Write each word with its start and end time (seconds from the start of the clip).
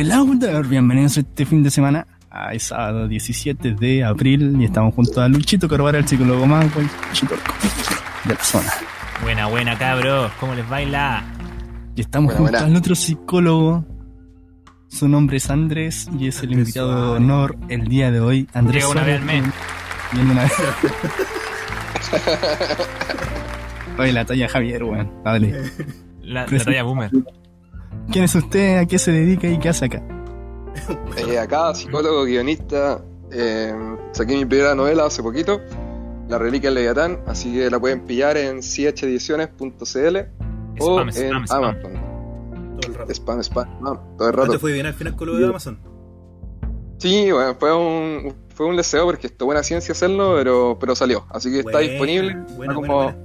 Hello 0.00 0.24
there, 0.38 0.62
bienvenidos 0.62 1.16
este 1.16 1.44
fin 1.44 1.64
de 1.64 1.72
semana. 1.72 2.06
a 2.30 2.56
sábado 2.60 3.08
17 3.08 3.72
de 3.74 4.04
abril 4.04 4.54
y 4.60 4.64
estamos 4.66 4.94
junto 4.94 5.20
a 5.20 5.26
Luchito 5.28 5.68
Corvara, 5.68 5.98
el 5.98 6.06
psicólogo 6.06 6.46
más 6.46 6.66
el 6.76 6.88
chitorco 7.12 7.52
de 8.24 8.34
la 8.34 8.44
zona. 8.44 8.70
Buena, 9.22 9.46
buena, 9.48 9.76
cabros. 9.76 10.30
¿Cómo 10.38 10.54
les 10.54 10.68
baila? 10.68 11.24
Y 11.96 12.02
estamos 12.02 12.26
Buena, 12.26 12.38
junto 12.38 12.52
buena. 12.60 12.66
al 12.68 12.76
otro 12.76 12.94
psicólogo. 12.94 13.84
Su 14.86 15.08
nombre 15.08 15.38
es 15.38 15.50
Andrés 15.50 16.08
y 16.16 16.28
es 16.28 16.36
el 16.44 16.50
Andrés 16.50 16.68
invitado 16.68 17.10
de 17.14 17.16
honor 17.16 17.56
el 17.68 17.88
día 17.88 18.12
de 18.12 18.20
hoy. 18.20 18.46
Andrés 18.54 18.84
Llega 18.84 18.92
una 18.92 19.02
vez 19.02 19.18
al 19.20 19.26
mes. 19.26 19.44
Viene 20.12 20.30
una 20.30 20.42
vez. 20.44 20.52
Oye, 23.98 24.12
la 24.12 24.24
talla 24.24 24.48
Javier, 24.48 24.84
weón. 24.84 25.10
Dale. 25.24 25.60
La, 26.22 26.46
la 26.46 26.64
talla 26.64 26.84
boomer. 26.84 27.10
¿Quién 28.10 28.24
es 28.24 28.34
usted? 28.34 28.78
¿A 28.78 28.86
qué 28.86 28.98
se 28.98 29.12
dedica 29.12 29.46
y 29.48 29.58
qué 29.58 29.68
hace 29.68 29.86
acá? 29.86 30.02
Eh, 31.16 31.38
acá, 31.38 31.74
psicólogo, 31.74 32.24
guionista. 32.24 33.02
eh, 33.32 33.74
saqué 34.12 34.36
mi 34.36 34.44
primera 34.44 34.74
novela 34.74 35.06
hace 35.06 35.22
poquito, 35.22 35.60
La 36.28 36.38
Reliquia 36.38 36.68
del 36.70 36.76
Leviatán, 36.76 37.20
así 37.26 37.52
que 37.52 37.68
la 37.70 37.78
pueden 37.80 38.02
pillar 38.02 38.36
en 38.36 38.60
chediciones.cl 38.60 40.16
o 40.80 41.00
Spam, 41.00 41.08
en 41.08 41.12
spam, 41.12 41.44
spam. 41.46 41.64
Amazon. 41.64 41.92
Todo 42.80 42.92
el 42.92 42.94
rato. 42.94 43.12
Spam, 43.14 43.40
spam, 43.42 43.66
spam, 43.80 43.98
todo 44.16 44.28
el 44.30 44.36
¿No 44.36 44.42
te 44.42 44.46
rato. 44.48 44.58
fue 44.60 44.72
bien 44.72 44.86
al 44.86 44.94
final 44.94 45.16
con 45.16 45.26
lo 45.28 45.36
de 45.36 45.46
Amazon? 45.46 45.80
Sí, 46.98 47.30
bueno, 47.32 47.56
fue 47.58 47.76
un, 47.76 48.34
fue 48.54 48.66
un 48.66 48.76
deseo 48.76 49.04
porque 49.04 49.26
esto 49.26 49.44
buena 49.46 49.62
ciencia 49.64 49.92
hacerlo, 49.92 50.34
pero, 50.36 50.76
pero 50.80 50.94
salió. 50.94 51.26
Así 51.30 51.50
que 51.50 51.60
está 51.60 51.78
disponible. 51.80 52.36
buena, 52.56 52.72
está, 52.72 52.74
como, 52.74 52.94
buena. 53.02 53.18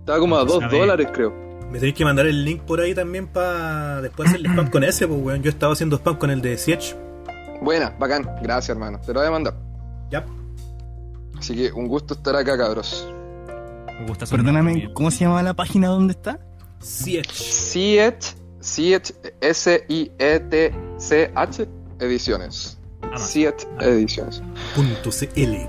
está 0.00 0.18
como 0.18 0.36
a 0.36 0.44
2 0.44 0.58
Sabe. 0.60 0.78
dólares, 0.78 1.08
creo. 1.12 1.49
Me 1.70 1.78
tenéis 1.78 1.94
que 1.94 2.04
mandar 2.04 2.26
el 2.26 2.44
link 2.44 2.62
por 2.62 2.80
ahí 2.80 2.94
también 2.94 3.26
para 3.28 4.00
después 4.02 4.28
hacerle 4.28 4.48
spam 4.48 4.70
con 4.70 4.82
ese, 4.84 5.06
pues 5.06 5.20
weón. 5.22 5.42
Yo 5.42 5.50
estaba 5.50 5.72
haciendo 5.72 5.96
spam 5.96 6.16
con 6.18 6.30
el 6.30 6.40
de 6.42 6.58
Siege. 6.58 6.96
Buena, 7.62 7.90
bacán. 7.98 8.28
Gracias, 8.42 8.70
hermano. 8.70 9.00
Te 9.00 9.12
lo 9.12 9.20
voy 9.20 9.28
a 9.28 9.30
mandar. 9.30 9.54
Ya. 10.10 10.24
Así 11.38 11.54
que 11.54 11.70
un 11.72 11.86
gusto 11.86 12.14
estar 12.14 12.34
acá, 12.36 12.58
cabros. 12.58 13.06
Me 14.00 14.06
gusta 14.06 14.26
su 14.26 14.34
Perdóname, 14.34 14.72
nombre. 14.72 14.94
¿cómo 14.94 15.10
se 15.10 15.24
llama 15.24 15.42
la 15.42 15.54
página 15.54 15.88
donde 15.88 16.12
está? 16.12 16.38
Siege. 16.80 17.30
Siet, 17.32 19.14
S-I-E-T-C-H, 20.40 21.68
Ediciones. 22.00 22.78
Siet 23.16 23.68
Ediciones. 23.80 24.42
Punto 24.74 25.10
CL. 25.10 25.68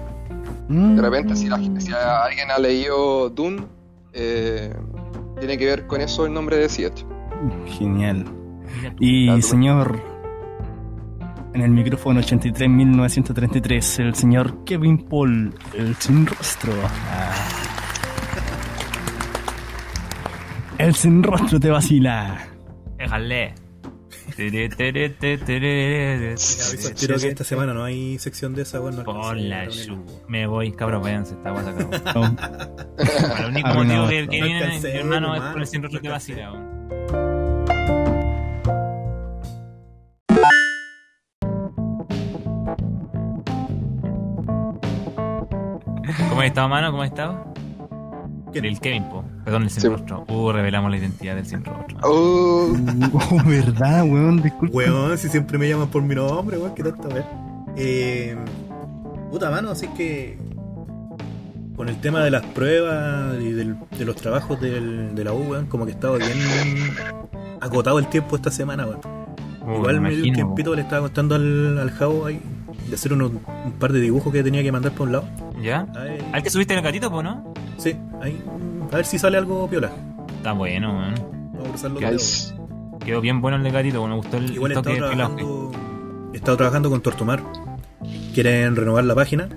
Mm. 0.68 0.96
De 0.96 1.02
repente, 1.02 1.36
si, 1.36 1.48
la- 1.48 1.58
si 1.58 1.92
alguien 1.94 2.52
ha 2.52 2.58
leído 2.60 3.30
Dune, 3.30 3.64
eh, 4.14 4.74
tiene 5.42 5.58
que 5.58 5.66
ver 5.66 5.88
con 5.88 6.00
eso 6.02 6.26
el 6.26 6.34
nombre 6.34 6.56
de 6.58 6.70
Siet. 6.70 6.94
Genial. 7.66 8.26
Y 9.00 9.42
señor, 9.42 10.00
en 11.54 11.62
el 11.62 11.72
micrófono 11.72 12.22
83.933, 12.22 14.00
el 14.00 14.16
señor 14.16 14.64
Kevin 14.64 15.00
Paul, 15.10 15.54
el 15.74 15.96
sin 15.96 16.28
rostro. 16.28 16.74
Ah. 17.12 17.34
El 20.78 20.94
sin 20.94 21.24
rostro 21.24 21.60
te 21.60 21.70
vacila. 21.72 22.48
Déjale. 22.98 23.56
Tere, 24.36 24.70
tere, 24.70 25.10
tere, 25.10 25.38
tere, 25.38 26.30
Aviso 26.32 26.88
al 26.88 26.96
tiro 26.96 27.18
que 27.18 27.28
esta 27.30 27.44
semana 27.44 27.74
no 27.74 27.84
hay 27.84 28.18
sección 28.20 28.54
de 28.54 28.62
esa, 28.64 28.80
weón. 28.80 28.96
No 28.96 29.00
alcancé 29.02 29.22
Por 29.22 29.38
a 29.38 29.42
la. 29.42 29.68
Me 30.28 30.48
voy, 30.48 30.72
cabros, 30.72 31.02
váyanse, 31.04 31.36
esta 31.36 31.52
guasa 31.52 31.72
Bueno, 31.74 32.38
el 33.40 33.46
único 33.46 33.68
Ah, 33.68 33.74
motivo 33.74 34.06
bueno, 34.06 34.30
que, 34.30 34.42
viene, 34.42 34.80
hermano, 34.94 35.36
es 35.36 35.42
por 35.42 35.62
el 35.62 35.68
no 35.68 36.00
que 36.02 36.10
vacila. 36.10 36.52
¿Cómo 46.30 46.42
has 46.42 46.48
estado, 46.48 46.70
mano? 46.70 46.92
¿Cómo 46.92 47.04
has 47.04 47.10
estado? 47.10 47.54
El 48.54 48.80
Kevin, 48.80 49.04
po. 49.10 49.24
Perdón, 49.44 49.64
el 49.64 49.70
sin 49.70 49.82
Sí. 49.82 49.88
rostro. 49.88 50.26
Uh, 50.28 50.52
revelamos 50.52 50.92
la 50.92 50.98
identidad 50.98 51.36
del 51.36 51.46
sin 51.46 51.64
rostro. 51.64 51.98
Oh, 52.04 52.72
oh, 53.14 53.44
verdad, 53.46 54.04
weón, 54.04 54.42
disculpa. 54.42 54.76
Weón, 54.78 55.18
si 55.18 55.30
siempre 55.30 55.58
me 55.58 55.68
llaman 55.68 55.88
por 55.90 56.02
mi 56.04 56.16
nombre, 56.16 56.58
weón, 56.58 56.76
qué 56.76 56.84
tonto, 56.84 57.08
weón. 57.10 57.26
Eh, 57.78 58.36
puta 59.32 59.50
mano, 59.50 59.72
así 59.72 59.88
que. 59.98 60.38
Con 61.76 61.90
el 61.90 62.00
tema 62.00 62.20
de 62.24 62.30
las 62.30 62.46
pruebas 62.48 63.36
y 63.42 63.54
del- 63.54 63.76
de 63.98 64.06
los 64.06 64.16
trabajos 64.16 64.60
del- 64.62 65.16
de 65.16 65.24
la 65.24 65.34
U, 65.34 65.40
weón, 65.50 65.66
como 65.66 65.86
que 65.86 65.92
he 65.92 65.96
estado 65.96 66.18
bien 66.18 66.30
acotado 67.60 67.98
el 67.98 68.08
tiempo 68.08 68.36
esta 68.36 68.52
semana, 68.52 68.86
weón. 68.86 69.00
Uh, 69.66 69.76
Igual 69.78 70.02
me 70.02 70.10
dio 70.10 70.20
un 70.20 70.26
imagino, 70.28 70.36
tiempito, 70.36 70.76
le 70.76 70.82
estaba 70.82 71.02
contando 71.04 71.36
al, 71.36 71.80
al 71.80 71.92
Javo 71.92 72.26
ahí 72.26 72.40
de 72.88 72.96
hacer 72.96 73.14
unos- 73.14 73.32
un 73.66 73.72
par 73.80 73.94
de 73.94 74.00
dibujos 74.00 74.32
que 74.34 74.44
tenía 74.44 74.62
que 74.64 74.72
mandar 74.72 74.92
por 74.92 75.08
un 75.08 75.14
lado. 75.14 75.26
¿Ya? 75.62 75.88
Ahí- 75.96 76.18
¿Al 76.34 76.44
que 76.44 76.50
subiste 76.50 76.74
el 76.76 76.82
gatito, 76.82 77.10
po, 77.10 77.24
no? 77.24 77.52
sí, 77.78 77.96
ahí. 78.22 78.40
A 78.92 78.96
ver 78.98 79.06
si 79.06 79.18
sale 79.20 79.38
algo 79.38 79.68
piola. 79.70 79.90
Está 80.38 80.52
bueno, 80.54 80.92
weón. 80.98 81.16
Vamos 81.54 81.66
a 81.66 81.70
cruzar 81.70 81.92
los 81.92 82.00
dedos. 82.02 82.54
nice. 82.54 83.06
Quedó 83.06 83.22
bien 83.22 83.42
bueno 83.42 83.58
el 83.58 83.64
de 83.64 83.72
gatito, 83.72 84.00
bueno, 84.00 84.16
me 84.16 84.22
gustó 84.22 84.38
el, 84.38 84.52
Igual 84.54 84.72
el 84.74 84.78
he 84.78 84.80
estado 84.80 84.96
toque 84.96 85.08
trabajando, 85.16 85.72
he 86.34 86.38
estado 86.38 86.58
trabajando 86.58 86.90
con 86.90 87.02
Tortumar. 87.02 87.44
Quieren 88.34 88.76
renovar 88.76 89.04
la 89.06 89.16
página. 89.16 89.50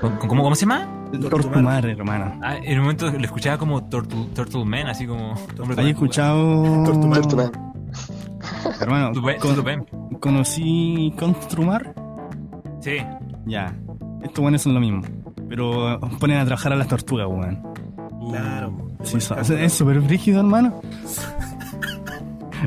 ¿Cómo, 0.00 0.18
cómo, 0.18 0.42
cómo 0.42 0.54
se 0.54 0.62
llama? 0.66 0.88
Tortumar, 1.30 1.86
hermano. 1.86 2.38
Ah, 2.42 2.56
en 2.56 2.74
un 2.78 2.84
momento 2.84 3.10
lo 3.10 3.18
escuchaba 3.24 3.56
como 3.58 3.84
Turtle, 3.88 4.26
Turtle 4.34 4.64
Man, 4.64 4.86
así 4.88 5.06
como... 5.06 5.32
¿Has 5.32 5.78
escuchado? 5.86 6.84
Tortumar. 6.84 7.20
Tortumar. 7.22 7.52
Hermano, 8.80 9.12
con- 9.12 9.56
Tupe- 9.56 10.18
conocí 10.20 11.12
Construmar. 11.18 11.94
Sí. 12.80 12.96
Ya. 13.46 13.74
Estos 14.22 14.42
buenos 14.42 14.62
son 14.62 14.74
lo 14.74 14.80
mismo. 14.80 15.02
Pero 15.48 16.00
ponen 16.18 16.38
a 16.38 16.44
trabajar 16.44 16.72
a 16.72 16.76
las 16.76 16.88
tortugas, 16.88 17.26
weón. 17.28 17.62
Claro. 18.30 18.72
Sí, 19.04 19.20
so- 19.20 19.36
es 19.38 19.50
es 19.50 19.72
súper 19.72 20.00
brígido, 20.00 20.40
hermano. 20.40 20.80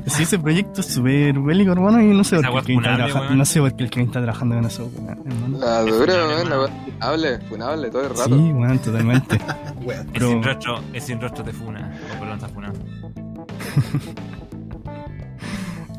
Sí, 0.07 0.23
ese 0.23 0.37
proyecto 0.37 0.81
es 0.81 0.87
súper 0.87 1.39
bélico, 1.39 1.71
hermano, 1.71 2.01
y 2.01 2.07
no 2.07 2.23
sé 2.25 2.35
por 2.41 2.43
qué 2.43 2.57
el 2.57 2.63
Kevin 2.65 2.79
está 2.79 2.89
funable, 2.91 2.95
trabajando. 3.05 3.27
weón. 3.27 3.37
No 3.37 3.45
sé 3.45 3.59
por 3.61 3.75
qué 3.75 3.83
el 3.85 3.89
Kevin 3.89 4.07
está 4.09 4.21
trabajando 4.21 4.57
en 4.57 4.65
eso, 4.65 4.91
hermano. 4.93 5.57
La 5.57 5.79
Es 5.79 5.85
dura, 5.85 6.13
funable, 6.13 6.15
weón, 6.15 6.27
la 6.49 6.55
hermano. 6.55 6.59
weón. 6.59 6.71
Funable, 6.99 7.39
funable 7.47 7.89
todo 7.91 8.01
el 8.03 8.09
rato. 8.09 8.25
Sí, 8.25 8.33
weón, 8.51 8.79
totalmente. 8.79 9.39
Weón. 9.85 9.99
El 10.07 10.13
Pero- 10.13 10.29
sin 10.29 10.43
rostro, 10.43 10.79
el 10.93 11.01
sin 11.01 11.21
rostro 11.21 11.43
te 11.45 11.53
funa. 11.53 11.93
O 12.15 12.19
perdón, 12.19 12.35
está 12.35 12.49
funado. 12.49 12.73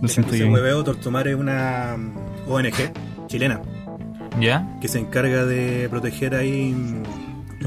Lo 0.02 0.08
siento 0.08 0.34
yo. 0.36 0.48
hueveo 0.50 0.84
Tortumar 0.84 1.28
es 1.28 1.36
una 1.36 1.96
mm, 1.96 2.50
ONG 2.50 2.74
chilena 3.28 3.60
¿Ya? 4.40 4.68
que 4.80 4.88
se 4.88 4.98
encarga 4.98 5.44
de 5.46 5.88
proteger 5.90 6.34
ahí 6.34 6.72
mm, 6.72 7.02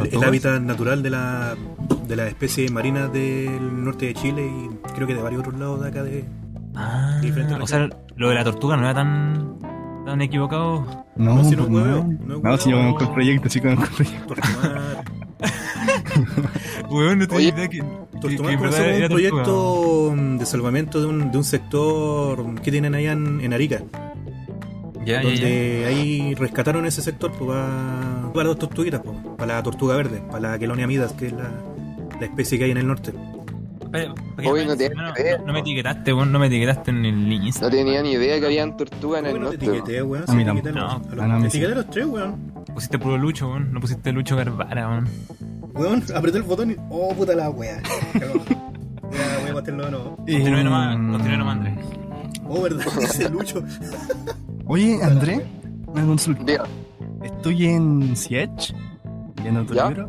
el, 0.03 0.13
el 0.13 0.23
hábitat 0.23 0.61
natural 0.61 1.03
de 1.03 1.09
la 1.09 1.55
de 2.07 2.15
las 2.15 2.27
especies 2.27 2.71
marinas 2.71 3.11
del 3.13 3.83
norte 3.83 4.07
de 4.07 4.13
Chile 4.15 4.47
y 4.47 4.93
creo 4.93 5.07
que 5.07 5.13
de 5.13 5.21
varios 5.21 5.41
otros 5.41 5.59
lados 5.59 5.81
de 5.81 5.87
acá 5.89 6.03
de 6.03 6.25
Ah, 6.75 7.19
Diferente 7.21 7.53
o 7.55 7.67
sea, 7.67 7.89
lo 8.15 8.29
de 8.29 8.35
la 8.35 8.43
tortuga 8.43 8.77
no 8.77 8.83
era 8.83 8.93
tan, 8.93 9.57
tan 10.05 10.21
equivocado. 10.21 10.85
No, 11.15 11.35
No, 11.35 11.43
si 11.43 11.55
no 11.55 11.67
pues 11.67 11.69
es 11.69 11.87
hueveo, 11.87 12.03
no. 12.25 12.39
no 12.41 12.57
si 12.57 12.69
yo 12.71 12.77
conozco 12.77 13.03
el 13.03 13.09
proyecto, 13.11 13.49
sí 13.49 13.59
conozco 13.59 13.83
el 13.85 13.91
proyecto. 13.95 14.35
Tortumar. 14.35 15.03
Weón, 16.89 17.19
no 17.19 17.27
tenía 17.27 17.37
Oye, 17.37 17.47
idea 17.49 17.67
que, 17.67 17.83
Tortumar 18.21 18.55
comenzó 18.57 18.77
como 18.83 18.97
un 18.97 19.07
proyecto 19.07 20.13
mm, 20.15 20.37
de 20.37 20.45
salvamento 20.45 20.99
de 21.01 21.07
un, 21.07 21.31
de 21.31 21.37
un 21.37 21.43
sector 21.43 22.61
que 22.61 22.71
tienen 22.71 22.95
allá 22.95 23.11
en, 23.13 23.41
en 23.41 23.53
Arica, 23.53 23.81
Ya, 25.09 25.21
ya, 25.21 25.29
ya. 25.29 25.29
donde 25.29 25.85
ahí 25.87 26.35
rescataron 26.35 26.85
ese 26.85 27.01
sector 27.01 27.31
pues, 27.31 27.49
para, 27.49 28.31
para 28.33 28.47
dos 28.49 28.59
tortuguitas, 28.59 29.01
pues, 29.03 29.17
para 29.37 29.55
la 29.55 29.63
tortuga 29.63 29.95
verde, 29.95 30.21
para 30.29 30.51
la 30.51 30.59
Quelonia 30.59 30.87
midas, 30.87 31.13
que 31.13 31.27
es 31.27 31.33
la, 31.33 31.49
la 32.19 32.25
especie 32.25 32.57
que 32.57 32.65
hay 32.65 32.71
en 32.71 32.77
el 32.77 32.87
norte. 32.87 33.11
Hoy 34.45 34.65
no 34.65 34.73
espera, 34.73 34.75
tiene 34.77 34.95
no, 34.95 35.13
idea, 35.17 35.37
no, 35.39 35.45
no 35.47 35.53
me 35.53 35.59
etiquetaste, 35.61 36.13
weón, 36.13 36.31
no 36.31 36.37
me 36.37 36.45
etiquetaste 36.45 36.91
en 36.91 37.05
el 37.05 37.31
Instagram. 37.33 37.71
No 37.71 37.77
tenía 37.77 38.01
ni 38.03 38.11
idea 38.11 38.39
que 38.39 38.45
habían 38.45 38.77
tortugas 38.77 39.19
en 39.21 39.25
el 39.25 39.31
¿Cómo 39.33 39.45
no 39.45 39.49
te 39.49 39.57
norte. 39.65 39.71
etiqueté, 39.79 40.03
weón? 40.03 40.23
A 40.27 40.31
Sí, 40.31 40.41
etiqueté 40.41 40.69
a 40.69 40.71
los- 40.73 40.93
a 40.93 40.97
No, 41.15 41.27
no, 41.27 41.35
a 41.35 41.47
etiqueté 41.47 41.71
a 41.71 41.75
los 41.75 41.89
tres, 41.89 42.05
weón. 42.05 42.35
Pusiste 42.73 42.99
puro 42.99 43.17
Lucho, 43.17 43.47
weón. 43.49 43.73
No 43.73 43.79
pusiste 43.79 44.11
Lucho 44.11 44.35
Garbara, 44.35 44.87
weón. 44.89 45.09
Weón, 45.73 46.03
apreté 46.15 46.37
el 46.37 46.43
botón 46.43 46.69
y. 46.71 46.75
Oh, 46.91 47.15
puta 47.15 47.33
la 47.33 47.49
wea. 47.49 47.81
cuéntenlo 49.51 49.85
de 49.85 49.91
nuevo. 49.91 50.15
Continúe 50.17 50.63
nomás, 50.63 50.95
continúe 50.95 51.37
nomás, 51.37 51.57
Andrés. 51.57 51.73
Oh, 52.47 52.61
¿verdad? 52.61 52.85
Dice 52.99 53.29
Lucho. 53.29 53.63
Oye, 54.71 54.99
André, 55.01 55.47
una 55.87 56.05
consulta. 56.05 56.43
Diga. 56.43 56.63
Estoy 57.23 57.65
en 57.65 58.15
Siege, 58.15 58.75
viendo 59.41 59.65
tu 59.65 59.73
¿Ya? 59.73 59.87
libro, 59.87 60.07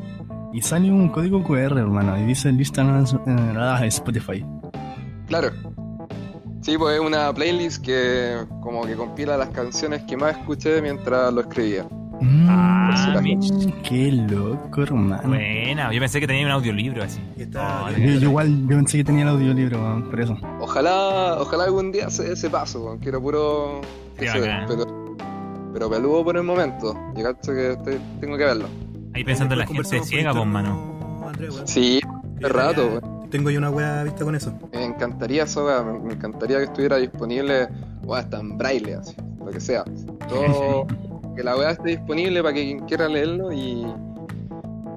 y 0.52 0.60
sale 0.60 0.90
un 0.90 1.08
código 1.08 1.42
QR, 1.42 1.78
hermano, 1.78 2.18
y 2.18 2.26
dice 2.26 2.52
lista 2.52 2.82
en 2.82 3.56
ah, 3.56 3.86
Spotify. 3.86 4.44
Claro. 5.28 5.48
Sí, 6.60 6.76
pues 6.76 6.96
es 6.96 7.00
una 7.00 7.32
playlist 7.32 7.82
que 7.82 8.36
como 8.60 8.84
que 8.84 8.96
compila 8.96 9.38
las 9.38 9.48
canciones 9.48 10.02
que 10.02 10.18
más 10.18 10.36
escuché 10.36 10.82
mientras 10.82 11.32
lo 11.32 11.40
escribía. 11.40 11.88
Ah, 12.22 13.12
la- 13.14 13.20
Mitch. 13.22 13.50
qué 13.82 14.12
loco, 14.12 14.82
hermano. 14.82 15.28
Buena, 15.28 15.92
yo 15.92 16.00
pensé 16.00 16.20
que 16.20 16.26
tenía 16.26 16.44
un 16.46 16.52
audiolibro 16.52 17.02
así. 17.02 17.20
Oh, 17.56 17.90
Yo, 17.90 17.96
yo 17.98 18.28
igual 18.28 18.60
yo 18.62 18.76
pensé 18.76 18.98
que 18.98 19.04
tenía 19.04 19.22
el 19.22 19.28
audiolibro, 19.28 20.04
por 20.10 20.20
eso. 20.20 20.36
Ojalá, 20.60 21.36
ojalá 21.40 21.64
algún 21.64 21.92
día 21.92 22.10
se 22.10 22.32
ese 22.32 22.50
paso, 22.50 22.84
weón, 22.84 22.98
quiero 22.98 23.20
puro... 23.22 23.80
Sería 24.18 24.34
ese, 24.36 24.66
pero, 24.68 25.16
pero 25.72 25.90
peludo 25.90 26.24
por 26.24 26.36
el 26.36 26.42
momento. 26.42 26.94
Llegaste 27.16 27.52
que 27.54 27.98
tengo 28.20 28.36
que 28.36 28.44
verlo. 28.44 28.68
Ahí 29.14 29.24
pensando 29.24 29.54
en 29.54 29.60
la 29.60 29.66
gente 29.66 29.84
ciega, 30.02 30.30
interno, 30.30 30.44
mano. 30.44 31.32
Sí, 31.64 32.00
es 32.40 32.48
rato, 32.50 32.86
weón. 32.86 33.30
Tengo 33.30 33.48
yo 33.50 33.58
una 33.58 33.70
weá 33.70 34.02
vista 34.02 34.24
con 34.24 34.34
eso. 34.34 34.52
Me 34.72 34.84
encantaría 34.84 35.44
eso, 35.44 35.66
me 36.04 36.12
encantaría 36.14 36.58
que 36.58 36.64
estuviera 36.64 36.96
disponible, 36.96 37.68
o 38.04 38.14
hasta 38.14 38.40
en 38.40 38.58
braille, 38.58 38.96
así, 38.96 39.14
lo 39.38 39.46
que 39.52 39.60
sea. 39.60 39.84
Todo, 40.28 40.86
que 41.34 41.42
la 41.42 41.56
weá 41.56 41.70
esté 41.70 41.90
disponible 41.90 42.42
para 42.42 42.54
que 42.54 42.64
quien 42.64 42.80
quiera 42.80 43.08
leerlo 43.08 43.52
y. 43.52 43.86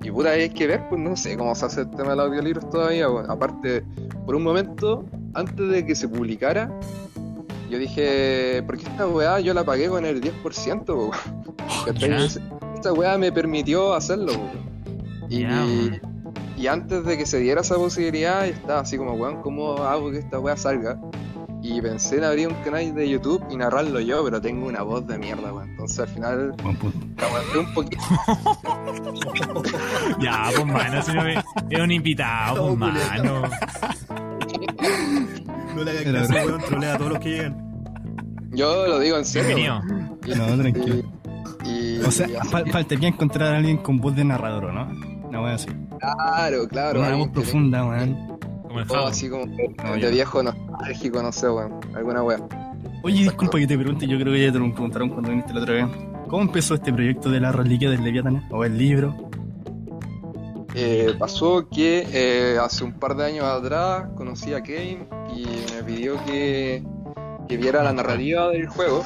Y 0.04 0.12
puta, 0.12 0.32
hay 0.32 0.50
que 0.50 0.68
ver, 0.68 0.84
pues 0.90 1.00
no 1.00 1.16
sé 1.16 1.38
cómo 1.38 1.56
se 1.56 1.66
hace 1.66 1.82
el 1.82 1.90
tema 1.92 2.10
del 2.10 2.20
audiolibros 2.20 2.70
todavía, 2.70 3.10
weón. 3.10 3.30
Aparte, 3.32 3.84
por 4.26 4.36
un 4.36 4.44
momento, 4.44 5.06
antes 5.34 5.70
de 5.70 5.86
que 5.86 5.96
se 5.96 6.10
publicara, 6.10 6.70
yo 7.70 7.80
dije, 7.80 8.62
¿por 8.66 8.78
qué 8.78 8.84
esta 8.84 9.08
weá 9.08 9.40
yo 9.40 9.54
la 9.54 9.64
pagué 9.64 9.88
con 9.88 10.06
el 10.06 10.22
10%, 10.22 10.88
weón? 10.90 11.12
¿Cachai? 11.86 12.10
Ya. 12.10 12.26
Esta 12.76 12.92
weá 12.92 13.18
me 13.18 13.32
permitió 13.32 13.94
hacerlo. 13.94 14.34
Y, 15.30 15.46
y 16.58 16.68
antes 16.68 17.06
de 17.06 17.18
que 17.18 17.26
se 17.26 17.40
diera 17.40 17.62
esa 17.62 17.76
posibilidad, 17.76 18.46
estaba 18.46 18.82
así 18.82 18.98
como, 18.98 19.14
weón, 19.14 19.42
¿cómo 19.42 19.78
hago 19.78 20.12
que 20.12 20.20
esta 20.20 20.38
weá 20.40 20.58
salga? 20.58 21.00
Y 21.66 21.82
pensé 21.82 22.18
en 22.18 22.26
abrir 22.26 22.50
un 22.50 22.56
canal 22.56 22.94
de 22.94 23.10
YouTube 23.10 23.42
y 23.50 23.56
narrarlo 23.56 24.02
yo, 24.02 24.22
pero 24.26 24.42
tengo 24.42 24.68
una 24.68 24.82
voz 24.84 25.08
de 25.08 25.18
mierda, 25.18 25.54
weón. 25.54 25.70
Entonces 25.70 26.00
al 26.00 26.08
final 26.10 26.52
Buen 26.62 26.76
punto. 26.76 27.26
aguanté 27.26 27.58
un 27.60 27.74
poquito. 27.74 28.04
Ya, 30.20 30.50
pues, 30.54 30.66
mano, 30.66 31.02
si 31.02 31.14
no 31.14 31.24
me... 31.24 31.34
Es 31.70 31.80
un 31.80 31.92
invitado, 31.92 32.68
pues, 32.68 32.78
mano. 32.80 33.44
No 35.76 35.84
le 35.84 35.92
hagas 35.92 36.28
caso, 36.28 36.46
weón, 36.48 36.62
trolea 36.62 36.94
a 36.94 36.98
todos 36.98 37.12
los 37.12 37.20
que 37.20 37.30
llegan. 37.30 37.58
Yo 38.52 38.88
lo 38.88 39.00
digo 39.00 39.18
en 39.18 39.26
serio. 39.26 39.82
Bienvenido. 40.22 40.48
No, 40.48 40.62
tranquilo. 40.62 40.96
Y, 41.66 41.70
y- 41.70 42.02
O 42.06 42.12
sea, 42.12 42.28
fal- 42.44 42.70
faltaría 42.72 43.08
encontrar 43.08 43.54
a 43.54 43.58
alguien 43.58 43.78
con 43.78 43.98
voz 43.98 44.16
de 44.16 44.24
narrador, 44.26 44.66
¿o 44.66 44.72
¿no? 44.74 44.92
Una 45.30 45.42
wea 45.42 45.54
así. 45.56 45.68
claro, 46.00 46.68
claro. 46.68 47.00
Una 47.00 47.16
voz 47.16 47.30
profunda, 47.30 47.86
weón. 47.86 48.38
Como 48.64 48.80
el 48.82 48.88
todo 48.88 49.08
así 49.08 49.30
como 49.30 49.46
No, 49.46 49.94
de 49.96 50.12
viejo 50.12 50.44
nostálgico, 50.74 51.22
no 51.22 51.32
sé, 51.32 51.50
weón. 51.50 51.80
Alguna 51.96 52.24
weá. 52.24 52.40
Oye, 53.04 53.24
disculpa 53.24 53.58
que 53.60 53.68
te 53.68 53.78
pregunte, 53.78 54.08
yo 54.08 54.18
creo 54.20 54.34
que 54.34 54.46
ya 54.46 54.52
te 54.52 54.60
lo 54.60 54.72
preguntaron 54.72 55.10
cuando 55.10 55.30
viniste 55.30 55.54
la 55.54 55.62
otra 55.62 55.74
vez. 55.74 55.86
¿Cómo 56.30 56.44
empezó 56.44 56.76
este 56.76 56.92
proyecto 56.94 57.30
de 57.30 57.40
la 57.40 57.52
reliquia 57.52 57.90
del 57.90 58.04
Leviatán? 58.04 58.44
¿O 58.52 58.64
el 58.64 58.78
libro? 58.78 59.14
Eh, 60.76 61.14
pasó 61.20 61.68
que 61.70 62.08
eh, 62.12 62.58
hace 62.60 62.84
un 62.84 62.94
par 62.94 63.16
de 63.16 63.26
años 63.26 63.46
atrás 63.46 64.06
conocí 64.16 64.54
a 64.54 64.62
Kane 64.64 65.06
y 65.36 65.46
me 65.76 65.84
pidió 65.86 66.16
que, 66.26 66.84
que 67.48 67.58
viera 67.58 67.84
la 67.84 67.94
narrativa 67.94 68.50
del 68.50 68.68
juego 68.68 69.04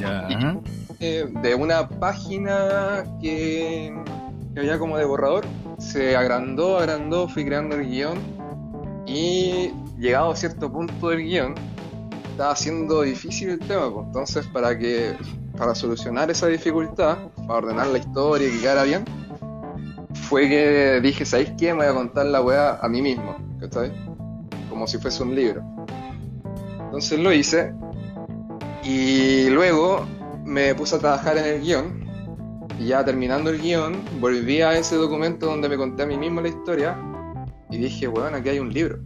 Ya. 0.00 0.26
eh, 1.00 1.26
de 1.42 1.54
una 1.54 1.86
página 1.88 3.04
que, 3.20 3.92
que 4.54 4.60
había 4.60 4.78
como 4.78 4.96
de 4.96 5.04
borrador. 5.04 5.44
Se 5.78 6.16
agrandó, 6.16 6.78
agrandó, 6.78 7.28
fui 7.28 7.44
creando 7.44 7.76
el 7.76 7.86
guion 7.86 8.16
y 9.06 9.70
llegado 9.98 10.30
a 10.30 10.36
cierto 10.36 10.70
punto 10.72 11.08
del 11.08 11.24
guion 11.24 11.54
estaba 12.30 12.54
siendo 12.54 13.02
difícil 13.02 13.50
el 13.50 13.58
tema. 13.58 13.92
pues. 13.92 14.06
Entonces 14.06 14.46
para 14.46 14.78
que 14.78 15.16
para 15.56 15.74
solucionar 15.74 16.30
esa 16.30 16.46
dificultad, 16.46 17.18
para 17.34 17.54
ordenar 17.54 17.88
la 17.88 17.98
historia 17.98 18.48
y 18.48 18.52
que 18.52 18.60
quedara 18.60 18.84
bien, 18.84 19.04
fue 20.28 20.48
que 20.48 21.00
dije, 21.02 21.24
¿sabéis 21.24 21.52
qué? 21.58 21.74
Me 21.74 21.78
voy 21.78 21.86
a 21.86 21.94
contar 21.94 22.26
la 22.26 22.40
weá 22.40 22.78
a 22.80 22.88
mí 22.88 23.02
mismo, 23.02 23.36
¿cachai? 23.58 23.92
Como 24.70 24.86
si 24.86 24.98
fuese 24.98 25.22
un 25.22 25.34
libro. 25.34 25.62
Entonces 26.78 27.18
lo 27.18 27.32
hice 27.32 27.74
y 28.84 29.50
luego 29.50 30.06
me 30.44 30.74
puse 30.74 30.96
a 30.96 30.98
trabajar 30.98 31.36
en 31.38 31.44
el 31.44 31.60
guion 31.60 32.08
y 32.78 32.86
ya 32.86 33.04
terminando 33.04 33.50
el 33.50 33.60
guion 33.60 33.96
volví 34.20 34.62
a 34.62 34.78
ese 34.78 34.94
documento 34.94 35.46
donde 35.46 35.68
me 35.68 35.76
conté 35.76 36.04
a 36.04 36.06
mí 36.06 36.16
mismo 36.16 36.40
la 36.40 36.48
historia 36.48 36.96
y 37.68 37.78
dije, 37.78 38.06
bueno, 38.06 38.36
aquí 38.36 38.50
hay 38.50 38.60
un 38.60 38.72
libro. 38.72 39.00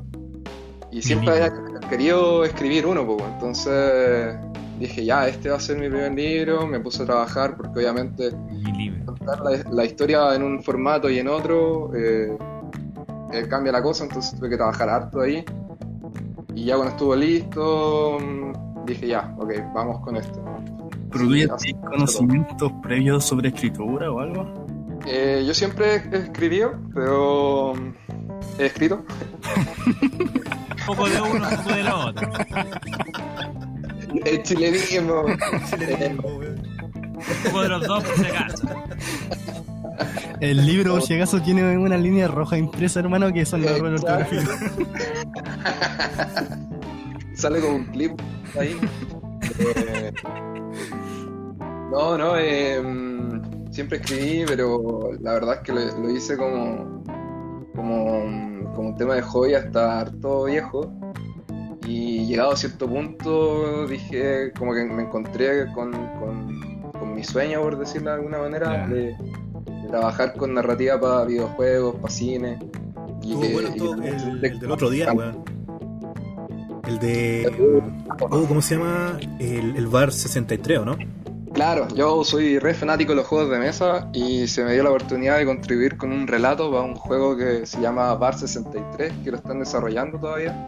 Y 0.93 1.01
siempre 1.01 1.31
había 1.31 1.53
querido 1.89 2.45
escribir 2.45 2.87
uno, 2.87 3.07
pues, 3.07 3.25
entonces 3.33 4.37
dije, 4.79 5.05
ya, 5.05 5.27
este 5.27 5.49
va 5.49 5.57
a 5.57 5.61
ser 5.61 5.79
mi 5.79 5.89
primer 5.89 6.13
libro, 6.13 6.67
me 6.67 6.81
puse 6.81 7.03
a 7.03 7.07
trabajar 7.07 7.57
porque 7.57 7.81
obviamente 7.81 8.31
contar 9.07 9.41
la, 9.41 9.65
la 9.71 9.85
historia 9.85 10.35
en 10.35 10.43
un 10.43 10.63
formato 10.63 11.09
y 11.09 11.19
en 11.19 11.29
otro 11.29 11.91
eh, 11.95 12.37
eh, 13.33 13.47
cambia 13.49 13.73
la 13.73 13.83
cosa, 13.83 14.05
entonces 14.05 14.39
tuve 14.39 14.51
que 14.51 14.57
trabajar 14.57 14.89
harto 14.89 15.21
ahí. 15.21 15.45
Y 16.55 16.67
ya 16.67 16.77
cuando 16.77 16.93
estuvo 16.93 17.17
listo, 17.17 18.19
mm, 18.21 18.85
dije 18.85 19.09
ya, 19.09 19.35
ok, 19.39 19.53
vamos 19.75 20.01
con 20.01 20.17
esto. 20.17 20.45
¿Pero 21.11 21.25
tú 21.25 21.37
ya 21.37 21.57
tienes 21.57 21.83
conocimientos 21.83 22.73
previos 22.83 23.25
sobre 23.25 23.49
escritura 23.49 24.11
o 24.11 24.21
algo? 24.21 24.67
Eh, 25.07 25.43
yo 25.47 25.55
siempre 25.55 26.03
he 26.13 26.17
escribido, 26.19 26.75
pero 26.95 27.75
mm, 27.75 28.61
he 28.61 28.67
escrito. 28.67 29.03
Un 30.83 30.87
poco 30.87 31.09
de 31.09 31.21
uno, 31.21 31.49
un 31.49 31.57
poco 31.57 31.75
de 31.75 31.83
lo 31.85 32.07
otro. 32.07 32.33
El 34.25 34.43
chilenismo. 34.43 35.23
Un 35.23 35.39
poco 37.45 37.63
de 37.63 37.69
los 37.69 37.87
dos, 37.87 38.05
por 38.05 38.17
si 38.17 38.27
acaso. 38.27 38.69
El 40.41 40.67
libro, 40.67 40.95
por 40.95 41.03
si 41.03 41.15
acaso, 41.15 41.41
tiene 41.41 41.79
una 41.79 41.97
línea 41.97 42.27
roja 42.27 42.59
impresa, 42.59 42.99
hermano, 43.01 43.33
que 43.33 43.47
son 43.47 43.63
los 43.63 43.71
errores. 43.71 44.03
Sale 47.35 47.61
con 47.61 47.75
un 47.75 47.85
clip 47.87 48.13
ahí. 48.59 48.77
Eh, 49.59 50.13
no, 51.91 52.19
no, 52.19 52.37
eh, 52.37 52.81
mm, 52.83 53.73
siempre 53.73 53.99
escribí, 53.99 54.45
pero 54.47 55.11
la 55.21 55.35
verdad 55.35 55.55
es 55.57 55.61
que 55.61 55.73
lo, 55.73 55.99
lo 56.01 56.11
hice 56.11 56.37
como, 56.37 57.03
como, 57.75 58.52
como 58.75 58.89
un 58.91 58.97
tema 58.97 59.15
de 59.15 59.23
hobby 59.23 59.55
hasta 59.55 60.01
harto 60.01 60.45
viejo. 60.45 60.93
Y 61.87 62.27
llegado 62.27 62.53
a 62.53 62.57
cierto 62.57 62.87
punto 62.89 63.87
dije, 63.87 64.53
como 64.59 64.73
que 64.75 64.85
me 64.85 65.03
encontré 65.03 65.67
con, 65.75 65.91
con, 65.93 66.81
con 66.93 67.15
mi 67.15 67.25
sueño, 67.25 67.61
por 67.61 67.79
decirlo 67.79 68.11
de 68.11 68.17
alguna 68.17 68.39
manera, 68.39 68.87
de, 68.87 68.95
de 69.17 69.89
trabajar 69.89 70.35
con 70.35 70.55
narrativa 70.55 71.01
para 71.01 71.25
videojuegos, 71.25 71.97
para 71.97 72.13
cine. 72.15 72.59
Y 73.23 73.37
que- 73.37 73.53
bueno 73.53 73.69
y 73.75 73.79
todo 73.79 73.95
el, 73.95 74.45
el 74.45 74.59
del 74.61 74.71
otro 74.71 74.91
día, 74.91 75.13
weón. 75.13 75.45
El 76.87 76.99
de. 76.99 77.79
Oh, 78.31 78.45
¿Cómo 78.47 78.61
se 78.63 78.77
llama? 78.77 79.19
El, 79.39 79.77
el 79.77 79.87
Bar 79.87 80.13
63, 80.13 80.79
¿o 80.81 80.85
no? 80.85 80.97
Claro, 81.63 81.87
yo 81.95 82.25
soy 82.25 82.59
re 82.59 82.75
fanático 82.75 83.13
de 83.13 83.17
los 83.19 83.27
juegos 83.29 83.49
de 83.49 83.61
mesa 83.61 84.09
y 84.13 84.49
se 84.49 84.65
me 84.65 84.73
dio 84.73 84.83
la 84.83 84.91
oportunidad 84.91 85.39
de 85.39 85.47
contribuir 85.47 85.97
con 85.97 86.11
un 86.11 86.27
relato 86.27 86.69
para 86.73 86.83
un 86.83 86.97
juego 86.97 87.37
que 87.37 87.67
se 87.67 87.81
llama 87.81 88.13
Bar 88.17 88.37
63, 88.37 89.13
que 89.23 89.31
lo 89.31 89.37
están 89.37 89.61
desarrollando 89.61 90.19
todavía. 90.19 90.67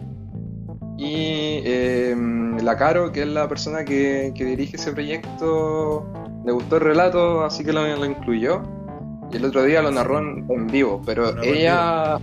Y 0.97 1.63
eh, 1.65 2.15
la 2.63 2.77
Caro, 2.77 3.11
que 3.11 3.23
es 3.23 3.27
la 3.27 3.49
persona 3.49 3.85
que, 3.85 4.33
que 4.37 4.45
dirige 4.45 4.77
ese 4.77 4.93
proyecto, 4.93 6.07
le 6.47 6.53
gustó 6.53 6.77
el 6.77 6.83
relato, 6.83 7.43
así 7.43 7.65
que 7.65 7.73
lo, 7.73 7.85
lo 7.85 8.05
incluyó. 8.05 8.63
Y 9.33 9.39
el 9.39 9.47
otro 9.47 9.65
día 9.65 9.83
lo 9.83 9.91
narró 9.91 10.21
en, 10.21 10.47
en 10.49 10.69
vivo, 10.69 11.03
pero 11.05 11.43
ella... 11.43 12.21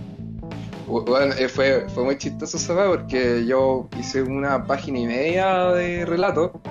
Bueno, 0.86 1.34
eh, 1.34 1.48
fue, 1.50 1.84
fue 1.90 2.04
muy 2.04 2.16
chistoso 2.16 2.56
esa 2.56 2.86
porque 2.86 3.44
yo 3.44 3.90
hice 4.00 4.22
una 4.22 4.64
página 4.64 4.98
y 4.98 5.06
media 5.06 5.72
de 5.72 6.06
relato 6.06 6.62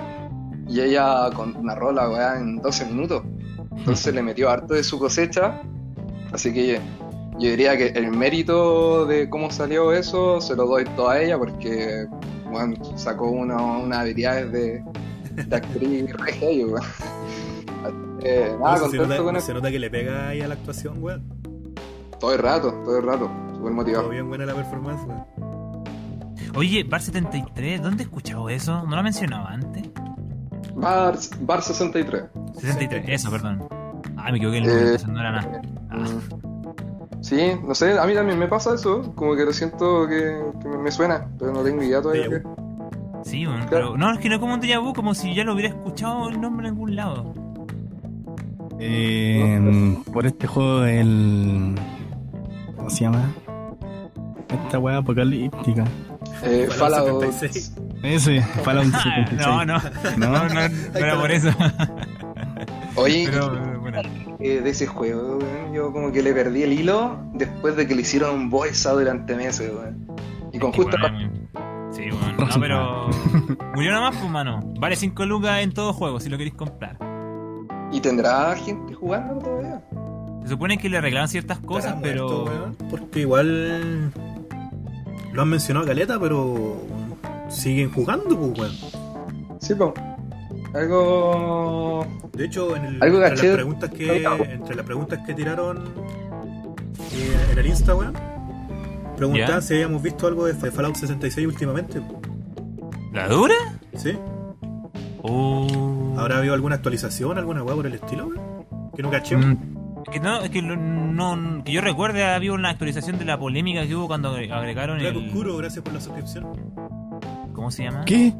y 0.72 0.80
ella 0.80 1.30
con- 1.34 1.64
narró 1.64 1.92
la 1.92 2.08
weá 2.08 2.38
en 2.38 2.56
12 2.56 2.86
minutos. 2.86 3.22
Entonces 3.76 4.14
le 4.14 4.22
metió 4.22 4.50
harto 4.50 4.74
de 4.74 4.82
su 4.84 4.98
cosecha. 4.98 5.60
Así 6.32 6.52
que 6.52 6.80
yo 7.38 7.50
diría 7.50 7.76
que 7.76 7.88
el 7.88 8.10
mérito 8.10 9.04
de 9.06 9.28
cómo 9.28 9.50
salió 9.50 9.92
eso 9.92 10.40
se 10.40 10.54
lo 10.56 10.66
doy 10.66 10.84
todo 10.96 11.10
a 11.10 11.20
ella 11.20 11.38
porque 11.38 12.06
bueno, 12.50 12.76
sacó 12.96 13.30
una- 13.30 13.60
unas 13.62 13.98
habilidades 14.00 14.50
de, 14.52 14.82
de 15.46 15.56
actriz 15.56 16.12
re 16.18 16.32
heavy, 16.32 16.64
weón. 16.64 16.82
Que, 18.20 18.54
nada, 18.60 18.76
se, 18.76 18.82
contento 18.82 19.06
nota, 19.08 19.22
con 19.24 19.40
se 19.40 19.52
nota 19.54 19.70
que 19.70 19.78
le 19.80 19.90
pega 19.90 20.28
ahí 20.28 20.40
a 20.42 20.48
la 20.48 20.54
actuación, 20.54 21.02
weón. 21.02 21.24
Todo 22.20 22.32
el 22.34 22.38
rato, 22.38 22.70
todo 22.84 22.98
el 22.98 23.04
rato. 23.04 23.28
Súper 23.48 23.62
Todo 23.62 23.70
motivado. 23.72 24.08
bien 24.10 24.28
buena 24.28 24.46
la 24.46 24.54
performance, 24.54 25.02
weón. 25.06 25.24
Oye, 26.54 26.84
Bar 26.84 27.00
73, 27.00 27.82
¿dónde 27.82 28.02
he 28.02 28.06
escuchado 28.06 28.48
eso? 28.48 28.84
¿No 28.86 28.94
lo 28.96 29.02
mencionaba 29.02 29.48
antes? 29.50 29.84
Bar, 30.74 31.16
Bar 31.40 31.62
63. 31.62 32.24
63, 32.60 33.08
eso, 33.08 33.30
perdón. 33.30 33.62
Ah, 34.16 34.30
me 34.30 34.38
equivoqué, 34.38 34.58
el 34.58 34.66
Eh, 34.68 34.98
no 35.08 35.20
era 35.20 35.32
nada. 35.32 35.62
Ah, 35.90 35.96
Mm. 35.98 37.22
Sí, 37.22 37.52
no 37.64 37.72
sé, 37.74 37.96
a 37.96 38.04
mí 38.04 38.14
también 38.14 38.36
me 38.36 38.48
pasa 38.48 38.74
eso, 38.74 39.14
como 39.14 39.36
que 39.36 39.44
lo 39.44 39.52
siento 39.52 40.08
que, 40.08 40.42
que 40.60 40.68
me 40.68 40.90
suena, 40.90 41.28
pero 41.38 41.52
no 41.52 41.62
tengo 41.62 41.80
idea 41.80 42.02
todavía. 42.02 42.28
Qué. 42.28 42.42
sí, 43.22 43.46
bueno, 43.46 43.64
pero 43.70 43.96
no, 43.96 44.12
es 44.12 44.18
que 44.18 44.28
no 44.28 44.40
como 44.40 44.54
un 44.54 44.60
déjà 44.60 44.80
vu, 44.82 44.92
como 44.92 45.14
si 45.14 45.32
ya 45.32 45.44
lo 45.44 45.54
hubiera 45.54 45.68
escuchado 45.68 46.28
el 46.30 46.40
nombre 46.40 46.66
en 46.66 46.72
algún 46.74 46.96
lado. 46.96 47.32
Eh, 48.80 49.96
por 50.12 50.26
este 50.26 50.48
juego, 50.48 50.84
el. 50.84 51.76
¿Cómo 52.76 52.90
se 52.90 53.04
llama? 53.04 53.32
Esta 54.64 54.80
weá 54.80 54.96
apocalíptica. 54.98 55.84
Eh, 56.42 56.66
Fallout 56.70 57.06
Fallout 57.06 57.32
76. 57.32 57.72
Ese, 58.02 58.42
Fallout 58.64 58.86
Ah, 58.92 59.02
76. 59.26 59.46
no, 59.46 59.64
no, 59.64 59.78
No, 60.18 60.26
no, 60.48 60.48
no, 60.48 60.68
no 60.68 60.98
era 60.98 61.20
por 61.20 61.30
eso. 61.30 61.50
Oye, 62.96 63.28
Pero, 63.30 63.54
eh, 63.56 63.76
bueno. 63.78 64.00
eh, 64.40 64.60
de 64.60 64.70
ese 64.70 64.86
juego, 64.86 65.38
weón, 65.38 65.72
yo 65.72 65.92
como 65.92 66.12
que 66.12 66.22
le 66.22 66.32
perdí 66.34 66.62
el 66.62 66.72
hilo 66.72 67.18
después 67.34 67.76
de 67.76 67.86
que 67.86 67.94
le 67.94 68.02
hicieron 68.02 68.34
un 68.34 68.50
voice 68.50 68.88
durante 68.88 69.34
meses, 69.34 69.70
weón. 69.72 70.06
Y 70.52 70.58
con 70.58 70.72
justa 70.72 70.96
Sí, 71.92 72.04
bueno, 72.10 72.46
no, 72.46 72.60
pero. 72.60 73.10
Murió 73.74 73.90
nada 73.92 74.10
más, 74.10 74.16
pues, 74.18 74.30
mano. 74.30 74.60
Vale 74.78 74.96
5 74.96 75.24
lucas 75.26 75.60
en 75.62 75.72
todo 75.72 75.92
juego 75.92 76.20
si 76.20 76.28
lo 76.28 76.36
queréis 76.38 76.54
comprar. 76.56 76.96
¿Y 77.92 78.00
tendrá 78.00 78.54
gente 78.56 78.94
jugando 78.94 79.38
todavía? 79.38 79.82
Se 80.42 80.48
supone 80.48 80.76
que 80.78 80.88
le 80.88 80.98
arreglaron 80.98 81.28
ciertas 81.28 81.58
cosas, 81.60 81.96
pero. 82.02 82.26
muerto, 82.28 82.44
weón, 82.44 82.76
porque 82.90 83.20
igual 83.20 84.12
lo 85.32 85.42
han 85.42 85.48
mencionado 85.48 85.86
caleta, 85.86 86.18
pero 86.20 86.82
siguen 87.48 87.90
jugando, 87.92 88.38
pues, 88.38 88.58
weón. 88.58 88.72
Sí, 89.60 89.74
pues. 89.74 89.90
Algo. 90.74 92.06
De 92.32 92.44
hecho, 92.46 92.74
en 92.76 92.84
el- 92.86 93.02
Algo 93.02 93.22
entre, 93.22 93.46
las 93.48 93.54
preguntas 93.56 93.90
que, 93.90 94.24
entre 94.52 94.74
las 94.74 94.86
preguntas 94.86 95.18
que 95.26 95.34
tiraron 95.34 95.84
eh, 97.14 97.36
en 97.52 97.58
el 97.58 97.66
Insta, 97.66 97.94
weón, 97.94 98.14
preguntaban 99.16 99.62
si 99.62 99.74
habíamos 99.74 100.02
visto 100.02 100.26
algo 100.26 100.46
de 100.46 100.54
Fallout 100.54 100.96
66 100.96 101.46
últimamente. 101.46 102.00
¿La 103.12 103.28
dura? 103.28 103.54
¿Sí? 103.96 104.16
Oh. 105.22 106.14
¿Habrá 106.18 106.38
habido 106.38 106.54
alguna 106.54 106.76
actualización, 106.76 107.36
alguna 107.38 107.62
weá 107.62 107.74
por 107.74 107.86
el 107.86 107.94
estilo, 107.94 108.26
weón? 108.26 108.90
Que 108.96 109.02
no 109.02 109.10
caché. 109.10 109.36
Mm, 109.36 109.58
Que 110.10 110.20
no, 110.20 110.40
es 110.42 110.50
que 110.50 110.62
lo- 110.62 110.76
no, 110.76 111.62
que 111.64 111.72
yo 111.72 111.80
recuerde 111.80 112.24
había 112.24 112.52
una 112.52 112.70
actualización 112.70 113.18
de 113.18 113.24
la 113.24 113.38
polémica 113.38 113.86
que 113.86 113.94
hubo 113.94 114.06
cuando 114.08 114.30
agregaron 114.30 114.98
Black 114.98 115.14
el 115.14 115.26
Oscuro, 115.28 115.56
gracias 115.56 115.82
por 115.84 115.92
la 115.94 116.00
suscripción. 116.00 116.46
¿cómo 117.54 117.70
se 117.70 117.84
llama? 117.84 118.04
¿Qué? 118.04 118.32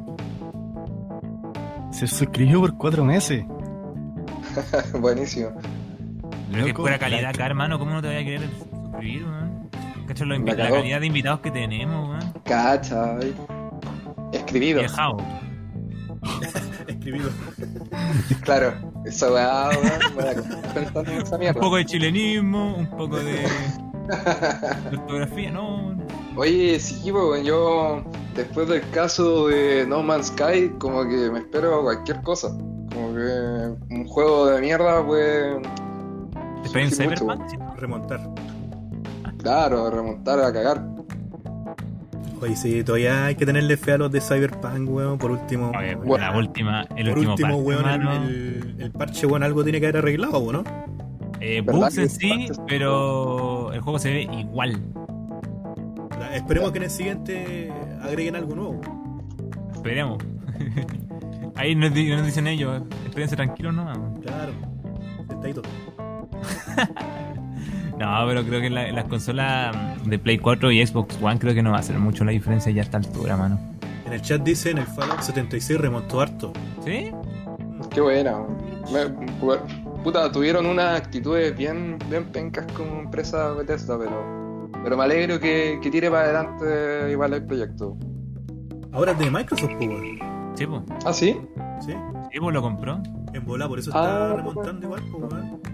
Se 1.93 2.07
suscribió 2.07 2.61
por 2.61 2.77
cuatro 2.77 3.05
meses. 3.05 3.45
Buenísimo. 5.01 5.51
Pero 6.51 6.65
que 6.67 6.75
fuera 6.75 6.99
calidad 6.99 7.27
acá, 7.31 7.47
hermano, 7.47 7.79
¿cómo 7.79 7.93
no 7.93 8.03
te 8.03 8.09
voy 8.09 8.17
a 8.17 8.25
querer 8.25 8.41
suscribir, 8.83 9.25
weón? 9.25 9.69
Cacho, 10.07 10.25
lo- 10.25 10.39
La 10.39 10.57
calidad 10.57 11.01
de 11.01 11.07
invitados 11.07 11.41
que 11.41 11.51
tenemos, 11.51 12.09
weón. 12.09 12.33
Cacha, 12.45 13.17
ay. 13.19 13.35
Escribido. 14.33 14.81
Viajado. 14.81 15.17
Escribido. 16.89 17.31
Claro, 18.43 18.75
esa 19.05 19.33
weá, 19.33 19.71
pensando 20.75 21.11
en 21.11 21.23
esa 21.23 21.35
Un 21.35 21.41
mierda. 21.41 21.61
poco 21.61 21.77
de 21.77 21.85
chilenismo, 21.85 22.77
un 22.77 22.87
poco 22.87 23.17
de, 23.17 23.45
ortografía, 24.93 25.51
no. 25.51 25.97
Oye, 26.37 26.79
sí, 26.79 27.11
pues, 27.13 27.45
yo 27.45 28.03
después 28.35 28.69
del 28.69 28.89
caso 28.91 29.49
de 29.49 29.87
No 29.87 30.03
Man's 30.03 30.29
Sky, 30.29 30.71
como 30.79 31.03
que 31.03 31.31
me 31.31 31.41
espero 31.41 31.83
cualquier 31.83 32.23
cosa. 32.23 32.49
Como 32.49 33.15
que 33.15 33.95
un 33.95 34.07
juego 34.07 34.47
de 34.47 34.61
mierda, 34.61 35.05
pues. 35.05 35.57
¿Te 36.73 36.81
en 36.81 36.91
Cyberpunk? 36.91 37.43
Remontar. 37.77 38.21
Claro, 39.39 39.91
remontar 39.91 40.41
a 40.41 40.53
cagar. 40.53 40.85
Oye, 42.43 42.57
sí, 42.57 42.83
todavía 42.83 43.27
hay 43.27 43.37
que 43.37 43.47
tenerle 43.47 43.77
fe 43.77 43.93
a 43.93 43.99
los 43.99 44.11
de 44.11 44.21
Cyberpunk, 44.21 44.89
weón. 44.91 45.17
Por 45.19 45.31
último, 45.31 45.71
Oye, 45.79 45.97
la 46.19 46.37
última, 46.37 46.83
el 46.97 47.09
por 47.09 47.19
último, 47.19 47.33
último, 47.35 47.49
parche, 47.51 47.63
weón, 47.63 47.85
el, 47.89 47.95
hermano. 47.95 48.27
el- 48.29 48.77
el 48.81 48.91
parche, 48.91 49.27
weón, 49.27 49.43
algo 49.45 49.63
tiene 49.63 49.79
que 49.81 49.87
haber 49.87 49.99
arreglado, 49.99 50.53
¿no? 50.53 50.65
Eh, 51.41 51.61
¿Verdad 51.61 51.81
bugs 51.81 51.99
en 51.99 52.11
sí, 52.11 52.49
pero 52.69 53.73
el 53.73 53.81
juego 53.81 53.99
se 53.99 54.11
ve 54.11 54.23
igual. 54.23 54.81
Esperemos 56.35 56.73
que 56.73 56.79
en 56.79 56.85
el 56.85 56.91
siguiente 56.91 57.73
agreguen 58.03 58.37
algo 58.37 58.55
nuevo. 58.57 58.81
Esperemos. 59.75 60.19
Ahí 61.57 61.75
nos 61.77 61.93
dicen 61.95 62.47
ellos, 62.47 62.83
espérense 63.05 63.37
tranquilos 63.37 63.75
nomás. 63.75 63.99
Claro. 64.23 64.53
Sentadito. 65.29 65.63
No, 68.03 68.27
pero 68.27 68.43
creo 68.45 68.61
que 68.61 68.71
la- 68.71 68.91
las 68.93 69.05
consolas 69.05 69.75
de 70.05 70.19
Play 70.19 70.39
4 70.39 70.71
y 70.73 70.85
Xbox 70.87 71.19
One 71.23 71.39
creo 71.39 71.55
que 71.55 71.63
no 71.63 71.71
va 71.71 71.77
a 71.77 71.81
hacer 71.81 71.99
mucho 71.99 72.25
la 72.25 72.33
diferencia 72.33 72.73
ya 72.73 72.83
a 72.83 72.85
esta 72.85 72.97
altura, 72.99 73.37
mano. 73.37 73.59
En 74.07 74.13
el 74.13 74.21
chat 74.23 74.43
dice 74.43 74.71
en 74.71 74.79
el 74.79 74.87
Fallout 74.87 75.21
76 75.21 75.81
remontó 75.81 76.21
harto. 76.21 76.53
¿Sí? 76.85 77.11
Qué 77.91 78.01
buena. 78.01 78.39
Me- 78.93 79.07
pu- 79.41 79.59
Puta, 80.03 80.33
tuvieron 80.33 80.67
unas 80.67 80.99
actitudes 80.99 81.57
bien, 81.57 81.97
bien 82.11 82.25
pencas 82.33 82.67
como 82.77 82.99
empresa 83.03 83.53
Bethesda, 83.53 83.97
pero, 83.97 84.69
pero 84.83 84.97
me 84.97 85.05
alegro 85.05 85.39
que, 85.39 85.79
que 85.81 85.91
tire 85.93 86.11
para 86.11 86.25
adelante 86.25 87.13
igual 87.13 87.35
el 87.35 87.45
proyecto. 87.47 87.97
Ahora 88.93 89.13
es 89.13 89.19
de 89.21 89.31
Microsoft, 89.31 89.71
weón. 89.79 90.19
Sí, 90.55 90.67
pues. 90.67 90.83
¿Ah, 91.07 91.13
sí? 91.13 91.39
Sí. 91.87 91.93
Sí, 92.33 92.41
pues 92.41 92.53
lo 92.53 92.61
compró. 92.63 93.01
En 93.33 93.45
bola, 93.47 93.69
por 93.69 93.79
eso 93.79 93.93
Ah, 93.95 94.03
está 94.03 94.43
pues, 94.43 94.45
remontando 94.45 94.87
igual, 94.87 95.03
pues. 95.13 95.72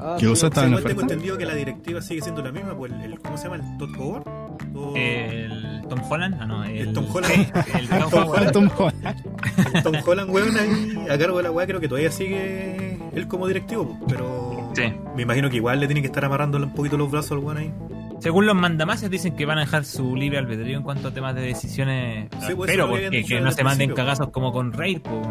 Ah, 0.00 0.16
¿Qué 0.18 0.26
cosa 0.26 0.48
está 0.48 0.64
en 0.66 0.82
tengo 0.82 1.00
entendido 1.02 1.38
que 1.38 1.46
la 1.46 1.54
directiva 1.54 2.00
sigue 2.02 2.22
siendo 2.22 2.42
la 2.42 2.50
misma, 2.50 2.76
pues 2.76 2.92
el, 2.92 3.00
el- 3.02 3.20
¿cómo 3.20 3.36
se 3.36 3.44
llama? 3.48 3.56
¿El 3.56 3.78
Todd 3.78 3.90
Howard? 4.00 4.96
El 4.96 5.82
Tom 5.88 6.00
Holland, 6.10 6.36
ah 6.40 6.46
no, 6.46 6.64
el, 6.64 6.76
El 6.78 6.92
Tom 6.92 7.06
Holland. 7.12 7.32
El 7.78 7.88
Tom 7.88 8.10
Tom 8.10 8.28
Holland. 8.30 8.52
Tom 8.52 8.68
Holland. 8.76 9.26
el 9.74 9.82
Tom 9.82 9.94
Holland, 10.06 10.30
weón, 10.30 10.56
ahí 10.56 11.06
a 11.10 11.18
cargo 11.18 11.36
de 11.36 11.42
la 11.44 11.50
weá, 11.50 11.66
creo 11.66 11.80
que 11.80 11.88
todavía 11.88 12.10
sigue 12.10 12.98
él 13.12 13.28
como 13.28 13.46
directivo, 13.46 13.86
pues, 13.86 14.00
pero 14.08 14.72
Sí. 14.74 14.84
me 15.14 15.22
imagino 15.22 15.50
que 15.50 15.56
igual 15.56 15.78
le 15.80 15.86
tiene 15.86 16.00
que 16.00 16.06
estar 16.06 16.24
amarrándole 16.24 16.64
un 16.66 16.74
poquito 16.74 16.96
los 16.96 17.10
brazos 17.10 17.32
al 17.32 17.38
weón 17.38 17.58
ahí. 17.58 17.72
Según 18.20 18.46
los 18.46 18.54
mandamases 18.54 19.10
dicen 19.10 19.34
que 19.36 19.44
van 19.46 19.58
a 19.58 19.62
dejar 19.62 19.84
su 19.84 20.14
libre 20.16 20.38
albedrío 20.38 20.78
en 20.78 20.82
cuanto 20.84 21.08
a 21.08 21.10
temas 21.12 21.34
de 21.34 21.42
decisiones. 21.42 22.28
Sí, 22.46 22.54
pues, 22.54 22.70
pero 22.70 22.88
porque 22.88 23.24
que 23.24 23.40
no 23.40 23.50
se 23.52 23.62
manden 23.64 23.92
cagazos 23.94 24.28
como 24.30 24.52
con 24.52 24.72
Raid, 24.72 25.00
pues. 25.00 25.26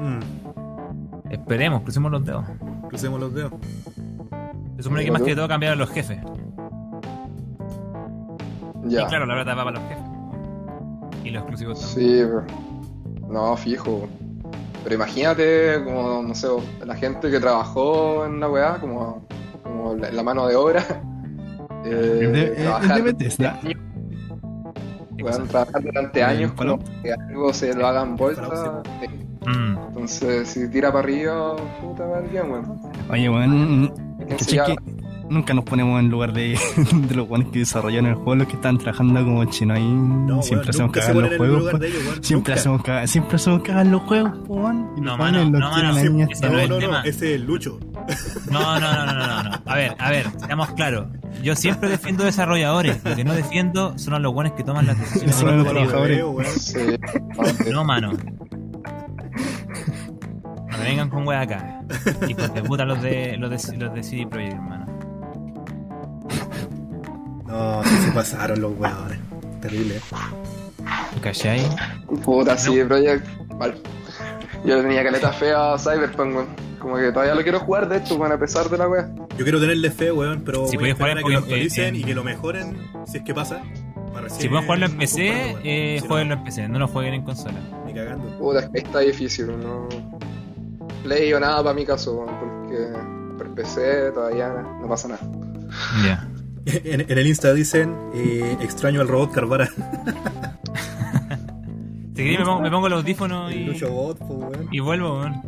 Mm, 0.00 0.18
Esperemos, 1.30 1.82
crucemos 1.82 2.10
los 2.12 2.24
dedos. 2.24 2.44
Crucemos 2.92 3.18
los 3.18 3.32
dedos. 3.32 3.52
Se 4.76 4.82
supone 4.82 5.02
que 5.02 5.10
más 5.10 5.22
que 5.22 5.34
todo 5.34 5.48
cambiaron 5.48 5.78
los 5.78 5.88
jefes. 5.88 6.18
Ya. 8.84 9.02
Y 9.02 9.06
claro, 9.06 9.24
la 9.24 9.34
verdad 9.34 9.56
va 9.56 9.64
para 9.64 9.80
los 9.80 9.88
jefes. 9.88 10.04
Y 11.24 11.30
los 11.30 11.40
exclusivos 11.42 11.80
también. 11.80 12.10
Sí, 12.10 12.24
pero- 12.28 13.32
no, 13.32 13.56
fijo. 13.56 14.06
Pero 14.82 14.94
imagínate, 14.94 15.82
como, 15.84 16.22
no 16.22 16.34
sé, 16.34 16.48
la 16.84 16.94
gente 16.94 17.30
que 17.30 17.40
trabajó 17.40 18.26
en 18.26 18.40
la 18.40 18.50
weá, 18.50 18.78
como, 18.78 19.26
como 19.62 19.94
la, 19.94 20.10
la 20.10 20.22
mano 20.22 20.46
de 20.46 20.56
obra. 20.56 20.84
Eh, 21.84 21.88
de, 21.88 22.44
trabajar, 22.62 23.02
trabajar 25.48 25.82
durante 25.82 26.20
Eh, 26.20 26.22
años, 26.22 26.52
como 26.52 26.78
que 27.02 27.12
algo 27.12 27.52
se 27.52 27.74
lo 27.74 27.88
hagan 27.88 28.14
bolsa. 28.14 28.84
Mm. 29.46 29.76
Entonces, 29.88 30.48
si 30.48 30.68
tira 30.70 30.92
para 30.92 31.04
arriba, 31.04 31.56
puta 31.80 32.06
madre, 32.06 32.28
bien, 32.30 32.50
weón. 32.50 32.80
Oye, 33.10 33.28
weón, 33.28 33.92
¿Quién 34.18 34.28
¿cachai 34.28 34.44
se 34.44 34.56
llama? 34.56 34.66
que 34.76 35.02
nunca 35.30 35.54
nos 35.54 35.64
ponemos 35.64 35.98
en 35.98 36.10
lugar 36.10 36.32
de, 36.32 36.58
de 37.08 37.14
los 37.14 37.26
buenos 37.26 37.50
que 37.50 37.60
desarrollaron 37.60 38.06
el 38.10 38.14
juego, 38.16 38.34
los 38.36 38.46
que 38.48 38.54
están 38.54 38.76
trabajando 38.78 39.24
como 39.24 39.44
chino 39.46 39.74
ahí. 39.74 39.82
No, 39.84 40.42
siempre 40.42 40.70
hacemos 40.70 40.92
cagar 40.92 41.16
los 41.16 41.36
juegos. 41.36 41.72
Siempre 42.20 42.54
hacemos 42.54 42.82
cagar, 42.82 43.08
siempre 43.08 43.36
hacemos 43.36 43.62
cagar 43.62 43.86
los 43.86 44.02
juegos, 44.02 44.32
weón. 44.46 44.90
No, 45.02 45.16
mano, 45.16 45.44
no, 45.50 45.58
mano, 45.58 45.96
ese 45.96 46.10
no 46.10 46.18
No, 46.18 46.30
es 46.30 46.40
no, 46.42 46.58
el 46.60 46.68
no, 46.68 46.78
tema. 46.78 47.00
ese 47.00 47.30
es 47.34 47.40
el 47.40 47.46
Lucho. 47.46 47.78
No, 48.50 48.78
no, 48.80 48.92
no, 48.92 49.06
no, 49.06 49.14
no, 49.14 49.42
no. 49.44 49.50
A 49.64 49.74
ver, 49.76 49.94
a 49.98 50.10
ver, 50.10 50.26
seamos 50.44 50.70
claros. 50.72 51.06
Yo 51.42 51.56
siempre 51.56 51.88
defiendo 51.88 52.24
desarrolladores. 52.24 53.02
Lo 53.04 53.16
que 53.16 53.24
no 53.24 53.32
defiendo 53.32 53.96
son 53.98 54.14
a 54.14 54.18
los 54.18 54.32
buenos 54.34 54.52
que 54.52 54.64
toman 54.64 54.86
las 54.86 54.98
decisiones. 55.00 55.36
Son 55.36 55.56
los 55.56 55.66
trabajadores. 55.66 56.22
No, 57.72 57.84
mano. 57.84 58.12
Me 60.82 60.88
vengan 60.90 61.10
con 61.10 61.26
wea 61.26 61.40
acá. 61.42 61.80
Hijos 62.28 62.52
de 62.54 62.62
puta 62.62 62.84
los 62.84 63.00
de, 63.02 63.36
los 63.38 63.50
de, 63.50 63.76
los 63.76 63.94
de 63.94 64.02
CD 64.02 64.26
Projekt, 64.26 64.54
hermano. 64.54 64.86
No, 67.46 67.82
se 67.84 68.12
pasaron 68.12 68.60
los 68.60 68.72
weones. 68.78 69.18
Terrible. 69.60 69.96
eh. 69.96 70.00
¿Cachai? 71.20 71.60
puta, 72.24 72.56
sí, 72.56 72.82
Project. 72.84 73.26
Mal. 73.58 73.74
Yo 74.64 74.76
le 74.76 74.82
tenía 74.82 75.02
caleta 75.04 75.32
fea 75.32 75.74
a 75.74 75.78
Cyberpunk, 75.78 76.34
weón. 76.34 76.46
Como 76.78 76.96
que 76.96 77.12
todavía 77.12 77.34
lo 77.34 77.42
quiero 77.42 77.60
jugar, 77.60 77.88
de 77.88 77.98
hecho, 77.98 78.16
weón, 78.16 78.32
a 78.32 78.38
pesar 78.38 78.68
de 78.68 78.78
la 78.78 78.88
weá. 78.88 79.08
Yo 79.38 79.44
quiero 79.44 79.60
tenerle 79.60 79.90
fe, 79.90 80.10
weón, 80.12 80.42
pero 80.44 80.66
Si 80.66 80.76
voy 80.76 80.90
a 80.90 80.94
puedes 80.94 80.96
jugar 80.96 81.10
a 81.10 81.20
en 81.20 81.26
que 81.26 81.32
lo 81.32 81.38
actualicen 81.38 81.84
en- 81.94 81.96
y 81.96 82.04
que 82.04 82.14
lo 82.14 82.24
mejoren, 82.24 82.76
si 83.06 83.18
es 83.18 83.24
que 83.24 83.34
pasa. 83.34 83.62
Si 84.28 84.48
pueden 84.48 84.64
jugarlo 84.64 84.86
en 84.86 84.96
PC, 84.98 85.56
eh, 85.64 86.00
jueguenlo 86.06 86.34
en 86.34 86.44
PC, 86.44 86.68
no 86.68 86.78
lo 86.78 86.88
jueguen 86.88 87.14
en 87.14 87.22
consola. 87.22 87.58
Ni 87.86 87.94
cagando. 87.94 88.26
Puta, 88.38 88.60
es 88.60 88.68
que 88.70 88.78
está 88.78 88.98
difícil, 89.00 89.46
no. 89.62 89.88
Play 91.02 91.32
o 91.32 91.40
nada 91.40 91.62
para 91.62 91.74
mi 91.74 91.84
caso, 91.84 92.14
weón, 92.14 92.34
porque 92.38 92.86
por 93.38 93.54
PC 93.54 94.12
todavía 94.12 94.48
no 94.80 94.88
pasa 94.88 95.08
nada. 95.08 95.20
Ya. 96.04 96.28
En, 96.64 97.00
en 97.00 97.18
el 97.18 97.26
Insta 97.26 97.52
dicen, 97.52 97.92
eh, 98.14 98.56
extraño 98.60 99.00
al 99.00 99.08
robot 99.08 99.32
Carvara. 99.32 99.68
Si 102.14 102.16
queréis 102.22 102.38
me 102.40 102.44
pongo, 102.44 102.60
me 102.60 102.70
pongo 102.70 102.86
el 102.88 102.92
audífono 102.92 103.48
El 103.48 103.60
y, 103.62 103.64
Lucho 103.64 103.90
Bot, 103.90 104.18
y 104.70 104.80
vuelvo, 104.80 105.18
weón. 105.18 105.42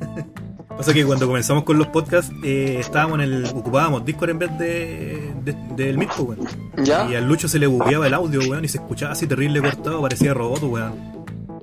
Pasa 0.76 0.94
que 0.94 1.04
cuando 1.04 1.26
comenzamos 1.26 1.64
con 1.64 1.76
los 1.78 1.88
podcasts, 1.88 2.32
eh, 2.44 2.76
estábamos 2.78 3.16
en 3.18 3.24
el. 3.24 3.44
ocupábamos 3.46 4.04
Discord 4.04 4.30
en 4.30 4.38
vez 4.38 4.58
de, 4.58 5.34
de- 5.44 5.56
del 5.76 5.98
Meet, 5.98 6.10
weón. 6.20 6.38
¿Ya? 6.84 7.06
Y 7.10 7.16
al 7.16 7.26
Lucho 7.28 7.48
se 7.48 7.58
le 7.58 7.66
bugueaba 7.66 8.06
el 8.06 8.14
audio, 8.14 8.40
weón, 8.48 8.64
y 8.64 8.68
se 8.68 8.78
escuchaba 8.78 9.12
así 9.12 9.26
terrible 9.26 9.60
cortado, 9.60 10.00
parecía 10.00 10.32
robot, 10.32 10.62
weón. 10.62 10.92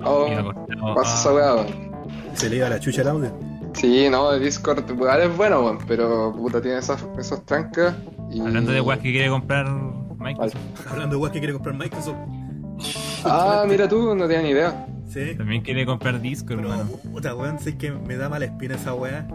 Oh, 0.04 0.28
pasa 0.94 1.14
esa 1.18 1.32
weá, 1.34 1.54
weón. 1.54 1.87
Se 2.34 2.48
le 2.50 2.56
iba 2.56 2.68
la 2.68 2.78
chucha 2.80 3.02
el 3.02 3.08
audio. 3.08 3.32
Sí, 3.74 4.08
no, 4.10 4.32
el 4.32 4.42
Discord 4.42 4.88
igual 4.90 5.20
es 5.20 5.36
bueno, 5.36 5.60
weón, 5.62 5.78
pero 5.86 6.32
puta, 6.34 6.60
tiene 6.60 6.78
esas, 6.78 7.04
esas 7.18 7.44
trancas. 7.44 7.94
Y... 8.30 8.40
Hablando 8.40 8.72
de 8.72 8.80
weas 8.80 8.98
que 9.00 9.12
quiere 9.12 9.28
comprar 9.28 9.66
Microsoft, 10.18 10.60
Hablando 10.90 11.16
de 11.16 11.20
weón 11.20 11.32
que 11.32 11.38
quiere 11.38 11.52
comprar 11.54 11.74
Microsoft. 11.76 12.16
Ah, 13.24 13.64
mira 13.68 13.88
tú, 13.88 14.14
no 14.14 14.26
tenía 14.26 14.42
ni 14.42 14.50
idea. 14.50 14.86
Sí. 15.08 15.34
también 15.36 15.62
quiere 15.62 15.86
comprar 15.86 16.20
Discord, 16.20 16.58
Pero, 16.58 16.70
hermano. 16.72 16.90
puta, 17.12 17.34
weón, 17.34 17.58
sé 17.58 17.76
que 17.78 17.90
me 17.90 18.16
da 18.16 18.28
mala 18.28 18.44
espina 18.46 18.74
esa 18.74 18.94
weá. 18.94 19.26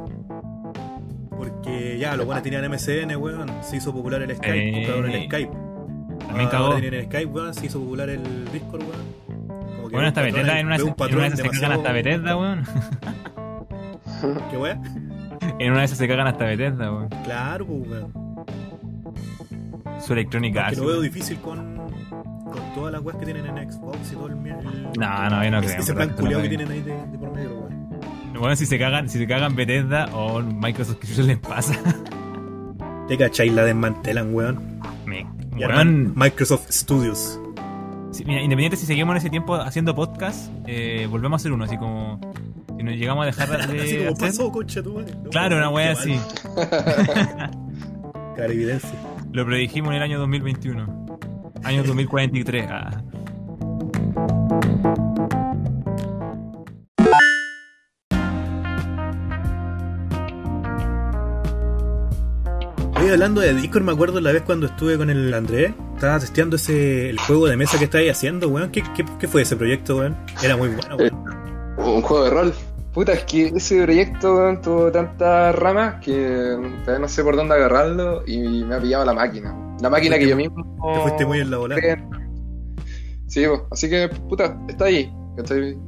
Porque 1.29 1.97
ya, 1.99 2.15
los 2.15 2.25
buenos 2.25 2.43
tenían 2.43 2.69
MSN, 2.71 3.15
weón. 3.17 3.49
Se 3.61 3.77
hizo 3.77 3.91
popular 3.93 4.21
el 4.21 4.35
Skype, 4.35 4.69
Eh, 4.69 4.71
compraron 4.85 5.11
el 5.11 5.25
Skype. 5.25 5.51
También 6.19 6.47
Ahora 6.47 6.49
cagó. 6.51 6.75
tienen 6.79 6.93
el 6.99 7.05
Skype, 7.05 7.25
weón. 7.25 7.53
Se 7.53 7.65
hizo 7.65 7.79
popular 7.79 8.09
el 8.09 8.23
Discord, 8.51 8.81
weón. 8.81 9.22
Que 9.93 9.97
Bueno, 9.97 10.07
hasta 10.07 10.21
Bethesda 10.23 10.59
en 10.59 10.65
una, 10.65 10.75
en 10.77 10.83
una 10.83 11.21
de 11.21 11.27
esas 11.27 11.39
se 11.39 11.50
cagan 11.51 11.71
hasta 11.73 11.91
Bethesda, 11.91 12.35
weón. 12.35 12.63
¿Qué 14.50 14.57
weá? 14.57 14.81
En 15.59 15.69
una 15.71 15.79
de 15.81 15.85
esas 15.85 16.00
se 16.00 16.07
cagan 16.07 16.25
hasta 16.25 16.45
Bethesda, 16.45 16.91
weón. 16.91 17.09
Claro, 17.23 17.67
pues, 17.67 17.88
weón. 17.88 18.12
Su 20.01 20.13
Electronic 20.13 20.55
Que 20.55 20.75
lo 20.77 20.81
veo 20.81 20.89
weón. 20.93 21.03
difícil 21.03 21.38
con, 21.38 21.77
con 22.09 22.73
todas 22.73 22.91
las 22.91 23.03
weas 23.03 23.19
que 23.19 23.25
tienen 23.25 23.45
en 23.55 23.71
Xbox 23.71 24.12
y 24.12 24.15
todo 24.15 24.27
el. 24.29 24.35
mier- 24.38 24.57
el 24.62 24.83
No, 25.00 25.29
no, 25.29 25.43
yo 25.43 25.51
no 25.51 25.62
creo. 25.62 25.79
ese 25.79 25.93
plan 25.93 26.09
culiado 26.09 26.41
que 26.41 26.50
tienen 26.50 26.71
ahí 26.71 26.81
de, 26.81 26.93
de 27.12 27.17
por 27.19 27.31
medio, 27.31 27.51
weón. 27.55 27.89
Bueno, 28.39 28.55
si 28.55 28.65
se 28.65 28.79
cagan, 28.79 29.07
si 29.09 29.19
se 29.19 29.27
cagan 29.27 29.55
Bethesda 29.55 30.07
o 30.12 30.41
Microsoft, 30.41 30.97
¿qué 31.01 31.07
chucha 31.07 31.21
les 31.21 31.38
pasa? 31.38 31.75
Te 33.07 33.15
cachai, 33.15 33.50
la 33.51 33.63
desmantelan, 33.63 34.33
weón. 34.33 34.79
Me, 35.05 35.23
weón, 35.55 36.13
Microsoft 36.15 36.71
Studios. 36.71 37.39
Mira, 38.25 38.41
independiente 38.41 38.77
si 38.77 38.86
seguimos 38.86 39.13
en 39.13 39.17
ese 39.17 39.29
tiempo 39.29 39.55
haciendo 39.55 39.96
podcast, 39.96 40.51
eh, 40.67 41.08
volvemos 41.10 41.39
a 41.39 41.41
hacer 41.41 41.51
uno, 41.51 41.63
así 41.65 41.77
como 41.77 42.20
si 42.77 42.84
nos 42.84 42.96
llegamos 42.96 43.24
a 43.24 43.25
dejar 43.27 43.50
de 43.67 43.82
Así 43.82 43.98
como 43.98 44.10
hacer- 44.12 44.27
pasó, 44.29 44.51
concha 44.51 44.84
tu 44.84 44.93
madre. 44.93 45.13
No, 45.24 45.29
Claro, 45.29 45.58
una 45.58 45.70
wea 45.70 45.91
así. 45.93 46.20
evidencia. 48.38 48.89
Lo 49.32 49.46
predijimos 49.46 49.89
en 49.91 49.96
el 49.98 50.03
año 50.03 50.20
2021. 50.20 51.17
Año 51.63 51.84
2043. 51.84 52.67
Ah. 52.70 53.01
Hablando 63.13 63.41
de 63.41 63.53
Discord, 63.53 63.84
me 63.84 63.91
acuerdo 63.91 64.20
la 64.20 64.32
vez 64.32 64.41
cuando 64.41 64.65
estuve 64.65 64.98
con 64.98 65.10
el 65.10 65.34
Andrés, 65.34 65.74
estaba 65.93 66.20
testeando 66.20 66.55
ese 66.55 67.10
el 67.10 67.20
juego 67.20 67.48
de 67.48 67.55
mesa 67.58 67.77
que 67.77 67.86
estáis 67.86 68.12
haciendo, 68.12 68.50
weón. 68.50 68.72
¿Qué, 68.72 68.84
qué, 68.96 69.05
qué 69.20 69.27
fue 69.27 69.43
ese 69.43 69.55
proyecto, 69.55 69.98
weón? 69.98 70.17
Era 70.43 70.58
muy 70.58 70.69
bueno, 70.69 70.95
weón. 70.97 71.23
Un 71.78 72.02
juego 72.02 72.23
de 72.23 72.30
rol. 72.30 72.54
Puta, 72.93 73.13
es 73.13 73.23
que 73.23 73.47
ese 73.47 73.84
proyecto 73.84 74.36
weón, 74.36 74.62
tuvo 74.62 74.91
tantas 74.91 75.56
ramas 75.56 75.95
que 76.04 76.58
todavía 76.82 76.99
no 76.99 77.08
sé 77.08 77.23
por 77.23 77.36
dónde 77.36 77.56
agarrarlo 77.56 78.23
y 78.26 78.63
me 78.63 78.76
ha 78.76 78.80
pillado 78.80 79.06
la 79.06 79.13
máquina. 79.13 79.56
La 79.82 79.89
máquina 79.89 80.17
que 80.17 80.28
yo 80.28 80.36
mismo. 80.36 80.78
Te 80.93 80.99
fuiste 81.02 81.26
muy 81.26 81.39
en 81.39 81.52
la 81.52 81.58
bola. 81.58 81.76
Sí, 83.28 83.45
pues, 83.47 83.62
así 83.71 83.89
que, 83.89 84.10
puta, 84.30 84.58
está 84.67 84.86
ahí. 84.86 85.12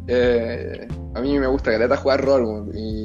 Eh, 0.08 0.88
a 1.14 1.22
mí 1.22 1.38
me 1.38 1.46
gusta 1.46 1.70
que 1.70 1.96
jugar 1.98 2.26
rol 2.26 2.44
weón, 2.44 2.72
y, 2.74 3.05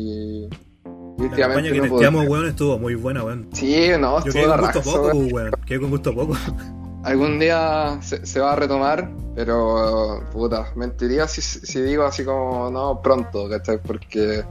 y 1.20 1.28
La 1.28 1.36
campaña 1.36 1.70
que 1.70 1.78
no 1.78 1.84
testeamos, 1.84 2.26
weón, 2.26 2.46
estuvo 2.46 2.78
muy 2.78 2.94
buena, 2.94 3.22
weón. 3.22 3.48
Sí, 3.52 3.88
no, 3.98 4.24
Yo 4.24 4.30
estuvo 4.30 4.32
quedé 4.32 4.46
con 4.46 4.60
gusto 4.60 4.82
poco, 4.82 5.18
weón. 5.34 5.50
Quedé 5.66 5.80
con 5.80 5.90
gusto 5.90 6.14
poco. 6.14 6.36
Algún 7.04 7.38
día 7.38 7.98
se, 8.02 8.26
se 8.26 8.40
va 8.40 8.52
a 8.52 8.56
retomar, 8.56 9.10
pero 9.34 10.22
puta, 10.32 10.72
mentiría 10.76 11.26
si, 11.26 11.40
si 11.40 11.80
digo 11.80 12.04
así 12.04 12.24
como 12.24 12.70
no 12.70 13.00
pronto, 13.02 13.48
¿cachai? 13.48 13.78
Porque 13.78 14.44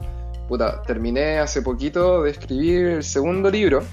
puta, 0.48 0.82
terminé 0.82 1.38
hace 1.40 1.62
poquito 1.62 2.24
de 2.24 2.32
escribir 2.32 2.86
el 2.88 3.04
segundo 3.04 3.52
libro 3.52 3.84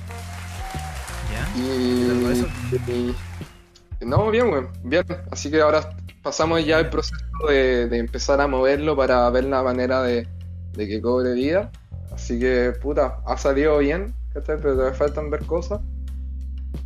¿Ya? 1.31 1.61
y, 1.61 3.15
no, 4.01 4.31
bien, 4.31 4.49
weón, 4.49 4.69
bien. 4.85 5.05
Así 5.31 5.51
que 5.51 5.61
ahora 5.61 5.91
pasamos 6.23 6.65
ya 6.65 6.79
el 6.79 6.89
proceso 6.89 7.17
de, 7.49 7.89
de 7.89 7.99
empezar 7.99 8.41
a 8.41 8.47
moverlo 8.47 8.97
para 8.97 9.29
ver 9.31 9.45
la 9.45 9.62
manera 9.62 10.03
de, 10.03 10.27
de 10.73 10.89
que 10.89 11.01
cobre 11.01 11.35
vida. 11.35 11.71
Así 12.27 12.41
que, 12.41 12.73
puta, 12.83 13.21
ha 13.25 13.39
salido 13.39 13.79
bien, 13.79 14.12
¿cachai? 14.35 14.57
Pero 14.57 14.73
todavía 14.75 14.99
faltan 14.99 15.31
ver 15.31 15.45
cosas. 15.45 15.79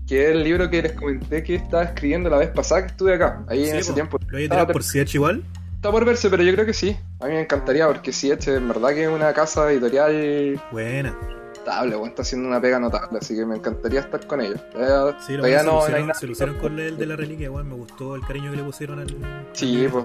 Que 0.07 0.24
es 0.24 0.31
el 0.33 0.44
libro 0.44 0.68
que 0.68 0.83
les 0.83 0.92
comenté 0.92 1.42
que 1.42 1.55
estaba 1.55 1.83
escribiendo 1.85 2.29
la 2.29 2.37
vez 2.37 2.50
pasada 2.50 2.83
que 2.83 2.88
estuve 2.88 3.14
acá, 3.14 3.42
ahí 3.48 3.61
en 3.64 3.70
Sí, 3.70 3.76
ese 3.79 3.88
po. 3.88 3.94
tiempo. 3.94 4.18
¿Lo 4.29 4.37
tirado 4.38 4.66
por 4.66 4.83
CH 4.83 5.14
igual? 5.14 5.42
Está 5.76 5.90
por 5.90 6.05
verse, 6.05 6.29
pero 6.29 6.42
yo 6.42 6.53
creo 6.53 6.66
que 6.66 6.74
sí. 6.74 6.94
A 7.20 7.24
mí 7.26 7.33
me 7.33 7.40
encantaría, 7.40 7.87
porque 7.87 8.11
este 8.11 8.55
en 8.57 8.68
verdad 8.68 8.90
que 8.90 9.05
es 9.05 9.09
una 9.09 9.33
casa 9.33 9.72
editorial 9.72 10.61
Buena. 10.70 11.16
notable, 11.57 11.96
weón, 11.96 12.11
está 12.11 12.20
haciendo 12.20 12.46
una 12.48 12.61
pega 12.61 12.79
notable, 12.79 13.18
así 13.18 13.35
que 13.35 13.46
me 13.46 13.57
encantaría 13.57 14.00
estar 14.00 14.26
con 14.26 14.42
ellos. 14.42 14.61
Todavía, 14.72 15.18
Sí, 15.22 15.33
lo 15.33 15.38
todavía 15.38 15.61
se, 15.61 15.64
no, 15.64 15.72
no 15.72 15.79
hay 15.79 15.87
lucieron, 15.92 16.14
se 16.16 16.26
lucieron 16.26 16.59
con 16.59 16.79
el 16.79 16.98
de 16.98 17.07
la 17.07 17.16
reliquia, 17.16 17.50
weón. 17.50 17.66
Me 17.66 17.76
gustó 17.76 18.14
el 18.14 18.20
cariño 18.26 18.50
que 18.50 18.59
le 18.59 18.64
pusieron 18.64 18.98
al. 18.98 19.16
Sí, 19.55 19.88
pues, 19.90 20.05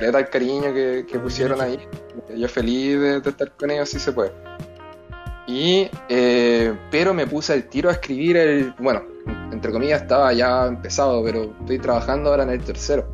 el 0.00 0.28
cariño 0.28 0.72
que, 0.72 1.04
que 1.10 1.18
pusieron 1.18 1.60
ahí. 1.60 1.80
Yo 2.36 2.48
feliz 2.48 3.00
de, 3.00 3.20
de 3.20 3.30
estar 3.30 3.50
con 3.52 3.70
ellos, 3.72 3.88
si 3.88 3.98
se 3.98 4.12
puede. 4.12 4.30
Y, 5.48 5.88
eh, 6.10 6.74
pero 6.90 7.14
me 7.14 7.26
puse 7.26 7.54
al 7.54 7.64
tiro 7.64 7.88
a 7.88 7.92
escribir 7.92 8.36
el. 8.36 8.74
Bueno, 8.78 9.02
entre 9.50 9.72
comillas 9.72 10.02
estaba 10.02 10.30
ya 10.34 10.66
empezado, 10.66 11.24
pero 11.24 11.54
estoy 11.60 11.78
trabajando 11.78 12.28
ahora 12.28 12.42
en 12.42 12.50
el 12.50 12.62
tercero. 12.62 13.08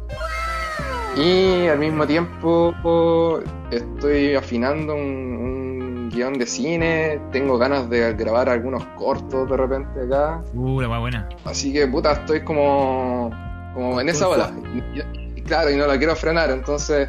Y 1.16 1.68
al 1.68 1.78
mismo 1.78 2.04
tiempo 2.08 3.40
estoy 3.70 4.34
afinando 4.34 4.96
un, 4.96 5.00
un 5.00 6.10
guion 6.10 6.32
de 6.36 6.46
cine. 6.46 7.20
Tengo 7.30 7.56
ganas 7.56 7.88
de 7.88 8.12
grabar 8.14 8.48
algunos 8.48 8.84
cortos 8.98 9.48
de 9.48 9.56
repente 9.56 10.00
acá. 10.04 10.42
Uh, 10.54 10.80
la 10.80 10.88
wea 10.88 10.98
buena. 10.98 11.28
Así 11.44 11.72
que, 11.72 11.86
puta, 11.86 12.14
estoy 12.14 12.42
como, 12.42 13.30
como 13.74 14.00
en 14.00 14.08
esa 14.08 14.28
ola. 14.28 14.52
Y, 14.74 15.38
y 15.38 15.42
claro, 15.42 15.70
y 15.70 15.76
no 15.76 15.86
la 15.86 15.96
quiero 15.98 16.16
frenar, 16.16 16.50
entonces 16.50 17.08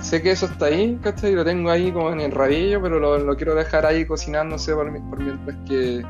sé 0.00 0.22
que 0.22 0.30
eso 0.32 0.46
está 0.46 0.66
ahí, 0.66 0.98
¿cachai? 1.02 1.34
Lo 1.34 1.44
tengo 1.44 1.70
ahí 1.70 1.92
como 1.92 2.12
en 2.12 2.20
el 2.20 2.32
rabillo, 2.32 2.80
pero 2.82 2.98
lo, 2.98 3.18
lo 3.18 3.36
quiero 3.36 3.54
dejar 3.54 3.86
ahí 3.86 4.04
cocinándose 4.04 4.74
por, 4.74 4.92
por 5.10 5.18
mientras 5.20 5.56
que, 5.68 6.02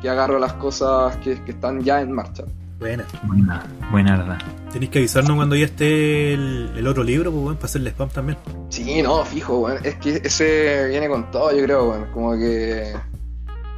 que 0.00 0.08
agarro 0.10 0.38
las 0.38 0.52
cosas 0.54 1.16
que, 1.18 1.40
que 1.44 1.52
están 1.52 1.80
ya 1.82 2.00
en 2.00 2.12
marcha. 2.12 2.44
Buena. 2.78 3.04
Buena, 3.22 3.62
buena, 3.92 4.16
verdad. 4.16 4.38
Tenéis 4.72 4.90
que 4.90 4.98
avisarnos 4.98 5.36
cuando 5.36 5.54
ya 5.54 5.66
esté 5.66 6.32
el, 6.34 6.72
el 6.76 6.86
otro 6.88 7.04
libro, 7.04 7.30
pues, 7.30 7.44
weón, 7.44 7.56
para 7.56 7.66
hacerle 7.66 7.90
spam 7.90 8.08
también. 8.08 8.38
Sí, 8.70 9.00
no, 9.02 9.24
fijo, 9.24 9.60
weón. 9.60 9.78
Es 9.84 9.94
que 9.96 10.20
ese 10.24 10.88
viene 10.88 11.08
con 11.08 11.30
todo, 11.30 11.56
yo 11.56 11.62
creo, 11.64 11.90
weón. 11.90 12.06
Como 12.12 12.32
que. 12.32 12.92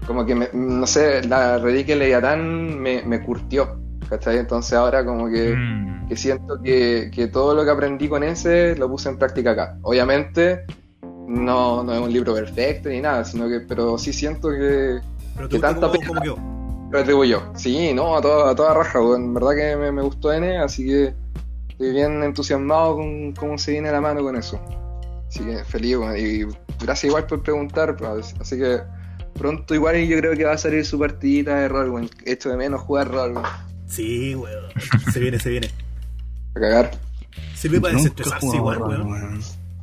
Como 0.06 0.24
que, 0.24 0.34
me- 0.34 0.48
no 0.54 0.86
sé, 0.86 1.22
la 1.26 1.58
Reliquia 1.58 1.96
Leviatán 1.96 2.78
me, 2.78 3.02
me 3.02 3.22
curtió, 3.22 3.78
¿cachai? 4.08 4.38
Entonces 4.38 4.72
ahora 4.74 5.04
como 5.04 5.28
que. 5.28 5.54
Mm. 5.56 6.08
que 6.08 6.16
siento 6.16 6.60
que, 6.60 7.10
que 7.12 7.28
todo 7.28 7.54
lo 7.54 7.64
que 7.64 7.70
aprendí 7.70 8.08
con 8.08 8.22
ese 8.22 8.76
lo 8.76 8.88
puse 8.88 9.08
en 9.08 9.18
práctica 9.18 9.52
acá. 9.52 9.78
Obviamente 9.82 10.64
no, 11.26 11.82
no 11.82 11.92
es 11.92 12.00
un 12.00 12.12
libro 12.12 12.34
perfecto 12.34 12.88
ni 12.88 13.00
nada, 13.00 13.24
sino 13.24 13.48
que 13.48 13.60
pero 13.60 13.98
sí 13.98 14.12
siento 14.12 14.50
que 14.50 15.00
Pero 15.36 15.48
¿Qué 15.48 15.58
te 15.58 15.66
gusta 15.66 15.90
tanta 15.90 15.98
quedó. 15.98 16.38
lo 16.90 16.98
atribuyó. 16.98 17.42
Sí, 17.54 17.92
no, 17.94 18.16
a 18.16 18.20
toda, 18.20 18.50
a 18.50 18.54
toda 18.54 18.74
raja, 18.74 18.98
en 19.16 19.34
verdad 19.34 19.54
que 19.56 19.76
me, 19.76 19.92
me 19.92 20.02
gustó 20.02 20.32
N, 20.32 20.58
así 20.58 20.86
que 20.86 21.14
estoy 21.68 21.92
bien 21.92 22.22
entusiasmado 22.22 22.96
con 22.96 23.32
cómo 23.32 23.58
se 23.58 23.72
viene 23.72 23.90
la 23.90 24.00
mano 24.00 24.22
con 24.22 24.36
eso. 24.36 24.60
Así 25.28 25.40
que 25.40 25.64
feliz, 25.64 25.96
y 26.16 26.44
gracias 26.84 27.04
igual 27.04 27.26
por 27.26 27.42
preguntar, 27.42 27.96
pues, 27.96 28.34
así 28.40 28.58
que 28.58 28.80
pronto 29.34 29.74
igual 29.74 29.96
yo 30.06 30.16
creo 30.18 30.36
que 30.36 30.44
va 30.44 30.52
a 30.52 30.58
salir 30.58 30.84
su 30.84 30.98
partidita 30.98 31.56
de 31.56 31.68
rol. 31.68 32.08
Esto 32.24 32.50
de 32.50 32.56
menos 32.56 32.82
jugar 32.82 33.10
rol. 33.10 33.34
Sí, 33.94 34.34
weón. 34.34 34.64
Se 35.12 35.20
viene, 35.20 35.38
se 35.38 35.50
viene. 35.50 35.70
A 36.56 36.60
cagar. 36.60 36.90
Sirve 37.54 37.80
para 37.80 37.94
desestresarse 37.94 38.56
igual, 38.56 38.82
weón. 38.82 39.06
weón. 39.06 39.40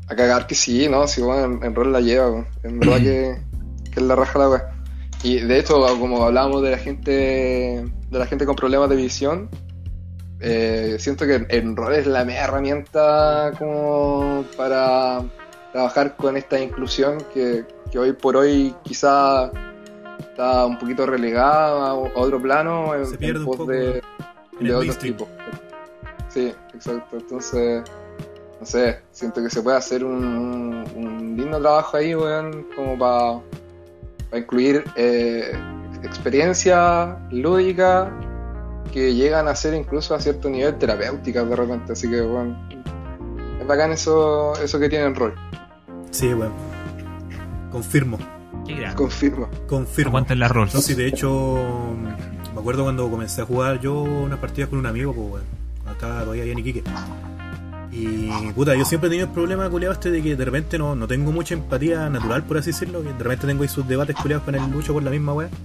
A 0.07 0.15
cagar 0.15 0.47
que 0.47 0.55
sí, 0.55 0.87
¿no? 0.89 1.07
Sí, 1.07 1.21
bueno, 1.21 1.45
en, 1.45 1.63
en 1.63 1.75
rol 1.75 1.91
la 1.91 2.01
lleva, 2.01 2.29
weón. 2.29 2.47
en 2.63 2.79
verdad 2.79 2.97
que, 2.97 3.41
que 3.91 3.99
es 3.99 4.05
la 4.05 4.15
raja 4.15 4.39
la 4.39 4.49
weá. 4.49 4.73
Y 5.23 5.39
de 5.39 5.59
hecho, 5.59 5.79
como 5.99 6.23
hablábamos 6.23 6.63
de 6.63 6.71
la 6.71 6.77
gente 6.77 7.11
de 7.11 8.19
la 8.19 8.25
gente 8.25 8.45
con 8.45 8.55
problemas 8.55 8.89
de 8.89 8.95
visión, 8.95 9.49
eh, 10.39 10.97
siento 10.99 11.25
que 11.25 11.45
el 11.49 11.75
rol 11.75 11.93
es 11.93 12.07
la 12.07 12.25
mejor 12.25 12.49
herramienta 12.49 13.53
como 13.57 14.43
para 14.57 15.23
trabajar 15.71 16.17
con 16.17 16.35
esta 16.35 16.59
inclusión 16.59 17.19
que, 17.33 17.63
que 17.91 17.99
hoy 17.99 18.13
por 18.13 18.35
hoy 18.35 18.73
quizá 18.83 19.51
está 20.41 20.65
un 20.65 20.79
poquito 20.79 21.05
relegada 21.05 21.91
a 21.91 21.93
otro 21.93 22.41
plano 22.41 22.95
en, 22.95 23.05
Se 23.05 23.17
pierde 23.17 23.35
en 23.35 23.37
un 23.41 23.45
pos 23.45 23.57
poco 23.57 23.71
de, 23.71 24.01
en 24.59 24.67
de 24.67 24.73
mainstream. 24.73 25.15
tipos. 25.17 25.27
Sí, 26.29 26.53
exacto. 26.73 27.17
Entonces, 27.17 27.83
no 28.59 28.65
sé, 28.65 29.01
siento 29.11 29.41
que 29.43 29.49
se 29.51 29.61
puede 29.61 29.77
hacer 29.77 30.03
un, 30.03 30.23
un- 30.25 30.85
un 30.95 31.37
lindo 31.37 31.59
trabajo 31.59 31.97
ahí, 31.97 32.15
weón, 32.15 32.65
como 32.75 32.97
para 32.97 34.39
incluir 34.39 34.83
eh, 34.95 35.51
experiencias 36.03 37.09
lúdicas 37.31 38.09
que 38.91 39.13
llegan 39.13 39.47
a 39.47 39.55
ser 39.55 39.73
incluso 39.75 40.15
a 40.15 40.19
cierto 40.19 40.49
nivel 40.49 40.75
terapéuticas 40.77 41.47
de 41.47 41.55
repente. 41.55 41.93
Así 41.93 42.09
que, 42.09 42.19
bueno, 42.21 42.57
es 43.59 43.67
bacán 43.67 43.91
eso, 43.91 44.53
eso 44.61 44.79
que 44.79 44.89
tiene 44.89 45.05
el 45.05 45.15
rol. 45.15 45.35
Sí, 46.09 46.33
weón. 46.33 46.51
Confirmo, 47.71 48.17
Qué 48.65 48.75
grande. 48.75 48.95
Confirmo. 48.95 49.49
confirmo. 49.67 50.09
Aguanten 50.09 50.39
la 50.39 50.47
rol. 50.47 50.69
No, 50.73 50.81
sí, 50.81 50.93
de 50.93 51.07
hecho, 51.07 51.57
me 52.53 52.59
acuerdo 52.59 52.83
cuando 52.83 53.09
comencé 53.09 53.41
a 53.41 53.45
jugar 53.45 53.79
yo 53.79 54.01
unas 54.01 54.39
partidas 54.39 54.69
con 54.69 54.79
un 54.79 54.85
amigo, 54.85 55.13
pues, 55.13 55.27
weón. 55.27 55.43
Cuando 55.83 55.91
estaba 55.93 56.21
todavía 56.21 56.43
allá 56.43 56.51
en 56.51 56.59
Iquique. 56.59 56.83
Y, 57.91 58.29
puta, 58.53 58.75
yo 58.75 58.85
siempre 58.85 59.07
he 59.07 59.09
tenido 59.09 59.27
el 59.27 59.33
problema, 59.33 59.69
culiado, 59.69 59.93
este 59.93 60.11
de 60.11 60.21
que 60.21 60.35
de 60.35 60.45
repente 60.45 60.77
no, 60.77 60.95
no 60.95 61.07
tengo 61.07 61.31
mucha 61.31 61.53
empatía 61.53 62.09
natural, 62.09 62.43
por 62.43 62.57
así 62.57 62.71
decirlo. 62.71 63.03
Que 63.03 63.11
de 63.13 63.23
repente 63.23 63.47
tengo 63.47 63.63
ahí 63.63 63.69
sus 63.69 63.87
debates 63.87 64.15
culiados 64.15 64.45
con 64.45 64.55
el 64.55 64.71
lucho 64.71 64.93
por 64.93 65.03
la 65.03 65.11
misma 65.11 65.33
weá. 65.33 65.49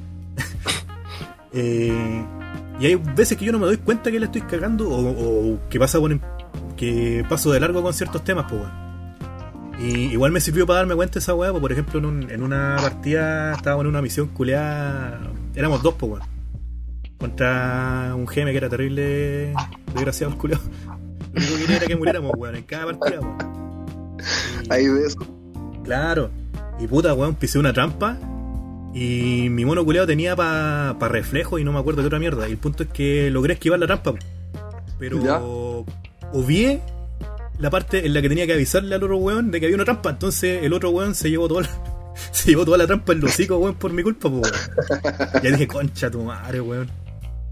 Eh, 1.58 2.22
y 2.78 2.84
hay 2.84 2.96
veces 2.96 3.38
que 3.38 3.46
yo 3.46 3.52
no 3.52 3.58
me 3.58 3.64
doy 3.64 3.78
cuenta 3.78 4.10
que 4.10 4.20
le 4.20 4.26
estoy 4.26 4.42
cagando 4.42 4.90
o, 4.90 5.54
o 5.54 5.58
que 5.70 5.78
pasa 5.78 5.98
por, 5.98 6.14
que 6.76 7.24
paso 7.30 7.50
de 7.50 7.60
largo 7.60 7.82
con 7.82 7.94
ciertos 7.94 8.22
temas, 8.24 8.44
pues, 8.46 8.60
weón. 8.60 8.85
Y 9.78 10.06
igual 10.12 10.32
me 10.32 10.40
sirvió 10.40 10.66
para 10.66 10.78
darme 10.78 10.94
cuenta 10.94 11.14
de 11.14 11.18
esa 11.20 11.34
weá, 11.34 11.50
pues, 11.50 11.60
por 11.60 11.70
ejemplo, 11.72 11.98
en, 11.98 12.06
un- 12.06 12.30
en 12.30 12.42
una 12.42 12.76
partida 12.80 13.52
estábamos 13.52 13.84
en 13.84 13.88
una 13.90 14.00
misión 14.02 14.28
culeada. 14.28 15.20
Éramos 15.54 15.82
dos, 15.82 15.94
pues, 15.98 16.12
weón. 16.12 16.24
Contra 17.18 18.12
un 18.14 18.26
GM 18.26 18.50
que 18.52 18.56
era 18.56 18.68
terrible, 18.68 19.52
desgraciado 19.94 20.32
el 20.32 20.38
culeado. 20.38 20.62
Lo 21.32 21.40
único 21.40 21.54
que 21.56 21.60
quería 21.62 21.76
era 21.76 21.86
que 21.86 21.96
muriéramos, 21.96 22.32
weón, 22.36 22.56
en 22.56 22.62
cada 22.64 22.86
partida, 22.86 23.20
weón. 23.20 23.36
Y- 24.64 24.72
Ahí 24.72 24.84
eso. 25.06 25.18
Claro. 25.84 26.30
Y 26.80 26.86
puta, 26.86 27.12
weón, 27.14 27.34
pisé 27.34 27.58
una 27.58 27.72
trampa. 27.72 28.16
Y 28.94 29.48
mi 29.50 29.66
mono 29.66 29.84
culeado 29.84 30.06
tenía 30.06 30.34
para 30.36 30.94
reflejo 31.08 31.58
y 31.58 31.64
no 31.64 31.72
me 31.72 31.78
acuerdo 31.78 32.00
qué 32.00 32.06
otra 32.06 32.18
mierda. 32.18 32.48
Y 32.48 32.52
el 32.52 32.58
punto 32.58 32.82
es 32.84 32.88
que 32.88 33.30
logré 33.30 33.52
esquivar 33.54 33.78
la 33.78 33.86
trampa. 33.86 34.14
Pero 34.98 35.22
Ya. 35.22 35.38
obvié 36.32 36.80
la 37.58 37.70
parte 37.70 38.06
en 38.06 38.14
la 38.14 38.22
que 38.22 38.28
tenía 38.28 38.46
que 38.46 38.52
avisarle 38.54 38.94
al 38.94 39.02
otro 39.02 39.16
weón 39.18 39.50
de 39.50 39.60
que 39.60 39.66
había 39.66 39.76
una 39.76 39.84
trampa. 39.84 40.10
Entonces 40.10 40.62
el 40.62 40.72
otro 40.72 40.90
weón 40.90 41.14
se 41.14 41.30
llevó 41.30 41.48
toda 41.48 41.62
la, 41.62 41.68
se 42.32 42.50
llevó 42.50 42.64
toda 42.64 42.78
la 42.78 42.86
trampa 42.86 43.12
en 43.12 43.20
los 43.20 43.30
hocico, 43.32 43.58
weón, 43.58 43.74
por 43.76 43.92
mi 43.92 44.02
culpa, 44.02 44.28
po, 44.28 44.36
weón. 44.40 44.54
Ya 45.42 45.50
dije, 45.50 45.66
concha 45.66 46.10
tu 46.10 46.22
madre, 46.22 46.60
weón. 46.60 46.88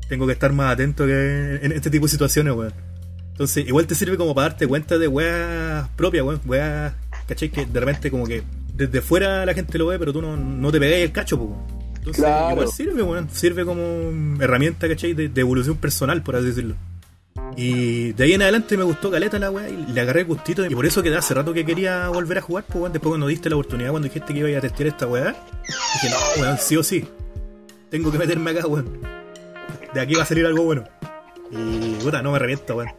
Tengo 0.08 0.26
que 0.26 0.32
estar 0.34 0.52
más 0.52 0.72
atento 0.74 1.06
que 1.06 1.60
en 1.62 1.72
este 1.72 1.90
tipo 1.90 2.06
de 2.06 2.10
situaciones, 2.10 2.54
weón. 2.54 2.72
Entonces, 3.32 3.66
igual 3.66 3.86
te 3.86 3.94
sirve 3.96 4.16
como 4.16 4.34
para 4.34 4.50
darte 4.50 4.66
cuenta 4.68 4.96
de 4.98 5.08
weas 5.08 5.88
propias, 5.96 6.24
weón. 6.24 6.40
Weas, 6.46 6.92
¿cachai? 7.26 7.48
Que 7.50 7.66
de 7.66 7.80
repente 7.80 8.10
como 8.10 8.26
que 8.26 8.42
desde 8.74 9.00
fuera 9.00 9.44
la 9.46 9.54
gente 9.54 9.78
lo 9.78 9.86
ve, 9.86 9.98
pero 9.98 10.12
tú 10.12 10.20
no, 10.20 10.36
no 10.36 10.70
te 10.70 10.78
pegáis 10.78 11.04
el 11.04 11.12
cacho, 11.12 11.38
po. 11.38 11.44
weón. 11.44 11.84
Entonces, 11.96 12.22
Claro. 12.22 12.52
igual 12.52 12.68
sirve, 12.68 13.02
weón. 13.02 13.28
Sirve 13.32 13.64
como 13.64 13.82
herramienta, 14.42 14.86
¿cachai? 14.86 15.14
De, 15.14 15.28
de 15.30 15.40
evolución 15.40 15.76
personal, 15.78 16.22
por 16.22 16.36
así 16.36 16.46
decirlo. 16.46 16.74
Y 17.56 18.12
de 18.12 18.24
ahí 18.24 18.32
en 18.32 18.42
adelante 18.42 18.76
me 18.76 18.84
gustó 18.84 19.10
caleta 19.10 19.38
la 19.38 19.50
weá 19.50 19.68
y 19.68 19.86
le 19.86 20.00
agarré 20.00 20.20
el 20.20 20.26
gustito. 20.26 20.64
Y 20.66 20.74
por 20.74 20.86
eso 20.86 21.02
que 21.02 21.14
hace 21.14 21.34
rato 21.34 21.52
que 21.52 21.64
quería 21.64 22.08
volver 22.08 22.38
a 22.38 22.40
jugar, 22.40 22.64
pues 22.64 22.76
weón. 22.76 22.92
Después 22.92 23.10
cuando 23.10 23.26
diste 23.26 23.48
la 23.50 23.56
oportunidad, 23.56 23.90
cuando 23.90 24.08
dijiste 24.08 24.32
que 24.32 24.40
iba 24.40 24.58
a 24.58 24.60
testear 24.60 24.88
esta 24.88 25.06
weá, 25.06 25.34
dije, 25.62 26.10
no, 26.10 26.42
weón, 26.42 26.58
sí 26.58 26.76
o 26.76 26.82
sí. 26.82 27.08
Tengo 27.90 28.10
que 28.10 28.18
meterme 28.18 28.50
acá, 28.50 28.66
weón. 28.66 29.00
De 29.92 30.00
aquí 30.00 30.14
va 30.14 30.22
a 30.22 30.26
salir 30.26 30.46
algo 30.46 30.64
bueno. 30.64 30.84
Y 31.50 31.94
puta, 32.02 32.22
no 32.22 32.30
me 32.30 32.36
arrepiento, 32.36 32.76
weón. 32.76 32.90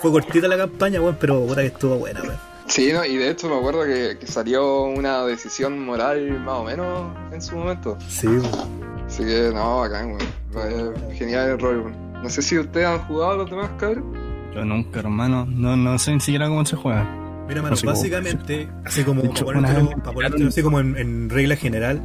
Fue 0.00 0.10
cortita 0.12 0.46
la 0.48 0.56
campaña, 0.56 1.00
weón, 1.00 1.16
pero 1.20 1.44
puta 1.46 1.60
que 1.62 1.68
estuvo 1.68 1.96
buena, 1.96 2.22
weón. 2.22 2.38
Sí, 2.66 2.92
¿no? 2.92 3.04
y 3.04 3.16
de 3.16 3.30
hecho 3.30 3.48
me 3.48 3.56
acuerdo 3.56 3.84
que, 3.84 4.16
que 4.18 4.26
salió 4.26 4.84
una 4.84 5.24
decisión 5.24 5.78
moral 5.84 6.40
más 6.40 6.54
o 6.60 6.64
menos 6.64 7.14
en 7.32 7.42
su 7.42 7.56
momento. 7.56 7.98
Sí, 8.08 8.26
weón. 8.26 9.04
Así 9.06 9.24
que, 9.24 9.50
no, 9.52 9.80
bacán, 9.80 10.18
weón. 10.52 10.94
Genial 11.14 11.50
el 11.50 11.58
rol, 11.58 11.80
weón. 11.80 12.03
No 12.24 12.30
sé 12.30 12.40
si 12.40 12.58
ustedes 12.58 12.86
han 12.86 13.00
jugado 13.00 13.36
los 13.36 13.50
demás, 13.50 13.70
cabrón. 13.78 14.14
Yo 14.54 14.64
nunca, 14.64 15.00
hermano. 15.00 15.44
No, 15.46 15.76
no 15.76 15.98
sé 15.98 16.12
ni 16.14 16.20
siquiera 16.20 16.48
cómo 16.48 16.64
se 16.64 16.74
juega. 16.74 17.04
Mira, 17.46 17.60
mano, 17.60 17.74
Así 17.74 17.84
como- 17.84 17.94
básicamente, 17.94 18.68
así 18.86 19.04
como 19.04 19.20
De 19.20 19.28
hecho, 19.28 19.44
para 19.44 19.58
una 19.58 19.68
ponértelo- 19.68 19.88
vez 19.88 19.96
me 19.98 20.02
para 20.02 20.14
ponértelo 20.14 20.48
así 20.48 20.62
como 20.62 20.80
en, 20.80 20.96
en 20.96 21.28
regla 21.28 21.56
general, 21.56 22.00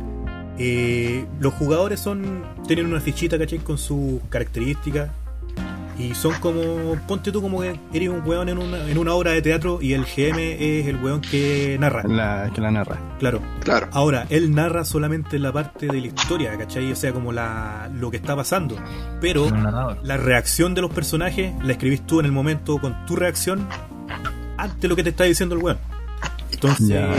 eh, 0.57 1.25
los 1.39 1.53
jugadores 1.53 2.01
son 2.01 2.43
tienen 2.67 2.87
una 2.87 2.99
fichita, 2.99 3.39
¿cachai? 3.39 3.59
Con 3.59 3.77
sus 3.77 4.19
características 4.29 5.09
y 5.99 6.15
son 6.15 6.33
como, 6.39 6.95
ponte 7.07 7.31
tú 7.31 7.41
como 7.41 7.59
que 7.61 7.77
eres 7.93 8.09
un 8.09 8.21
weón 8.25 8.47
en 8.49 8.57
una, 8.57 8.89
en 8.89 8.97
una 8.97 9.13
obra 9.13 9.31
de 9.31 9.41
teatro 9.41 9.79
y 9.81 9.93
el 9.93 10.05
GM 10.05 10.39
es 10.39 10.87
el 10.87 10.95
weón 10.95 11.19
que 11.21 11.77
narra, 11.79 12.03
La, 12.03 12.49
que 12.55 12.61
la 12.61 12.71
narra. 12.71 12.97
claro. 13.19 13.41
Claro. 13.63 13.87
Ahora, 13.91 14.25
él 14.29 14.55
narra 14.55 14.85
solamente 14.85 15.37
la 15.37 15.51
parte 15.51 15.87
de 15.87 15.99
la 16.01 16.07
historia, 16.07 16.57
¿cachai? 16.57 16.91
O 16.91 16.95
sea, 16.95 17.11
como 17.13 17.31
la, 17.33 17.89
lo 17.93 18.09
que 18.09 18.17
está 18.17 18.35
pasando, 18.35 18.75
pero 19.21 19.47
la 20.03 20.17
reacción 20.17 20.73
de 20.73 20.81
los 20.81 20.91
personajes 20.91 21.53
la 21.63 21.73
escribís 21.73 22.05
tú 22.07 22.19
en 22.21 22.25
el 22.25 22.31
momento 22.31 22.77
con 22.79 23.05
tu 23.05 23.15
reacción 23.17 23.67
ante 24.57 24.87
lo 24.87 24.95
que 24.95 25.03
te 25.03 25.09
está 25.09 25.25
diciendo 25.25 25.55
el 25.55 25.61
weón. 25.61 25.77
Entonces 26.51 26.87
Ya. 26.87 27.13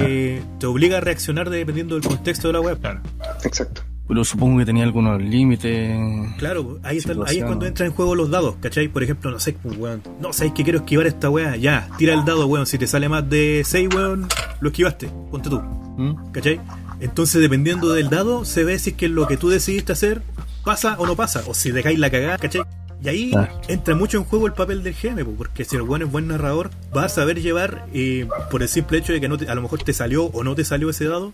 te 0.58 0.66
obliga 0.66 0.98
a 0.98 1.00
reaccionar 1.00 1.48
dependiendo 1.50 1.94
del 1.94 2.04
contexto 2.04 2.48
de 2.48 2.52
la 2.54 2.60
web. 2.60 2.78
Claro. 2.80 3.00
Exacto. 3.44 3.82
Pero 4.10 4.24
supongo 4.24 4.58
que 4.58 4.64
tenía 4.66 4.82
algunos 4.82 5.22
límites. 5.22 5.96
Claro, 6.36 6.80
ahí, 6.82 6.96
está- 6.98 7.14
ahí 7.28 7.38
es 7.38 7.44
cuando 7.44 7.64
entran 7.64 7.90
en 7.90 7.94
juego 7.94 8.16
los 8.16 8.28
dados, 8.28 8.56
¿cachai? 8.60 8.88
Por 8.88 9.04
ejemplo, 9.04 9.30
no 9.30 9.38
sé, 9.38 9.52
pues, 9.52 9.76
weón. 9.78 10.02
No, 10.20 10.32
sabéis 10.32 10.52
que 10.54 10.64
quiero 10.64 10.80
esquivar 10.80 11.06
esta 11.06 11.30
weá. 11.30 11.54
Ya, 11.54 11.88
tira 11.96 12.14
el 12.14 12.24
dado, 12.24 12.46
weón. 12.48 12.66
Si 12.66 12.76
te 12.76 12.88
sale 12.88 13.08
más 13.08 13.30
de 13.30 13.62
6, 13.64 13.88
weón, 13.94 14.26
lo 14.60 14.68
esquivaste. 14.70 15.08
Ponte 15.30 15.48
tú, 15.48 15.60
¿Mm? 15.60 16.32
¿cachai? 16.32 16.60
Entonces, 16.98 17.40
dependiendo 17.40 17.92
del 17.92 18.10
dado, 18.10 18.44
se 18.44 18.64
ve 18.64 18.80
si 18.80 18.90
es 18.90 18.96
que 18.96 19.08
lo 19.08 19.28
que 19.28 19.36
tú 19.36 19.48
decidiste 19.48 19.92
hacer 19.92 20.22
pasa 20.64 20.96
o 20.98 21.06
no 21.06 21.14
pasa. 21.14 21.44
O 21.46 21.54
si 21.54 21.70
dejáis 21.70 21.98
la 22.00 22.10
cagada, 22.10 22.36
¿cachai? 22.36 22.62
Y 23.02 23.08
ahí 23.08 23.32
Ah. 23.36 23.48
entra 23.68 23.94
mucho 23.94 24.18
en 24.18 24.24
juego 24.24 24.48
el 24.48 24.54
papel 24.54 24.82
del 24.82 24.94
GM, 24.94 25.24
po, 25.24 25.30
porque 25.38 25.64
si 25.64 25.76
el 25.76 25.82
weón 25.82 26.02
es 26.02 26.10
buen 26.10 26.26
narrador, 26.26 26.70
va 26.94 27.04
a 27.04 27.08
saber 27.08 27.40
llevar, 27.40 27.86
eh, 27.94 28.26
por 28.50 28.60
el 28.62 28.68
simple 28.68 28.98
hecho 28.98 29.12
de 29.12 29.20
que 29.20 29.28
no 29.28 29.38
te- 29.38 29.48
a 29.48 29.54
lo 29.54 29.62
mejor 29.62 29.84
te 29.84 29.92
salió 29.92 30.24
o 30.24 30.42
no 30.42 30.56
te 30.56 30.64
salió 30.64 30.90
ese 30.90 31.04
dado, 31.06 31.32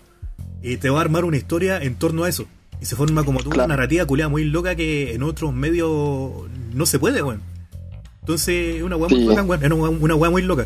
y 0.61 0.77
te 0.77 0.89
va 0.91 0.99
a 0.99 1.01
armar 1.01 1.25
una 1.25 1.37
historia 1.37 1.81
en 1.81 1.95
torno 1.95 2.23
a 2.23 2.29
eso. 2.29 2.45
Y 2.81 2.85
se 2.85 2.95
forma 2.95 3.23
como 3.23 3.39
tú 3.39 3.49
Claro. 3.49 3.65
una 3.65 3.75
narrativa 3.75 4.05
culiada 4.05 4.29
muy 4.29 4.43
loca 4.45 4.75
que 4.75 5.13
en 5.15 5.23
otros 5.23 5.53
medios 5.53 6.31
no 6.73 6.85
se 6.85 6.99
puede, 6.99 7.21
weón. 7.23 7.41
Entonces, 8.21 8.75
es 8.77 8.83
una 8.83 8.95
weá 8.97 9.09
muy 9.09 9.21
Sí. 9.21 9.27
bacán, 9.27 9.49
weón. 9.49 9.63
Es 9.63 9.71
una, 9.71 9.75
weá- 9.81 9.97
una 10.01 10.15
weá 10.15 10.29
muy 10.31 10.41
loca. 10.43 10.65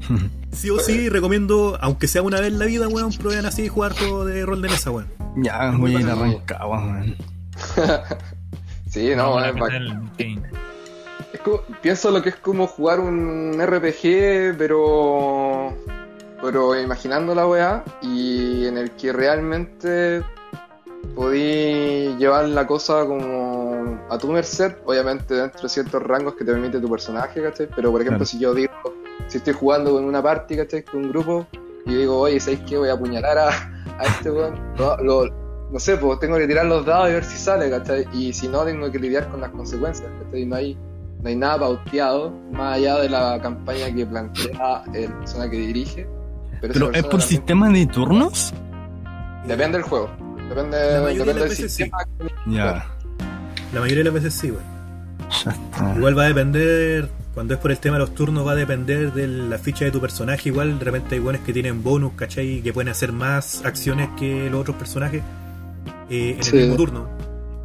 Sí 0.52 0.70
o 0.70 0.78
sí, 0.80 1.08
recomiendo, 1.10 1.76
aunque 1.80 2.08
sea 2.08 2.22
una 2.22 2.40
vez 2.40 2.50
en 2.52 2.58
la 2.58 2.64
vida, 2.64 2.88
weón, 2.88 3.12
prueben 3.12 3.44
así 3.46 3.68
jugar 3.68 3.92
juego 3.92 4.24
de 4.24 4.44
rol 4.46 4.62
de 4.62 4.68
mesa, 4.70 4.90
weón. 4.90 5.08
Ya, 5.36 5.70
a 5.70 5.88
ir 5.88 6.08
arrancado, 6.08 6.74
man. 6.74 7.14
Sí, 8.90 9.10
no, 9.14 9.38
a 9.38 9.50
es 9.50 11.40
como- 11.40 11.60
pienso 11.82 12.10
lo 12.10 12.22
que 12.22 12.30
es 12.30 12.36
como 12.36 12.66
jugar 12.66 13.00
un 13.00 13.54
RPG, 13.60 14.56
pero. 14.56 15.76
Pero 16.40 16.80
imaginando 16.80 17.34
la 17.34 17.46
weá, 17.46 17.84
y 18.00 18.64
en 18.66 18.78
el 18.78 18.92
que 18.92 19.12
realmente 19.12 20.22
podí 21.14 22.14
llevar 22.18 22.48
la 22.48 22.66
cosa 22.66 23.04
como 23.06 23.98
a 24.10 24.18
tu 24.18 24.28
merced, 24.28 24.76
obviamente 24.84 25.34
dentro 25.34 25.62
de 25.62 25.68
ciertos 25.68 26.02
rangos 26.02 26.34
que 26.34 26.44
te 26.44 26.52
permite 26.52 26.80
tu 26.80 26.88
personaje, 26.90 27.42
¿cachai? 27.42 27.68
Pero 27.74 27.90
por 27.90 28.00
ejemplo, 28.00 28.18
Claro. 28.18 28.26
si 28.26 28.38
yo 28.38 28.54
digo, 28.54 28.72
si 29.26 29.38
estoy 29.38 29.54
jugando 29.54 29.92
con 29.92 30.04
una 30.04 30.22
party, 30.22 30.56
¿cachai? 30.56 30.82
Con 30.84 31.04
un 31.04 31.10
grupo, 31.10 31.46
y 31.86 31.94
digo, 31.94 32.18
oye, 32.20 32.38
¿sabéis 32.40 32.60
qué? 32.68 32.76
Voy 32.78 32.88
a 32.88 32.94
apuñalar 32.94 33.38
a, 33.38 33.48
a 33.98 34.04
este 34.04 34.30
weón. 34.30 34.54
Lo- 34.78 35.48
no 35.70 35.78
sé, 35.78 35.98
pues 35.98 36.18
tengo 36.18 36.38
que 36.38 36.46
tirar 36.46 36.64
los 36.64 36.86
dados 36.86 37.10
y 37.10 37.12
ver 37.12 37.24
si 37.24 37.36
sale, 37.36 37.68
¿cachai? 37.68 38.06
Y 38.14 38.32
si 38.32 38.48
no, 38.48 38.64
tengo 38.64 38.90
que 38.90 38.98
lidiar 38.98 39.28
con 39.28 39.40
las 39.42 39.50
consecuencias, 39.50 40.10
¿cachai? 40.24 40.46
No 40.46 40.56
hay, 40.56 40.78
no 41.22 41.28
hay 41.28 41.36
nada 41.36 41.58
pauteado 41.58 42.30
más 42.52 42.76
allá 42.76 42.98
de 43.00 43.10
la 43.10 43.38
campaña 43.42 43.94
que 43.94 44.06
plantea 44.06 44.82
la 44.86 45.18
persona 45.18 45.50
que 45.50 45.58
dirige. 45.58 46.06
Pero, 46.62 46.90
es 46.92 47.04
por 47.04 47.20
sistema 47.20 47.68
de 47.68 47.84
turnos. 47.86 48.54
Depende 49.46 49.76
del 49.78 49.82
juego. 49.86 50.08
Depende, 50.48 50.76
La 50.92 51.00
mayoría 51.02 51.24
de 51.34 51.34
depende 51.34 51.34
las 51.34 51.34
del 51.34 51.48
veces 51.48 51.72
sistema. 51.72 51.98
Ya. 52.46 52.86
La 53.72 53.80
mayoría 53.80 53.98
de 53.98 54.04
las 54.04 54.14
veces 54.14 54.34
sí, 54.34 54.52
está. 55.30 55.94
Igual 55.96 56.16
va 56.18 56.24
a 56.24 56.28
depender, 56.28 57.08
cuando 57.34 57.54
es 57.54 57.60
por 57.60 57.70
el 57.70 57.78
tema 57.78 57.96
de 57.96 58.00
los 58.00 58.14
turnos, 58.14 58.46
va 58.46 58.52
a 58.52 58.54
depender 58.54 59.12
de 59.12 59.26
la 59.28 59.58
ficha 59.58 59.84
de 59.84 59.90
tu 59.90 60.00
personaje. 60.00 60.48
Igual 60.48 60.78
de 60.78 60.84
repente 60.84 61.14
hay 61.16 61.20
buenos 61.20 61.42
que 61.42 61.52
tienen 61.52 61.82
bonus, 61.82 62.12
¿cachai? 62.14 62.62
Que 62.62 62.72
pueden 62.72 62.88
hacer 62.88 63.12
más 63.12 63.64
acciones 63.64 64.08
que 64.18 64.48
los 64.50 64.60
otros 64.62 64.76
personajes 64.76 65.22
eh, 66.10 66.34
en 66.38 66.42
Sí. 66.42 66.56
el 66.56 66.62
mismo 66.62 66.76
turno. 66.76 67.08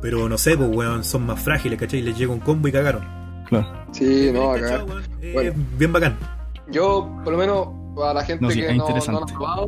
Pero 0.01 0.27
no 0.27 0.37
sé, 0.37 0.57
pues 0.57 0.69
weón, 0.69 1.03
son 1.05 1.25
más 1.25 1.39
frágiles, 1.41 1.79
¿cachai? 1.79 2.01
Les 2.01 2.17
llega 2.17 2.33
un 2.33 2.39
combo 2.41 2.67
y 2.67 2.71
cagaron. 2.73 3.05
Claro. 3.47 3.67
Sí, 3.93 4.29
no, 4.33 4.51
Bien 4.53 4.65
acá. 4.65 4.71
cachado, 4.71 4.85
weón. 4.85 5.03
Eh, 5.21 5.31
Bueno. 5.33 5.53
Bien 5.77 5.93
bacán. 5.93 6.17
Yo, 6.69 7.09
por 7.23 7.31
lo 7.33 7.39
menos, 7.39 7.67
para 7.95 8.13
la 8.15 8.25
gente 8.25 8.43
No, 8.43 8.51
sí, 8.51 8.59
que 8.61 8.73
no, 8.73 8.87
no 8.89 9.11
lo 9.11 9.23
ha 9.23 9.25
probado, 9.27 9.67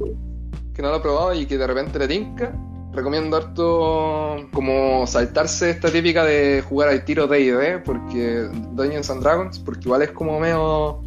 que 0.74 0.82
no 0.82 0.90
lo 0.90 0.96
ha 0.96 1.02
probado 1.02 1.34
y 1.34 1.46
que 1.46 1.58
de 1.58 1.68
repente 1.68 1.98
le 2.00 2.08
tinca, 2.08 2.52
recomiendo 2.96 3.38
harto 3.38 4.48
como 4.52 5.06
saltarse 5.06 5.72
esta 5.72 5.92
típica 5.92 6.24
de 6.24 6.64
jugar 6.68 6.90
al 6.90 7.04
tiro 7.06 7.28
D&D, 7.28 7.80
porque 7.80 8.48
Dungeons 8.72 9.10
and 9.10 9.22
Dragons, 9.22 9.60
porque 9.60 9.82
igual 9.86 10.02
es 10.02 10.12
como 10.12 10.40
medio, 10.40 11.04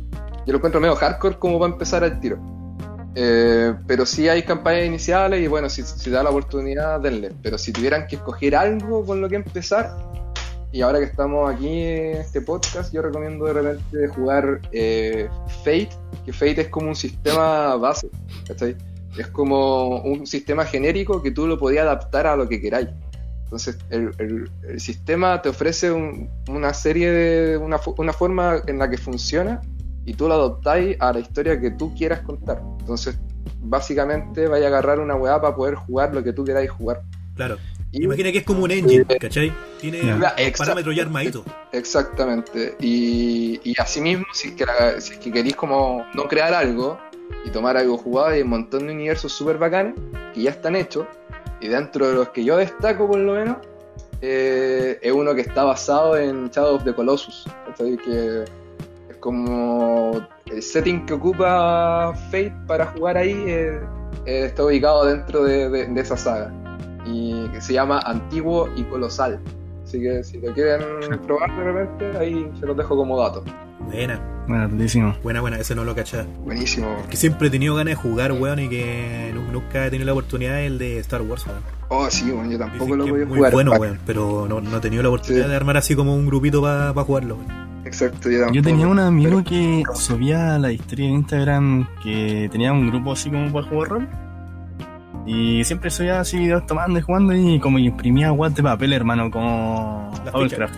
yo 0.46 0.53
lo 0.53 0.57
encuentro 0.57 0.81
medio 0.81 0.96
hardcore 0.96 1.38
como 1.38 1.59
para 1.59 1.72
empezar 1.72 2.05
al 2.05 2.20
tiro. 2.20 2.38
Eh, 3.14 3.74
pero 3.87 4.07
sí 4.07 4.29
hay 4.29 4.42
campañas 4.42 4.87
iniciales 4.87 5.42
y 5.42 5.48
bueno, 5.48 5.68
si, 5.68 5.83
si 5.83 6.11
da 6.11 6.22
la 6.22 6.31
oportunidad, 6.31 7.01
denle. 7.01 7.33
Pero 7.42 7.59
si 7.59 7.72
tuvieran 7.72 8.07
que 8.07 8.16
escoger 8.16 8.55
algo 8.55 9.05
con 9.05 9.20
lo 9.20 9.29
que 9.29 9.37
empezar, 9.37 9.96
y 10.70 10.83
ahora 10.83 10.98
que 10.98 11.07
estamos 11.07 11.51
aquí 11.53 11.66
en 11.66 12.18
este 12.18 12.42
podcast, 12.42 12.92
yo 12.92 13.01
recomiendo 13.01 13.46
de 13.46 13.53
repente 13.55 14.09
jugar 14.09 14.61
eh, 14.70 15.29
Fate, 15.64 15.90
que 16.24 16.33
Fate 16.33 16.61
es 16.62 16.68
como 16.68 16.88
un 16.88 16.96
sistema 16.96 17.74
base, 17.77 18.11
¿cachai? 18.46 18.77
Es 19.19 19.27
como 19.29 20.01
un 20.03 20.27
sistema 20.27 20.65
genérico 20.65 21.23
que 21.23 21.31
tú 21.31 21.47
lo 21.47 21.59
podías 21.59 21.85
adaptar 21.85 22.27
a 22.27 22.37
lo 22.37 22.49
que 22.49 22.61
queráis. 22.61 22.89
Entonces, 23.45 23.79
el, 23.91 24.11
el- 24.19 24.51
el 24.69 24.81
sistema 24.81 25.41
te 25.43 25.49
ofrece 25.49 25.91
un- 25.91 26.29
una 26.49 26.73
serie 26.75 27.11
de. 27.11 27.57
Una, 27.57 27.81
una 27.97 28.13
forma 28.13 28.63
en 28.67 28.79
la 28.79 28.89
que 28.91 28.99
funciona 28.99 29.61
y 30.05 30.15
tú 30.15 30.29
lo 30.29 30.35
adoptáis 30.35 30.97
a 31.01 31.13
la 31.13 31.21
historia 31.21 31.59
que 31.61 31.71
tú 31.71 31.95
quieras 31.95 32.21
contar. 32.21 32.61
Entonces, 32.81 33.19
básicamente, 33.61 34.47
vais 34.49 34.65
a 34.65 34.69
agarrar 34.69 34.99
una 35.01 35.15
weá 35.17 35.41
para 35.41 35.55
poder 35.55 35.75
jugar 35.75 36.15
lo 36.15 36.23
que 36.23 36.33
tú 36.33 36.45
queráis 36.45 36.71
jugar. 36.71 37.03
Claro. 37.35 37.57
Y- 37.91 38.05
Imagina 38.05 38.31
que 38.33 38.39
es 38.39 38.45
como 38.45 38.65
un 38.65 38.71
engine, 38.71 39.05
¿cachai? 39.19 39.51
Tiene 39.81 40.01
parámetros 40.57 40.95
ya 40.95 41.03
armaditos. 41.05 41.43
Exactamente. 41.73 42.77
Y, 42.81 43.61
y 43.65 43.75
asimismo, 43.81 44.27
si 44.35 44.49
es, 44.49 44.55
que 44.55 44.67
la- 44.67 45.01
si 45.01 45.15
es 45.15 45.19
que 45.19 45.33
queréis 45.33 45.57
como 45.57 46.05
no 46.15 46.25
crear 46.29 46.53
algo 46.53 46.99
y 47.45 47.51
tomar 47.51 47.77
algo 47.77 47.97
jugado, 47.99 48.29
hay 48.29 48.43
un 48.43 48.49
montón 48.51 48.87
de 48.87 48.93
universos 48.95 49.33
súper 49.33 49.59
bacanes 49.59 49.95
que 50.35 50.43
ya 50.43 50.51
están 50.51 50.77
hechos. 50.77 51.07
Y 51.61 51.69
dentro 51.69 52.07
de 52.09 52.14
los 52.14 52.29
que 52.31 52.45
yo 52.45 52.57
destaco, 52.57 53.07
por 53.09 53.19
lo 53.19 53.35
menos, 53.35 53.57
eh, 54.21 54.99
es 55.03 55.12
uno 55.12 55.35
que 55.35 55.41
está 55.43 55.64
basado 55.64 56.17
en 56.17 56.49
Shadow 56.51 56.77
of 56.77 56.85
the 56.85 56.95
Colossus. 56.95 57.47
¿cachai? 57.67 57.97
Que 57.97 58.45
es 59.11 59.17
como 59.21 60.12
el 60.47 60.62
setting 60.62 61.05
que 61.07 61.14
ocupa 61.14 62.12
Fate 62.31 62.55
para 62.67 62.87
jugar 62.87 63.17
ahí 63.17 63.33
eh, 63.47 63.81
eh, 64.27 64.45
está 64.47 64.64
ubicado 64.64 65.05
dentro 65.07 65.45
de, 65.45 65.69
de- 65.69 65.87
de 65.87 66.01
esa 66.01 66.17
saga. 66.17 66.53
Y 67.05 67.49
que 67.49 67.61
se 67.61 67.73
llama 67.73 68.01
Antiguo 68.05 68.69
y 68.77 68.83
Colosal. 68.85 69.41
Así 69.85 70.01
que 70.03 70.23
si 70.23 70.38
lo 70.41 70.53
quieren 70.53 70.83
probar 71.27 71.51
de 71.57 71.64
repente, 71.73 72.19
ahí 72.19 72.51
se 72.61 72.67
los 72.67 72.77
dejo 72.77 72.95
como 72.97 73.19
dato. 73.19 73.43
Buena, 73.81 74.21
Bueno, 74.49 74.69
buenísimo. 74.69 75.15
buena, 75.23 75.41
buena. 75.43 75.59
Ese 75.59 75.75
no 75.75 75.85
lo 75.85 75.95
cachaba. 75.95 76.25
Buenísimo. 76.45 76.89
Que 77.11 77.17
siempre 77.17 77.49
he 77.49 77.51
tenido 77.51 77.75
ganas 77.77 77.93
de 77.93 77.95
jugar, 77.97 78.33
weón, 78.33 78.59
y 78.61 78.69
que 78.69 79.31
nu- 79.35 79.53
nunca 79.53 79.87
he 79.87 79.91
tenido 79.91 80.07
la 80.07 80.13
oportunidad 80.13 80.61
el 80.63 80.79
de 80.79 80.99
Star 81.01 81.23
Wars, 81.23 81.47
weón. 81.47 81.59
Oh, 81.91 82.11
sí, 82.11 82.31
bueno, 82.31 82.51
yo 82.51 82.59
tampoco 82.59 82.85
Dicen 82.85 82.99
lo 82.99 83.07
voy 83.07 83.21
a 83.21 83.23
es 83.23 83.29
muy 83.29 83.37
jugar. 83.39 83.53
bueno, 83.53 83.73
weón, 83.73 83.99
pero 84.07 84.47
no, 84.49 84.61
no 84.61 84.77
he 84.77 84.81
tenido 84.81 85.03
la 85.03 85.09
oportunidad 85.11 85.45
Sí. 85.45 85.51
de 85.51 85.57
armar 85.57 85.77
así 85.77 85.95
como 85.95 86.15
un 86.15 86.27
grupito 86.27 86.61
para 86.63 86.93
jugarlo, 87.05 87.37
weón. 87.37 87.69
Exacto, 87.85 88.29
yo 88.31 88.39
tampoco. 88.41 88.55
Yo 88.57 88.63
tenía 88.63 88.87
un 88.89 88.99
amigo 88.99 89.43
Pero- 89.43 89.45
que 89.45 89.83
subía 89.95 90.59
la 90.59 90.73
historia 90.73 91.07
en 91.09 91.13
Instagram 91.15 91.87
que 92.03 92.49
tenía 92.51 92.73
un 92.73 92.89
grupo 92.91 93.13
así 93.13 93.31
como 93.31 93.53
para 93.53 93.67
jugar 93.67 93.89
rol. 93.89 94.09
Y 95.27 95.63
siempre 95.65 95.91
subía 95.91 96.21
así 96.21 96.39
videos 96.39 96.65
tomando 96.67 96.99
y 96.99 97.03
jugando 97.03 97.35
y 97.35 97.59
como 97.61 97.79
imprimía 97.79 98.31
guas 98.31 98.55
de 98.55 98.63
papel, 98.63 98.93
hermano, 98.95 99.31
como 99.31 100.11
Las 100.25 100.33
Papercraft. 100.33 100.75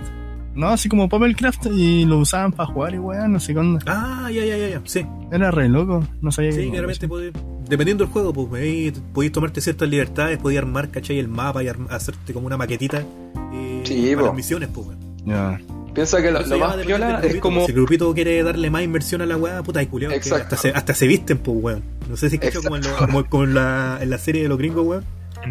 No, 0.54 0.68
así 0.68 0.88
como 0.88 1.08
Papercraft 1.08 1.66
y 1.72 2.04
lo 2.04 2.18
usaban 2.18 2.52
para 2.52 2.72
jugar 2.72 2.94
y 2.94 2.98
weón, 2.98 3.32
no 3.32 3.40
sé 3.40 3.52
qué 3.52 3.60
onda. 3.60 3.80
Ah, 3.86 4.30
ya, 4.32 4.44
ya, 4.44 4.56
ya, 4.56 4.68
ya. 4.68 4.80
Sí, 4.84 5.06
Era 5.30 5.50
re 5.50 5.68
loco, 5.68 6.02
no 6.20 6.32
sabía 6.32 6.50
sí, 6.52 6.70
podéis- 7.08 7.32
dependiendo 7.68 8.04
del 8.04 8.12
juego, 8.12 8.32
pues 8.32 8.62
ahí 8.62 8.92
podéis 9.12 9.32
tomarte 9.32 9.60
ciertas 9.60 9.88
libertades, 9.88 10.38
podías 10.38 10.62
armar, 10.64 10.90
¿cachai? 10.90 11.18
El 11.18 11.28
mapa 11.28 11.62
y 11.62 11.68
arm- 11.68 11.86
hacerte 11.90 12.32
como 12.32 12.46
una 12.46 12.56
maquetita 12.56 13.04
eh, 13.52 13.82
Sí, 13.84 14.06
para 14.10 14.20
po. 14.20 14.26
las 14.26 14.34
misiones, 14.34 14.68
pues, 14.74 14.86
weón. 14.88 14.98
Ya. 15.24 15.60
Piensa 15.94 16.22
que 16.22 16.30
lo, 16.30 16.40
lo 16.44 16.58
más 16.58 16.76
piola 16.78 17.14
es 17.16 17.20
grupito, 17.22 17.40
como. 17.40 17.56
pues. 17.56 17.66
Si 17.66 17.72
el 17.72 17.76
grupito 17.78 18.14
quiere 18.14 18.42
darle 18.42 18.70
más 18.70 18.82
inversión 18.82 19.22
a 19.22 19.26
la 19.26 19.36
weá, 19.36 19.62
puta, 19.62 19.80
hay 19.80 19.86
culiao, 19.86 20.12
hasta 20.12 20.56
se, 20.56 20.70
hasta 20.70 20.94
se 20.94 21.06
visten, 21.06 21.38
pues, 21.38 21.56
weón. 21.60 21.82
No 22.08 22.16
sé 22.16 22.28
si 22.30 22.38
es 22.42 22.58
como, 22.58 22.76
en, 22.76 22.82
lo- 22.82 22.96
como, 22.96 23.24
como 23.26 23.44
en 23.44 23.54
la, 23.54 23.98
en 24.00 24.10
la 24.10 24.18
serie 24.18 24.42
de 24.42 24.48
los 24.48 24.58
gringos, 24.58 24.84
weón. 24.86 25.04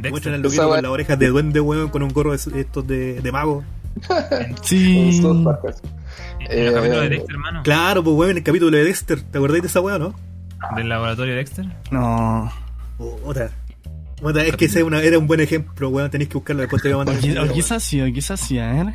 Muestran 0.10 0.36
Esa 0.36 0.44
loquito 0.44 0.68
con 0.70 0.82
las 0.84 0.92
orejas 0.92 1.18
de 1.20 1.28
duende, 1.28 1.60
weón, 1.62 1.90
con 1.90 2.04
un 2.04 2.10
gorro 2.10 2.32
de 2.32 2.62
estos 2.62 2.86
de, 2.88 3.22
de 3.22 3.32
mago. 3.32 3.64
Sí. 4.64 5.20
en 5.20 6.68
el 6.68 6.74
capítulo 6.74 7.02
de 7.02 7.06
Eh, 7.06 7.10
Dexter, 7.10 7.32
hermano. 7.36 7.64
Claro, 7.64 8.04
pues, 8.04 8.16
weón, 8.16 8.32
en 8.32 8.38
el 8.38 8.44
capítulo 8.44 8.78
de 8.78 8.84
Dexter. 8.84 9.22
¿Te 9.22 9.38
acordáis 9.38 9.62
de 9.64 9.68
esa 9.68 9.82
weá, 9.82 9.98
no? 10.00 10.14
Del 10.76 10.90
laboratorio 10.90 11.34
de 11.34 11.38
Dexter. 11.40 11.66
No. 11.92 12.52
Otra. 13.26 13.50
Otra, 14.22 14.44
es 14.44 14.56
que 14.58 14.66
ese 14.66 14.80
era, 14.80 14.86
una- 14.86 15.02
era 15.02 15.18
un 15.18 15.28
buen 15.28 15.40
ejemplo, 15.40 15.90
weón. 15.90 16.10
Tenéis 16.12 16.30
que 16.30 16.36
buscarlo 16.38 16.62
después 16.62 16.82
te 16.82 16.90
voy 16.90 16.94
a 16.94 17.02
O, 17.02 17.06
mandar 17.06 17.24
o 17.24 17.42
weón. 17.44 17.54
quizás 17.54 17.84
sí, 17.84 18.02
o 18.02 18.06
quizás 18.14 18.40
sí, 18.40 18.60
a 18.60 18.72
ver. 18.74 18.94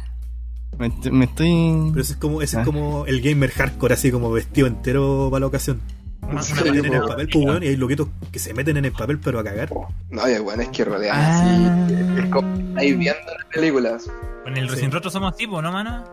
Me, 0.78 0.88
est- 0.88 1.06
me 1.06 1.24
estoy. 1.26 1.90
Pero 1.90 2.02
ese 2.02 2.12
es 2.14 2.18
como, 2.18 2.42
ese 2.42 2.56
Ah. 2.58 2.60
es 2.60 2.66
como 2.66 3.06
el 3.06 3.20
gamer 3.22 3.50
hardcore, 3.50 3.94
así 3.94 4.10
como 4.10 4.30
vestido 4.32 4.66
entero 4.66 5.28
para 5.30 5.40
la 5.40 5.46
ocasión. 5.46 5.80
Una 6.22 6.42
Se 6.42 6.54
meten 6.54 6.86
en 6.86 6.94
el 6.94 7.02
papel, 7.02 7.28
pues, 7.32 7.44
weón, 7.44 7.62
y 7.62 7.66
hay 7.68 7.76
loquitos 7.76 8.08
que 8.32 8.38
se 8.38 8.52
meten 8.54 8.76
en 8.78 8.86
el 8.86 8.92
papel, 8.92 9.18
pero 9.18 9.38
a 9.40 9.44
cagar. 9.44 9.70
No, 10.10 10.28
y 10.28 10.38
bueno, 10.38 10.62
es 10.62 10.68
que 10.70 10.84
rodean 10.84 11.16
Ah. 11.18 11.84
así. 11.86 11.94
Es 12.20 12.26
como 12.30 12.54
estáis 12.70 12.98
viendo 12.98 13.20
las 13.38 13.46
películas. 13.54 14.10
Con 14.44 14.56
el 14.56 14.68
Sí. 14.68 14.74
Recién 14.74 14.92
Roto 14.92 15.10
somos 15.10 15.36
tipo, 15.36 15.60
¿no, 15.62 15.72
mano? 15.72 16.04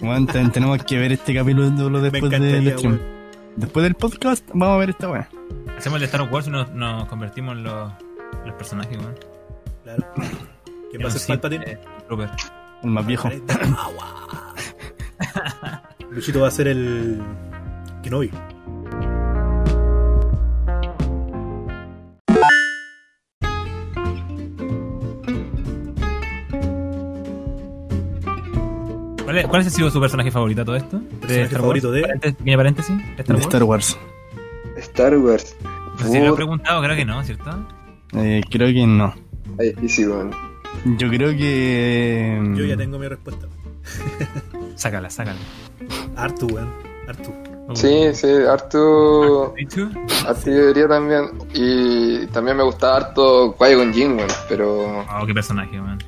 Bueno, 0.00 0.26
ten- 0.26 0.52
tenemos 0.52 0.82
que 0.84 0.98
ver 0.98 1.12
este 1.12 1.34
capítulo 1.34 1.68
después 2.00 2.30
del 2.30 2.72
stream. 2.78 3.00
Después 3.56 3.82
del 3.82 3.94
podcast, 3.96 4.46
vamos 4.54 4.76
a 4.76 4.78
ver 4.78 4.90
esta 4.90 5.10
weá. 5.10 5.28
Hacemos 5.76 5.96
el 5.96 6.00
de 6.00 6.06
Star 6.06 6.22
Wars 6.32 6.46
y 6.46 6.50
nos, 6.50 6.70
nos 6.70 7.06
convertimos 7.08 7.56
en 7.56 7.64
los, 7.64 7.92
los 8.46 8.54
personajes, 8.54 8.96
weón. 8.98 9.14
Claro. 9.82 10.04
¿Quién 10.90 11.02
va 11.02 11.06
a 11.08 11.10
En 11.10 11.18
ser 11.18 11.22
un 11.34 11.40
Palpatine? 11.40 11.64
Eh. 11.72 11.78
El 12.84 12.90
más 12.90 13.06
viejo. 13.06 13.28
Luchito 16.10 16.40
va 16.40 16.48
a 16.48 16.50
ser 16.50 16.68
el. 16.68 17.20
Kenobi. 18.02 18.30
¿Cuál, 29.28 29.38
es- 29.40 29.46
¿Cuál 29.46 29.60
ha 29.60 29.68
sido 29.68 29.90
su 29.90 30.00
personaje 30.00 30.30
favorito 30.30 30.62
a 30.62 30.64
todo 30.64 30.76
esto? 30.76 31.02
Personaje 31.20 31.54
favorito 31.54 31.90
de- 31.92 32.00
Paréntesis- 32.02 32.36
Pequeño 32.36 32.56
paréntesis. 32.56 32.96
Star 33.18 33.26
De 33.26 33.34
Wars. 33.34 33.44
Star 33.46 33.62
Wars. 33.64 33.98
Star 34.78 35.18
Wars. 35.18 35.56
No 35.98 35.98
sé 36.06 36.12
si 36.12 36.18
lo 36.20 36.32
he 36.32 36.36
preguntado, 36.36 36.80
creo 36.82 36.96
que 36.96 37.04
no, 37.04 37.22
¿cierto? 37.24 37.50
Eh, 38.14 38.40
creo 38.50 38.68
que 38.68 38.86
no. 38.86 39.12
ay, 39.60 39.72
difícil, 39.74 40.08
weón. 40.08 40.30
Yo 40.96 41.08
creo 41.10 41.30
que. 41.36 42.40
Yo 42.54 42.64
ya 42.64 42.76
tengo 42.78 42.98
mi 42.98 43.06
respuesta. 43.06 43.46
Sácala, 44.76 45.10
sácala. 45.10 45.38
Artu, 46.16 46.46
weón. 46.46 46.72
Artu. 47.06 47.30
Sí, 47.74 48.14
sí, 48.14 48.28
harto. 48.50 49.52
¿Dicho? 49.58 49.90
Artillería 50.26 50.88
también. 50.88 51.24
Y 51.52 52.26
también 52.28 52.56
me 52.56 52.62
gustaba 52.62 52.96
harto 52.96 53.54
Qui-Gon 53.58 53.92
Jinn, 53.92 54.12
weón. 54.16 54.28
Pero. 54.48 55.00
Oh, 55.00 55.26
qué 55.26 55.34
personaje, 55.34 55.78
weón. 55.78 55.98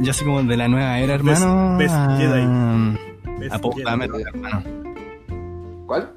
Yo 0.00 0.10
así 0.10 0.24
como 0.24 0.42
de 0.42 0.56
la 0.56 0.68
nueva 0.68 0.98
era, 0.98 1.14
hermano. 1.14 1.76
Best 1.78 1.94
a- 1.94 2.16
Jedi. 2.18 3.38
Best 3.40 3.54
A 3.54 3.58
Poe. 3.58 3.82
Dameron, 3.82 4.20
hermano. 4.20 4.62
¿Cuál? 5.86 6.10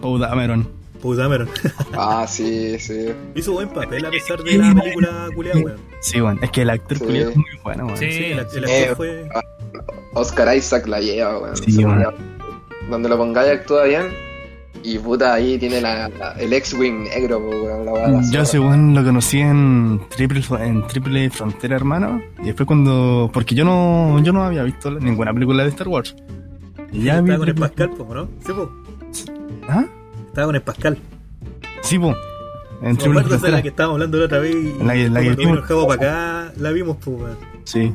Poe 0.00 0.18
Dameron. 0.20 0.68
Poe 1.02 1.16
Dameron. 1.16 1.48
Ah, 1.98 2.26
sí, 2.28 2.78
sí. 2.78 3.08
Hizo 3.34 3.52
buen 3.52 3.68
papel 3.68 4.04
a 4.06 4.10
pesar 4.10 4.42
de 4.42 4.56
la 4.58 4.74
película 4.74 5.28
culiada, 5.34 5.58
weón. 5.60 5.76
Sí, 6.00 6.20
bueno. 6.20 6.38
Es 6.42 6.50
que 6.50 6.62
el 6.62 6.70
actor 6.70 6.98
Sí. 6.98 7.04
culiao 7.04 7.30
es 7.30 7.36
muy 7.36 7.44
bueno, 7.62 7.86
weón. 7.86 7.98
Sí. 7.98 8.10
Sí, 8.12 8.24
el, 8.24 8.38
el 8.38 8.64
Eh, 8.68 8.80
actor 8.82 8.96
fue. 8.96 9.28
Oscar 10.14 10.56
Isaac 10.56 10.86
la 10.86 11.00
lleva, 11.00 11.38
weón. 11.38 11.56
Sí, 11.56 11.84
weón. 11.84 12.14
Donde 12.90 13.08
lo 13.08 13.16
pongáis 13.18 13.50
actúa 13.52 13.84
bien. 13.84 14.04
Y 14.88 14.98
puta, 15.00 15.34
ahí 15.34 15.58
tiene 15.58 15.80
la, 15.80 16.08
la- 16.08 16.32
el 16.38 16.52
X-Wing 16.52 17.04
negro, 17.04 17.40
po, 17.40 17.48
weón. 17.48 17.86
La 17.86 17.92
la 18.08 18.20
Yo 18.22 18.30
zorra. 18.30 18.44
según 18.44 18.94
lo 18.94 19.02
conocí 19.02 19.40
en 19.40 20.00
Triple, 20.10 20.42
en 20.60 20.86
Triple 20.86 21.28
Frontera, 21.30 21.74
hermano. 21.74 22.20
Y 22.40 22.46
después 22.46 22.66
cuando... 22.68 23.28
Porque 23.32 23.54
yo 23.56 23.64
no 23.64 24.22
yo 24.22 24.32
no 24.32 24.44
había 24.44 24.62
visto 24.62 24.90
ninguna 24.92 25.32
película 25.34 25.64
de 25.64 25.70
Star 25.70 25.88
Wars. 25.88 26.14
Y 26.92 27.02
ya 27.02 27.20
vi... 27.20 27.30
Estaba 27.32 27.38
con 27.38 27.48
el 27.48 27.54
Pascal, 27.56 27.90
po, 27.90 28.14
¿no? 28.14 28.28
Sí, 28.46 28.52
po. 28.52 28.70
¿Ah? 29.68 29.84
Estaba 30.28 30.46
con 30.46 30.54
el 30.54 30.62
Pascal. 30.62 30.98
Sí, 31.82 31.98
po. 31.98 32.14
En 32.82 32.96
¿Te 32.96 33.02
Triple 33.04 33.22
de 33.22 33.28
la 33.30 33.38
Frontera. 33.38 33.62
que 33.62 33.68
estábamos 33.68 33.94
hablando 33.96 34.18
la 34.18 34.24
otra 34.26 34.38
vez? 34.38 34.54
Y 34.54 34.84
La 34.84 34.92
que- 34.94 35.10
la 35.10 35.20
que 35.22 35.30
vimos. 35.34 35.58
para 35.68 35.94
acá, 35.94 36.52
la 36.58 36.70
vimos, 36.70 36.96
pues, 37.04 37.16
weón. 37.22 37.36
Sí. 37.64 37.92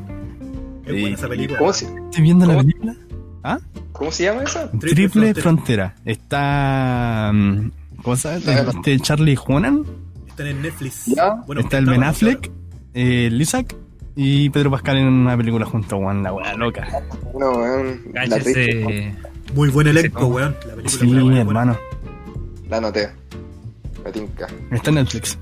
Es 0.84 0.92
buena 1.00 1.14
esa 1.16 1.28
película. 1.28 1.58
¿Cómo 1.58 1.72
se, 1.72 1.86
¿Estoy 1.86 2.22
viendo 2.22 2.44
la 2.44 2.52
¿Cómo? 2.54 2.64
película? 2.66 2.94
¿Ah? 3.44 3.58
¿Cómo 4.02 4.10
se 4.10 4.24
llama 4.24 4.42
esa? 4.42 4.68
Triple 4.68 4.90
Triple, 4.94 5.34
Frontera. 5.34 5.90
Frontera. 5.90 5.94
Está... 6.04 7.30
mm, 7.32 7.70
¿Cómo 8.02 8.16
se 8.16 8.40
llama? 8.40 8.70
Este 8.72 8.98
Charlie 8.98 9.38
Hunan. 9.46 9.84
Están 10.26 10.48
en 10.48 10.60
Netflix. 10.62 11.06
Ya. 11.06 11.34
Bueno, 11.46 11.60
está 11.60 11.78
el 11.78 11.86
Ben 11.86 12.02
Affleck. 12.02 12.50
eh, 12.94 13.26
el 13.26 13.40
Isaac. 13.40 13.76
y 14.16 14.50
Pedro 14.50 14.72
Pascal 14.72 14.96
en 14.98 15.06
una 15.06 15.36
película 15.36 15.66
junto 15.66 15.94
a 15.94 15.98
Juan, 16.00 16.20
la 16.24 16.32
weá 16.32 16.52
loca. 16.54 16.84
Uno, 17.32 17.52
weón, 17.52 18.00
Cállese. 18.12 19.14
Muy 19.54 19.68
buen 19.68 19.86
elenco, 19.86 20.26
weón. 20.26 20.56
La 20.66 20.74
película 20.74 20.90
Sí, 21.00 21.06
muy 21.06 21.22
buena. 21.22 21.40
hermano. 21.42 21.78
la. 22.68 23.14
Me 24.04 24.10
tinca. 24.10 24.48
Está 24.72 24.90
en 24.90 24.96
Netflix. 24.96 25.38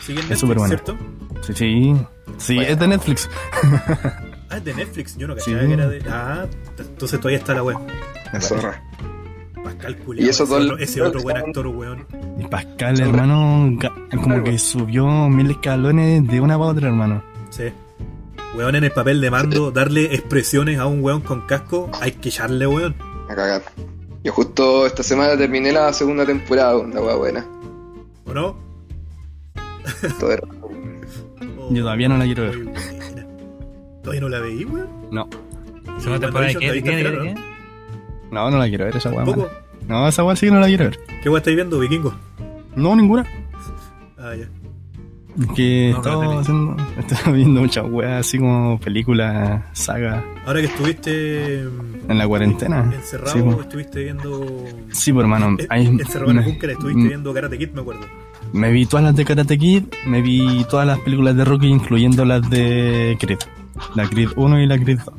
Sigue 0.00 0.20
en 0.22 0.32
Es 0.32 0.38
súper 0.38 0.56
buena. 0.56 0.68
¿cierto? 0.74 0.96
Sí, 1.42 1.52
sí. 1.54 1.94
Sí, 2.38 2.54
Bueno. 2.54 2.70
es 2.72 2.78
de 2.78 2.88
Netflix. 2.88 3.28
Ah, 4.54 4.58
es 4.58 4.64
de 4.64 4.74
Netflix. 4.74 5.16
Yo 5.16 5.26
no 5.26 5.34
cachaba 5.34 5.60
Sí. 5.60 5.66
que 5.66 5.72
era 5.72 5.88
de. 5.88 6.02
Ah, 6.08 6.46
entonces 6.78 7.18
todavía 7.18 7.38
está 7.38 7.54
la 7.54 7.62
web. 7.62 7.76
Zorra. 8.40 8.82
Pascal 9.62 9.96
Culeado. 9.98 10.26
Y 10.26 10.30
esos 10.30 10.48
ese 10.50 10.54
otro, 10.62 10.78
ese 10.78 11.02
otro 11.02 11.22
buen 11.22 11.36
actor, 11.38 11.66
weón. 11.68 12.06
Y 12.38 12.44
Pascal, 12.46 13.00
hermano, 13.00 13.78
como 14.22 14.44
que 14.44 14.58
subió 14.58 15.06
mil 15.28 15.50
escalones 15.50 16.26
de 16.26 16.40
una 16.40 16.58
para 16.58 16.70
otra, 16.70 16.88
hermano. 16.88 17.22
Sí. 17.50 17.64
Weón 18.56 18.76
en 18.76 18.84
el 18.84 18.90
papel 18.92 19.20
de 19.20 19.30
mando, 19.30 19.70
darle 19.70 20.14
expresiones 20.14 20.78
a 20.78 20.86
un 20.86 21.02
weón 21.02 21.22
con 21.22 21.46
casco, 21.46 21.90
hay 22.00 22.12
que 22.12 22.28
echarle, 22.28 22.66
weón. 22.66 22.94
A 23.28 23.34
cagar. 23.34 23.62
Yo 24.22 24.32
justo 24.32 24.86
esta 24.86 25.02
semana 25.02 25.36
terminé 25.36 25.72
la 25.72 25.92
segunda 25.92 26.24
temporada, 26.26 26.76
una 26.78 27.00
hueá 27.00 27.16
buena. 27.16 27.46
¿O 28.26 28.32
no? 28.34 28.56
Todo 30.20 30.32
era- 30.32 30.42
Oh, 31.66 31.72
Yo 31.72 31.82
todavía 31.82 32.08
no 32.08 32.18
la 32.18 32.24
quiero 32.26 32.42
ver. 32.42 32.58
¿Todavía 34.04 34.20
no 34.20 34.28
la 34.28 34.38
veí, 34.40 34.64
weón? 34.64 34.86
No, 35.10 35.28
¿Segunda 35.98 36.20
temporada 36.20 36.52
de 36.52 36.56
qué? 36.56 36.72
¿De 36.72 36.82
qué? 36.82 36.96
¿De 36.96 37.02
qué? 37.02 37.34
no, 38.30 38.50
no 38.50 38.58
la 38.58 38.68
quiero 38.68 38.84
ver 38.84 38.96
esa 38.96 39.10
weá. 39.10 39.24
No, 39.88 40.06
esa 40.08 40.22
weá 40.24 40.36
sí 40.36 40.46
que 40.46 40.52
no 40.52 40.60
la 40.60 40.66
quiero 40.66 40.84
ver. 40.84 40.98
¿Qué 41.22 41.28
weón 41.28 41.38
estáis 41.38 41.56
viendo, 41.56 41.78
vikingo? 41.80 42.14
No, 42.76 42.94
ninguna. 42.94 43.26
Ah, 44.18 44.34
ya. 44.36 44.46
Que 45.56 45.90
No, 45.90 45.96
estaba 45.98 46.40
haciendo, 46.40 46.76
estaba 46.98 47.32
viendo 47.32 47.60
muchas 47.62 47.84
weas 47.90 48.20
así 48.26 48.38
como 48.38 48.78
películas, 48.78 49.62
sagas 49.72 50.22
Ahora 50.46 50.60
que 50.60 50.66
estuviste 50.66 51.64
mm, 51.64 52.10
en 52.10 52.18
la 52.18 52.28
cuarentena. 52.28 52.88
encerrado, 52.94 53.32
Sí, 53.32 53.42
po. 53.42 53.60
estuviste 53.60 54.04
viendo. 54.04 54.64
Sí, 54.92 55.12
pues 55.12 55.24
hermano, 55.24 55.56
Eh, 55.58 55.66
ahí 55.70 55.86
encerrado 55.86 56.30
en 56.30 56.38
el 56.38 56.44
búnker, 56.44 56.70
estuviste 56.70 57.02
mm, 57.02 57.08
viendo 57.08 57.34
Karate 57.34 57.58
Kid, 57.58 57.70
me 57.70 57.80
acuerdo. 57.80 58.02
me 58.52 58.70
vi 58.70 58.86
todas 58.86 59.04
las 59.06 59.16
de 59.16 59.24
Karate 59.24 59.58
Kid, 59.58 59.84
me 60.06 60.22
vi 60.22 60.64
todas 60.70 60.86
las 60.86 61.00
películas 61.00 61.36
de 61.36 61.44
Rocky, 61.44 61.66
incluyendo 61.66 62.24
las 62.24 62.48
de 62.48 63.16
Creed. 63.18 63.38
La 63.94 64.08
Creed 64.08 64.30
1 64.36 64.60
y 64.60 64.66
la 64.66 64.78
Creed 64.78 64.98
2. 65.04 65.14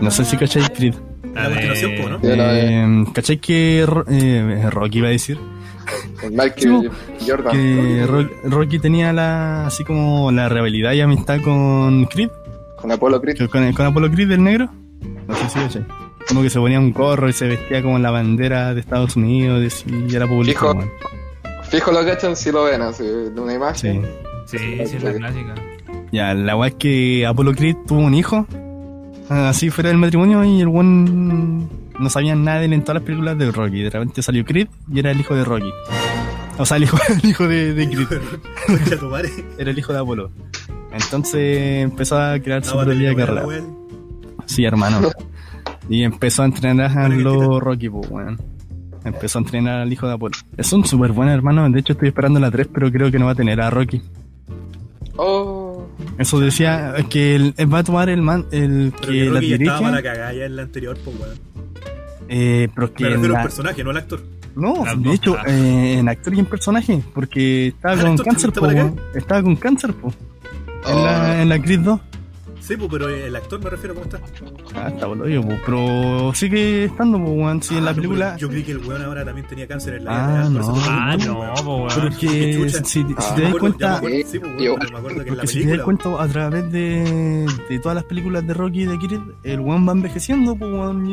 No 0.00 0.10
sé 0.10 0.24
si 0.24 0.36
cacháis 0.36 0.68
Creed. 0.70 0.94
La 1.34 1.44
continuación, 1.50 1.92
po, 2.02 2.08
¿no? 2.08 2.18
Sí, 2.20 2.26
Eh, 2.30 3.04
¿Cacháis 3.12 3.40
que 3.40 3.84
Ro- 3.86 4.04
eh, 4.08 4.68
Rocky 4.70 4.98
iba 4.98 5.08
a 5.08 5.10
decir? 5.10 5.38
el 6.22 6.30
Michael 6.32 6.90
Jordan. 7.26 7.52
Que 7.52 8.04
Ro- 8.06 8.28
Rocky 8.44 8.78
tenía 8.78 9.12
la 9.12 9.66
así 9.66 9.84
como 9.84 10.30
la 10.32 10.48
rivalidad 10.48 10.92
y 10.92 11.00
amistad 11.00 11.40
con 11.40 12.04
Creed, 12.06 12.28
Con 12.76 12.90
Apolo 12.92 13.20
Creed. 13.20 13.48
con, 13.48 13.72
con 13.72 13.86
Apolo 13.86 14.10
Creed, 14.10 14.30
el 14.32 14.42
negro. 14.42 14.68
No 15.26 15.34
sé 15.36 15.48
si 15.48 15.58
cachai. 15.60 15.86
Como 16.28 16.42
que 16.42 16.50
se 16.50 16.58
ponía 16.58 16.78
un 16.78 16.92
gorro 16.92 17.28
y 17.28 17.32
se 17.32 17.46
vestía 17.46 17.82
como 17.82 17.98
la 17.98 18.10
bandera 18.10 18.74
de 18.74 18.80
Estados 18.80 19.16
Unidos 19.16 19.84
y 19.86 20.14
era 20.14 20.26
populista. 20.26 20.60
Fijo. 20.60 20.90
Fijo 21.70 21.92
lo 21.92 22.04
cachan 22.04 22.36
si 22.36 22.50
lo 22.52 22.64
ven, 22.64 22.82
así, 22.82 23.04
de 23.04 23.40
una 23.40 23.52
Sí. 23.52 23.56
imagen. 23.88 24.06
Sí, 24.46 24.58
sí, 24.58 24.96
es 24.96 25.02
la 25.02 25.12
clásica. 25.14 25.54
Ya, 26.12 26.34
la 26.34 26.56
weá 26.56 26.68
es 26.68 26.74
que 26.74 27.26
Apolo 27.26 27.54
Creed 27.54 27.76
tuvo 27.86 28.00
un 28.00 28.14
hijo, 28.14 28.46
así 29.28 29.70
fuera 29.70 29.90
del 29.90 29.98
matrimonio, 29.98 30.44
y 30.44 30.60
el 30.60 30.68
buen 30.68 31.68
no 31.98 32.10
sabían 32.10 32.44
nada 32.44 32.60
de 32.60 32.66
él 32.66 32.72
en 32.72 32.82
todas 32.82 32.96
las 32.96 33.02
películas 33.04 33.36
de 33.38 33.50
Rocky. 33.50 33.82
De 33.82 33.90
repente 33.90 34.22
salió 34.22 34.44
Creed 34.44 34.68
y 34.92 34.98
era 35.00 35.10
el 35.10 35.20
hijo 35.20 35.34
de 35.34 35.44
Rocky. 35.44 35.70
O 36.58 36.66
sea, 36.66 36.76
el 36.76 36.84
hijo, 36.84 36.96
el 37.22 37.28
hijo 37.28 37.48
de, 37.48 37.74
de 37.74 37.88
Creed. 37.88 38.20
Era 39.58 39.70
el 39.70 39.78
hijo 39.78 39.92
de 39.92 39.98
Apolo. 39.98 40.30
Entonces 40.92 41.82
empezó 41.82 42.18
a 42.18 42.38
crear 42.40 42.64
su 42.64 42.76
vale, 42.76 42.94
propia 42.94 43.14
carrera. 43.14 43.46
Sí, 44.46 44.64
hermano. 44.64 45.10
Y 45.88 46.02
empezó 46.02 46.42
a 46.42 46.46
entrenar 46.46 46.98
a 46.98 47.08
los. 47.08 47.60
Rocky, 47.60 47.88
pues, 47.88 48.10
weón. 48.10 48.40
Empezó 49.04 49.38
a 49.38 49.42
entrenar 49.42 49.80
al 49.80 49.92
hijo 49.92 50.06
de 50.06 50.14
Apolo. 50.14 50.36
Es 50.56 50.72
un 50.72 50.84
súper 50.84 51.12
buen 51.12 51.28
hermano. 51.28 51.68
De 51.70 51.78
hecho, 51.80 51.92
estoy 51.92 52.08
esperando 52.08 52.40
la 52.40 52.50
3, 52.50 52.68
pero 52.72 52.90
creo 52.90 53.10
que 53.10 53.18
no 53.18 53.26
va 53.26 53.32
a 53.32 53.36
tener 53.36 53.60
a 53.60 53.70
Rocky. 53.70 54.02
Oh, 55.16 55.67
Eso 56.18 56.40
decía 56.40 56.94
que 57.08 57.36
él, 57.36 57.54
él 57.56 57.72
va 57.72 57.78
a 57.78 57.84
tomar 57.84 58.08
el 58.08 58.22
man, 58.22 58.46
el 58.50 58.92
Pero 59.00 59.12
que 59.12 59.30
la 59.30 59.40
dirige. 59.40 59.62
estaba 59.64 59.80
para 59.90 60.02
cagar 60.02 60.34
ya 60.34 60.44
en 60.46 60.56
la 60.56 60.62
anterior, 60.62 60.98
pues 61.04 61.16
weón. 61.18 61.38
Eh, 62.28 62.68
pero 62.74 62.92
que 62.92 63.04
Me 63.04 63.10
refiero 63.10 63.32
la- 63.34 63.38
al 63.40 63.44
personaje, 63.46 63.84
no 63.84 63.90
al 63.90 63.96
actor. 63.96 64.20
No, 64.56 64.84
Las 64.84 65.00
de 65.02 65.12
hecho, 65.12 65.36
ah. 65.38 65.44
eh, 65.46 65.98
en 66.00 66.08
actor 66.08 66.34
y 66.34 66.40
en 66.40 66.46
personaje, 66.46 67.02
porque 67.14 67.68
estaba 67.68 67.94
Ah, 67.94 67.98
el 68.00 68.06
con 68.06 68.16
cáncer, 68.18 68.52
po, 68.52 68.66
estaba 69.14 69.42
con 69.42 69.54
cáncer, 69.56 69.92
po, 69.94 70.08
en, 70.88 70.96
Oh. 70.96 71.04
la, 71.04 71.42
en 71.42 71.48
la 71.48 71.62
Creed 71.62 71.80
2. 71.80 72.00
Sí, 72.68 72.76
pues, 72.76 72.90
pero 72.92 73.08
el 73.08 73.34
actor 73.34 73.64
me 73.64 73.70
refiero, 73.70 73.94
¿cómo 73.94 74.04
está? 74.04 74.20
Ah, 74.74 74.88
está 74.88 75.06
boludo, 75.06 75.40
po, 75.40 75.54
pero 75.64 76.32
sigue 76.34 76.84
estando, 76.84 77.16
po, 77.18 77.30
weón, 77.30 77.62
sí, 77.62 77.78
en 77.78 77.84
la 77.86 77.92
Ah, 77.92 77.94
no, 77.94 77.96
película. 77.96 78.36
Yo 78.36 78.48
creí 78.50 78.62
que 78.62 78.72
el 78.72 78.78
weón 78.86 79.02
ahora 79.02 79.24
también 79.24 79.46
tenía 79.46 79.66
cáncer 79.66 79.94
en 79.94 80.04
la 80.04 80.10
Ah, 80.44 80.48
vida 80.50 80.60
por 80.60 80.74
no. 80.76 80.82
Ah, 80.86 81.16
no, 81.16 81.40
weón. 81.40 81.54
po, 81.64 81.86
Pero 81.88 82.00
weón. 82.02 82.12
es 82.12 82.18
que, 82.18 82.84
si, 82.84 83.06
Ah, 83.16 83.34
te 83.34 83.40
das 83.42 83.54
cuenta, 83.54 84.00
sí, 84.00 84.38
pues, 84.38 84.42
weón, 84.42 84.58
Yo- 84.58 84.74
pero 84.78 84.92
me 84.92 84.98
acuerdo 84.98 85.24
que 85.24 85.30
en 85.30 85.36
la 85.36 85.42
porque 85.42 85.46
si 85.46 85.64
te 85.64 85.76
das 85.76 85.80
cuenta 85.84 86.22
a 86.22 86.28
través 86.28 86.70
de, 86.72 87.46
de 87.70 87.78
todas 87.78 87.94
las 87.96 88.04
películas 88.04 88.46
de 88.46 88.52
Rocky 88.52 88.82
y 88.82 88.84
de 88.84 88.98
Creed, 88.98 89.20
el 89.44 89.60
weón 89.60 89.88
va 89.88 89.92
envejeciendo, 89.92 90.54
pues, 90.54 90.70
weón, 90.70 91.06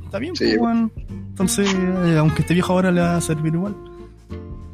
y 0.00 0.04
está 0.04 0.18
bien, 0.20 0.36
Sí, 0.36 0.44
pues, 0.44 0.60
weón. 0.60 0.92
Entonces, 1.08 1.74
eh, 2.04 2.18
aunque 2.18 2.42
esté 2.42 2.54
viejo 2.54 2.72
ahora, 2.72 2.92
le 2.92 3.00
va 3.00 3.16
a 3.16 3.20
servir 3.20 3.52
igual. 3.52 3.74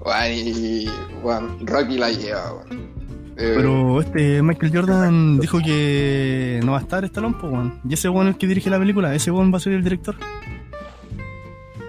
weón, 0.04 0.32
y 0.34 0.86
bueno, 1.22 1.48
Rocky 1.62 1.96
la 1.96 2.10
lleva, 2.10 2.52
weón. 2.52 2.96
Eh, 3.38 3.52
Pero 3.56 4.00
este 4.00 4.40
Michael 4.42 4.72
Jordan 4.74 5.38
dijo 5.40 5.58
que 5.58 6.60
no 6.64 6.72
va 6.72 6.78
a 6.78 6.80
estar 6.80 7.04
Stallone, 7.04 7.36
pues, 7.40 7.52
weón. 7.52 7.80
Y 7.88 7.94
ese 7.94 8.08
weón 8.08 8.28
es 8.28 8.34
el 8.34 8.38
que 8.38 8.46
dirige 8.46 8.70
la 8.70 8.78
película, 8.78 9.14
ese 9.14 9.30
weón 9.30 9.52
va 9.52 9.58
a 9.58 9.60
ser 9.60 9.74
el 9.74 9.84
director. 9.84 10.14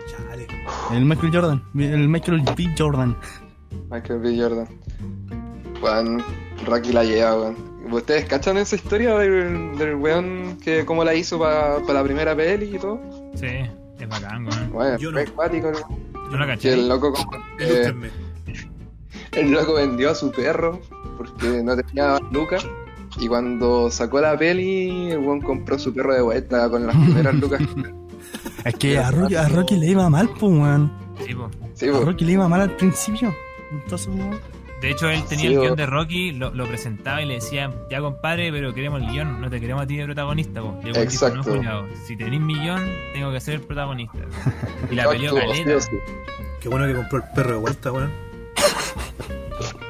Chale. 0.09 0.47
El 0.93 1.05
Michael 1.05 1.31
Jordan, 1.33 1.63
el 1.77 2.07
Michael 2.09 2.41
B. 2.55 2.69
Jordan. 2.77 3.15
Michael 3.89 4.19
B. 4.19 4.37
Jordan. 4.41 4.67
Weón, 5.81 6.23
Rocky 6.65 6.91
la 6.91 7.03
lleva, 7.03 7.35
weón. 7.39 7.55
¿Ustedes 7.91 8.25
cachan 8.25 8.57
esa 8.57 8.75
historia 8.75 9.17
del, 9.17 9.77
del 9.77 9.95
weón 9.95 10.57
que 10.61 10.83
cómo 10.85 11.05
la 11.05 11.15
hizo 11.15 11.39
para 11.39 11.79
la 11.79 12.03
primera 12.03 12.35
peli 12.35 12.75
y 12.75 12.79
todo? 12.79 12.99
Sí, 13.35 13.45
es 13.99 14.09
bacán, 14.09 14.45
weón. 14.45 14.71
Bueno, 14.73 14.97
Yo 14.97 15.11
fue 15.11 15.23
no. 15.23 15.29
acuático, 15.31 15.71
¿no? 15.71 16.29
¿No 16.31 16.37
la 16.37 16.47
caché? 16.47 16.73
el 16.73 16.89
loco, 16.89 17.13
como- 17.13 17.31
eh, 17.61 17.93
el 19.31 19.51
loco 19.51 19.75
vendió 19.75 20.09
a 20.11 20.15
su 20.15 20.29
perro 20.31 20.81
porque 21.17 21.63
no 21.63 21.75
tenía 21.75 22.19
lucas. 22.31 22.65
Y 23.19 23.27
cuando 23.27 23.89
sacó 23.89 24.19
la 24.21 24.37
peli, 24.37 25.11
el 25.11 25.19
weón 25.19 25.41
compró 25.41 25.79
su 25.79 25.93
perro 25.93 26.13
de 26.13 26.21
vuelta 26.21 26.69
con 26.69 26.85
las 26.85 26.95
primeras 26.95 27.33
lucas. 27.39 27.61
Es 28.65 28.75
que 28.75 28.97
a 28.99 29.09
Rocky, 29.11 29.35
a 29.35 29.47
Rocky 29.47 29.77
le 29.77 29.87
iba 29.87 30.09
mal, 30.09 30.29
pues, 30.39 30.51
weón. 30.51 30.91
Sí, 31.25 31.33
po. 31.33 31.49
Sí, 31.73 31.89
A 31.89 31.93
po. 31.93 32.01
Rocky 32.05 32.25
le 32.25 32.33
iba 32.33 32.47
mal 32.47 32.61
al 32.61 32.75
principio. 32.75 33.33
Entonces, 33.71 34.07
weón. 34.07 34.39
De 34.81 34.91
hecho, 34.91 35.09
él 35.09 35.23
tenía 35.27 35.47
Sí, 35.49 35.55
el 35.55 35.61
guion 35.61 35.75
de 35.75 35.85
Rocky, 35.87 36.31
lo, 36.33 36.53
lo 36.53 36.67
presentaba 36.67 37.19
y 37.23 37.25
le 37.25 37.35
decía, 37.35 37.73
ya 37.89 37.99
compadre, 37.99 38.51
pero 38.51 38.75
queremos 38.75 39.01
el 39.01 39.07
guion, 39.09 39.41
no 39.41 39.49
te 39.49 39.59
queremos 39.59 39.81
a 39.83 39.87
ti 39.87 39.97
de 39.97 40.05
protagonista. 40.05 40.61
Po. 40.61 40.79
Dijo, 40.83 40.97
Exacto. 40.99 41.55
no, 41.63 41.85
si 42.05 42.15
tenéis 42.15 42.41
millón, 42.43 42.83
tengo 43.11 43.31
que 43.31 43.39
ser 43.39 43.55
el 43.55 43.61
protagonista. 43.61 44.19
Y 44.91 44.95
la 44.95 45.09
peleó 45.09 45.33
caleta. 45.33 45.81
sí. 45.81 45.89
Qué 46.61 46.69
bueno 46.69 46.85
que 46.85 46.93
compró 46.93 47.17
el 47.17 47.23
perro 47.33 47.51
de 47.53 47.57
vuelta, 47.57 47.91
weón. 47.91 48.11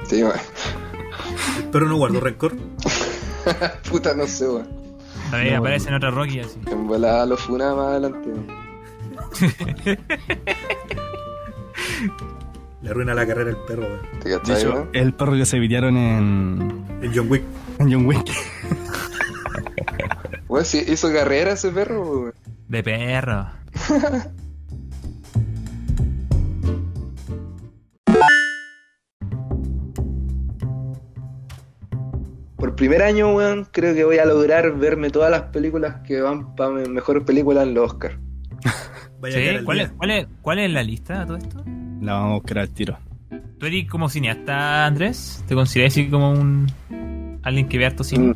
Sí, 0.07 0.23
weón. 0.23 0.37
El 1.57 1.63
perro 1.65 1.87
no 1.87 1.97
guardó 1.97 2.19
rencor. 2.19 2.53
Puta, 3.89 4.13
no 4.13 4.25
sé, 4.27 4.47
weón. 4.47 4.67
Todavía 5.29 5.53
No, 5.53 5.57
aparece 5.59 5.89
en 5.89 5.95
otra 5.95 6.11
Rocky 6.11 6.39
así. 6.39 6.59
En 6.67 6.87
volada 6.87 7.25
lo 7.25 7.37
funa 7.37 7.73
más 7.75 7.87
adelante. 7.87 8.29
Le 12.81 12.89
arruina 12.91 13.13
la 13.15 13.25
carrera 13.25 13.49
el 13.49 13.57
perro, 13.67 13.83
weón. 13.83 14.01
¿Te 14.21 14.29
De 14.29 14.37
cachai, 14.37 14.57
hecho, 14.61 14.71
weón? 14.73 14.89
el 14.93 15.13
perro 15.13 15.33
que 15.33 15.45
se 15.45 15.59
videaron 15.59 15.97
en, 15.97 16.85
El 17.01 17.11
John 17.15 17.29
Wick. 17.29 17.43
en 17.79 17.91
John 17.91 18.05
Wick. 18.05 18.31
Weón, 20.47 20.65
sí, 20.65 20.83
hizo 20.87 21.11
carrera 21.11 21.51
ese 21.53 21.69
perro, 21.71 22.01
weón. 22.09 22.33
De 22.67 22.83
perro. 22.83 23.47
primer 32.77 33.03
año, 33.03 33.35
weón, 33.35 33.67
creo 33.71 33.93
que 33.93 34.05
voy 34.05 34.17
a 34.19 34.25
lograr 34.25 34.73
verme 34.77 35.09
todas 35.09 35.29
las 35.29 35.41
películas 35.43 35.97
que 36.07 36.21
van 36.21 36.55
para 36.55 36.71
mejor 36.87 37.25
película 37.25 37.63
en 37.63 37.73
los 37.73 37.91
Oscar. 37.91 38.17
Vaya 39.19 39.35
Sí, 39.59 39.65
¿Cuál, 39.65 39.81
es, 39.81 39.89
cuál, 39.91 40.11
es, 40.11 40.27
¿Cuál 40.41 40.59
es 40.59 40.71
la 40.71 40.83
lista 40.83 41.19
de 41.19 41.25
todo 41.25 41.37
esto? 41.37 41.63
La 42.01 42.13
vamos 42.13 42.31
a 42.31 42.35
buscar 42.35 42.59
al 42.59 42.69
tiro. 42.69 42.97
¿Tú 43.59 43.65
eres 43.65 43.89
como 43.89 44.07
cineasta, 44.07 44.85
Andrés? 44.85 45.43
¿Te 45.47 45.55
consideras 45.55 45.91
así 45.93 46.07
como 46.09 46.31
un 46.31 46.67
alguien 47.43 47.67
que 47.67 47.77
ve 47.79 47.85
harto 47.87 48.03
cine? 48.03 48.27
Mm, 48.29 48.35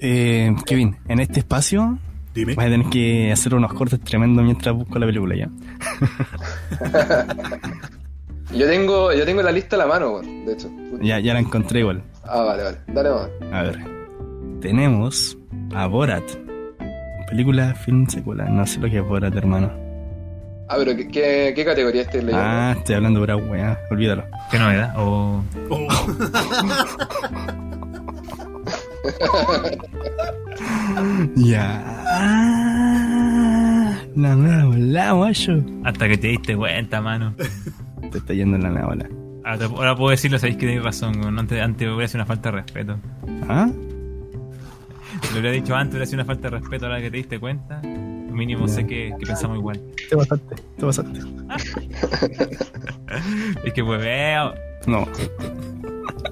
Eh, 0.00 0.54
Kevin, 0.66 0.96
en 1.08 1.20
este 1.20 1.38
espacio 1.40 1.98
Dime. 2.34 2.54
vas 2.56 2.66
a 2.66 2.70
tener 2.70 2.88
que 2.90 3.30
hacer 3.32 3.54
unos 3.54 3.72
cortes 3.72 4.00
tremendos 4.00 4.44
mientras 4.44 4.74
busco 4.74 4.98
la 4.98 5.06
película 5.06 5.36
ya. 5.36 5.48
Yo 8.54 8.66
tengo, 8.68 9.12
yo 9.12 9.24
tengo 9.24 9.42
la 9.42 9.50
lista 9.52 9.76
a 9.76 9.80
la 9.80 9.86
mano, 9.86 10.20
de 10.20 10.52
hecho. 10.52 10.70
Ya, 11.02 11.18
ya 11.18 11.34
la 11.34 11.40
encontré 11.40 11.80
igual. 11.80 12.02
Ah, 12.24 12.42
vale, 12.42 12.62
vale. 12.62 12.76
Dale, 12.88 13.10
weón. 13.10 13.30
A 13.52 13.62
ver. 13.62 13.78
tenemos 14.60 15.36
a 15.74 15.86
Borat. 15.86 16.22
Película, 17.28 17.74
film, 17.74 18.06
secuela. 18.06 18.44
No 18.44 18.64
sé 18.66 18.78
lo 18.80 18.88
que 18.88 18.98
es 18.98 19.04
Borat, 19.04 19.34
hermano. 19.34 19.70
Ah, 20.68 20.76
pero 20.78 20.96
¿qué, 20.96 21.08
qué, 21.08 21.52
qué 21.54 21.64
categoría 21.64 22.02
estáis 22.02 22.24
leyendo? 22.24 22.46
Ah, 22.46 22.74
estoy 22.78 22.94
hablando 22.94 23.20
pura 23.20 23.36
weá. 23.36 23.78
Olvídalo. 23.90 24.24
¿Qué 24.50 24.58
novedad? 24.58 24.94
O 24.98 25.42
Oh, 25.70 25.88
Ya. 31.36 31.82
Ah, 32.06 33.94
la 34.16 34.36
mera 34.36 34.64
bola, 34.64 35.12
guayo. 35.12 35.54
hasta 35.84 36.08
que 36.08 36.18
te 36.18 36.28
diste 36.28 36.56
cuenta, 36.56 37.00
mano. 37.00 37.34
Te 38.10 38.18
está 38.18 38.32
yendo 38.34 38.58
la 38.58 38.70
mera 38.70 38.86
bola. 38.86 39.08
Ahora, 39.44 39.58
te- 39.58 39.64
ahora 39.64 39.96
puedo 39.96 40.10
decirlo, 40.10 40.38
sabéis 40.38 40.56
que 40.58 40.66
tenéis 40.66 40.82
razón. 40.84 41.18
weón. 41.20 41.38
Antes, 41.38 41.60
antes 41.60 41.88
hubiera 41.88 42.08
sido 42.08 42.18
una 42.20 42.26
falta 42.26 42.50
de 42.50 42.56
respeto. 42.58 42.96
¿Ah? 43.48 43.68
Lo 45.32 45.40
hubiera 45.40 45.50
dicho 45.52 45.74
antes, 45.74 45.92
hubiera 45.94 46.06
sido 46.06 46.16
una 46.18 46.24
falta 46.24 46.50
de 46.50 46.58
respeto. 46.58 46.86
Ahora 46.86 47.00
que 47.00 47.10
te 47.10 47.16
diste 47.18 47.38
cuenta, 47.38 47.80
mínimo 47.82 48.66
sé 48.68 48.86
que, 48.86 49.12
que 49.18 49.26
pensamos 49.26 49.58
igual. 49.58 49.80
Te 50.08 50.16
pasaste, 50.16 50.54
te 50.76 50.86
pasaste. 50.86 51.20
Es 53.64 53.72
que 53.72 53.84
pues 53.84 54.00
veo. 54.00 54.54
No, 54.86 55.06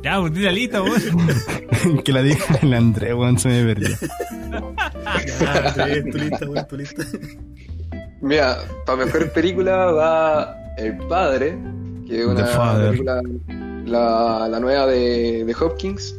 Ya, 0.03 0.19
pues 0.21 0.33
tira 0.33 0.51
lista, 0.53 0.83
weón. 0.83 2.03
que 2.05 2.13
la 2.13 2.23
diga 2.23 2.45
el 2.61 2.75
André, 2.75 3.15
weón, 3.15 3.39
se 3.39 3.49
me 3.49 3.75
perdió. 3.75 3.97
ya, 5.41 6.03
tu 6.11 6.19
lista, 6.19 6.49
weón, 6.51 6.67
tu 6.69 6.77
lista. 6.77 7.05
Mira, 8.21 8.59
para 8.87 9.05
mejor 9.05 9.31
película 9.33 9.77
va 9.93 10.57
El 10.77 10.97
Padre, 11.09 11.59
que 12.07 12.21
es 12.21 12.27
una 12.27 12.45
película, 12.75 13.21
la, 13.85 14.49
la 14.49 14.61
nueva 14.61 14.87
de, 14.87 15.45
de 15.45 15.55
Hopkins. 15.61 16.19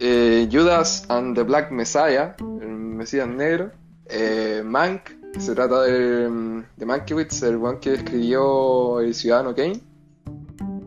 Eh, 0.00 0.48
Judas 0.50 1.04
and 1.08 1.34
the 1.34 1.42
Black 1.42 1.70
Messiah, 1.70 2.36
el 2.60 2.68
Mesías 2.68 3.28
Negro. 3.28 3.70
Eh, 4.06 4.62
Mank, 4.64 5.02
que 5.32 5.40
se 5.40 5.54
trata 5.54 5.82
de, 5.82 6.62
de 6.76 6.86
Mankiewicz, 6.86 7.42
el 7.42 7.56
one 7.56 7.78
que 7.80 7.94
escribió 7.94 9.00
El 9.00 9.14
Ciudadano 9.14 9.54
Kane. 9.54 9.80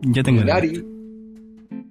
Ya 0.02 0.22
tengo 0.22 0.40
Minari, 0.40 0.84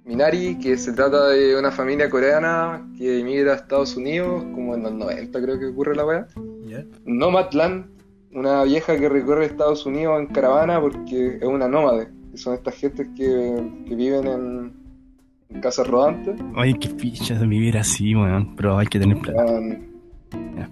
Minari, 0.04 0.58
que 0.58 0.76
se 0.76 0.92
trata 0.92 1.28
de 1.28 1.56
una 1.56 1.70
familia 1.70 2.10
coreana 2.10 2.86
que 2.98 3.20
emigra 3.20 3.52
a 3.52 3.56
Estados 3.56 3.96
Unidos, 3.96 4.44
como 4.52 4.74
en 4.74 4.82
los 4.82 4.92
90 4.92 5.40
creo 5.40 5.58
que 5.58 5.66
ocurre 5.66 5.96
la 5.96 6.04
weá. 6.04 6.26
Ya. 6.66 6.84
Nomadland, 7.06 7.86
una 8.34 8.64
vieja 8.64 8.98
que 8.98 9.08
recorre 9.08 9.46
Estados 9.46 9.84
Unidos 9.86 10.20
en 10.20 10.26
caravana 10.26 10.80
porque 10.80 11.36
es 11.36 11.44
una 11.44 11.68
nómade, 11.68 12.08
que 12.30 12.38
son 12.38 12.54
estas 12.54 12.74
gentes 12.74 13.08
que, 13.16 13.62
que 13.86 13.94
viven 13.94 14.26
en, 14.26 14.72
en 15.50 15.60
casas 15.60 15.86
rodantes. 15.86 16.34
Oye, 16.56 16.74
qué 16.78 16.88
fichas 16.88 17.40
de 17.40 17.46
vivir 17.46 17.76
así, 17.78 18.14
weón. 18.14 18.54
Pero 18.56 18.78
hay 18.78 18.86
que 18.86 18.98
tener 18.98 19.18
plata. 19.18 19.44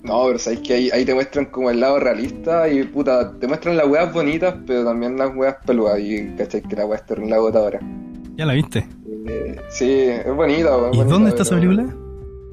No, 0.02 0.24
pero 0.26 0.38
sabes 0.38 0.60
que 0.60 0.72
ahí, 0.72 0.90
ahí 0.90 1.04
te 1.04 1.12
muestran 1.14 1.46
como 1.46 1.70
el 1.70 1.80
lado 1.80 1.98
realista 2.00 2.68
y 2.68 2.82
puta, 2.84 3.32
te 3.38 3.46
muestran 3.46 3.76
las 3.76 3.86
weas 3.86 4.10
bonitas, 4.12 4.54
pero 4.66 4.84
también 4.84 5.18
las 5.18 5.34
weas 5.36 5.56
peludas 5.66 6.00
y 6.00 6.28
cachai 6.36 6.62
que 6.62 6.76
la 6.76 6.86
wea 6.86 6.98
es 6.98 7.04
terrible 7.06 7.34
agotadora. 7.34 7.78
¿Ya 8.36 8.46
la 8.46 8.54
viste? 8.54 8.86
Eh, 9.26 9.56
sí, 9.68 9.90
es 9.90 10.34
bonita. 10.34 10.70
¿Y 10.92 10.96
bonita, 10.96 11.04
dónde 11.04 11.28
está 11.30 11.42
esa 11.42 11.56
pero- 11.56 11.70
película? 11.72 11.94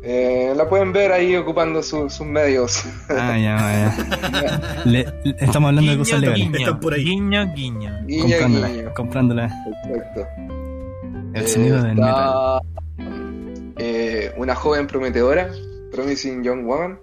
Eh, 0.10 0.54
la 0.56 0.70
pueden 0.70 0.94
ver 0.94 1.12
ahí 1.12 1.36
ocupando 1.36 1.84
su- 1.84 2.10
sus 2.10 2.26
medios. 2.26 2.86
Ah, 3.10 3.38
ya, 3.38 3.92
ya. 3.92 4.84
Le- 4.86 5.06
le- 5.26 5.36
estamos 5.40 5.68
hablando 5.68 5.92
de 5.92 5.98
cosas 5.98 6.22
legales. 6.22 6.50
Están 6.54 6.80
por 6.80 6.94
ahí. 6.94 7.04
Guiño, 7.04 7.54
guiño. 7.54 7.92
Guiño, 8.06 8.24
Comprándola, 8.38 8.68
guiño. 8.70 8.94
comprándola. 8.96 9.50
Exacto. 9.90 10.26
El 11.34 11.44
Eh, 11.44 11.48
sonido 11.48 11.84
del 11.84 11.96
metal. 11.96 12.62
eh, 13.78 14.32
una 14.38 14.56
joven 14.56 14.88
prometedora, 14.88 15.50
Promising 15.92 16.42
Young 16.44 16.66
Woman, 16.66 17.00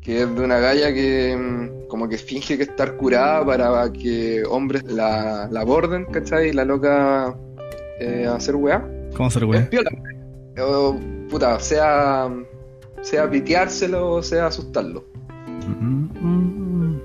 que 0.00 0.22
es 0.22 0.34
de 0.34 0.40
una 0.42 0.58
galla 0.58 0.92
que 0.94 1.36
mm, 1.36 1.88
como 1.88 2.08
que 2.08 2.16
finge 2.18 2.56
que 2.56 2.62
estar 2.64 2.96
curada 2.96 3.44
para 3.44 3.92
que 3.92 4.44
hombres 4.48 4.82
la, 4.84 5.48
la 5.50 5.60
aborden, 5.60 6.06
¿cachai? 6.06 6.48
Y 6.48 6.52
la 6.52 6.64
loca 6.64 7.34
eh, 8.00 8.26
a 8.28 8.36
hacer 8.36 8.56
weá. 8.56 8.82
¿Cómo 9.14 9.28
Es 9.28 9.66
piola. 9.68 9.90
O, 10.62 10.96
puta, 11.30 11.58
sea, 11.60 12.28
sea 13.02 13.30
piteárselo 13.30 14.12
o 14.14 14.22
sea 14.22 14.46
asustarlo. 14.46 15.04
Mm, 15.80 16.96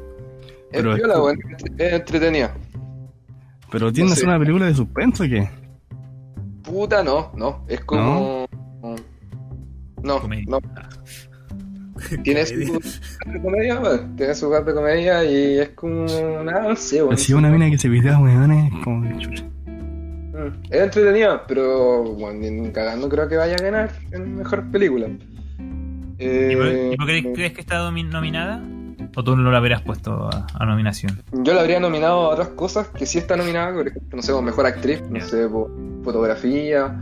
Es 0.71 0.81
Pero 0.81 0.95
es 0.95 1.93
entretenida. 1.93 2.53
Pero 3.71 3.91
tiene 3.91 4.09
No 4.09 4.15
que 4.15 4.19
ser 4.19 4.25
sé. 4.25 4.29
una 4.29 4.39
película 4.39 4.65
de 4.65 4.73
suspenso 4.75 5.23
o 5.23 5.27
qué? 5.27 5.49
Puta, 6.63 7.03
no, 7.03 7.31
no. 7.35 7.63
Es 7.67 7.81
como. 7.85 8.45
No, 10.03 10.19
Comedia. 10.19 10.45
no. 10.47 10.59
Tiene 12.23 12.45
su 12.45 12.55
parte 12.73 13.29
de 13.31 13.41
comedia, 13.41 13.79
weón. 13.79 14.15
Tiene 14.15 14.33
su 14.35 14.49
parte 14.49 14.71
de 14.71 14.75
comedia 14.75 15.23
y 15.23 15.59
es 15.59 15.69
como. 15.69 16.05
Nada, 16.43 16.69
no 16.69 16.75
sé, 16.75 17.03
weón. 17.03 17.17
Si 17.17 17.33
una 17.33 17.49
mina 17.49 17.69
que 17.69 17.77
se 17.77 17.89
pidea 17.89 18.17
weones, 18.19 18.71
como 18.83 19.05
Es 20.69 20.81
entretenida, 20.81 21.45
pero 21.47 22.03
bueno, 22.03 22.39
ni 22.39 22.71
cagando 22.71 23.09
creo 23.09 23.27
que 23.27 23.35
vaya 23.37 23.55
a 23.55 23.61
ganar 23.61 23.91
en 24.11 24.35
mejor 24.35 24.69
película. 24.71 25.07
Eh, 26.19 26.49
¿Y 26.51 26.55
por, 26.55 26.67
y 26.67 26.97
por 26.97 27.07
qué 27.07 27.33
crees 27.33 27.53
que 27.53 27.61
está 27.61 27.79
nominada? 27.91 28.61
¿O 29.15 29.23
tú 29.23 29.35
no 29.35 29.51
la 29.51 29.59
hubieras 29.59 29.81
puesto 29.81 30.29
a, 30.29 30.47
a 30.53 30.65
nominación? 30.65 31.21
Yo 31.33 31.53
la 31.53 31.61
habría 31.61 31.79
nominado 31.79 32.21
a 32.21 32.29
otras 32.29 32.49
cosas 32.49 32.87
que 32.89 33.05
sí 33.05 33.17
está 33.17 33.35
nominada, 33.35 33.73
por 33.73 33.87
ejemplo, 33.87 34.15
no 34.15 34.21
sé, 34.21 34.31
por 34.31 34.41
mejor 34.43 34.65
actriz, 34.65 35.01
no 35.09 35.19
sé, 35.19 35.49
por 35.49 35.69
fotografía, 36.03 36.95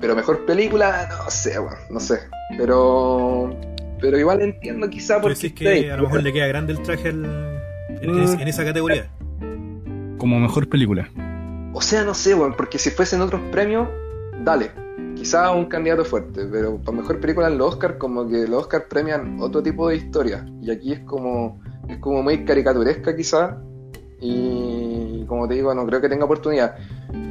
pero 0.00 0.16
mejor 0.16 0.44
película, 0.44 1.08
no 1.24 1.30
sé, 1.30 1.58
weón, 1.60 1.74
no 1.90 2.00
sé. 2.00 2.18
Pero 2.58 3.54
pero 4.00 4.18
igual 4.18 4.40
entiendo 4.42 4.90
quizá 4.90 5.20
está 5.30 5.70
ahí. 5.70 5.82
que 5.82 5.92
a 5.92 5.96
lo 5.96 6.02
mejor 6.04 6.22
le 6.24 6.32
queda 6.32 6.48
grande 6.48 6.72
el 6.72 6.82
traje 6.82 7.10
en 7.10 7.24
es- 8.24 8.32
en 8.34 8.48
esa 8.48 8.64
categoría. 8.64 9.06
Como 10.18 10.40
mejor 10.40 10.68
película. 10.68 11.08
O 11.72 11.80
sea, 11.80 12.04
no 12.04 12.14
sé, 12.14 12.34
weón, 12.34 12.54
porque 12.54 12.78
si 12.78 12.90
fuesen 12.90 13.20
otros 13.20 13.40
premios, 13.50 13.88
dale. 14.44 14.70
Quizá 15.16 15.50
un 15.52 15.66
candidato 15.66 16.04
fuerte, 16.04 16.46
pero 16.50 16.78
para 16.78 16.96
mejor 16.98 17.20
película 17.20 17.46
en 17.48 17.56
los 17.56 17.74
Oscar, 17.74 17.96
como 17.96 18.26
que 18.28 18.46
los 18.46 18.62
Oscar 18.62 18.88
premian 18.88 19.38
otro 19.40 19.62
tipo 19.62 19.88
de 19.88 19.96
historia. 19.96 20.44
Y 20.60 20.70
aquí 20.70 20.92
es 20.92 21.00
como, 21.00 21.60
es 21.88 21.98
como 21.98 22.22
muy 22.22 22.44
caricaturesca 22.44 23.14
quizá. 23.14 23.56
Y 24.20 25.24
como 25.26 25.48
te 25.48 25.54
digo, 25.54 25.74
no 25.74 25.86
creo 25.86 26.00
que 26.00 26.08
tenga 26.08 26.24
oportunidad. 26.24 26.76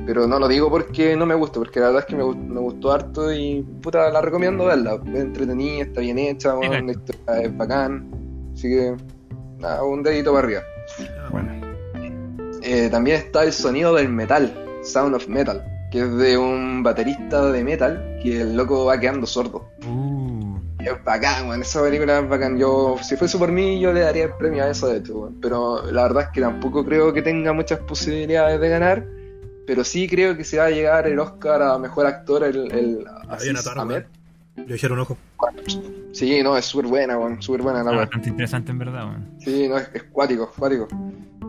Pero 0.05 0.27
no 0.27 0.39
lo 0.39 0.47
digo 0.47 0.69
porque 0.69 1.15
no 1.15 1.25
me 1.25 1.35
gusta, 1.35 1.59
porque 1.59 1.79
la 1.79 1.87
verdad 1.87 2.01
es 2.01 2.05
que 2.07 2.15
me, 2.15 2.23
gust- 2.23 2.47
me 2.47 2.59
gustó 2.59 2.91
harto 2.91 3.31
y 3.31 3.61
puta, 3.81 4.09
la 4.09 4.21
recomiendo 4.21 4.65
verla. 4.65 4.99
Es 5.13 5.19
entretenida, 5.21 5.83
está 5.83 6.01
bien 6.01 6.17
hecha, 6.17 6.55
la 6.55 6.91
historia 6.91 7.41
es 7.43 7.57
bacán. 7.57 8.09
Así 8.53 8.69
que, 8.69 8.95
nada, 9.59 9.83
un 9.83 10.01
dedito 10.03 10.33
para 10.33 10.45
arriba. 10.45 10.61
Bueno, 11.31 11.51
Eh, 12.61 12.89
también 12.89 13.17
está 13.17 13.43
el 13.43 13.53
sonido 13.53 13.95
del 13.95 14.09
metal, 14.09 14.53
Sound 14.83 15.15
of 15.15 15.27
Metal, 15.27 15.63
que 15.91 16.01
es 16.01 16.15
de 16.17 16.37
un 16.37 16.83
baterista 16.83 17.51
de 17.51 17.63
metal 17.63 18.19
que 18.21 18.41
el 18.41 18.55
loco 18.55 18.85
va 18.85 18.99
quedando 18.99 19.25
sordo. 19.25 19.69
Uh, 19.85 20.57
Y 20.79 20.87
Es 20.87 21.03
bacán, 21.03 21.47
weón, 21.47 21.61
esa 21.61 21.81
película 21.81 22.19
es 22.19 22.29
bacán. 22.29 22.57
Yo, 22.57 22.97
si 23.01 23.15
fuese 23.15 23.37
por 23.37 23.51
mí, 23.51 23.79
yo 23.79 23.91
le 23.93 24.01
daría 24.01 24.25
el 24.25 24.33
premio 24.33 24.63
a 24.63 24.69
eso, 24.69 24.87
de 24.87 24.97
hecho. 24.99 25.31
Pero 25.41 25.91
la 25.91 26.03
verdad 26.03 26.23
es 26.23 26.29
que 26.29 26.41
tampoco 26.41 26.85
creo 26.85 27.13
que 27.13 27.21
tenga 27.21 27.53
muchas 27.53 27.79
posibilidades 27.79 28.59
de 28.59 28.69
ganar. 28.69 29.05
Pero 29.67 29.83
sí 29.83 30.07
creo 30.07 30.35
que 30.35 30.43
se 30.43 30.57
va 30.57 30.65
a 30.65 30.71
llegar 30.71 31.07
el 31.07 31.19
Oscar 31.19 31.61
a 31.61 31.77
mejor 31.77 32.05
actor, 32.05 32.43
el, 32.43 32.71
el 32.71 33.05
Ahmed. 33.75 34.05
Le 34.67 34.75
echaron 34.75 34.97
un 34.99 35.03
ojo. 35.03 35.17
Sí, 36.11 36.41
no, 36.43 36.57
es 36.57 36.65
súper 36.65 36.87
buena, 36.87 37.17
weón, 37.17 37.41
súper 37.41 37.61
buena 37.61 37.83
la 37.83 37.91
ah, 37.91 37.95
bastante 37.95 38.29
interesante 38.29 38.71
en 38.71 38.79
verdad, 38.79 39.05
weón. 39.05 39.29
Sí, 39.39 39.67
no, 39.67 39.77
es, 39.77 39.89
es 39.93 40.03
cuático, 40.03 40.51
cuático. 40.57 40.87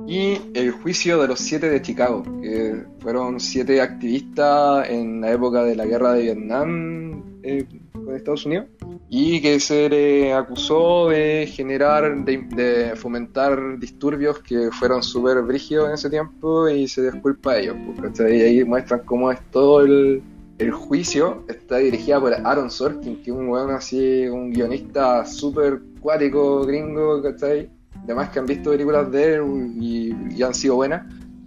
Y 0.06 0.38
el 0.54 0.72
juicio 0.72 1.20
de 1.20 1.28
los 1.28 1.40
siete 1.40 1.70
de 1.70 1.80
Chicago, 1.80 2.22
que 2.42 2.84
fueron 3.00 3.38
siete 3.40 3.80
activistas 3.80 4.88
en 4.90 5.20
la 5.20 5.32
época 5.32 5.64
de 5.64 5.76
la 5.76 5.86
guerra 5.86 6.12
de 6.14 6.22
Vietnam 6.22 7.22
eh, 7.42 7.66
con 7.92 8.14
Estados 8.14 8.44
Unidos, 8.46 8.66
y 9.08 9.40
que 9.40 9.60
se 9.60 9.88
le 9.88 10.32
acusó 10.32 11.08
de 11.08 11.46
generar, 11.46 12.24
de, 12.24 12.92
fomentar 12.96 13.78
disturbios 13.78 14.38
que 14.40 14.70
fueron 14.70 15.02
súper 15.02 15.42
brígidos 15.42 15.88
en 15.88 15.94
ese 15.94 16.10
tiempo 16.10 16.68
y 16.68 16.88
se 16.88 17.02
desculpa 17.02 17.52
a 17.52 17.58
ellos. 17.58 17.76
pues. 17.96 18.20
Y 18.20 18.42
ahí 18.42 18.64
muestran 18.64 19.02
cómo 19.04 19.30
es 19.30 19.38
todo 19.50 19.82
el, 19.82 20.22
el 20.58 20.70
juicio. 20.72 21.44
Está 21.48 21.76
dirigida 21.76 22.20
por 22.20 22.34
Aaron 22.34 22.70
Sorkin, 22.70 23.22
que 23.22 23.30
es 23.30 23.36
un 23.36 23.48
weón 23.48 23.70
así, 23.70 24.26
un 24.26 24.52
guionista 24.52 25.24
súper 25.26 25.80
cuático, 26.00 26.64
gringo, 26.64 27.22
¿cachai? 27.22 27.70
Además 28.04 28.30
que 28.30 28.38
han 28.38 28.46
visto 28.46 28.70
películas 28.70 29.10
de 29.10 29.34
él 29.34 29.42
y, 29.80 30.14
y 30.36 30.42
han 30.42 30.54
sido 30.54 30.76
buenas. 30.76 31.02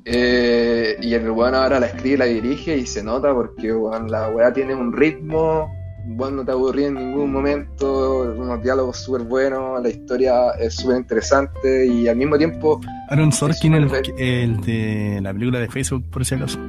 Eh, 0.07 0.97
y 1.01 1.15
el 1.15 1.31
weón 1.31 1.55
ahora 1.55 1.79
la 1.79 1.87
escribe 1.87 2.13
y 2.13 2.17
la 2.17 2.25
dirige 2.25 2.77
y 2.77 2.85
se 2.85 3.03
nota 3.03 3.33
porque 3.33 3.73
weón, 3.73 4.09
la 4.11 4.29
weá 4.29 4.53
tiene 4.53 4.75
un 4.75 4.93
ritmo, 4.93 5.73
weón, 6.05 6.35
no 6.35 6.45
te 6.45 6.51
aburrí 6.51 6.83
en 6.83 6.93
ningún 6.93 7.31
momento, 7.31 8.21
unos 8.37 8.61
diálogos 8.61 8.97
súper 8.97 9.23
buenos, 9.23 9.81
la 9.81 9.89
historia 9.89 10.51
es 10.59 10.75
súper 10.75 10.97
interesante 10.97 11.87
y 11.87 12.07
al 12.07 12.17
mismo 12.17 12.37
tiempo, 12.37 12.79
Aaron 13.09 13.31
Sorkin, 13.31 13.73
el, 13.73 13.89
el 14.19 14.61
de 14.61 15.19
la 15.23 15.33
película 15.33 15.59
de 15.59 15.69
Facebook, 15.69 16.03
por 16.11 16.23
si 16.23 16.35
acaso. 16.35 16.59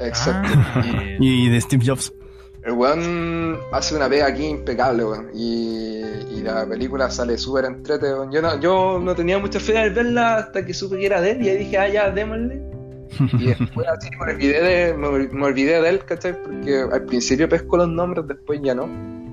exacto. 0.00 0.50
Ah, 0.54 0.84
Y 1.18 1.48
de 1.48 1.58
Steve 1.58 1.84
Jobs. 1.86 2.12
El 2.64 2.72
weón 2.72 3.58
hace 3.72 3.96
una 3.96 4.08
pega 4.08 4.26
aquí 4.26 4.46
impecable, 4.46 5.04
weón. 5.04 5.30
Y, 5.34 6.00
y 6.30 6.42
la 6.42 6.66
película 6.66 7.10
sale 7.10 7.36
súper 7.38 7.64
entrete, 7.64 8.06
weón. 8.12 8.30
Yo 8.32 8.40
no, 8.42 8.60
yo 8.60 9.00
no 9.02 9.14
tenía 9.14 9.38
mucha 9.38 9.58
fe 9.60 9.78
al 9.78 9.92
verla 9.92 10.36
hasta 10.36 10.64
que 10.64 10.72
supe 10.74 10.98
que 10.98 11.06
era 11.06 11.20
de 11.20 11.32
él 11.32 11.42
y 11.42 11.48
ahí 11.48 11.56
dije, 11.58 11.78
ah, 11.78 11.88
ya, 11.88 12.10
démosle. 12.10 12.60
Y 13.38 13.46
después 13.46 13.86
así 13.88 14.08
me 14.18 14.32
olvidé 14.32 14.62
de, 14.62 14.94
me, 14.94 15.06
ol- 15.08 15.30
me 15.32 15.44
olvidé 15.46 15.82
de 15.82 15.88
él, 15.90 16.04
¿cachai? 16.04 16.32
Porque 16.40 16.80
al 16.90 17.04
principio 17.04 17.48
pesco 17.48 17.76
los 17.76 17.88
nombres, 17.88 18.26
después 18.26 18.60
ya 18.62 18.74
no. 18.74 18.88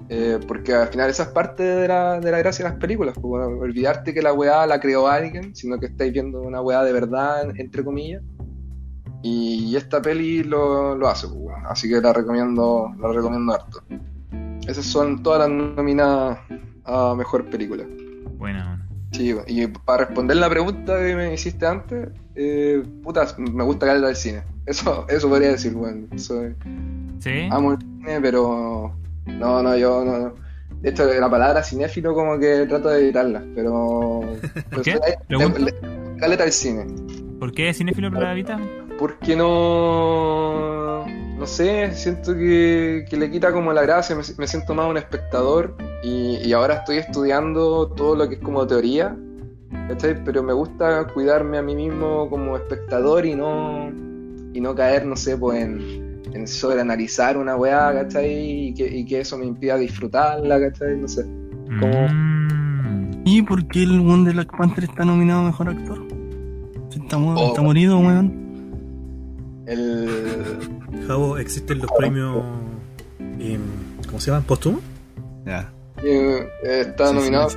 Eh, 0.10 0.40
porque 0.48 0.74
al 0.74 0.88
final 0.88 1.10
esa 1.10 1.24
es 1.24 1.30
parte 1.30 1.62
de 1.64 1.88
la, 1.88 2.20
de 2.20 2.32
la 2.32 2.40
gracia 2.40 2.66
de 2.66 2.72
las 2.72 2.80
películas. 2.80 3.14
pues, 3.14 3.26
bueno, 3.26 3.46
olvidarte 3.60 4.12
que 4.14 4.22
la 4.24 4.34
weá 4.34 4.66
la 4.66 4.80
creó 4.80 5.08
alguien, 5.08 5.56
sino 5.56 5.78
que 5.80 5.86
estáis 5.86 6.12
viendo 6.12 6.42
una 6.42 6.62
weá 6.62 6.84
de 6.84 6.92
verdad, 6.92 7.52
entre 7.58 7.84
comillas. 7.84 8.24
Y 9.22 9.76
esta 9.76 10.02
peli 10.02 10.44
lo, 10.44 10.96
lo 10.96 11.08
hace, 11.10 11.28
pues, 11.28 11.40
bueno. 11.40 11.68
así 11.70 11.90
que 11.90 12.00
la 12.00 12.14
recomiendo, 12.14 12.94
la 13.00 13.12
recomiendo 13.12 13.54
harto. 13.54 13.84
Esas 14.68 14.86
son 14.86 15.22
todas 15.24 15.50
las 15.50 15.76
nominadas 15.76 16.40
a 16.86 17.14
mejor 17.16 17.46
película. 17.50 17.84
Bueno. 18.38 18.78
Sí, 19.12 19.36
y 19.48 19.68
para 19.68 20.06
responder 20.06 20.38
la 20.38 20.50
pregunta 20.50 20.98
que 21.00 21.16
me 21.16 21.34
hiciste 21.34 21.66
antes, 21.66 22.10
eh, 22.36 22.82
puta, 23.04 23.26
me 23.40 23.64
gusta 23.64 23.88
caer 23.88 24.06
al 24.06 24.16
cine. 24.16 24.44
Eso, 24.66 25.06
eso 25.10 25.28
podría 25.28 25.50
decir, 25.50 25.74
bueno. 25.74 26.08
Soy, 26.16 26.56
¿Sí? 27.20 27.48
amo 27.52 27.74
el 27.74 27.80
cine, 27.80 28.22
pero 28.22 28.94
no, 29.26 29.64
no, 29.64 29.76
yo 29.78 30.06
no. 30.06 30.18
no. 30.20 30.34
De 30.82 30.92
hecho, 30.92 31.06
la 31.06 31.30
palabra 31.30 31.62
cinéfilo 31.64 32.14
como 32.14 32.38
que 32.40 32.66
trato 32.68 32.88
de 32.90 33.02
evitarla, 33.02 33.44
pero... 33.54 34.22
pero 34.70 34.82
qué? 34.84 34.92
soy- 34.94 35.02
Pregunta. 35.28 35.60
le- 35.60 35.66
le- 35.66 36.20
caleta 36.20 36.44
al 36.44 36.52
cine. 36.54 36.86
¿Por 37.40 37.52
qué 37.52 37.74
cinéfilo 37.74 38.12
para 38.12 38.28
la 38.30 38.34
vida? 38.36 38.60
Porque 39.00 39.36
no. 39.36 41.06
No 41.38 41.46
sé, 41.48 41.94
siento 41.94 42.34
que, 42.36 43.06
que 43.10 43.16
le 43.16 43.32
quita 43.32 43.54
como 43.54 43.72
la 43.72 43.82
gracia, 43.84 44.14
me, 44.14 44.24
me 44.38 44.46
siento 44.46 44.76
más 44.76 44.90
un 44.90 44.98
espectador 44.98 45.74
y, 46.04 46.36
y 46.44 46.52
ahora 46.52 46.76
estoy 46.76 46.98
estudiando 46.98 47.88
todo 47.88 48.14
lo 48.18 48.28
que 48.28 48.36
es 48.36 48.42
como 48.42 48.68
teoría, 48.68 49.16
¿cachai? 49.88 50.22
Pero 50.26 50.44
me 50.44 50.52
gusta 50.52 51.08
cuidarme 51.14 51.58
a 51.58 51.62
mí 51.62 51.76
mismo 51.76 52.30
como 52.30 52.58
espectador 52.58 53.26
y 53.26 53.36
no, 53.36 53.90
y 54.54 54.60
no 54.60 54.76
caer, 54.76 55.06
no 55.06 55.16
sé, 55.16 55.38
pues 55.38 55.64
en, 55.64 56.22
en 56.34 56.46
sobreanalizar 56.46 57.38
una 57.38 57.56
weá, 57.56 57.94
¿cachai? 57.94 58.68
Y 58.68 58.74
que, 58.74 58.98
y 58.98 59.06
que 59.06 59.22
eso 59.22 59.38
me 59.38 59.46
impida 59.46 59.78
disfrutarla, 59.78 60.60
¿cachai? 60.60 60.98
No 60.98 61.08
sé. 61.08 61.24
¿Cómo? 61.80 62.08
Mm. 62.12 63.22
¿Y 63.24 63.42
por 63.44 63.66
qué 63.70 63.84
el 63.84 64.02
one 64.02 64.26
de 64.26 64.34
Black 64.34 64.58
Panther 64.58 64.84
está 64.84 65.06
nominado 65.06 65.40
a 65.40 65.44
mejor 65.46 65.70
actor? 65.70 66.00
Está, 67.02 67.18
mu- 67.18 67.34
Oh. 67.40 67.48
está 67.48 67.62
morido, 67.62 67.98
weón. 67.98 68.49
El. 69.70 70.58
Javo, 71.08 71.38
existen 71.38 71.80
los 71.80 71.92
premios. 71.98 72.44
em, 73.40 73.62
¿Cómo 74.08 74.20
se 74.20 74.28
llaman? 74.32 74.44
¿Póstumos? 74.44 74.82
Ya. 75.46 75.72
eh, 76.04 76.48
está 76.64 77.08
Sí, 77.10 77.14
nominado. 77.16 77.48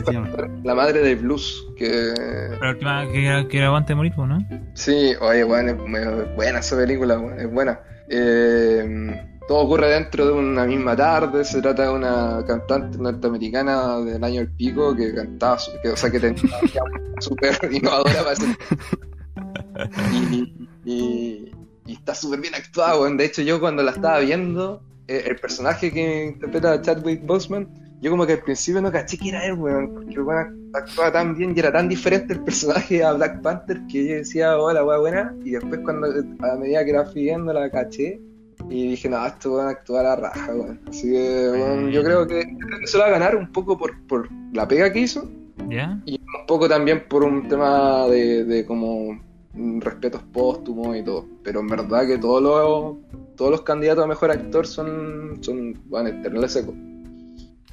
La 0.65 0.75
Madre 0.75 1.01
del 1.01 1.17
Blues, 1.17 1.67
que 1.77 2.13
La 2.61 2.71
última 2.71 3.07
que 3.11 3.27
era, 3.27 3.49
que 3.49 3.59
era 3.59 3.67
aguante 3.69 3.95
morir, 3.95 4.13
¿no? 4.19 4.39
Sí, 4.75 5.13
oye, 5.21 5.45
bueno, 5.45 5.71
es 5.73 5.77
es 5.79 6.37
buena 6.37 6.59
esa 6.59 6.77
película, 6.77 7.21
es 7.39 7.51
buena. 7.51 7.81
Eh, 8.09 9.29
todo 9.49 9.59
ocurre 9.61 9.89
dentro 9.89 10.27
de 10.27 10.33
una 10.33 10.67
misma 10.67 10.95
tarde, 10.95 11.45
se 11.45 11.61
trata 11.63 11.85
de 11.85 11.91
una 11.95 12.45
cantante 12.47 12.99
norteamericana 12.99 13.99
del 14.01 14.23
año 14.23 14.41
del 14.41 14.51
pico 14.53 14.95
que 14.95 15.15
cantaba, 15.15 15.59
que, 15.83 15.89
o 15.91 15.97
sea, 15.97 16.11
que 16.11 16.21
tenía 16.21 16.43
una 16.43 17.21
súper 17.21 17.57
innovadora 17.73 18.23
para. 18.25 18.37
Y, 20.13 20.69
y- 20.85 21.53
y 21.87 21.95
está 21.95 22.15
súper 22.15 22.41
bien 22.41 22.55
actuada, 22.55 22.99
weón. 22.99 23.17
De 23.17 23.25
hecho, 23.25 23.43
yo 23.43 23.61
cuando 23.61 23.83
la 23.83 23.93
estaba 23.93 24.21
viendo, 24.21 24.83
eh, 25.09 25.25
el 25.27 25.37
personaje 25.37 25.93
que 25.93 26.27
interpreta 26.27 26.73
a 26.73 26.83
Chadwick 26.83 27.25
Boseman, 27.27 27.69
yo 28.01 28.11
como 28.11 28.27
que 28.27 28.33
al 28.33 28.41
principio 28.41 28.81
no 28.81 28.91
caché 28.91 29.17
que 29.17 29.29
era 29.29 29.45
él, 29.45 29.55
weón, 29.55 29.93
porque 29.95 30.21
weón 30.21 30.71
actuaba 30.75 31.13
tan 31.13 31.37
bien 31.37 31.53
y 31.55 31.59
era 31.61 31.73
tan 31.73 31.89
diferente 31.89 32.35
el 32.35 32.41
personaje 32.41 33.05
a 33.05 33.13
Black 33.13 33.43
Panther 33.43 33.81
que 33.91 34.07
yo 34.07 34.15
decía, 34.17 34.59
hola, 34.59 34.85
weón, 34.85 35.01
buena, 35.01 35.35
y 35.45 35.51
después 35.53 35.81
cuando 35.85 36.09
a 36.09 36.57
medida 36.57 36.85
que 36.85 36.93
la 36.93 37.05
fui 37.05 37.23
viendo 37.23 37.53
la 37.53 37.71
caché 37.71 38.21
y 38.69 38.91
dije, 38.91 39.09
no, 39.09 39.25
esto 39.27 39.55
weón 39.55 39.69
actúa 39.69 40.01
a 40.01 40.03
la 40.03 40.17
raja, 40.17 40.55
weón. 40.55 40.81
Así 40.89 41.11
que, 41.11 41.51
weón, 41.51 41.91
yo 41.91 42.03
creo 42.03 42.27
que, 42.27 42.43
creo 42.43 42.81
que 42.81 42.87
se 42.87 42.97
lo 42.97 43.03
va 43.05 43.09
a 43.09 43.13
ganar 43.13 43.37
un 43.37 43.51
poco 43.53 43.77
por, 43.77 44.01
por 44.07 44.29
la 44.53 44.67
pega 44.67 44.93
que 44.93 45.01
hizo 45.01 45.29
¿Ya? 45.69 46.01
y 46.07 46.15
un 46.19 46.47
poco 46.47 46.69
también 46.69 47.05
por 47.09 47.25
un 47.25 47.47
tema 47.49 48.07
de, 48.09 48.45
de 48.45 48.65
como 48.65 49.21
respetos 49.55 50.23
póstumos 50.33 50.97
y 50.97 51.03
todo. 51.03 51.27
Pero 51.43 51.61
en 51.61 51.69
verdad 51.69 52.07
que 52.07 52.19
todos 52.19 52.43
los, 52.43 52.97
todos 53.37 53.51
los 53.51 53.63
candidatos 53.63 54.05
a 54.05 54.07
mejor 54.07 54.31
actor 54.31 54.67
son, 54.67 55.39
son 55.41 55.75
bueno, 55.87 56.09
eternales 56.09 56.53
secos. 56.53 56.75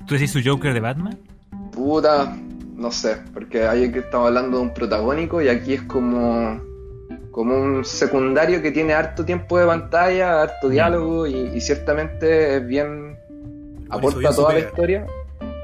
¿Tú 0.05 0.15
decís 0.15 0.31
su 0.31 0.39
Joker 0.43 0.73
de 0.73 0.79
Batman? 0.79 1.17
Puta, 1.71 2.35
no 2.75 2.91
sé, 2.91 3.17
porque 3.33 3.65
ahí 3.67 3.91
que 3.91 3.99
estamos 3.99 4.27
hablando 4.27 4.57
de 4.57 4.63
un 4.63 4.73
protagónico 4.73 5.41
y 5.41 5.47
aquí 5.49 5.73
es 5.73 5.81
como, 5.83 6.59
como 7.31 7.55
un 7.55 7.85
secundario 7.85 8.61
que 8.61 8.71
tiene 8.71 8.93
harto 8.93 9.23
tiempo 9.23 9.57
de 9.59 9.65
pantalla, 9.65 10.41
harto 10.41 10.69
diálogo 10.69 11.27
y, 11.27 11.35
y 11.53 11.61
ciertamente 11.61 12.57
es 12.57 12.67
bien. 12.67 13.15
aporta 13.89 14.19
bien 14.19 14.33
toda 14.35 14.53
la 14.53 14.59
historia. 14.59 15.05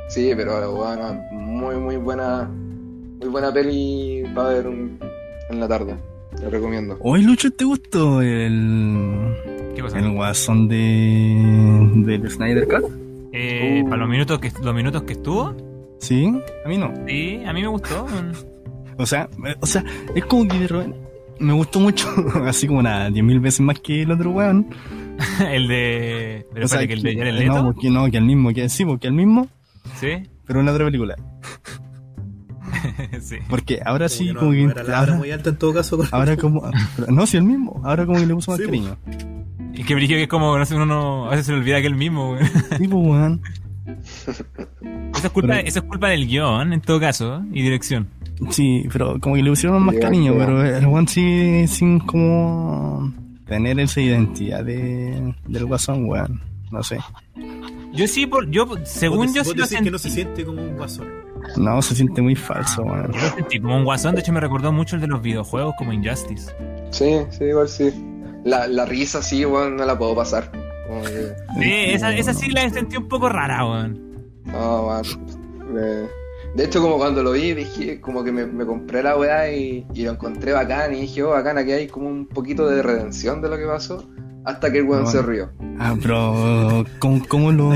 Sí, 0.09 0.31
pero 0.35 0.71
bueno, 0.75 1.13
muy, 1.31 1.75
muy 1.77 1.97
buena, 1.97 2.43
muy 2.47 3.27
buena 3.29 3.51
peli 3.51 4.23
para 4.35 4.49
ver 4.49 4.67
un- 4.67 4.99
en 5.49 5.59
la 5.59 5.67
tarde. 5.67 5.95
Te 6.39 6.49
recomiendo. 6.49 6.97
Hoy, 7.01 7.23
Lucho, 7.23 7.49
¿te 7.51 7.63
gustó 7.65 8.21
el, 8.21 9.33
¿Qué 9.75 9.81
pasa? 9.83 9.99
el 9.99 10.11
guasón 10.11 10.67
de, 10.67 11.89
del 12.05 12.29
Snyder 12.29 12.67
Cut? 12.67 12.83
Eh, 13.31 13.81
Uh. 13.85 13.89
Para 13.89 14.01
los 14.01 14.09
minutos, 14.09 14.39
que, 14.39 14.51
los 14.63 14.73
minutos 14.75 15.03
que 15.03 15.13
estuvo, 15.13 15.55
Sí, 15.99 16.25
a 16.65 16.67
mí 16.69 16.77
no. 16.77 16.93
sí, 17.07 17.41
a 17.45 17.53
mí 17.53 17.61
me 17.61 17.67
gustó. 17.67 18.05
O 18.97 19.05
sea, 19.05 19.27
o 19.59 19.65
sea, 19.65 19.83
es 20.15 20.23
como 20.23 20.47
que 20.47 20.57
me 21.39 21.51
gustó 21.51 21.81
mucho, 21.81 22.07
así 22.45 22.65
como 22.65 22.81
nada, 22.81 23.09
10.000 23.09 23.41
veces 23.41 23.59
más 23.59 23.77
que 23.81 24.03
el 24.03 24.11
otro 24.11 24.31
weón. 24.31 24.67
el 25.51 25.67
de. 25.67 26.45
Pero 26.53 26.65
O 26.65 26.69
sea, 26.69 26.87
que 26.87 26.93
el 26.93 27.01
de 27.01 27.11
que- 27.11 27.17
Jared 27.17 27.33
Leto. 27.39 27.53
No, 27.55 27.73
porque 27.73 27.89
no, 27.89 28.09
que 28.09 28.15
el 28.17 28.23
mismo, 28.23 28.53
que 28.53 28.69
sí, 28.69 28.85
porque 28.85 29.07
el 29.07 29.13
mismo, 29.13 29.49
Sí, 29.99 30.11
pero 30.45 30.61
en 30.61 30.65
la 30.67 30.71
otra 30.71 30.85
película. 30.85 31.15
sí. 33.21 33.37
Porque 33.49 33.79
ahora 33.85 34.09
sí, 34.09 34.31
no- 34.33 34.39
como 34.39 34.51
que. 34.51 34.63
era 34.63 34.83
la 34.83 34.99
ahora, 34.99 35.15
muy 35.15 35.31
alta 35.31 35.49
en 35.51 35.57
todo 35.57 35.73
caso. 35.73 35.99
ahora 36.11 36.35
como. 36.37 36.69
no, 37.07 37.25
sí, 37.25 37.37
el 37.37 37.43
mismo. 37.43 37.81
Ahora 37.83 38.05
como 38.05 38.19
que 38.19 38.25
le 38.25 38.33
puso 38.35 38.51
más 38.51 38.59
Sí, 38.59 38.65
cariño. 38.65 38.97
Y 39.73 39.83
que 39.83 39.93
brillo 39.95 40.15
que 40.15 40.23
es 40.23 40.29
como, 40.29 40.57
no 40.57 40.65
sé, 40.65 40.75
uno 40.75 40.85
no- 40.85 41.25
a 41.27 41.31
veces 41.31 41.47
se 41.47 41.51
le 41.51 41.57
olvida 41.59 41.81
que 41.81 41.87
él 41.87 41.95
mismo, 41.95 42.29
güey. 42.35 42.45
Sí, 42.45 42.87
pues, 42.87 42.91
weón. 42.91 43.41
Eso 44.15 45.27
es 45.27 45.29
culpa, 45.29 45.47
Pero- 45.55 45.67
eso 45.67 45.79
es 45.79 45.85
culpa 45.85 46.09
del 46.09 46.27
guion, 46.27 46.73
en 46.73 46.81
todo 46.81 46.99
caso, 46.99 47.43
y 47.51 47.61
dirección. 47.61 48.07
Sí, 48.49 48.83
pero 48.91 49.19
como 49.19 49.35
que 49.35 49.43
le 49.43 49.49
pusieron 49.51 49.81
más 49.83 49.95
cariño, 49.95 50.33
pero 50.37 50.65
el 50.65 50.85
one 50.85 51.07
sí, 51.07 51.67
sin 51.67 51.99
como 51.99 53.13
tener 53.45 53.79
esa 53.79 54.01
identidad 54.01 54.63
de, 54.65 55.33
del 55.47 55.65
guasón, 55.65 56.05
weón. 56.09 56.41
No 56.71 56.81
sé. 56.83 56.97
Yo 57.95 58.07
sí, 58.07 58.25
por, 58.27 58.49
yo, 58.49 58.65
según 58.83 59.33
yo 59.33 59.43
sí 59.43 59.53
lo 59.55 59.65
sentí 59.65 59.85
que 59.85 59.91
no 59.91 59.97
se 59.99 60.09
siente 60.09 60.45
como 60.45 60.61
un 60.61 60.75
guasón. 60.77 61.07
No, 61.57 61.81
se 61.81 61.95
siente 61.95 62.21
muy 62.21 62.35
falso, 62.35 62.81
weón. 62.81 63.11
yo 63.13 63.19
lo 63.21 63.35
sentí 63.35 63.59
como 63.59 63.77
un 63.77 63.83
guasón, 63.85 64.15
de 64.15 64.21
hecho 64.21 64.33
me 64.33 64.39
recordó 64.39 64.71
mucho 64.71 64.95
el 64.95 65.01
de 65.01 65.07
los 65.07 65.21
videojuegos 65.21 65.75
como 65.77 65.93
Injustice. 65.93 66.51
Sí, 66.91 67.17
sí, 67.31 67.43
igual 67.45 67.69
sí. 67.69 67.91
La, 68.43 68.67
la 68.67 68.85
risa 68.85 69.21
sí, 69.21 69.45
weón, 69.45 69.75
no 69.77 69.85
la 69.85 69.97
puedo 69.97 70.15
pasar. 70.15 70.51
Que, 70.51 71.33
Sí, 71.59 71.71
esa, 71.93 72.13
esa 72.13 72.33
sí 72.33 72.49
la 72.51 72.69
sentí 72.69 72.97
un 72.97 73.07
poco 73.07 73.29
rara, 73.29 73.65
weón. 73.65 73.99
no, 74.45 74.87
man. 74.87 75.03
Me- 75.73 76.07
De 76.55 76.63
hecho, 76.65 76.81
como 76.81 76.97
cuando 76.97 77.21
lo 77.21 77.31
vi, 77.33 77.53
dije, 77.53 77.99
como 77.99 78.23
que 78.23 78.31
me, 78.31 78.45
me 78.45 78.65
compré 78.65 79.03
la 79.03 79.17
weá 79.17 79.51
y, 79.53 79.85
y 79.93 80.03
lo 80.03 80.11
encontré 80.11 80.53
bacán. 80.53 80.93
Y 80.95 81.01
dije, 81.01 81.21
oh, 81.23 81.31
bacán, 81.31 81.57
aquí 81.57 81.71
hay 81.73 81.87
como 81.87 82.07
un 82.07 82.27
poquito 82.27 82.67
de 82.67 82.81
redención 82.81 83.41
de 83.41 83.49
lo 83.49 83.57
que 83.57 83.65
pasó. 83.65 84.07
Hasta 84.45 84.71
que 84.71 84.77
el 84.79 84.83
weón 84.85 85.03
Bueno. 85.03 85.19
se 85.19 85.25
rió. 85.25 85.49
Ah, 85.79 85.95
pero 86.01 86.85
¿cómo, 86.99 87.21
cómo 87.27 87.51
lo, 87.51 87.71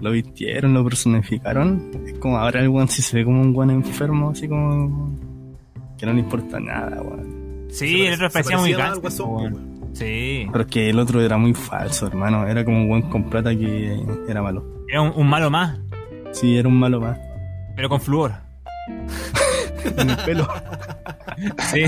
lo 0.00 0.10
vistieron, 0.10 0.74
lo 0.74 0.82
personificaron? 0.84 1.90
Es 2.06 2.18
como 2.18 2.38
ahora 2.38 2.60
el 2.60 2.68
weón 2.68 2.88
sí 2.88 3.02
se 3.02 3.18
ve 3.18 3.24
como 3.24 3.40
un 3.40 3.54
weón 3.54 3.70
enfermo, 3.70 4.30
así 4.30 4.48
como 4.48 5.16
que 5.96 6.06
no 6.06 6.12
le 6.12 6.20
importa 6.20 6.58
nada, 6.60 7.00
weón. 7.02 7.66
Sí, 7.70 7.88
Se 7.88 8.06
el 8.08 8.14
otro 8.14 8.28
pare- 8.30 8.32
parecía 8.44 8.58
muy 8.58 8.74
po, 8.74 9.24
weón. 9.26 9.74
Sí, 9.92 10.46
Pero 10.50 10.64
es 10.64 10.70
que 10.70 10.90
el 10.90 10.98
otro 10.98 11.20
era 11.22 11.38
muy 11.38 11.54
falso, 11.54 12.08
hermano. 12.08 12.48
Era 12.48 12.64
como 12.64 12.78
un 12.82 12.90
weón 12.90 13.02
con 13.02 13.24
plata 13.30 13.50
que 13.56 13.96
era 14.28 14.42
malo. 14.42 14.64
era 14.88 15.02
un, 15.02 15.12
un 15.14 15.28
malo 15.28 15.50
más, 15.50 15.78
Sí, 16.32 16.56
era 16.58 16.68
un 16.68 16.76
malo 16.80 17.00
más. 17.00 17.16
pero 17.76 17.88
con 17.88 18.00
flúor. 18.00 18.32
En 19.98 20.08
el 20.10 20.16
pelo. 20.24 20.48
Sí. 21.70 21.84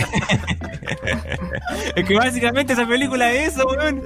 es 1.97 2.05
que 2.05 2.14
básicamente 2.14 2.72
esa 2.72 2.86
película 2.86 3.32
es 3.32 3.55
eso, 3.55 3.66
weón. 3.66 4.03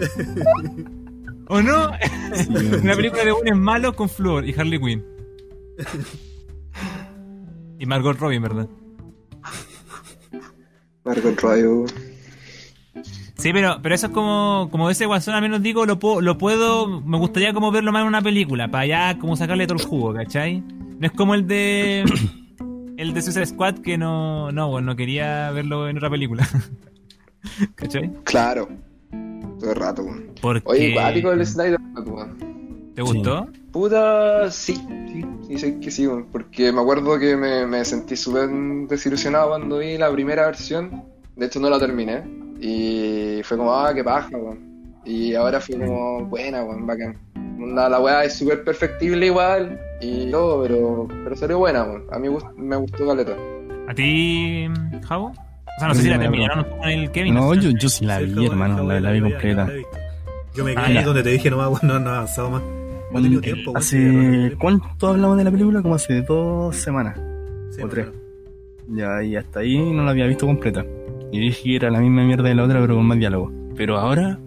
¿O 1.49 1.61
no? 1.61 1.91
Una 2.82 2.95
película 2.95 3.24
de 3.24 3.32
buenos 3.32 3.59
malos 3.59 3.95
con 3.95 4.09
flúor 4.09 4.49
y 4.49 4.55
Harley 4.59 4.78
Quinn. 4.78 5.05
Y 7.78 7.86
Margot 7.86 8.18
Robbie, 8.18 8.38
¿verdad? 8.38 8.68
Margot 11.05 11.41
Robbie. 11.41 11.86
Sí, 13.36 13.55
pero, 13.55 13.80
pero 13.82 13.95
eso 13.95 14.09
es 14.09 14.12
como, 14.12 14.68
como 14.70 14.91
ese 14.91 15.07
guasón, 15.07 15.34
al 15.34 15.41
menos 15.41 15.62
digo, 15.62 15.86
lo 15.86 15.99
puedo, 15.99 16.20
lo 16.20 16.36
puedo, 16.36 17.01
me 17.01 17.16
gustaría 17.16 17.55
como 17.55 17.72
verlo 17.72 17.91
más 17.91 18.03
en 18.03 18.09
una 18.09 18.20
película, 18.20 18.70
para 18.70 18.84
allá 18.84 19.18
como 19.18 19.34
sacarle 19.34 19.66
todo 19.66 19.78
el 19.78 19.84
jugo, 19.84 20.12
¿cachai? 20.12 20.61
No 20.61 21.07
es 21.07 21.12
como 21.12 21.34
el 21.34 21.47
de 21.47 22.05
el 23.01 23.15
de 23.15 23.23
Suicide 23.23 23.47
Squad 23.47 23.79
que 23.79 23.97
no, 23.97 24.53
no, 24.53 24.69
bueno, 24.69 24.89
no 24.89 24.97
quería 24.97 25.51
verlo 25.53 25.89
en 25.89 25.97
otra 25.97 26.11
película. 26.11 26.47
¿Cachai? 27.75 28.11
Claro. 28.25 28.69
Todo 29.59 29.71
el 29.71 29.77
rato, 29.77 30.03
weón. 30.03 30.27
Porque... 30.41 30.63
Oye, 30.67 30.93
cuático 30.93 31.33
el 31.33 31.47
Snyder, 31.47 31.81
weón. 32.05 32.93
¿Te 32.95 33.01
gustó? 33.01 33.49
Puta, 33.73 34.51
sí, 34.51 34.75
sí, 35.11 35.25
sí, 35.47 35.59
sé 35.59 35.81
que 35.81 35.91
sí, 35.91 36.07
weón. 36.07 36.27
Porque 36.31 36.71
me 36.73 36.81
acuerdo 36.83 37.19
que 37.19 37.37
me, 37.37 37.67
me 37.67 37.83
sentí 37.87 38.17
súper 38.17 38.51
desilusionado 38.87 39.49
cuando 39.49 39.79
vi 39.79 39.97
la 39.97 40.13
primera 40.13 40.45
versión. 40.45 41.03
De 41.37 41.47
hecho, 41.47 41.59
no 41.59 41.71
la 41.71 41.79
terminé. 41.79 42.23
Y 42.61 43.41
fue 43.45 43.57
como, 43.57 43.73
ah, 43.75 43.95
qué 43.95 44.05
paja, 44.05 44.37
weón. 44.37 44.59
Y 45.07 45.35
ahora 45.35 45.59
fue 45.59 45.79
como, 45.79 46.27
buena, 46.27 46.63
weón, 46.65 46.87
bacán. 46.87 47.17
Onda, 47.35 47.89
la 47.89 47.99
weá 47.99 48.25
es 48.25 48.37
súper 48.37 48.63
perfectible 48.63 49.25
igual 49.25 49.81
y 50.01 50.31
todo, 50.31 50.63
pero, 50.63 51.09
pero 51.25 51.37
salió 51.37 51.59
buena. 51.59 51.87
A 52.11 52.19
mí 52.19 52.29
gust- 52.29 52.55
me 52.57 52.77
gustó 52.77 53.07
caleta. 53.07 53.33
¿A 53.89 53.95
ti, 53.95 54.67
Javo? 55.07 55.27
O 55.27 55.35
sea, 55.79 55.89
no 55.89 55.95
sé 55.95 56.03
si 56.03 56.09
la 56.09 56.19
terminaron 56.19 56.65
con 56.65 56.89
el 56.89 57.11
Kevin. 57.11 57.35
No, 57.35 57.55
yo, 57.55 57.71
yo 57.71 57.89
sí 57.89 58.05
la 58.05 58.19
vi, 58.21 58.47
hermano, 58.47 58.83
la, 58.85 59.11
vi 59.13 59.21
completa. 59.21 59.67
la 59.67 59.73
vi. 59.73 59.83
Yo 60.55 60.65
me 60.65 60.75
Ah, 60.77 60.85
quedé 60.87 61.03
donde 61.03 61.23
te 61.23 61.31
dije, 61.31 61.51
no, 61.51 61.57
weón, 61.59 61.79
no, 61.83 61.99
no 62.01 62.11
he 62.11 62.15
avanzado 62.15 62.51
más. 62.51 62.63
No 63.13 63.19
he 63.19 63.23
tenido 63.23 63.41
tiempo, 63.41 63.73
¿Hace 63.77 64.55
cuánto 64.61 65.09
hablamos 65.09 65.37
de 65.39 65.45
la 65.45 65.51
película? 65.51 65.83
Como 65.83 65.95
hace 65.97 66.23
dos 66.23 66.77
semanas. 66.77 67.19
Sí, 67.71 67.83
o 67.83 67.89
tres. 67.89 68.07
Ya, 68.89 69.23
y 69.23 69.37
hasta 69.37 69.61
ahí 69.61 69.79
no 69.93 70.05
la 70.05 70.11
había 70.13 70.27
visto 70.27 70.47
completa. 70.47 70.85
Y 71.33 71.41
dije 71.41 71.63
que 71.65 71.77
era 71.77 71.91
la 71.91 72.01
misma 72.01 72.25
mierda 72.25 72.49
de 72.49 72.55
la 72.55 72.65
otra, 72.65 72.81
pero 72.81 72.97
con 72.97 73.07
más 73.07 73.19
diálogo. 73.19 73.53
Pero 73.77 73.99
ahora, 73.99 74.39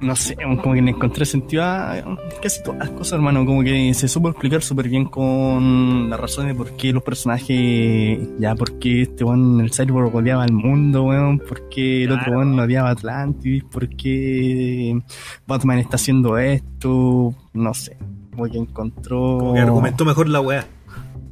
no 0.00 0.16
sé, 0.16 0.34
como 0.36 0.72
que 0.74 0.82
le 0.82 0.90
encontré 0.92 1.24
sentido 1.26 1.62
a 1.64 1.96
casi 2.42 2.62
todas 2.62 2.78
las 2.80 2.90
cosas, 2.90 3.12
hermano. 3.14 3.44
Como 3.44 3.62
que 3.62 3.92
se 3.94 4.08
supo 4.08 4.30
explicar 4.30 4.62
súper 4.62 4.88
bien 4.88 5.04
con 5.04 6.08
las 6.08 6.18
razones 6.18 6.52
de 6.52 6.58
por 6.58 6.76
qué 6.76 6.92
los 6.92 7.02
personajes, 7.02 8.18
ya, 8.38 8.54
por 8.54 8.78
qué 8.78 9.02
este 9.02 9.24
weón, 9.24 9.60
el 9.60 9.70
Cyborg 9.72 10.14
odiaba 10.14 10.44
al 10.44 10.52
mundo, 10.52 11.04
weón, 11.04 11.38
por 11.38 11.68
qué 11.68 12.04
el 12.04 12.12
otro 12.12 12.32
weón 12.32 12.58
odiaba 12.58 12.88
a 12.88 12.92
Atlantis, 12.92 13.62
por 13.64 13.88
qué 13.88 14.98
Batman 15.46 15.78
está 15.78 15.96
haciendo 15.96 16.38
esto, 16.38 17.34
no 17.52 17.74
sé. 17.74 17.96
Como 18.30 18.44
que 18.50 18.58
encontró. 18.58 19.38
Como 19.38 19.54
que 19.54 19.60
argumentó 19.60 20.04
mejor 20.04 20.28
la 20.28 20.40
weá. 20.40 20.64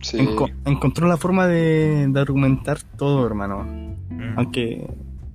Sí. 0.01 0.19
Enco- 0.19 0.53
encontró 0.65 1.09
la 1.09 1.17
forma 1.17 1.47
de, 1.47 2.07
de 2.09 2.21
argumentar 2.21 2.79
todo, 2.97 3.27
hermano. 3.27 3.65
Mm. 4.11 4.37
Aunque, 4.37 4.87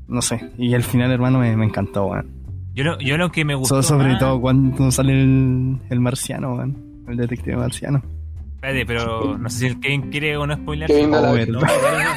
no 0.08 0.22
sé. 0.22 0.52
Y 0.58 0.74
al 0.74 0.84
final, 0.84 1.12
hermano, 1.12 1.40
me, 1.40 1.56
me 1.58 1.66
encantó, 1.66 2.06
weón. 2.06 2.43
Yo, 2.74 2.84
lo, 2.84 2.99
yo 2.99 3.17
lo 3.17 3.32
que 3.32 3.45
me 3.45 3.55
gustó. 3.55 3.82
So- 3.82 3.89
sobre 3.95 4.09
más- 4.09 4.19
todo 4.19 4.41
cuando 4.41 4.91
sale 4.91 5.13
el, 5.13 5.78
el 5.89 5.99
marciano, 5.99 6.55
weón. 6.55 7.03
El 7.07 7.17
detective 7.17 7.55
marciano. 7.57 8.01
Espérate, 8.55 8.86
pero 8.86 9.38
no 9.38 9.49
sé 9.49 9.59
si 9.59 9.65
el 9.67 9.80
Kevin 9.82 10.09
quiere 10.09 10.38
o 10.38 10.47
no 10.47 10.55
spoiler. 10.55 10.88
Kevin, 10.88 11.11
no 11.11 11.17
Oh, 11.19 11.34
vi. 11.34 11.45
No, 11.51 11.59
verdad. 11.59 11.67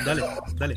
dale, 0.06 0.20
no, 0.22 0.26
dale, 0.58 0.76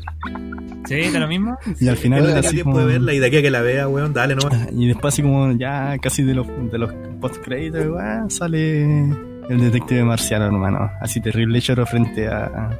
¿Sí? 0.86 0.94
¿Está 0.96 1.20
lo 1.20 1.28
mismo? 1.28 1.56
Y 1.78 1.86
al 1.88 1.96
final, 1.96 2.20
Yo 2.22 2.26
de 2.26 2.32
aquí 2.38 2.46
a 2.46 2.48
así 2.50 2.60
como- 2.62 2.84
verla 2.84 3.14
y 3.14 3.18
de 3.20 3.26
aquí 3.28 3.36
a 3.36 3.42
que 3.42 3.50
la 3.52 3.60
vea, 3.60 3.86
weón, 3.88 4.12
dale 4.12 4.34
nomás. 4.34 4.68
Y 4.76 4.88
después, 4.88 5.14
así 5.14 5.22
como 5.22 5.52
ya 5.52 5.96
casi 5.98 6.24
de 6.24 6.34
los, 6.34 6.46
de 6.72 6.76
los 6.78 6.92
post-créditos, 7.20 7.86
weón, 7.86 8.28
sale 8.30 8.82
el 8.82 9.60
detective 9.60 10.02
marciano, 10.04 10.46
hermano. 10.46 10.90
Así 11.00 11.20
terrible 11.20 11.60
lloro 11.60 11.86
frente 11.86 12.26
a, 12.26 12.70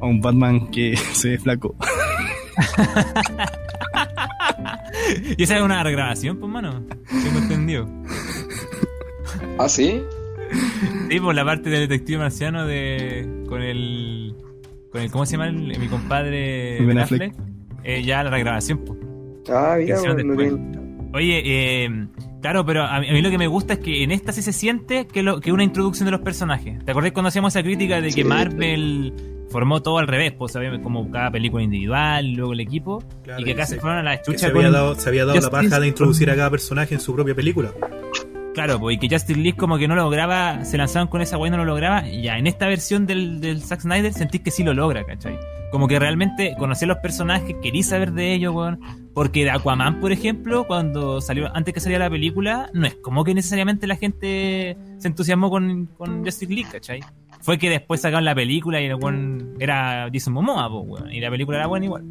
a 0.00 0.06
un 0.06 0.20
Batman 0.20 0.70
que 0.70 0.96
se 1.12 1.30
ve 1.30 1.38
flaco. 1.38 1.74
y 5.36 5.42
esa 5.42 5.56
es 5.56 5.62
una 5.62 5.82
regrabación, 5.82 6.38
pues, 6.38 6.50
mano. 6.50 6.84
Tengo 7.08 7.38
entendido. 7.38 7.88
¿Ah, 9.58 9.68
sí? 9.68 10.02
Sí, 11.10 11.20
por 11.20 11.34
la 11.34 11.44
parte 11.44 11.70
del 11.70 11.88
detective 11.88 12.18
marciano 12.18 12.66
de. 12.66 13.44
con 13.48 13.62
el. 13.62 14.34
con 14.90 15.00
el. 15.02 15.10
¿Cómo 15.10 15.26
se 15.26 15.32
llama? 15.32 15.48
el- 15.48 15.78
mi 15.78 15.88
compadre. 15.88 16.80
Ben 16.84 16.98
Affleck. 16.98 17.32
Affleck. 17.32 17.46
Eh, 17.84 18.02
ya 18.04 18.22
la 18.22 18.30
regrabación, 18.30 18.78
pues. 18.84 18.98
Ah, 19.50 19.76
mira, 19.78 19.96
hicieron 19.96 20.18
Oye, 21.14 21.42
eh, 21.84 22.06
claro, 22.40 22.64
pero 22.64 22.84
a 22.84 22.98
mí, 23.00 23.08
a 23.08 23.12
mí 23.12 23.20
lo 23.22 23.30
que 23.30 23.38
me 23.38 23.46
gusta 23.46 23.74
es 23.74 23.78
que 23.80 24.02
en 24.02 24.10
esta 24.12 24.32
sí 24.32 24.40
se 24.42 24.52
siente 24.52 25.06
que 25.06 25.22
lo 25.22 25.40
que 25.40 25.52
una 25.52 25.62
introducción 25.64 26.06
de 26.06 26.12
los 26.12 26.20
personajes. 26.20 26.82
¿Te 26.84 26.90
acordás 26.90 27.12
cuando 27.12 27.28
hacíamos 27.28 27.54
esa 27.54 27.62
crítica 27.62 27.96
de 28.00 28.08
que 28.08 28.12
Sí. 28.12 28.24
Marvel 28.24 29.12
formó 29.50 29.82
todo 29.82 29.98
al 29.98 30.08
revés? 30.08 30.32
Pues 30.32 30.52
sabíamos 30.52 30.80
como 30.80 31.10
cada 31.10 31.30
película 31.30 31.62
individual, 31.62 32.24
y 32.26 32.34
luego 32.34 32.52
el 32.54 32.60
equipo, 32.60 33.04
Claro, 33.24 33.40
y 33.42 33.44
que 33.44 33.52
acá 33.52 33.66
se 33.66 33.78
fueron 33.78 33.98
a 33.98 34.02
la 34.02 34.16
Que 34.16 34.22
chucha 34.24 34.46
se 34.46 34.52
con... 34.52 34.64
había 34.64 34.70
dado, 34.72 34.94
se 34.94 35.08
había 35.08 35.24
dado 35.26 35.38
la 35.40 35.50
paja 35.50 35.78
de 35.80 35.88
introducir 35.88 36.30
a 36.30 36.36
cada 36.36 36.50
personaje 36.50 36.94
en 36.94 37.00
su 37.00 37.14
propia 37.14 37.34
película. 37.34 37.70
Claro, 38.54 38.78
pues, 38.80 38.96
y 38.96 38.98
que 38.98 39.14
Justice 39.14 39.38
League 39.38 39.56
como 39.56 39.78
que 39.78 39.88
no 39.88 39.94
lograba, 39.94 40.64
se 40.64 40.76
lanzaban 40.78 41.08
con 41.08 41.20
esa 41.22 41.36
guay 41.36 41.48
y 41.48 41.52
no 41.52 41.56
lo 41.58 41.64
lograba, 41.64 42.06
y 42.08 42.22
ya 42.22 42.38
en 42.38 42.46
esta 42.46 42.66
versión 42.66 43.06
del, 43.06 43.40
del 43.40 43.62
Zack 43.62 43.80
Snyder 43.80 44.12
sentís 44.12 44.40
que 44.42 44.50
sí 44.50 44.62
lo 44.62 44.74
logra, 44.74 45.04
¿cachai? 45.04 45.38
Como 45.70 45.88
que 45.88 45.98
realmente 45.98 46.54
conocí 46.58 46.84
a 46.84 46.88
los 46.88 46.98
personajes, 46.98 47.56
querí 47.62 47.82
saber 47.82 48.12
de 48.12 48.34
ellos, 48.34 48.54
weón. 48.54 48.78
Porque 49.14 49.44
de 49.44 49.50
Aquaman, 49.50 50.00
por 50.00 50.10
ejemplo, 50.10 50.66
cuando 50.66 51.20
salió, 51.20 51.54
antes 51.54 51.74
que 51.74 51.80
saliera 51.80 52.06
la 52.06 52.10
película, 52.10 52.70
no 52.72 52.86
es 52.86 52.94
como 52.94 53.24
que 53.24 53.34
necesariamente 53.34 53.86
la 53.86 53.96
gente 53.96 54.76
se 54.98 55.08
entusiasmó 55.08 55.50
con, 55.50 55.86
con 55.98 56.24
Justice 56.24 56.52
League, 56.52 56.68
¿cachai? 56.72 57.00
Fue 57.40 57.58
que 57.58 57.68
después 57.68 58.00
sacaron 58.00 58.24
la 58.24 58.34
película 58.34 58.80
y 58.80 58.86
el 58.86 58.94
weón 58.94 59.54
era 59.58 60.08
Jason 60.12 60.32
Momoa, 60.32 60.68
weón. 60.68 61.12
Y 61.12 61.20
la 61.20 61.28
película 61.30 61.58
era 61.58 61.66
buena 61.66 61.84
igual. 61.86 62.04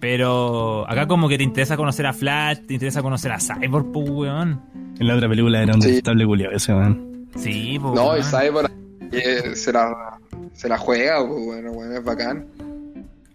Pero 0.00 0.88
acá 0.88 1.06
como 1.06 1.28
que 1.28 1.36
te 1.38 1.44
interesa 1.44 1.76
conocer 1.76 2.06
a 2.06 2.12
Flash, 2.12 2.58
te 2.66 2.74
interesa 2.74 3.02
conocer 3.02 3.32
a 3.32 3.38
Cyborg, 3.38 3.92
pues, 3.92 4.08
weón. 4.10 4.60
En 4.98 5.06
la 5.06 5.14
otra 5.14 5.28
película 5.28 5.62
era 5.62 5.74
un 5.74 5.82
Sí. 5.82 6.00
culiado 6.02 6.54
ese, 6.54 6.72
weón. 6.74 7.28
Sí, 7.36 7.78
pues. 7.80 7.94
No, 7.94 8.08
weón. 8.08 8.18
y 8.20 8.22
Cyborg 8.22 8.72
eh, 9.12 9.54
se 9.54 9.72
la, 9.72 10.18
se 10.54 10.68
la 10.68 10.78
juega, 10.78 11.26
pues, 11.26 11.44
bueno, 11.44 11.72
bueno, 11.72 11.94
es 11.94 12.04
bacán. 12.04 12.46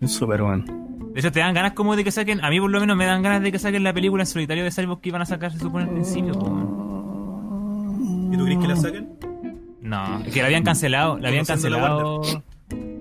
Es 0.02 0.12
súper, 0.12 0.42
weón. 0.42 0.83
De 1.14 1.20
hecho, 1.20 1.32
te 1.32 1.40
dan 1.40 1.54
ganas 1.54 1.74
como 1.74 1.96
de 1.96 2.04
que 2.04 2.12
saquen. 2.12 2.44
A 2.44 2.50
mí, 2.50 2.60
por 2.60 2.72
lo 2.72 2.80
menos, 2.80 2.98
me 2.98 3.06
dan 3.06 3.22
ganas 3.22 3.42
de 3.44 3.52
que 3.52 3.60
saquen 3.60 3.84
la 3.84 3.94
película 3.94 4.24
en 4.24 4.28
solitario 4.28 4.64
de 4.64 4.72
Cyborg 4.72 5.00
que 5.02 5.10
iban 5.10 5.22
a 5.22 5.26
sacar, 5.26 5.52
se 5.52 5.60
supone 5.60 5.86
al 5.86 5.92
principio. 5.92 6.32
¿Y 8.32 8.38
tú 8.38 8.46
crees 8.46 8.60
que 8.60 8.68
la 8.68 8.76
saquen? 8.76 9.10
No, 9.82 10.24
es 10.26 10.34
que 10.34 10.40
la 10.40 10.46
habían 10.48 10.64
cancelado. 10.64 11.20
La 11.20 11.28
habían 11.30 11.44
la 11.44 11.48
cancelado. 11.48 12.22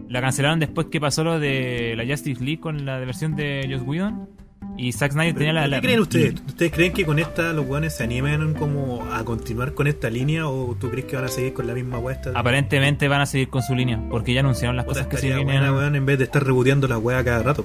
La 0.08 0.20
cancelaron 0.20 0.60
después 0.60 0.88
que 0.88 1.00
pasó 1.00 1.24
lo 1.24 1.38
de 1.40 1.94
la 1.96 2.04
Justice 2.04 2.42
League 2.44 2.60
con 2.60 2.84
la 2.84 2.98
versión 2.98 3.34
de 3.34 3.66
Joss 3.70 3.82
Whedon. 3.86 4.28
Y 4.76 4.92
Zack 4.92 5.12
Snyder 5.12 5.34
tenía 5.34 5.52
la. 5.54 5.62
¿Qué 5.64 5.68
la- 5.70 5.80
creen 5.80 6.00
ustedes? 6.00 6.34
¿Ustedes 6.46 6.72
creen 6.72 6.92
que 6.92 7.04
con 7.06 7.18
esta 7.18 7.52
los 7.52 7.66
guanes 7.66 7.96
se 7.96 8.04
animen 8.04 8.54
como 8.54 9.02
a 9.12 9.24
continuar 9.24 9.74
con 9.74 9.86
esta 9.86 10.08
línea 10.10 10.46
o 10.48 10.74
tú 10.78 10.90
crees 10.90 11.06
que 11.06 11.16
van 11.16 11.24
a 11.26 11.28
seguir 11.28 11.52
con 11.54 11.66
la 11.66 11.74
misma 11.74 11.98
huesta? 11.98 12.32
Aparentemente 12.34 13.08
van 13.08 13.22
a 13.22 13.26
seguir 13.26 13.48
con 13.48 13.62
su 13.62 13.74
línea, 13.74 14.00
porque 14.10 14.32
ya 14.34 14.40
anunciaron 14.40 14.76
las 14.76 14.84
cosas 14.84 15.06
que 15.06 15.16
se 15.16 15.34
vienen. 15.34 15.62
en 15.94 16.06
vez 16.06 16.18
de 16.18 16.24
estar 16.24 16.44
reboteando 16.44 16.88
la 16.88 16.98
wea 16.98 17.22
cada 17.24 17.42
rato. 17.42 17.64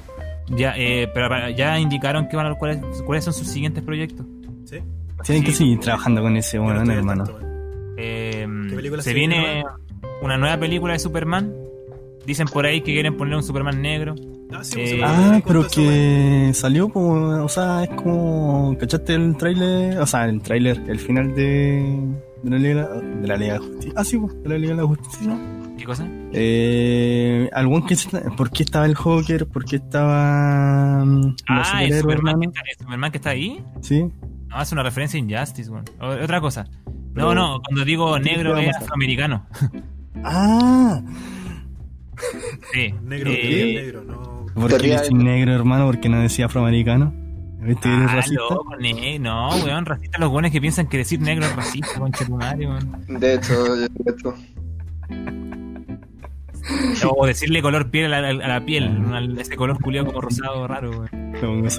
Ya, 0.49 0.73
eh, 0.77 1.09
pero 1.13 1.27
para- 1.29 1.49
ya 1.51 1.77
indicaron 1.79 2.27
que 2.29 2.35
van 2.37 2.47
a 2.47 2.55
cuáles, 2.55 2.79
cuáles 3.05 3.23
son 3.25 3.33
sus 3.33 3.47
siguientes 3.47 3.83
proyectos. 3.83 4.25
¿Sí? 4.65 4.77
Tienen 5.23 5.43
que 5.43 5.51
seguir 5.51 5.79
trabajando 5.79 6.21
con 6.21 6.37
ese 6.37 6.57
Yo 6.57 6.63
no 6.63 6.91
hermano. 6.91 7.23
tanto. 7.25 7.39
Eh, 7.97 8.47
¿Qué 8.69 8.75
película 8.75 9.01
se 9.01 9.09
se 9.09 9.15
viene 9.15 9.63
una 10.21 10.37
nueva 10.37 10.57
película 10.57 10.93
de 10.93 10.99
Superman. 10.99 11.53
Dicen 12.25 12.47
por 12.47 12.65
ahí 12.65 12.81
que 12.81 12.93
quieren 12.93 13.15
poner 13.17 13.35
un 13.35 13.43
Superman 13.43 13.81
negro. 13.81 14.13
Ah, 14.51 14.63
sí, 14.63 14.79
Eh, 14.79 14.97
pues, 14.99 15.01
me 15.01 15.03
Ah, 15.37 15.41
pero 15.45 15.67
que 15.67 16.51
salió 16.53 16.89
como, 16.89 17.43
o 17.43 17.49
sea, 17.49 17.83
es 17.83 17.89
como, 17.91 18.77
¿cachaste 18.79 19.15
el 19.15 19.35
tráiler? 19.35 19.97
O 19.99 20.05
sea, 20.05 20.25
el 20.25 20.41
tráiler, 20.41 20.81
el 20.87 20.99
final 20.99 21.33
de, 21.35 21.83
de 22.43 22.49
la 22.49 22.57
Liga 22.57 22.87
de 22.87 23.27
la 23.27 23.37
Liga 23.37 23.53
de 23.53 23.59
la 23.59 23.65
Justicia. 23.65 23.93
Ah, 23.95 24.03
sí, 24.03 24.17
de 24.43 24.49
la 24.49 24.57
Liga 24.57 24.71
de 24.75 24.81
la 24.81 24.87
Justicia. 24.87 25.37
¿Qué 25.77 25.83
cosa? 25.85 26.07
Eh, 26.33 27.49
algún 27.53 27.85
que 27.85 27.95
se- 27.95 28.09
¿por 28.31 28.49
qué 28.49 28.63
estaba 28.63 28.85
el 28.85 28.95
Joker? 28.95 29.47
¿Por 29.47 29.63
qué 29.65 29.75
estaba 29.77 31.05
mm, 31.05 31.35
Ah, 31.47 31.83
el 31.83 31.93
Superman, 31.99 32.07
que 32.07 32.13
hermano? 32.13 32.41
está, 32.49 32.61
el 32.71 32.77
Superman 32.79 33.11
que 33.11 33.17
está 33.17 33.29
ahí. 33.31 33.63
Sí. 33.81 34.05
No, 34.47 34.61
es 34.61 34.71
una 34.71 34.83
referencia 34.83 35.19
a 35.19 35.23
Injustice, 35.23 35.69
weón. 35.69 35.85
O- 35.99 36.07
Otra 36.23 36.41
cosa. 36.41 36.63
No, 36.85 36.93
Pero- 37.13 37.35
no, 37.35 37.61
cuando 37.61 37.85
digo 37.85 38.13
¿qué 38.15 38.21
negro 38.21 38.57
es 38.57 38.75
afroamericano. 38.75 39.45
Ah, 40.23 41.01
Sí. 42.73 42.93
Negro, 43.03 43.29
Eh, 43.31 43.73
negro, 43.75 44.03
no. 44.03 44.45
¿por 44.55 44.75
qué 44.81 44.97
negro, 45.13 45.53
hermano? 45.53 45.85
Porque 45.85 46.09
no 46.09 46.19
decía 46.19 46.47
afroamericano. 46.47 47.13
¿Viste 47.67 47.89
Ah, 47.89 48.07
racista? 48.15 48.41
loco, 48.49 48.75
ne- 48.79 49.19
no, 49.19 49.49
weón, 49.63 49.85
racista 49.85 50.17
los 50.19 50.29
buenos 50.29 50.51
que 50.51 50.61
piensan 50.61 50.87
que 50.87 50.97
decir 50.97 51.19
negro 51.21 51.45
es 51.45 51.55
racista, 51.55 51.99
concha 51.99 52.25
tu 52.25 52.35
madre, 52.37 52.65
weón. 52.67 52.91
De 53.07 53.33
hecho, 53.35 53.75
de 53.75 53.85
hecho. 53.85 54.33
O 57.09 57.25
decirle 57.25 57.61
color 57.61 57.89
piel 57.89 58.13
a 58.13 58.19
la, 58.21 58.29
a 58.29 58.47
la 58.47 58.65
piel, 58.65 58.89
una- 58.89 59.41
ese 59.41 59.55
color 59.55 59.79
culiado 59.81 60.07
como 60.07 60.19
rosado 60.21 60.67
raro, 60.67 60.91
weón. 60.91 61.09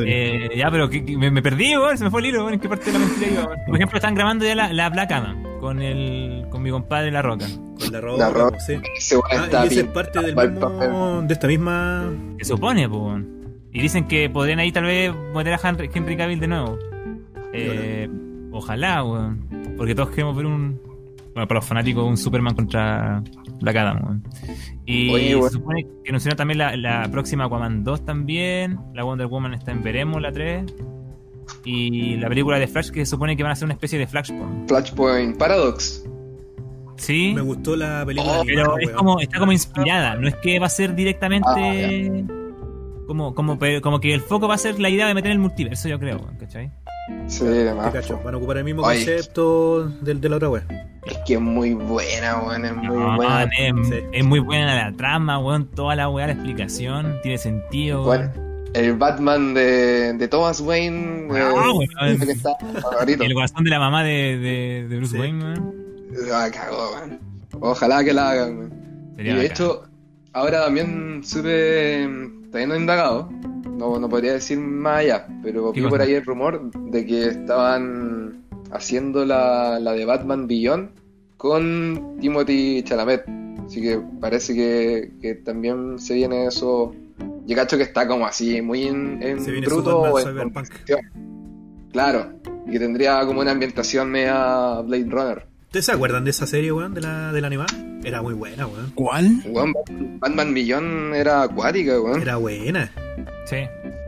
Eh, 0.06 0.50
ya, 0.56 0.70
pero 0.70 0.88
que- 0.88 1.04
que 1.04 1.16
me, 1.16 1.30
me 1.30 1.42
perdí, 1.42 1.76
weón, 1.76 1.98
se 1.98 2.04
me 2.04 2.10
fue 2.10 2.20
el 2.20 2.26
hilo, 2.26 2.40
weón, 2.42 2.54
¿en 2.54 2.60
qué 2.60 2.68
parte 2.68 2.86
de 2.86 2.92
la 2.92 2.98
mentira 3.04 3.26
iba, 3.32 3.44
weón? 3.46 3.58
Por 3.66 3.74
ejemplo, 3.76 3.98
están 3.98 4.14
grabando 4.14 4.44
ya 4.46 4.54
la, 4.54 4.72
la 4.72 4.88
Black 4.90 5.10
Adam 5.12 5.42
con 5.60 5.82
el, 5.82 6.46
con 6.50 6.62
mi 6.62 6.70
compadre 6.70 7.10
La 7.10 7.20
Roca. 7.22 7.46
Con 7.78 7.92
la 7.92 8.00
ropa, 8.00 8.18
La 8.18 8.30
ropa. 8.30 8.58
sí. 8.60 8.74
Weón 9.14 9.50
Ah, 9.54 9.64
y 9.64 9.66
esa 9.68 9.80
es 9.80 9.86
parte 9.86 10.20
del 10.20 10.34
mismo, 10.36 11.22
de 11.22 11.32
esta 11.34 11.46
misma... 11.46 12.10
Se 12.38 12.44
supone, 12.46 12.88
pues, 12.88 13.00
weón. 13.00 13.37
Y 13.72 13.80
dicen 13.82 14.06
que 14.08 14.30
podrían 14.30 14.58
ahí 14.58 14.72
tal 14.72 14.84
vez 14.84 15.12
meter 15.34 15.54
a 15.54 15.60
Henry, 15.62 15.90
Henry 15.92 16.16
Cavill 16.16 16.40
de 16.40 16.48
nuevo. 16.48 16.78
Eh, 17.52 18.08
ojalá, 18.52 19.04
weón. 19.04 19.46
Porque 19.76 19.94
todos 19.94 20.10
queremos 20.10 20.36
ver 20.36 20.46
un. 20.46 20.80
Bueno, 21.34 21.46
para 21.46 21.58
los 21.58 21.66
fanáticos, 21.66 22.04
un 22.04 22.16
Superman 22.16 22.54
contra 22.54 23.22
Black 23.60 23.76
Adam, 23.76 24.02
weón. 24.04 24.24
Y 24.86 25.10
Oye, 25.10 25.42
se 25.42 25.50
supone 25.50 25.86
que 26.02 26.10
anunciaron 26.10 26.36
también 26.36 26.58
la, 26.58 26.76
la 26.76 27.08
próxima 27.10 27.44
Aquaman 27.44 27.84
2 27.84 28.04
también. 28.04 28.78
La 28.94 29.04
Wonder 29.04 29.26
Woman 29.26 29.54
está 29.54 29.70
en 29.72 29.82
Veremos, 29.82 30.20
la 30.20 30.32
3. 30.32 30.64
Y 31.64 32.16
la 32.16 32.28
película 32.28 32.58
de 32.58 32.66
Flash 32.66 32.90
que 32.90 33.04
se 33.04 33.10
supone 33.10 33.36
que 33.36 33.42
van 33.42 33.52
a 33.52 33.56
ser 33.56 33.66
una 33.66 33.74
especie 33.74 33.98
de 33.98 34.06
Flashpoint. 34.06 34.68
Flashpoint 34.68 35.36
Paradox. 35.36 36.04
Sí. 36.96 37.32
Me 37.34 37.42
gustó 37.42 37.76
la 37.76 38.04
película. 38.04 38.40
Oh, 38.40 38.44
Pero 38.44 38.78
es 38.78 38.90
como, 38.90 39.20
está 39.20 39.38
como 39.38 39.52
inspirada, 39.52 40.16
no 40.16 40.28
es 40.28 40.34
que 40.36 40.58
va 40.58 40.66
a 40.66 40.70
ser 40.70 40.94
directamente. 40.94 42.24
Como, 43.08 43.34
como, 43.34 43.58
pero 43.58 43.80
como 43.82 43.98
que 43.98 44.14
el 44.14 44.20
foco 44.20 44.46
va 44.46 44.54
a 44.54 44.58
ser 44.58 44.78
la 44.78 44.88
idea 44.88 45.08
de 45.08 45.14
meter 45.14 45.32
el 45.32 45.40
multiverso, 45.40 45.88
yo 45.88 45.98
creo, 45.98 46.24
¿cachai? 46.38 46.70
Sí, 47.26 47.44
demás. 47.44 47.92
cacho, 47.92 48.20
Van 48.22 48.34
a 48.34 48.36
ocupar 48.36 48.58
el 48.58 48.64
mismo 48.64 48.82
Oye. 48.82 49.04
concepto 49.04 49.88
del 50.02 50.20
de 50.20 50.28
la 50.28 50.36
otra 50.36 50.50
wea. 50.50 50.64
Es 51.06 51.18
que 51.26 51.34
es 51.34 51.40
muy 51.40 51.72
buena, 51.74 52.36
weón. 52.42 52.64
Es 52.66 52.76
muy 52.76 52.86
No, 52.86 53.16
buena. 53.16 53.44
es, 53.44 53.72
Sí. 53.88 53.94
es 54.12 54.24
muy 54.24 54.38
buena 54.40 54.74
la 54.90 54.96
trama, 54.96 55.38
weón, 55.38 55.66
toda 55.70 55.96
la 55.96 56.08
weá, 56.10 56.26
la 56.26 56.34
explicación, 56.34 57.16
tiene 57.22 57.38
sentido. 57.38 58.04
Bueno, 58.04 58.30
el 58.74 58.92
Batman 58.94 59.54
de, 59.54 60.12
de 60.12 60.28
Thomas 60.28 60.60
Wayne. 60.60 61.28
eh, 61.34 61.42
Ah, 61.42 61.52
weón. 61.72 62.18
que 62.18 62.32
está 62.32 62.50
favorito. 62.82 63.24
El 63.24 63.32
guasón 63.32 63.64
de 63.64 63.70
la 63.70 63.78
mamá 63.78 64.04
de, 64.04 64.36
de, 64.38 64.86
de 64.88 64.96
Bruce 64.98 65.12
Sí. 65.12 65.18
Wayne, 65.18 65.42
weón. 65.44 65.74
Ah, 66.32 66.48
cagó, 66.52 66.92
weón. 66.94 67.20
Ojalá 67.60 68.04
que 68.04 68.12
la 68.12 68.30
hagan, 68.32 68.58
weón. 68.58 68.72
Y 69.18 69.22
de 69.22 69.30
bacán. 69.30 69.46
hecho, 69.46 69.82
ahora 70.34 70.64
también 70.66 71.22
supe, 71.24 72.06
todavía 72.48 72.66
no 72.66 72.74
he 72.74 72.78
indagado, 72.78 73.30
no, 73.76 73.98
no 73.98 74.08
podría 74.08 74.32
decir 74.32 74.58
más 74.58 74.98
allá, 74.98 75.26
pero 75.42 75.72
¿Qué 75.72 75.80
vi 75.80 75.88
por 75.88 76.00
ahí 76.00 76.14
el 76.14 76.24
rumor 76.24 76.70
de 76.72 77.06
que 77.06 77.28
estaban 77.28 78.44
haciendo 78.70 79.24
la, 79.24 79.78
la 79.80 79.92
de 79.92 80.04
Batman 80.04 80.46
Beyond 80.46 80.90
con 81.36 82.18
Timothy 82.20 82.82
Chalamet. 82.82 83.24
Así 83.64 83.80
que 83.80 84.00
parece 84.20 84.54
que, 84.54 85.12
que 85.20 85.34
también 85.36 85.98
se 85.98 86.14
viene 86.14 86.46
eso. 86.46 86.94
Yo 87.46 87.56
cacho 87.56 87.76
que 87.78 87.82
está 87.84 88.06
como 88.06 88.26
así, 88.26 88.60
muy 88.60 88.84
en, 88.84 89.22
en 89.22 89.40
Se 89.40 89.50
viene 89.50 89.66
bruto 89.66 90.00
o 90.00 90.18
en. 90.18 90.52
Claro, 91.92 92.32
y 92.66 92.72
que 92.72 92.78
tendría 92.78 93.24
como 93.24 93.40
una 93.40 93.52
ambientación 93.52 94.10
media 94.10 94.80
Blade 94.82 95.06
Runner. 95.08 95.47
¿Ustedes 95.68 95.84
se 95.84 95.92
acuerdan 95.92 96.24
de 96.24 96.30
esa 96.30 96.46
serie, 96.46 96.72
weón, 96.72 96.94
de 96.94 97.02
la, 97.02 97.30
de 97.30 97.40
la 97.42 97.46
animada? 97.46 97.68
Era 98.02 98.22
muy 98.22 98.32
buena, 98.32 98.66
weón. 98.66 98.90
¿Cuál? 98.94 99.42
Weón, 99.46 99.74
Batman 100.18 100.54
Beyond 100.54 101.14
era 101.14 101.42
acuática, 101.42 102.00
weón. 102.00 102.22
Era 102.22 102.36
buena. 102.36 102.90
Sí. 103.44 103.56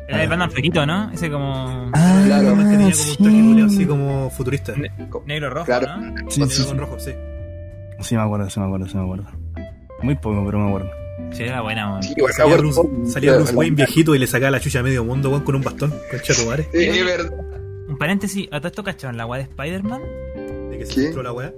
Era 0.09 0.23
el 0.23 0.29
Batman 0.31 0.51
flequito, 0.51 0.87
¿no? 0.87 1.11
Ese 1.13 1.31
como. 1.31 1.91
Ah, 1.93 2.23
Claro, 2.27 2.57
que 2.57 2.63
tenía 2.63 2.91
como 2.93 3.11
un 3.11 3.57
traje 3.57 3.63
así 3.67 3.77
sí. 3.77 3.87
como 3.87 4.31
futurista. 4.31 4.75
Ne- 4.75 4.91
negro 5.27 5.51
rojo, 5.51 5.67
Claro. 5.67 5.97
¿no? 5.99 6.31
Sí, 6.31 6.41
Negro 6.41 6.55
sí, 6.55 6.63
con 6.65 6.73
sí. 6.73 6.79
rojo, 6.81 6.99
sí. 6.99 7.11
Sí, 8.01 8.15
me 8.17 8.23
acuerdo, 8.23 8.49
sí 8.49 8.59
me 8.61 8.67
acuerdo, 8.67 8.87
sí 8.89 8.97
me 8.97 9.03
acuerdo. 9.03 9.25
Muy 10.03 10.15
poco, 10.15 10.43
pero 10.47 10.59
me 10.61 10.69
acuerdo. 10.69 10.91
Sí, 11.33 11.43
era 11.43 11.61
buena, 11.61 11.91
weón. 11.91 12.03
Sí, 12.03 12.15
Salía 12.35 12.57
Bruce, 12.57 12.81
salía 13.05 13.35
Bruce 13.37 13.55
Wayne 13.55 13.77
viejito 13.77 14.15
y 14.15 14.19
le 14.19 14.27
sacaba 14.27 14.51
la 14.53 14.61
chucha 14.61 14.81
a 14.81 14.83
medio 14.83 15.05
mundo, 15.05 15.29
weón, 15.29 15.43
con 15.45 15.55
un 15.57 15.63
bastón. 15.63 15.93
Concha 16.11 16.33
tu 16.35 16.47
madre. 16.47 16.67
Sí, 16.73 16.85
es 16.85 17.05
verdad. 17.05 17.31
Un 17.87 17.99
paréntesis, 17.99 18.49
¿a 18.51 18.59
todo 18.61 18.69
esto 18.69 18.83
cacharon 18.83 19.19
la 19.19 19.27
weá 19.27 19.39
de 19.43 19.45
Spider-Man? 19.51 20.01
De 20.85 20.89
que 20.89 20.95
se 20.95 21.01
filtró 21.03 21.23
la 21.23 21.33
weá. 21.33 21.53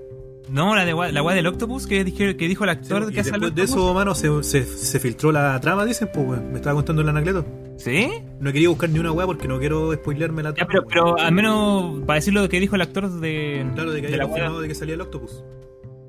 No, 0.50 0.74
la 0.74 0.84
de 0.84 0.92
la 1.12 1.22
weá 1.22 1.34
del 1.36 1.46
Octopus 1.46 1.86
que, 1.86 2.04
dije- 2.04 2.36
que 2.36 2.48
dijo 2.48 2.64
el 2.64 2.70
Sí, 2.70 2.76
actor 2.76 3.02
y 3.10 3.14
que 3.14 3.22
después 3.22 3.54
de 3.54 3.62
eso, 3.62 3.94
mano, 3.94 4.14
se, 4.14 4.42
se, 4.42 4.64
se 4.64 4.98
filtró 4.98 5.30
la 5.32 5.58
trama, 5.60 5.84
dicen, 5.84 6.10
pues, 6.12 6.26
weón. 6.28 6.50
Me 6.50 6.56
estaba 6.56 6.74
contando 6.74 7.00
el 7.02 7.08
anacleto. 7.08 7.44
¿Sí? 7.78 8.10
No 8.40 8.52
quería 8.52 8.68
buscar 8.68 8.90
ni 8.90 8.98
una 8.98 9.12
weá 9.12 9.24
porque 9.26 9.48
no 9.48 9.58
quiero 9.58 9.92
spoilearme 9.94 10.42
la 10.42 10.50
Ya, 10.50 10.66
trama. 10.66 10.84
pero, 10.88 11.18
al 11.18 11.32
menos 11.32 12.00
para 12.06 12.16
decir 12.16 12.34
lo 12.34 12.48
que 12.48 12.60
dijo 12.60 12.74
el 12.74 12.82
actor 12.82 13.08
de, 13.20 13.64
Claro, 13.74 13.92
de 13.92 14.02
que 14.02 14.08
de 14.08 14.14
había 14.20 14.26
la 14.44 14.50
weá. 14.50 14.60
de 14.60 14.68
que 14.68 14.74
salía 14.74 14.94
el 14.94 15.00
octopus. 15.00 15.42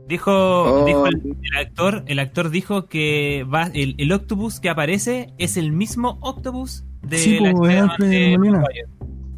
Dijo, 0.08 0.32
Oh. 0.34 0.86
dijo 0.86 1.08
el, 1.08 1.16
el 1.42 1.58
actor, 1.58 2.04
el 2.08 2.20
actor 2.20 2.50
dijo 2.50 2.88
que 2.88 3.46
va, 3.52 3.70
el, 3.74 3.96
el 3.98 4.12
octopus 4.12 4.60
que 4.60 4.70
aparece 4.70 5.34
es 5.38 5.56
el 5.56 5.72
mismo 5.72 6.18
octopus 6.22 6.84
de 7.04 7.18
Sí, 7.18 7.40
la 7.40 7.52
pues, 7.54 7.72
Spider-Man 7.72 7.90
Alfred 7.92 8.10
de 8.10 8.38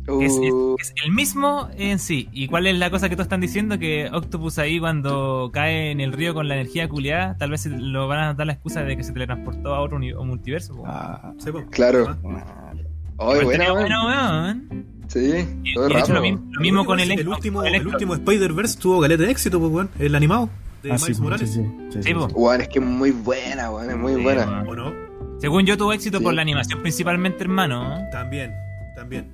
Es, 0.07 0.33
es- 0.33 0.51
Uh, 0.53 0.75
es 0.79 0.93
el 1.03 1.11
mismo 1.11 1.67
en 1.77 1.97
sí. 1.99 2.29
¿Y 2.31 2.47
cuál 2.47 2.67
es 2.67 2.77
la 2.77 2.89
cosa 2.91 3.09
que 3.09 3.15
todos 3.15 3.25
están 3.25 3.41
diciendo? 3.41 3.79
Que 3.79 4.07
Octopus 4.13 4.59
ahí 4.59 4.79
cuando 4.79 5.49
cae 5.51 5.91
en 5.91 5.99
el 5.99 6.13
río 6.13 6.33
con 6.33 6.47
la 6.47 6.55
energía 6.55 6.87
culiada, 6.87 7.35
tal 7.37 7.49
vez 7.51 7.65
lo 7.65 8.07
van 8.07 8.19
a 8.19 8.33
dar 8.35 8.45
la 8.45 8.53
excusa 8.53 8.83
de 8.83 8.95
que 8.97 9.03
se 9.03 9.13
teletransportó 9.13 9.73
a 9.73 9.81
otro 9.81 9.99
multiverso. 9.99 10.83
Ah, 10.85 11.33
Sí, 11.39 11.51
pues. 11.51 11.65
Claro. 11.71 12.15
Ah. 12.25 12.73
Buena, 13.43 13.71
bueno, 13.71 14.05
weón. 14.07 14.85
Sí, 15.07 15.31
Y, 15.63 15.73
todo 15.73 15.89
y 15.89 15.93
de 15.93 15.99
hecho 15.99 16.07
rato. 16.07 16.13
lo 16.15 16.21
mismo, 16.21 16.41
lo 16.51 16.61
mismo 16.61 16.85
con 16.85 16.99
el, 16.99 17.11
el 17.11 17.27
último, 17.27 17.59
con 17.61 17.73
el 17.73 17.87
último 17.87 18.13
Spider-Verse 18.15 18.79
tuvo 18.79 19.01
caleta 19.01 19.23
de 19.23 19.31
éxito, 19.31 19.59
pues, 19.59 19.71
weón. 19.71 19.89
El 19.99 20.15
animado 20.15 20.49
de 20.83 20.91
ah, 20.91 20.97
sí, 20.97 21.03
Miles 21.05 21.17
sí, 21.17 21.23
Morales. 21.23 21.49
sí, 21.53 21.61
sí, 21.91 22.03
Sí. 22.03 22.13
Weón, 22.13 22.61
es 22.61 22.67
que 22.67 22.79
es 22.79 22.85
muy 22.85 23.11
buena, 23.11 23.71
weón, 23.71 23.89
es 23.89 23.97
muy 23.97 24.15
Sí, 24.15 24.21
buena. 24.21 24.45
weón. 24.63 24.67
¿O 24.67 24.75
no? 24.75 24.93
Según 25.39 25.65
yo 25.65 25.77
tuvo 25.77 25.93
éxito 25.93 26.17
Sí. 26.17 26.23
por 26.23 26.33
la 26.33 26.41
animación 26.41 26.81
principalmente, 26.81 27.43
hermano. 27.43 28.01
También, 28.11 28.53
también. 28.95 29.31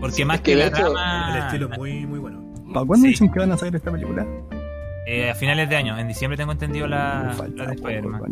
Porque 0.00 0.16
Sí, 0.16 0.24
más 0.24 0.36
es 0.36 0.42
que, 0.42 0.54
la 0.56 0.66
hecho, 0.66 0.76
trama, 0.76 1.32
El 1.36 1.42
estilo 1.44 1.68
es 1.72 1.78
muy, 1.78 2.06
muy 2.06 2.18
bueno. 2.18 2.42
¿Para 2.72 2.86
cuándo 2.86 3.04
Sí. 3.04 3.08
dicen 3.08 3.30
que 3.32 3.38
van 3.40 3.52
a 3.52 3.56
sacar 3.56 3.76
esta 3.76 3.90
película? 3.90 4.26
eh, 5.10 5.30
a 5.30 5.34
finales 5.34 5.70
de 5.70 5.74
año, 5.76 5.96
en 5.98 6.06
diciembre 6.06 6.36
tengo 6.36 6.52
entendido 6.52 6.86
la, 6.86 7.34
de 7.48 7.64
Spider-Man. 7.74 8.20
De 8.20 8.28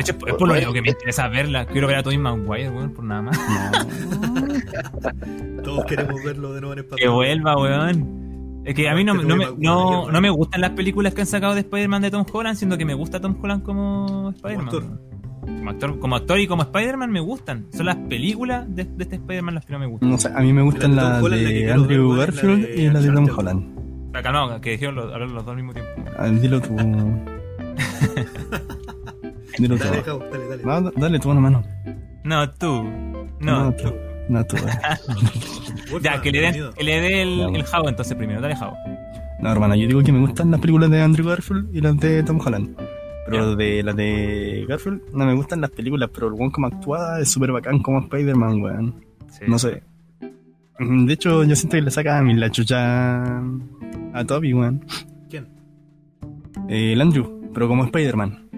hecho, 0.00 0.12
es 0.26 0.34
por 0.34 0.46
lo 0.46 0.54
único 0.54 0.72
que 0.72 0.80
me 0.80 0.90
interesa 0.90 1.26
verla. 1.26 1.66
Quiero 1.66 1.88
ver 1.88 1.96
a 1.96 2.02
Tobey 2.04 2.18
Maguire, 2.18 2.70
weón, 2.70 2.92
por 2.92 3.04
nada 3.04 3.22
más. 3.22 3.36
No. 3.38 5.62
Todos 5.62 5.84
queremos 5.86 6.22
verlo 6.22 6.52
de 6.52 6.60
nuevo 6.60 6.72
en 6.74 6.78
espacio. 6.80 7.04
Que 7.04 7.08
vuelva, 7.08 7.56
weón. 7.56 8.62
Es 8.64 8.74
que 8.74 8.88
a 8.88 8.94
mí 8.94 9.04
no, 9.04 9.14
no, 9.14 9.36
me, 9.36 9.46
no, 9.58 10.10
no 10.10 10.20
me 10.20 10.30
gustan 10.30 10.60
las 10.60 10.70
películas 10.70 11.14
que 11.14 11.22
han 11.22 11.26
sacado 11.26 11.54
de 11.54 11.60
Spider-Man 11.60 12.02
de 12.02 12.10
Tom 12.12 12.24
Holland, 12.32 12.56
siendo 12.56 12.78
que 12.78 12.84
me 12.84 12.94
gusta 12.94 13.20
Tom 13.20 13.36
Holland 13.42 13.62
como 13.62 14.30
Spider-Man. 14.36 15.00
Como 15.44 15.70
actor, 15.70 15.98
como 15.98 16.16
actor 16.16 16.38
y 16.40 16.46
como 16.46 16.62
Spider-Man 16.62 17.10
me 17.10 17.20
gustan. 17.20 17.66
Son 17.72 17.86
las 17.86 17.96
películas 17.96 18.64
de, 18.68 18.84
de 18.84 19.04
este 19.04 19.16
Spider-Man 19.16 19.54
las 19.54 19.64
que 19.66 19.72
no 19.72 19.78
me 19.78 19.86
gustan. 19.86 20.10
No 20.10 20.18
sé, 20.18 20.30
a 20.34 20.40
mí 20.40 20.52
me 20.52 20.62
gustan 20.62 20.96
las 20.96 21.22
la 21.22 21.36
de 21.36 21.72
Andrew 21.72 22.14
Garfield 22.16 22.66
de 22.66 22.82
y 22.82 22.90
la 22.90 23.00
de 23.00 23.12
Tom. 23.12 23.28
Holland. 23.36 24.12
La 24.12 24.22
calma, 24.22 24.60
que 24.60 24.70
dijeron 24.70 24.94
los, 24.94 25.12
hablar 25.12 25.28
los 25.28 25.44
dos 25.44 25.50
al 25.50 25.56
mismo 25.56 25.72
tiempo. 25.72 25.90
Ah, 26.18 26.28
Dilo 26.28 26.60
tú. 26.60 26.76
Dilo 29.58 29.76
tú. 29.76 29.84
Dale, 29.84 30.02
Jao, 30.02 30.18
dale, 30.18 30.48
dale. 30.48 30.62
No, 30.64 30.90
dale 30.92 31.18
tú 31.18 31.30
una 31.30 31.40
mano. 31.40 31.64
No, 32.24 32.50
tú. 32.50 32.84
No, 33.40 33.72
tú. 33.74 33.88
tú. 33.88 33.94
No, 34.28 34.44
tú. 34.46 34.56
Ya, 36.02 36.20
que 36.22 36.30
le 36.32 36.40
dé 36.40 36.52
bienvenido. 36.52 36.72
que 36.72 36.84
le 36.84 37.00
dé 37.00 37.22
el, 37.22 37.40
el 37.40 37.64
entonces 37.86 38.16
primero. 38.16 38.40
Dale 38.40 38.56
Javo. 38.56 38.76
No, 39.40 39.52
hermano, 39.52 39.74
yo 39.74 39.86
digo 39.86 40.02
que 40.02 40.12
me 40.12 40.20
gustan 40.20 40.50
las 40.50 40.60
películas 40.60 40.90
de 40.90 41.02
Andrew 41.02 41.28
Garfield 41.28 41.74
y 41.74 41.80
las 41.80 41.98
de 41.98 42.22
Tom 42.22 42.40
Holland. 42.44 42.76
Pero 43.26 43.56
de 43.56 43.82
las 43.82 43.96
de 43.96 44.66
Garfield 44.68 45.00
no 45.12 45.24
me 45.26 45.34
gustan 45.34 45.60
las 45.60 45.70
películas, 45.70 46.10
pero 46.12 46.28
el 46.28 46.34
weón 46.34 46.50
como 46.50 46.66
actúa 46.66 47.20
es 47.20 47.28
súper 47.30 47.52
bacán 47.52 47.80
como 47.82 48.00
Spider-Man, 48.00 48.60
weón. 48.62 48.94
Sí. 49.30 49.44
No 49.48 49.58
sé. 49.58 49.82
De 50.78 51.12
hecho, 51.12 51.44
yo 51.44 51.54
siento 51.56 51.76
que 51.76 51.82
le 51.82 51.90
saca 51.90 52.18
a 52.18 52.22
mí 52.22 52.34
la 52.34 52.50
chucha 52.50 53.22
a 54.12 54.24
Toby, 54.26 54.52
weón. 54.54 54.84
¿Quién? 55.30 55.46
Eh, 56.68 56.92
el 56.92 57.00
Andrew, 57.00 57.50
pero 57.54 57.68
como 57.68 57.84
Spider-Man. 57.84 58.48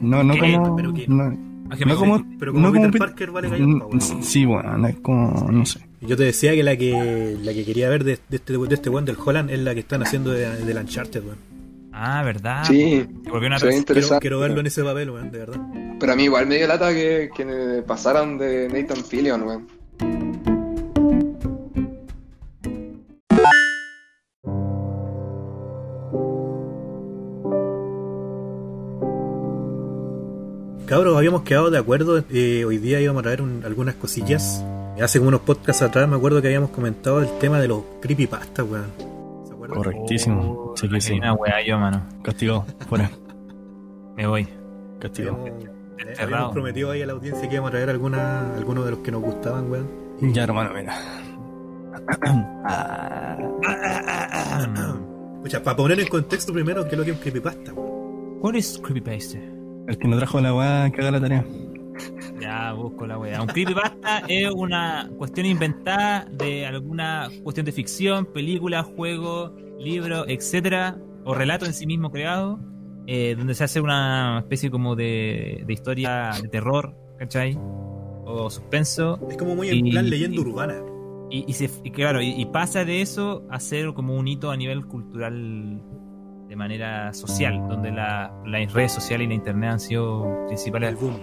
No, 0.00 0.22
no 0.24 0.34
¿Qué? 0.34 0.40
como. 0.40 0.76
¿Pero 0.76 0.92
qué? 0.94 1.06
No, 1.08 1.50
Ah, 1.72 1.76
no 1.86 1.94
como. 1.96 2.26
Pero 2.38 2.52
como 2.52 2.66
no 2.66 2.72
Peter 2.72 2.90
Pet- 2.90 2.98
Parker 2.98 3.30
vale 3.30 3.48
gallampa. 3.48 3.86
Mm, 3.92 4.00
Sí, 4.22 4.44
weón, 4.44 4.84
es 4.86 4.96
como. 5.00 5.48
No 5.52 5.64
sé. 5.64 5.80
Yo 6.00 6.16
te 6.16 6.24
decía 6.24 6.52
que 6.52 6.64
la 6.64 6.76
que 6.76 7.36
la 7.42 7.52
que 7.54 7.64
quería 7.64 7.88
ver 7.88 8.02
de, 8.02 8.18
de 8.28 8.36
este 8.36 8.54
de 8.58 8.74
este 8.74 8.90
weón 8.90 9.04
del 9.04 9.16
Holland 9.24 9.50
es 9.50 9.60
la 9.60 9.72
que 9.74 9.80
están 9.80 10.02
haciendo 10.02 10.30
de, 10.32 10.48
del 10.64 10.76
Uncharted, 10.78 11.22
weón. 11.22 11.36
Ah, 12.02 12.22
¿verdad? 12.24 12.64
Sí, 12.64 13.06
volvió 13.30 13.46
una 13.48 13.58
se 13.58 13.66
Quiero, 13.66 13.76
interesante. 13.78 14.20
quiero 14.22 14.40
verlo 14.40 14.60
en 14.60 14.66
ese 14.68 14.82
papel, 14.82 15.10
weón, 15.10 15.30
de 15.30 15.38
verdad. 15.38 15.60
Pero 16.00 16.12
a 16.12 16.16
mí 16.16 16.24
igual 16.24 16.46
me 16.46 16.56
dio 16.56 16.66
lata 16.66 16.94
que, 16.94 17.28
que 17.36 17.84
pasaran 17.86 18.38
de 18.38 18.68
Nathan 18.70 19.04
Fillion, 19.04 19.42
weón. 19.42 19.66
Cabros, 30.86 31.16
habíamos 31.16 31.42
quedado 31.42 31.70
de 31.70 31.78
acuerdo. 31.78 32.24
eh, 32.30 32.64
hoy 32.64 32.78
día 32.78 33.00
íbamos 33.00 33.20
a 33.20 33.22
traer 33.24 33.42
un- 33.42 33.62
algunas 33.64 33.94
cosillas. 33.94 34.64
Hace 35.00 35.18
como 35.18 35.28
unos 35.28 35.40
podcasts 35.42 35.82
atrás 35.82 36.08
me 36.08 36.16
acuerdo 36.16 36.42
que 36.42 36.48
habíamos 36.48 36.70
comentado 36.70 37.20
el 37.20 37.28
tema 37.38 37.60
de 37.60 37.68
los 37.68 37.82
creepypastas, 38.00 38.66
weón. 38.68 38.86
¿Se 39.46 39.52
acuerdan? 39.52 39.76
Correctísimo. 39.78 40.69
Sí 40.80 40.88
que 40.88 41.00
sí. 41.00 41.12
Una 41.14 41.34
wea 41.34 41.62
yo, 41.66 41.78
mano. 41.78 42.02
Castigado. 42.22 42.64
Fuera. 42.88 43.10
Me 44.16 44.26
voy. 44.26 44.48
Castigado. 44.98 45.44
Habíamos, 46.18 46.52
prometido 46.52 46.90
ahí 46.90 47.02
a 47.02 47.06
la 47.06 47.12
audiencia 47.12 47.46
que 47.46 47.54
íbamos 47.54 47.68
a 47.68 47.72
traer 47.72 47.90
alguna, 47.90 48.54
algunos 48.54 48.86
de 48.86 48.92
los 48.92 49.00
que 49.00 49.10
nos 49.10 49.22
gustaban, 49.22 49.70
weón. 49.70 49.88
Ya, 50.32 50.44
hermano, 50.44 50.70
mira. 50.74 50.94
Ah, 52.64 53.36
Escucha, 55.36 55.62
para 55.62 55.76
poner 55.76 56.00
en 56.00 56.08
contexto 56.08 56.52
primero 56.52 56.84
qué 56.84 56.92
es 56.92 56.98
lo 56.98 57.04
que 57.04 57.10
es 57.10 57.16
un 57.16 57.22
creepypasta, 57.22 57.72
weón. 57.74 58.38
What 58.40 58.54
is 58.54 58.80
creepypasta? 58.82 59.38
el 59.86 59.98
que 59.98 60.08
no 60.08 60.16
trajo 60.16 60.40
la 60.40 60.54
weá 60.54 60.90
caga 60.92 61.10
la 61.10 61.20
tarea. 61.20 61.44
Ya, 62.50 62.72
busco 62.72 63.06
la 63.06 63.16
wea. 63.18 63.40
Un 63.40 63.46
creepypasta 63.48 64.24
es 64.28 64.50
una 64.50 65.08
cuestión 65.18 65.46
inventada 65.46 66.26
de 66.32 66.66
alguna 66.66 67.28
cuestión 67.44 67.64
de 67.66 67.72
ficción, 67.72 68.26
película, 68.26 68.82
juego, 68.82 69.54
libro, 69.78 70.26
etcétera, 70.28 70.98
o 71.24 71.34
relato 71.34 71.64
en 71.66 71.74
sí 71.74 71.86
mismo 71.86 72.10
creado, 72.10 72.58
eh, 73.06 73.34
donde 73.38 73.54
se 73.54 73.64
hace 73.64 73.80
una 73.80 74.38
especie 74.40 74.70
como 74.70 74.96
de, 74.96 75.62
de 75.66 75.72
historia 75.72 76.30
de 76.42 76.48
terror, 76.48 76.96
¿cachai? 77.18 77.56
O 78.24 78.48
suspenso. 78.50 79.18
Es 79.30 79.36
como 79.36 79.54
muy 79.54 79.68
en 79.68 79.88
plan 79.90 80.10
leyenda 80.10 80.40
urbana. 80.40 80.74
Y, 81.30 81.44
y 81.46 81.52
se, 81.52 81.70
y 81.84 81.90
claro, 81.92 82.20
y, 82.20 82.30
y 82.30 82.46
pasa 82.46 82.84
de 82.84 83.00
eso 83.02 83.44
a 83.50 83.60
ser 83.60 83.92
como 83.94 84.16
un 84.16 84.26
hito 84.26 84.50
a 84.50 84.56
nivel 84.56 84.84
cultural 84.86 85.80
de 86.48 86.56
manera 86.56 87.12
social, 87.14 87.64
donde 87.68 87.92
la- 87.92 88.32
las 88.44 88.72
redes 88.72 88.90
sociales 88.90 89.26
y 89.26 89.28
la 89.28 89.34
internet 89.34 89.70
han 89.70 89.78
sido 89.80 90.46
principales 90.48 90.88
El 90.90 90.96
boom. 90.96 91.16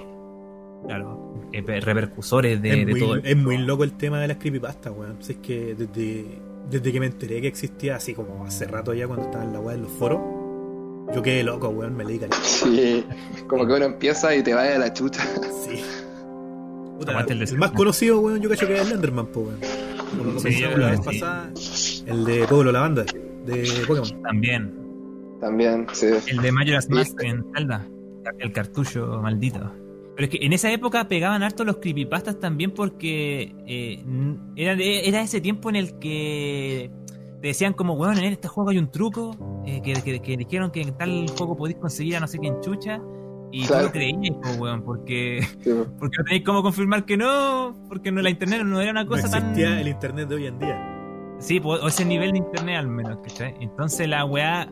Claro, 0.87 1.33
eh, 1.51 1.61
repercusores 1.81 2.61
de, 2.61 2.69
es, 2.69 2.85
de 2.85 2.91
muy, 2.91 2.99
todo. 2.99 3.15
es 3.17 3.37
muy 3.37 3.57
loco 3.57 3.83
el 3.83 3.93
tema 3.93 4.19
de 4.19 4.27
las 4.27 4.37
creepypastas, 4.37 4.93
weón. 4.95 5.17
Si 5.21 5.33
es 5.33 5.37
que 5.39 5.75
desde, 5.75 6.25
desde 6.69 6.91
que 6.91 6.99
me 6.99 7.05
enteré 7.07 7.41
que 7.41 7.47
existía, 7.47 7.95
así 7.97 8.13
como 8.13 8.45
hace 8.45 8.65
rato 8.65 8.93
ya 8.93 9.07
cuando 9.07 9.25
estaba 9.25 9.43
en 9.43 9.53
la 9.53 9.59
weá 9.59 9.75
en 9.75 9.83
los 9.83 9.91
foros, 9.91 10.19
yo 11.13 11.21
quedé 11.21 11.43
loco, 11.43 11.69
weón, 11.69 11.95
me 11.95 12.03
leí 12.03 12.19
caleta. 12.19 12.37
Sí, 12.41 13.05
como 13.47 13.65
que 13.65 13.73
uno 13.73 13.85
empieza 13.85 14.35
y 14.35 14.43
te 14.43 14.53
vaya 14.53 14.75
a 14.75 14.79
la 14.79 14.93
chucha. 14.93 15.23
Sí. 15.67 15.83
Puta, 16.97 17.19
el 17.29 17.41
el, 17.43 17.57
más 17.57 17.71
conocido, 17.71 18.19
weón, 18.19 18.41
yo 18.41 18.49
cacho 18.49 18.65
que 18.67 18.75
es 18.75 18.87
el 18.87 18.93
Enderman, 18.93 19.27
po, 19.27 19.41
weón. 19.41 19.59
Como 20.09 20.31
lo 20.31 20.39
Sí, 20.39 20.61
la 20.61 20.91
vez 20.91 20.99
sí. 20.99 21.05
pasada, 21.05 21.51
el 22.05 22.25
de 22.25 22.47
Pueblo 22.47 22.71
Lavanda, 22.71 23.03
de 23.45 23.83
Pokémon. 23.85 24.21
También. 24.23 24.73
También, 25.39 25.85
sí. 25.91 26.07
El 26.27 26.41
de 26.41 26.51
Majora's. 26.51 26.89
Mask 26.89 27.21
en 27.21 27.45
Zelda. 27.55 27.85
El 28.39 28.51
cartucho 28.51 29.19
maldito. 29.21 29.71
Pero 30.17 30.25
es 30.25 30.29
que 30.31 30.45
en 30.45 30.51
esa 30.51 30.71
época 30.71 31.07
pegaban 31.07 31.43
harto 31.43 31.63
los 31.63 31.77
creepypastas 31.77 32.39
también 32.39 32.71
porque 32.71 33.55
eh, 33.67 34.03
era, 34.55 34.73
era 34.73 35.21
ese 35.21 35.39
tiempo 35.41 35.69
en 35.69 35.75
el 35.75 35.99
que 35.99 36.89
te 37.39 37.47
decían 37.49 37.73
como, 37.73 37.93
weón, 37.93 38.17
en 38.17 38.23
este 38.25 38.47
juego 38.47 38.71
hay 38.71 38.79
un 38.79 38.89
truco, 38.89 39.63
eh, 39.67 39.79
que, 39.83 39.93
que, 40.01 40.19
que 40.19 40.35
dijeron 40.35 40.71
que 40.71 40.81
en 40.81 40.97
tal 40.97 41.27
juego 41.37 41.55
podéis 41.55 41.77
conseguir 41.77 42.15
a 42.17 42.19
no 42.19 42.27
sé 42.27 42.39
quién 42.39 42.59
chucha, 42.61 42.99
y 43.51 43.61
tú 43.61 43.67
Claro. 43.67 43.85
lo 43.85 43.91
creías, 43.91 44.35
po, 44.41 44.49
weón, 44.59 44.81
porque, 44.83 45.41
sí. 45.63 45.69
porque 45.99 46.17
no 46.17 46.23
tenéis 46.25 46.43
cómo 46.43 46.63
confirmar 46.63 47.05
que 47.05 47.15
no, 47.15 47.75
porque 47.87 48.11
no, 48.11 48.19
la 48.23 48.31
internet 48.31 48.63
no 48.65 48.81
era 48.81 48.89
una 48.89 49.03
No 49.03 49.09
cosa 49.11 49.29
tan... 49.29 49.43
existía 49.51 49.79
el 49.79 49.87
internet 49.87 50.27
de 50.29 50.35
hoy 50.35 50.47
en 50.47 50.57
día. 50.57 51.35
Sí, 51.37 51.59
pues, 51.59 51.79
o 51.83 51.87
ese 51.89 52.03
nivel 52.05 52.31
de 52.31 52.39
internet 52.39 52.77
al 52.79 52.87
menos, 52.87 53.19
¿cachai? 53.19 53.53
Entonces 53.61 54.09
la 54.09 54.25
weá 54.25 54.67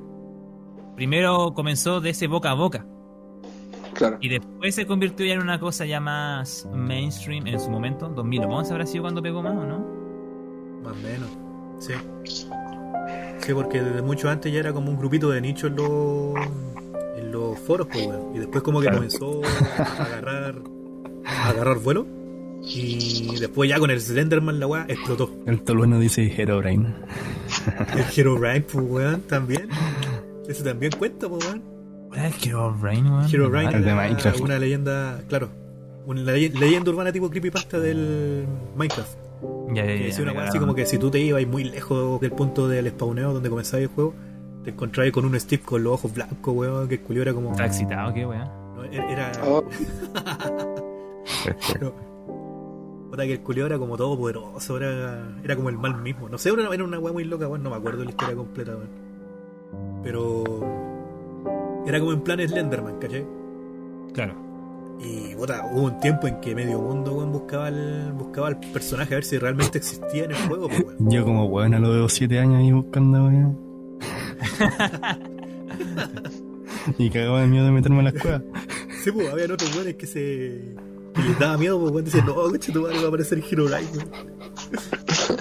primero 0.96 1.54
comenzó 1.54 2.02
de 2.02 2.10
ese 2.10 2.26
boca 2.26 2.50
a 2.50 2.56
boca. 2.56 2.88
Claro. 3.96 4.18
Y 4.22 4.30
después 4.30 4.76
se 4.76 4.86
convirtió 4.86 5.26
ya 5.26 5.34
en 5.34 5.41
una 5.41 5.60
cosa 5.60 5.86
ya 5.86 6.00
más 6.00 6.68
mainstream 6.74 7.48
en 7.48 7.60
su 7.60 7.70
momento. 7.70 8.10
2011 8.10 8.72
habrá 8.72 8.86
sido 8.86 9.04
cuando 9.04 9.22
pegó 9.22 9.41
más, 9.41 9.56
¿o 9.56 9.66
no? 9.66 9.80
Más 10.84 10.93
o 10.93 11.02
menos. 11.02 11.30
Sí. 11.80 11.93
Sí, 13.39 13.54
porque 13.54 13.82
desde 13.82 14.02
mucho 14.02 14.30
antes 14.30 14.52
ya 14.52 14.60
era 14.60 14.74
como 14.74 14.89
un 14.91 14.98
grupito 14.98 15.30
de 15.30 15.39
nicho 15.41 15.68
en 15.68 15.76
los, 15.76 16.34
en 17.18 17.32
los 17.32 17.58
foros, 17.60 17.88
pues, 17.91 18.06
weón. 18.08 18.36
Y 18.36 18.39
después 18.39 18.64
como 18.64 18.80
que 18.80 18.86
Claro. 18.88 18.98
comenzó 18.98 19.41
a 19.78 20.04
agarrar, 20.04 20.56
a 21.26 21.50
agarrar 21.50 21.78
vuelo. 21.80 22.06
Y 22.64 23.38
después 23.39 23.70
ya 23.70 23.78
con 23.78 23.91
el 23.91 24.02
Slenderman 24.02 24.60
la 24.60 24.66
weá 24.68 24.86
explotó. 24.88 25.30
El 25.46 25.62
tolueno 25.62 26.00
dice 26.00 26.34
Herobrine. 26.36 26.96
El 27.96 28.06
Herobrine, 28.20 28.62
pues, 28.62 28.86
weón, 28.89 29.22
también. 29.22 29.70
Ese 30.48 30.64
también 30.64 30.91
cuenta, 30.98 31.30
pues, 31.30 31.46
weón. 31.46 31.74
¿Cuál 32.16 32.26
es 32.28 32.43
el 32.43 32.49
Hero 32.49 32.74
Brain, 32.80 33.05
weón? 33.07 33.26
Herobrine 33.34 33.74
El 33.76 33.84
de 33.84 33.89
era 33.91 33.95
Minecraft. 34.01 34.39
una 34.41 34.59
leyenda, 34.59 35.22
claro. 35.28 35.49
Una 36.05 36.22
ley- 36.22 36.49
leyenda 36.49 36.91
urbana 36.91 37.11
tipo 37.11 37.30
creepypasta 37.30 37.80
del 37.80 38.45
Minecraft. 38.76 39.18
Ya, 39.74 39.84
ya, 39.84 39.88
Que 39.88 39.99
ya, 39.99 40.05
decía 40.05 40.24
una 40.24 40.34
weá 40.34 40.47
así 40.47 40.59
como 40.59 40.76
que 40.76 40.86
si 40.86 40.97
tú 40.97 41.09
te 41.11 41.20
ibas 41.20 41.45
muy 41.47 41.63
lejos 41.66 42.22
del 42.22 42.32
punto 42.32 42.68
del 42.68 42.89
spawneo 42.89 43.34
donde 43.34 43.49
comenzaba 43.49 43.82
el 43.82 43.88
juego, 43.89 44.13
te 44.63 44.70
encontrabas 44.72 45.11
con 45.11 45.26
un 45.26 45.39
Steve 45.39 45.61
con 45.63 45.84
los 45.84 45.93
ojos 45.93 46.13
blancos, 46.13 46.53
weón, 46.55 46.88
que 46.88 46.95
el 46.95 47.01
culio 47.01 47.22
era 47.24 47.34
como. 47.34 47.51
Está 47.51 47.66
excitado, 47.66 48.13
qué 48.13 48.26
weón. 48.26 48.47
no, 48.76 48.84
era. 48.86 49.11
era 49.11 49.32
Oh, 49.45 49.63
puta, 53.09 53.24
que 53.26 53.34
el 53.34 53.39
culio 53.41 53.66
era 53.66 53.78
como 53.78 53.97
todo 53.97 54.18
poderoso, 54.18 54.78
era, 54.78 55.28
era 55.43 55.55
como 55.55 55.70
el 55.70 55.78
mal 55.78 56.01
mismo. 56.01 56.30
No 56.30 56.38
sé, 56.38 56.49
era, 56.49 56.74
era 56.74 56.84
una 56.84 56.99
weá 56.99 57.13
muy 57.13 57.24
loca, 57.24 57.47
weón, 57.47 57.63
no 57.63 57.70
me 57.72 57.76
acuerdo 57.78 58.03
la 58.03 58.09
historia 58.11 58.36
completa, 58.36 58.72
weón. 58.76 58.89
Pero. 60.03 60.43
Era 61.86 62.00
como 62.00 62.14
en 62.14 62.22
plan 62.22 62.40
Slenderman, 62.40 63.00
¿cachai? 63.00 63.26
Claro. 64.14 64.34
Y 65.00 65.36
puta, 65.36 65.66
hubo 65.72 65.84
un 65.84 66.00
tiempo 66.00 66.28
en 66.28 66.40
que 66.40 66.56
medio 66.56 66.80
mundo 66.80 67.14
weón, 67.14 67.32
buscaba 67.32 67.68
el, 67.68 68.12
buscaba 68.14 68.50
el 68.50 68.58
personaje 68.58 69.14
a 69.14 69.18
ver 69.18 69.26
si 69.26 69.38
realmente 69.38 69.78
existía 69.78 70.24
en 70.24 70.32
el 70.32 70.38
juego, 70.48 70.68
pues, 70.68 70.84
weón. 70.84 71.12
Yo 71.12 71.24
como 71.26 71.46
weón 71.46 71.74
a 71.74 71.80
los 71.80 72.14
7 72.14 72.40
años 72.40 72.56
ahí 72.58 72.72
buscando, 72.72 73.26
weón. 73.26 73.60
y 76.98 77.10
cagaba 77.10 77.42
de 77.42 77.48
miedo 77.48 77.66
de 77.66 77.72
meterme 77.72 78.00
en 78.00 78.06
la 78.06 78.12
cueva. 78.14 78.42
Sí, 79.04 79.12
pues 79.12 79.30
había 79.32 79.46
otros 79.46 79.76
weones 79.76 79.96
que 79.96 80.08
se. 80.08 80.76
que 81.14 81.22
les 81.22 81.40
daba 81.40 81.58
miedo, 81.58 81.80
pues 81.80 81.92
weón, 81.92 82.06
decían, 82.06 82.26
no, 82.26 82.36
coche, 82.36 82.72
tu 82.72 82.82
madre 82.82 82.98
va 82.98 83.06
a 83.06 83.08
aparecer 83.10 83.44
Herobrine, 83.52 83.88
weón. 83.98 84.10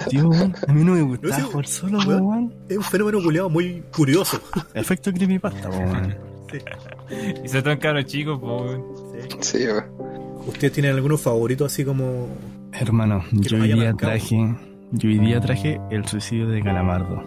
Tío, 0.09 0.29
weón, 0.29 0.53
a 0.67 0.73
mí 0.73 0.83
no 0.83 0.93
me 0.93 1.01
gustaba 1.01 1.35
sí, 1.37 1.41
jugar 1.41 1.67
solo, 1.67 1.99
weón. 2.05 2.23
weón. 2.23 2.53
Es 2.67 2.77
un 2.77 2.83
fenómeno 2.83 3.23
culiado 3.23 3.49
muy 3.49 3.83
curioso. 3.95 4.39
Efecto 4.73 5.13
creepypasta, 5.13 5.69
weón. 5.69 6.34
Sí, 6.51 6.57
Y 7.43 7.47
sobre 7.47 7.61
todo 7.61 7.73
en 7.73 7.79
cabros 7.79 8.05
chicos, 8.05 8.39
pues, 8.41 9.37
sí. 9.41 9.59
sí. 9.59 9.65
¿Ustedes 10.47 10.73
tienen 10.73 10.93
algunos 10.95 11.21
favoritos 11.21 11.71
así 11.71 11.83
como. 11.83 12.27
Hermano, 12.71 13.23
yo 13.31 13.57
hoy 13.57 13.73
día 13.73 13.93
traje. 13.93 14.55
Yo 14.91 15.09
hoy 15.09 15.19
día 15.19 15.39
traje 15.41 15.79
el 15.89 16.05
suicidio 16.07 16.47
de 16.47 16.61
Calamardo. 16.61 17.23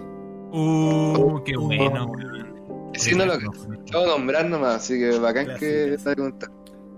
Uh, 0.53 1.43
qué 1.45 1.57
Uh. 1.57 1.66
bueno, 1.66 2.07
weón. 2.07 2.49
Sí, 2.95 3.14
no 3.14 3.27
lo 3.27 3.35
acabo 3.35 3.53
de 3.55 4.07
nombrar 4.07 4.49
nomás, 4.49 4.77
así 4.77 4.99
que 4.99 5.19
bacán 5.19 5.47
que 5.59 5.95
esta 5.95 6.14
pregunta. 6.14 6.51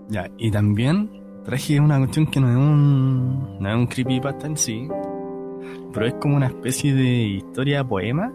Ya, 0.09 0.29
y 0.37 0.49
también 0.51 1.09
traje 1.45 1.79
una 1.79 1.97
cuestión 1.99 2.27
que 2.27 2.39
no 2.39 2.49
es 2.49 2.55
un. 2.57 3.59
no 3.59 3.69
es 3.69 3.75
un 3.75 3.87
creepypasta 3.87 4.47
en 4.47 4.57
sí. 4.57 4.87
Pero 5.93 6.05
es 6.07 6.13
como 6.15 6.37
una 6.37 6.47
especie 6.47 6.93
de 6.93 7.03
historia 7.03 7.83
poema 7.83 8.31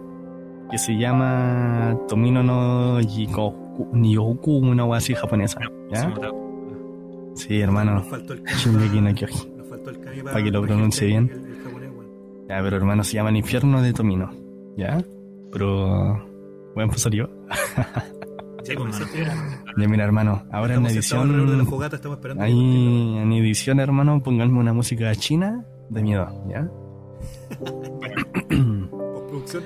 que 0.69 0.77
se 0.77 0.93
llama 0.97 1.97
Tomino 2.07 2.43
no 2.43 2.99
Jikoku, 2.99 3.66
Nyoku, 3.93 4.57
una 4.57 4.85
wea 4.85 4.97
así 4.97 5.13
japonesa. 5.13 5.59
¿Ya? 5.91 6.13
Sí, 7.35 7.59
hermano. 7.59 7.95
Nos 7.95 8.07
faltó 8.07 8.33
el. 8.33 8.43
Nos 8.43 9.67
faltó 9.67 9.89
el 9.89 9.99
Kami 9.99 10.21
Para 10.23 10.43
que 10.43 10.51
lo 10.51 10.61
pronuncie 10.63 11.07
bien. 11.07 11.31
Ya, 12.49 12.61
pero 12.61 12.77
hermano, 12.77 13.03
se 13.03 13.13
llama 13.13 13.29
El 13.29 13.37
infierno 13.37 13.81
de 13.81 13.93
Tomino. 13.93 14.31
¿Ya? 14.77 14.97
Pero. 15.51 16.25
Sí, 18.63 18.75
con 18.75 18.89
pues, 18.89 18.99
eso 18.99 19.09
mano. 19.15 19.73
Ya, 19.77 19.87
mira, 19.87 20.03
hermano, 20.03 20.43
ahora 20.51 20.75
en 20.75 20.85
Estamos 20.85 21.05
sentados 21.05 21.23
alrededor 21.23 21.45
de 21.45 21.51
la 21.53 21.61
edición. 21.61 21.73
fogata, 21.73 21.95
estamos 21.95 22.17
esperando. 22.17 22.43
que. 22.43 22.49
Ahí 22.49 23.17
en 23.17 23.31
edición, 23.31 23.79
hermano, 23.79 24.21
pónganme 24.21 24.59
una 24.59 24.73
música 24.73 25.15
china 25.15 25.65
de 25.89 26.03
miedo, 26.03 26.27
¿ya? 26.49 26.69
Postproducción. 28.49 29.63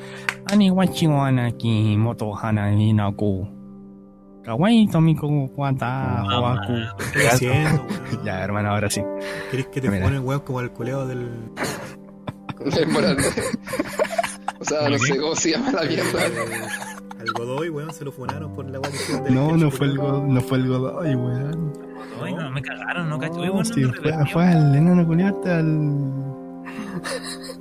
Anaki 1.26 1.98
moto 1.98 2.36
hana 2.36 2.72
inaku. 2.72 3.48
Kawaii 4.44 4.88
tomiko 4.88 5.50
wata 5.56 6.24
hawaku. 6.24 6.74
¿Qué 7.14 7.28
haciendo, 7.28 7.84
weón? 8.12 8.26
Ya, 8.26 8.44
hermano, 8.44 8.70
ahora 8.72 8.90
sí. 8.90 9.02
¿Querés 9.52 9.68
que 9.68 9.82
te 9.82 9.90
Mira. 9.90 10.04
ponen 10.04 10.26
weón 10.26 10.42
como 10.42 10.62
el 10.62 10.72
coleado 10.72 11.08
del. 11.08 11.30
Es 12.66 12.88
moral. 12.88 13.18
O 14.60 14.64
sea, 14.66 14.88
no 14.88 14.98
sé 15.00 15.18
cómo 15.18 15.36
se 15.36 15.52
llama 15.52 15.72
la 15.72 15.82
mierda. 15.82 16.26
al 17.20 17.32
Godoy, 17.34 17.70
weón? 17.70 17.92
Se 17.92 18.06
lo 18.06 18.12
funaron 18.12 18.54
por 18.54 18.70
la 18.70 18.80
weá 18.80 18.92
que 18.92 19.22
del 19.24 19.34
No, 19.34 19.58
no 19.58 19.72
fue 19.72 19.88
el 19.88 19.96
no 19.96 20.42
fue 20.42 20.60
el 20.60 20.68
Godoy, 20.68 21.16
weón. 21.16 21.74
Ay, 22.24 22.36
no, 22.36 22.52
me 22.52 22.62
cagaron, 22.62 23.10
no 23.10 23.18
cacho. 23.18 23.44
No, 23.44 23.52
bueno, 23.52 23.66
sí, 23.66 23.82
no 23.82 23.94
fue, 23.94 24.14
fue 24.32 24.46
al 24.46 24.76
enano 24.76 25.08
culiao, 25.08 25.30
este 25.30 25.52
al. 25.52 26.12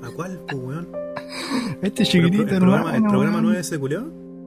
¿A 0.02 0.10
cuál, 0.14 0.38
pues, 0.46 0.62
weón? 0.62 0.88
Este 1.80 2.04
chiquitito, 2.04 2.42
el, 2.42 2.58
programa, 2.58 2.90
el 2.90 2.96
hermano, 2.96 3.08
programa 3.10 3.40
no 3.40 3.52
es 3.52 3.60
ese 3.60 3.78
culiao. 3.78 4.04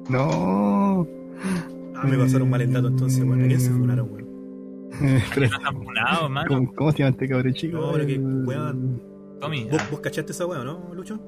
No. 0.10 1.08
Ah, 2.04 2.08
me 2.08 2.18
pasaron 2.18 2.50
mal 2.50 2.62
el 2.62 2.72
dato 2.74 2.88
entonces, 2.88 3.24
weón. 3.24 3.44
¿A 3.44 3.48
quién 3.48 3.60
se 3.60 3.70
funaron, 3.72 4.10
weón? 4.12 4.24
Pero- 5.34 5.50
No 5.50 5.58
están 5.58 5.84
funados, 5.84 6.30
mano. 6.30 6.48
¿Cómo, 6.48 6.74
¿Cómo 6.76 6.92
se 6.92 6.98
llama 7.00 7.10
este 7.12 7.28
cabrón 7.28 7.54
chico? 7.54 7.78
No, 7.78 7.92
pero 7.94 8.06
que, 8.06 8.18
weón. 8.20 9.02
Tommy. 9.42 9.64
¿Vos, 9.66 9.82
ah. 9.82 9.88
vos 9.92 10.00
cachaste 10.02 10.32
esa 10.32 10.46
weá, 10.46 10.64
no, 10.64 10.94
Lucho? 10.94 11.20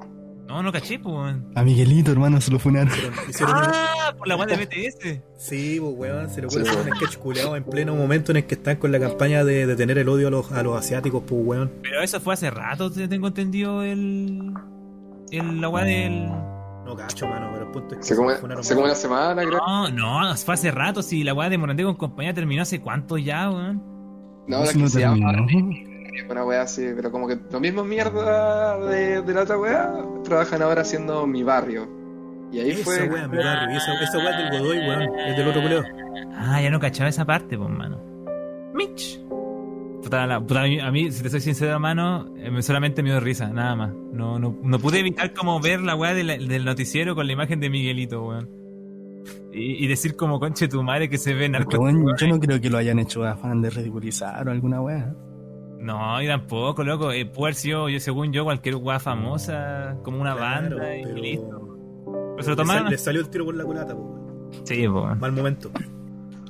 No, 0.47 0.61
no 0.61 0.71
caché, 0.71 0.99
pues, 0.99 1.13
weón. 1.15 1.47
A 1.55 1.63
Miguelito, 1.63 2.11
hermano, 2.11 2.39
se 2.39 2.51
lo 2.51 2.59
funaron. 2.59 2.89
Hicieron, 2.93 3.13
hicieron 3.29 3.55
un- 3.57 3.63
Ah, 3.65 4.13
por 4.15 4.27
la 4.27 4.35
weá 4.37 4.45
de 4.45 4.57
BTS. 4.65 5.21
Sí, 5.37 5.79
pues 5.81 5.93
weón, 5.97 6.29
se 6.29 6.41
le 6.43 6.49
Sí, 6.51 6.57
weón. 6.59 6.87
un 6.87 6.95
sketch 6.97 7.17
culeado 7.17 7.55
en 7.55 7.63
pleno 7.63 7.95
momento 7.95 8.31
en 8.31 8.37
el 8.37 8.45
que 8.45 8.53
están 8.55 8.75
con 8.77 8.91
la 8.91 8.99
campaña 8.99 9.43
de, 9.43 9.65
de 9.65 9.75
tener 9.75 9.97
el 9.97 10.07
odio 10.07 10.27
a 10.27 10.31
los, 10.31 10.51
a 10.51 10.61
los 10.61 10.77
asiáticos, 10.77 11.23
pues 11.27 11.41
weón. 11.43 11.71
Pero 11.81 12.01
eso 12.01 12.19
fue 12.21 12.35
hace 12.35 12.51
rato, 12.51 12.91
te- 12.91 13.07
tengo 13.07 13.27
entendido 13.29 13.81
el. 13.81 14.53
el 15.31 15.59
la 15.61 15.69
weá 15.69 15.83
del. 15.83 16.29
No 16.85 16.95
cacho, 16.95 17.27
mano, 17.27 17.49
pero 17.51 17.65
el 17.65 17.71
punto 17.71 17.95
es 17.95 17.99
que 17.99 18.13
Hace 18.13 18.15
como, 18.15 18.29
se 18.29 18.35
hace 18.59 18.73
como 18.75 18.85
una 18.85 18.95
semana, 18.95 19.41
creo. 19.43 19.59
No, 19.59 19.89
no, 19.89 20.35
fue 20.37 20.53
hace 20.53 20.71
rato. 20.71 21.01
Si 21.01 21.23
la 21.23 21.33
weá 21.33 21.49
de 21.49 21.57
Morandé 21.57 21.83
con 21.83 21.95
compañía 21.95 22.33
terminó 22.33 22.61
hace 22.61 22.79
cuánto 22.79 23.17
ya, 23.17 23.49
weón. 23.49 23.81
No, 24.47 24.63
Eso 24.63 24.73
que 24.73 24.79
no 24.79 24.87
se 24.87 24.99
llama 25.01 25.33
una 26.29 26.45
weá 26.45 26.61
así, 26.61 26.87
pero 26.95 27.11
como 27.11 27.27
que 27.27 27.37
lo 27.51 27.59
mismo 27.59 27.83
mierda 27.83 28.77
de, 28.87 29.21
de 29.21 29.33
la 29.33 29.41
otra 29.41 29.57
weá, 29.57 29.93
trabajan 30.23 30.61
ahora 30.61 30.81
haciendo 30.81 31.27
mi 31.27 31.43
barrio. 31.43 31.87
Y 32.51 32.59
ahí 32.59 32.71
Esa 32.71 32.83
fue. 32.83 33.09
weá, 33.09 33.27
mi 33.27 33.37
barrio. 33.37 33.73
Y 33.73 33.77
esa, 33.77 34.01
esa 34.01 34.17
weá 34.19 34.29
es 34.45 34.51
del 34.51 34.61
Godoy, 34.61 34.77
weón. 34.87 35.01
Es 35.19 35.37
del 35.37 35.47
otro 35.47 35.61
culeo. 35.61 35.83
Ah, 36.37 36.61
ya 36.61 36.69
no 36.69 36.79
cachaba 36.79 37.09
esa 37.09 37.25
parte, 37.25 37.57
pues, 37.57 37.69
mano. 37.69 37.99
Mitch. 38.73 39.19
Puta, 40.05 40.27
la- 40.27 40.39
puta, 40.39 40.61
a, 40.61 40.63
mí, 40.65 40.79
a 40.79 40.91
mí, 40.91 41.11
si 41.11 41.23
te 41.23 41.29
soy 41.29 41.41
sincero, 41.41 41.79
mano, 41.79 42.27
eh, 42.37 42.51
me- 42.51 42.61
solamente 42.61 43.01
me 43.01 43.09
dio 43.09 43.19
risa, 43.19 43.47
nada 43.49 43.75
más. 43.75 43.91
No, 44.13 44.37
no, 44.39 44.55
no 44.61 44.79
pude 44.79 44.99
evitar 44.99 45.33
como 45.33 45.59
ver 45.59 45.81
la 45.81 45.95
weá 45.95 46.13
de 46.13 46.23
del 46.23 46.63
noticiero 46.63 47.15
con 47.15 47.25
la 47.25 47.33
imagen 47.33 47.59
de 47.59 47.69
Miguelito, 47.71 48.23
weón. 48.23 48.47
Y, 49.51 49.83
y 49.83 49.87
decir 49.87 50.15
como 50.15 50.39
conche 50.39 50.67
tu 50.67 50.83
madre 50.83 51.09
que 51.09 51.17
se 51.17 51.33
ve 51.33 51.49
narco. 51.49 51.77
Bueno, 51.79 52.15
yo 52.17 52.27
no 52.27 52.39
creo 52.39 52.61
que 52.61 52.69
lo 52.69 52.77
hayan 52.77 52.99
hecho 52.99 53.23
a 53.23 53.35
fan 53.35 53.61
de 53.63 53.71
ridiculizar 53.71 54.47
o 54.47 54.51
alguna 54.51 54.79
wea. 54.81 55.11
No, 55.79 56.21
y 56.21 56.27
tampoco, 56.27 56.83
loco. 56.83 57.11
Eh, 57.11 57.25
puede 57.25 57.47
haber 57.47 57.55
sido, 57.55 57.89
yo, 57.89 57.99
según 57.99 58.31
yo, 58.31 58.43
cualquier 58.43 58.75
weá 58.75 58.99
famosa, 58.99 59.97
como 60.03 60.21
una 60.21 60.35
Claro, 60.35 60.75
banda 60.77 60.95
y 60.97 61.03
pero- 61.03 61.15
listo. 61.17 61.77
Pero 62.05 62.13
se 62.13 62.15
lo 62.35 62.37
Le, 62.37 62.43
sal- 62.43 62.55
tomaron. 62.55 62.89
le 62.91 62.97
salió 62.99 63.21
el 63.21 63.29
tiro 63.29 63.45
por 63.45 63.55
la 63.55 63.63
culata, 63.63 63.95
po, 63.95 64.01
weón. 64.01 64.51
Sí, 64.65 64.85
pues. 64.87 65.19
Mal 65.19 65.31
momento. 65.31 65.71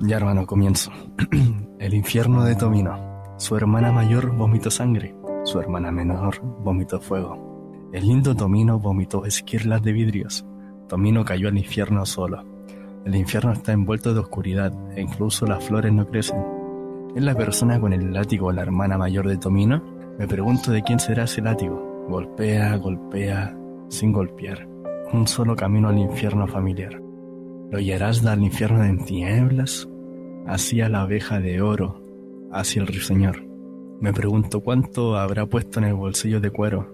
Ya, 0.02 0.18
hermano, 0.18 0.46
comienzo. 0.46 0.92
El 1.80 1.94
infierno 1.94 2.44
de 2.44 2.56
Tomino. 2.56 3.05
Su 3.38 3.58
hermana 3.58 3.92
mayor 3.92 4.34
vomitó 4.34 4.72
sangre. 4.72 5.14
Su 5.44 5.60
hermana 5.60 5.92
menor 5.92 6.40
vomitó 6.64 7.02
fuego. 7.02 7.90
El 7.92 8.08
lindo 8.08 8.34
Tomino 8.34 8.80
vomitó 8.80 9.26
esquirlas 9.26 9.84
de 9.84 9.92
vidrios. 9.92 10.46
Tomino 10.88 11.26
cayó 11.26 11.50
al 11.50 11.58
infierno 11.58 12.06
solo. 12.06 12.46
El 13.06 13.14
infierno 13.16 13.52
está 13.52 13.74
envuelto 13.74 14.14
de 14.14 14.22
oscuridad 14.22 14.74
e 14.96 15.02
incluso 15.02 15.46
las 15.46 15.64
flores 15.66 15.92
no 15.92 16.08
crecen. 16.08 16.42
¿Es 17.14 17.24
la 17.24 17.36
persona 17.36 17.80
con 17.80 17.92
el 17.92 18.14
látigo 18.14 18.54
la 18.54 18.62
hermana 18.62 18.98
mayor 18.98 19.28
de 19.28 19.38
Tomino? 19.38 19.84
Me 20.18 20.28
pregunto 20.28 20.72
de 20.72 20.82
quién 20.82 21.00
será 21.00 21.26
ese 21.26 21.42
látigo. 21.42 22.06
Golpea, 22.08 22.78
golpea, 22.78 23.54
sin 23.90 24.14
golpear. 24.14 24.66
Un 25.12 25.28
solo 25.28 25.58
camino 25.58 25.90
al 25.90 25.98
infierno 25.98 26.48
familiar. 26.48 27.02
¿Lo 27.70 27.80
guiarás 27.80 28.26
al 28.26 28.44
infierno 28.44 28.84
en 28.86 29.04
tinieblas? 29.04 29.90
Hacia 30.48 30.88
la 30.88 31.02
abeja 31.02 31.40
de 31.40 31.62
oro, 31.62 32.05
hacia 32.56 32.82
el 32.82 32.88
ruiseñor. 32.88 33.46
Me 34.00 34.14
pregunto 34.14 34.62
cuánto 34.62 35.18
habrá 35.18 35.46
puesto 35.46 35.80
en 35.80 35.86
el 35.86 35.94
bolsillo 35.94 36.40
de 36.40 36.50
cuero 36.50 36.94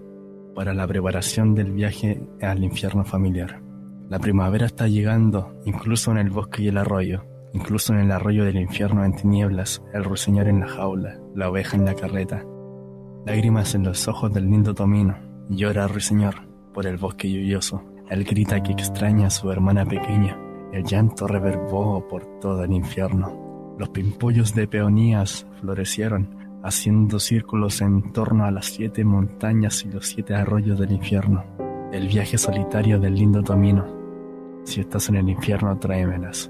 para 0.54 0.74
la 0.74 0.86
preparación 0.86 1.54
del 1.54 1.72
viaje 1.72 2.20
al 2.40 2.62
infierno 2.62 3.04
familiar. 3.04 3.62
La 4.08 4.18
primavera 4.18 4.66
está 4.66 4.88
llegando, 4.88 5.54
incluso 5.64 6.10
en 6.10 6.18
el 6.18 6.30
bosque 6.30 6.62
y 6.62 6.68
el 6.68 6.76
arroyo, 6.76 7.24
incluso 7.52 7.94
en 7.94 8.00
el 8.00 8.10
arroyo 8.10 8.44
del 8.44 8.56
infierno 8.56 9.04
en 9.04 9.14
tinieblas, 9.14 9.82
el 9.94 10.04
ruiseñor 10.04 10.48
en 10.48 10.60
la 10.60 10.68
jaula, 10.68 11.18
la 11.34 11.48
oveja 11.48 11.76
en 11.76 11.84
la 11.84 11.94
carreta. 11.94 12.44
Lágrimas 13.24 13.74
en 13.74 13.84
los 13.84 14.08
ojos 14.08 14.32
del 14.32 14.50
lindo 14.50 14.74
Tomino, 14.74 15.16
llora 15.48 15.86
ruiseñor 15.86 16.34
por 16.74 16.86
el 16.86 16.96
bosque 16.96 17.30
lluvioso. 17.30 17.82
Él 18.10 18.24
grita 18.24 18.62
que 18.62 18.72
extraña 18.72 19.28
a 19.28 19.30
su 19.30 19.50
hermana 19.50 19.86
pequeña. 19.86 20.38
El 20.72 20.84
llanto 20.84 21.26
reverbó 21.26 22.06
por 22.08 22.40
todo 22.40 22.64
el 22.64 22.72
infierno. 22.72 23.51
Los 23.82 23.88
pimpollos 23.88 24.54
de 24.54 24.68
peonías 24.68 25.44
florecieron, 25.60 26.28
haciendo 26.62 27.18
círculos 27.18 27.80
en 27.80 28.12
torno 28.12 28.44
a 28.44 28.52
las 28.52 28.66
siete 28.66 29.04
montañas 29.04 29.84
y 29.84 29.88
los 29.90 30.06
siete 30.06 30.36
arroyos 30.36 30.78
del 30.78 30.92
infierno. 30.92 31.42
El 31.92 32.06
viaje 32.06 32.38
solitario 32.38 33.00
del 33.00 33.16
lindo 33.16 33.42
Tomino. 33.42 33.84
Si 34.62 34.78
estás 34.82 35.08
en 35.08 35.16
el 35.16 35.28
infierno, 35.28 35.76
tráemelas. 35.80 36.48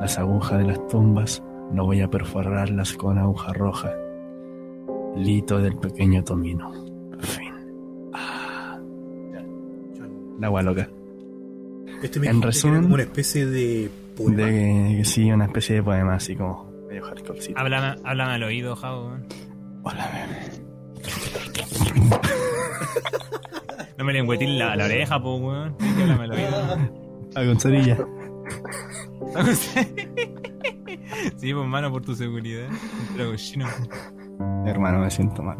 Las 0.00 0.18
agujas 0.18 0.58
de 0.58 0.64
las 0.66 0.84
tumbas 0.88 1.40
no 1.70 1.84
voy 1.86 2.00
a 2.00 2.10
perforarlas 2.10 2.94
con 2.94 3.16
aguja 3.16 3.52
roja. 3.52 3.92
Lito 5.14 5.60
del 5.60 5.76
pequeño 5.76 6.24
Tomino. 6.24 6.72
Fin. 7.20 7.52
Ah, 8.12 8.80
la 10.40 10.62
loca. 10.62 10.88
Este 12.02 12.18
me 12.18 12.26
En 12.26 12.42
resumen- 12.42 12.82
como 12.82 12.94
una 12.94 13.04
especie 13.04 13.46
de 13.46 13.88
poema. 14.16 14.42
De, 14.42 15.02
sí, 15.04 15.30
una 15.30 15.44
especie 15.46 15.76
de 15.76 15.82
poema 15.82 16.14
así 16.14 16.34
como 16.36 16.70
medio 16.88 17.04
hardcorecito. 17.04 17.58
Háblame, 17.58 18.00
háblame 18.04 18.32
al 18.32 18.42
oído. 18.42 18.74
Hola, 19.82 20.10
bebé. 20.12 20.66
No 23.98 24.04
me 24.04 24.12
lengüetes 24.12 24.48
la, 24.50 24.76
la 24.76 24.84
oreja, 24.84 25.22
po, 25.22 25.36
weón. 25.36 25.76
Que 25.76 26.02
háblame 26.02 26.24
al 26.24 26.32
oído. 26.32 26.90
A 27.34 27.44
Gonzalilla. 27.44 27.96
sí, 31.36 31.54
pues, 31.54 31.66
mano, 31.66 31.90
por 31.90 32.02
tu 32.02 32.14
seguridad. 32.14 32.68
Pero. 33.16 33.32
Hermano, 34.66 34.98
me 34.98 35.10
siento 35.10 35.42
mal. 35.42 35.56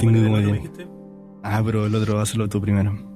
¿Cuál 0.00 0.14
Tengo 0.14 0.42
como? 0.42 0.54
Ah, 1.42 1.62
pero 1.64 1.86
el 1.86 1.94
otro, 1.94 2.20
hazlo 2.20 2.48
tú 2.48 2.60
primero. 2.60 3.13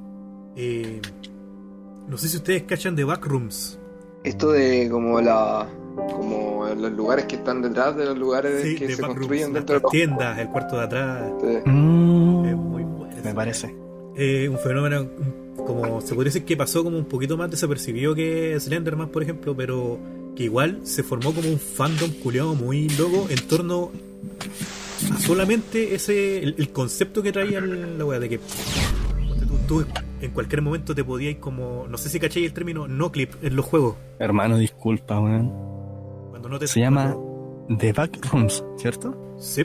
No 2.19 2.23
sé 2.23 2.31
si 2.31 2.37
ustedes 2.39 2.65
cachan 2.65 2.97
de 2.97 3.05
Backrooms. 3.05 3.79
Esto 4.25 4.51
de 4.51 4.89
como 4.91 5.21
la. 5.21 5.69
como 6.11 6.67
los 6.77 6.91
lugares 6.91 7.27
que 7.27 7.37
están 7.37 7.63
detrás 7.63 7.97
de 7.97 8.07
los 8.07 8.19
lugares 8.19 8.61
Sí, 8.61 8.75
que 8.75 8.89
de 8.89 8.97
se 8.97 9.03
Backrooms. 9.03 9.19
construyen 9.21 9.47
Las 9.53 9.55
dentro 9.55 9.77
de 9.77 9.83
los 9.83 9.91
tiendas, 9.93 10.39
el 10.41 10.49
cuarto 10.49 10.77
de 10.79 10.83
atrás. 10.83 11.31
Mm, 11.65 12.45
Es 12.45 12.57
muy 12.57 12.83
bueno. 12.83 13.15
me 13.23 13.33
parece. 13.35 13.73
Eh, 14.17 14.49
un 14.49 14.59
fenómeno 14.59 15.07
como 15.65 16.01
se 16.01 16.15
podría 16.17 16.31
decir 16.33 16.45
que 16.45 16.57
pasó 16.57 16.83
como 16.83 16.99
un 16.99 17.05
poquito 17.05 17.37
más 17.37 17.53
desapercibido 17.53 18.17
que 18.17 18.59
Slenderman, 18.59 19.11
por 19.11 19.23
ejemplo, 19.23 19.55
pero 19.57 20.01
que 20.35 20.43
igual 20.43 20.81
se 20.83 21.05
formó 21.05 21.33
como 21.33 21.49
un 21.49 21.61
fandom 21.61 22.11
culiado 22.21 22.57
muy 22.57 22.89
loco 22.99 23.29
en 23.31 23.47
torno 23.47 23.93
a 25.09 25.21
solamente 25.21 25.95
ese 25.95 26.39
el, 26.43 26.57
el 26.59 26.71
concepto 26.73 27.23
que 27.23 27.31
traía 27.31 27.61
la 27.61 28.05
wea 28.05 28.19
de 28.19 28.29
que 28.29 28.41
tú, 29.69 29.87
en 30.21 30.31
cualquier 30.33 30.63
momento 30.63 30.95
te 30.95 31.05
podías 31.05 31.37
como 31.37 31.87
no 31.89 31.97
sé 31.97 32.09
si 32.09 32.19
cacháis 32.19 32.47
el 32.47 32.53
término 32.53 32.89
no 32.89 33.13
clip 33.13 33.35
en 33.43 33.55
los 33.55 33.65
juegos 33.67 33.95
Hermano, 34.19 34.57
disculpa, 34.57 35.21
weón. 35.21 35.53
cuando 36.31 36.49
no 36.49 36.59
te 36.59 36.67
Se 36.67 36.81
llama 36.81 37.15
The 37.79 37.93
Backrooms, 37.93 38.65
¿cierto? 38.77 39.37
sí, 39.39 39.65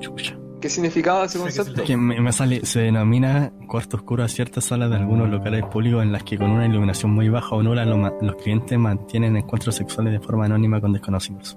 Chucha. 0.00 0.36
¿Qué 0.62 0.68
significaba 0.68 1.24
ese 1.24 1.38
concepto? 1.38 1.84
Que 1.84 1.96
me, 1.96 2.20
me 2.20 2.32
sale, 2.32 2.64
se 2.66 2.80
denomina 2.80 3.50
cuarto 3.66 3.96
oscuro 3.96 4.22
a 4.24 4.28
ciertas 4.28 4.64
salas 4.64 4.90
de 4.90 4.96
algunos 4.96 5.28
locales 5.30 5.64
públicos 5.64 6.02
en 6.02 6.12
las 6.12 6.22
que 6.22 6.36
con 6.36 6.50
una 6.50 6.66
iluminación 6.66 7.12
muy 7.12 7.28
baja 7.30 7.54
o 7.56 7.62
nula 7.62 7.84
lo 7.86 7.96
ma- 7.96 8.12
los 8.20 8.36
clientes 8.36 8.78
mantienen 8.78 9.36
encuentros 9.38 9.74
sexuales 9.74 10.12
de 10.12 10.20
forma 10.20 10.44
anónima 10.44 10.78
con 10.80 10.92
desconocidos. 10.92 11.56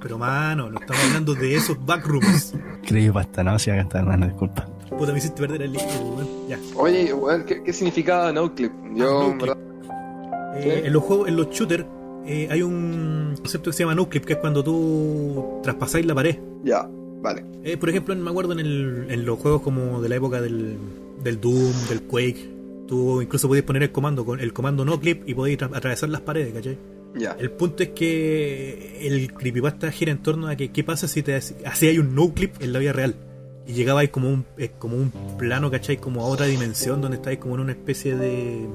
pero 0.00 0.18
mano 0.18 0.70
no 0.70 0.78
estamos 0.78 1.02
hablando 1.06 1.34
de 1.34 1.54
esos 1.56 1.84
backrooms 1.84 2.54
Creí 2.86 3.08
basta, 3.08 3.42
no, 3.42 3.58
si 3.58 3.70
acá 3.70 3.80
está, 3.82 3.98
hermano, 4.00 4.26
disculpa. 4.26 4.66
Puta 4.96 5.12
me 5.12 5.18
hiciste 5.18 5.40
perder 5.40 5.62
el 5.62 5.72
libro 5.72 5.86
weón. 6.16 6.28
ya 6.48 6.58
Oye, 6.76 7.12
weón, 7.12 7.44
¿qué, 7.44 7.62
qué 7.62 7.72
significaba 7.72 8.32
no 8.32 8.54
clip? 8.54 8.72
Yo, 8.94 9.20
Ah, 9.20 9.24
en 9.24 9.38
no-clip. 9.38 9.40
verdad, 9.56 9.58
Eh, 10.60 10.82
en 10.86 10.92
los 10.92 11.02
juegos, 11.04 11.28
en 11.28 11.36
los 11.36 11.50
shooters, 11.50 11.84
eh, 12.26 12.48
hay 12.50 12.62
un 12.62 13.34
concepto 13.38 13.70
que 13.70 13.76
se 13.76 13.82
llama 13.84 13.94
no 13.94 14.08
clip, 14.08 14.24
que 14.24 14.32
es 14.34 14.38
cuando 14.38 14.62
tú 14.64 15.60
traspasáis 15.62 16.04
la 16.06 16.14
pared. 16.14 16.36
ya, 16.64 16.88
vale. 17.22 17.44
Eh, 17.64 17.76
por 17.76 17.88
ejemplo, 17.90 18.14
me 18.16 18.30
acuerdo 18.30 18.52
en, 18.52 18.60
el- 18.60 19.06
en 19.10 19.24
los 19.24 19.38
juegos 19.38 19.62
como 19.62 20.00
de 20.00 20.08
la 20.08 20.16
época 20.16 20.40
del, 20.40 20.76
del 21.22 21.40
Doom, 21.40 21.72
del 21.88 22.02
Quake, 22.02 22.50
tú 22.86 23.20
incluso 23.22 23.46
podías 23.48 23.64
poner 23.64 23.82
el 23.82 23.92
comando 23.92 24.24
con 24.24 24.40
el 24.40 24.52
comando 24.52 24.84
no 24.84 24.98
clip 24.98 25.28
y 25.28 25.34
podías 25.34 25.58
tra- 25.58 25.76
atravesar 25.76 26.08
las 26.08 26.22
paredes, 26.22 26.52
¿cachai? 26.54 26.78
Ya. 27.14 27.32
El 27.38 27.50
punto 27.50 27.82
es 27.82 27.90
que 27.90 28.98
el 29.06 29.32
creepypasta 29.32 29.90
gira 29.90 30.12
en 30.12 30.18
torno 30.18 30.48
a 30.48 30.56
que 30.56 30.70
qué 30.72 30.84
pasa 30.84 31.08
si 31.08 31.22
te 31.22 31.34
hacías 31.36 31.98
un 31.98 32.14
no 32.14 32.32
clip 32.34 32.54
en 32.60 32.72
la 32.72 32.78
vida 32.78 32.92
real. 32.92 33.14
Y 33.68 33.74
llegabais 33.74 34.08
como 34.10 34.28
un, 34.30 34.44
eh, 34.56 34.72
como 34.78 34.96
un 34.96 35.12
plano, 35.38 35.70
¿cachai? 35.70 35.98
Como 35.98 36.22
a 36.22 36.24
otra 36.26 36.46
dimensión 36.46 37.00
donde 37.00 37.18
estáis 37.18 37.38
como 37.38 37.54
en 37.54 37.60
una 37.60 37.72
especie 37.72 38.16
de 38.16 38.66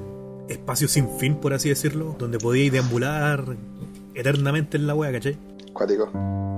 espacio 0.48 0.88
sin 0.88 1.08
fin, 1.18 1.34
por 1.34 1.52
así 1.52 1.68
decirlo, 1.68 2.14
donde 2.18 2.38
podíais 2.38 2.70
deambular 2.72 3.44
eternamente 4.14 4.76
en 4.76 4.86
la 4.86 4.94
wea, 4.94 5.10
¿cachai? 5.12 5.36
Cuático. 5.72 6.08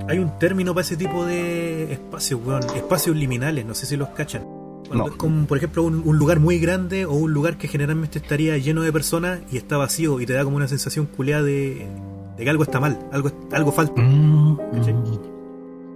Hay 0.09 0.19
un 0.19 0.39
término 0.39 0.75
para 0.75 0.83
ese 0.83 0.97
tipo 0.97 1.25
de 1.25 1.93
espacios, 1.93 2.41
weón. 2.45 2.63
Espacios 2.77 3.17
liminales, 3.17 3.65
no 3.65 3.75
sé 3.75 3.87
si 3.87 3.97
los 3.97 4.11
cachan. 4.11 4.43
Cuando 4.87 5.07
No. 5.07 5.11
es 5.11 5.17
como, 5.17 5.47
por 5.47 5.57
ejemplo, 5.57 5.83
un, 5.83 6.03
un 6.07 6.17
lugar 6.19 6.39
muy 6.39 6.59
grande 6.61 7.07
o 7.07 7.13
un 7.15 7.33
lugar 7.33 7.57
que 7.59 7.67
generalmente 7.67 8.19
estaría 8.19 8.57
lleno 8.59 8.83
de 8.83 8.93
personas 8.93 9.41
y 9.51 9.57
está 9.57 9.79
vacío 9.79 10.21
y 10.21 10.27
te 10.27 10.35
da 10.35 10.45
como 10.45 10.57
una 10.57 10.69
sensación 10.69 11.07
culeada 11.07 11.43
de, 11.43 11.89
de 12.37 12.45
que 12.45 12.51
algo 12.51 12.63
está 12.63 12.79
mal, 12.79 12.99
algo, 13.11 13.33
algo 13.51 13.73
falta. 13.73 14.01
Mm, 14.01 14.59
¿Cachai? 14.75 14.95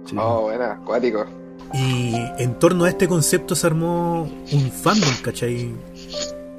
sí. 0.05 0.15
Oh, 0.17 0.41
buena, 0.41 0.81
cuático. 0.83 1.23
Y 1.73 2.13
en 2.37 2.59
torno 2.59 2.83
a 2.83 2.89
este 2.89 3.07
concepto 3.07 3.55
se 3.55 3.67
armó 3.67 4.23
un 4.23 4.71
fandom, 4.71 5.13
¿cachai? 5.21 5.71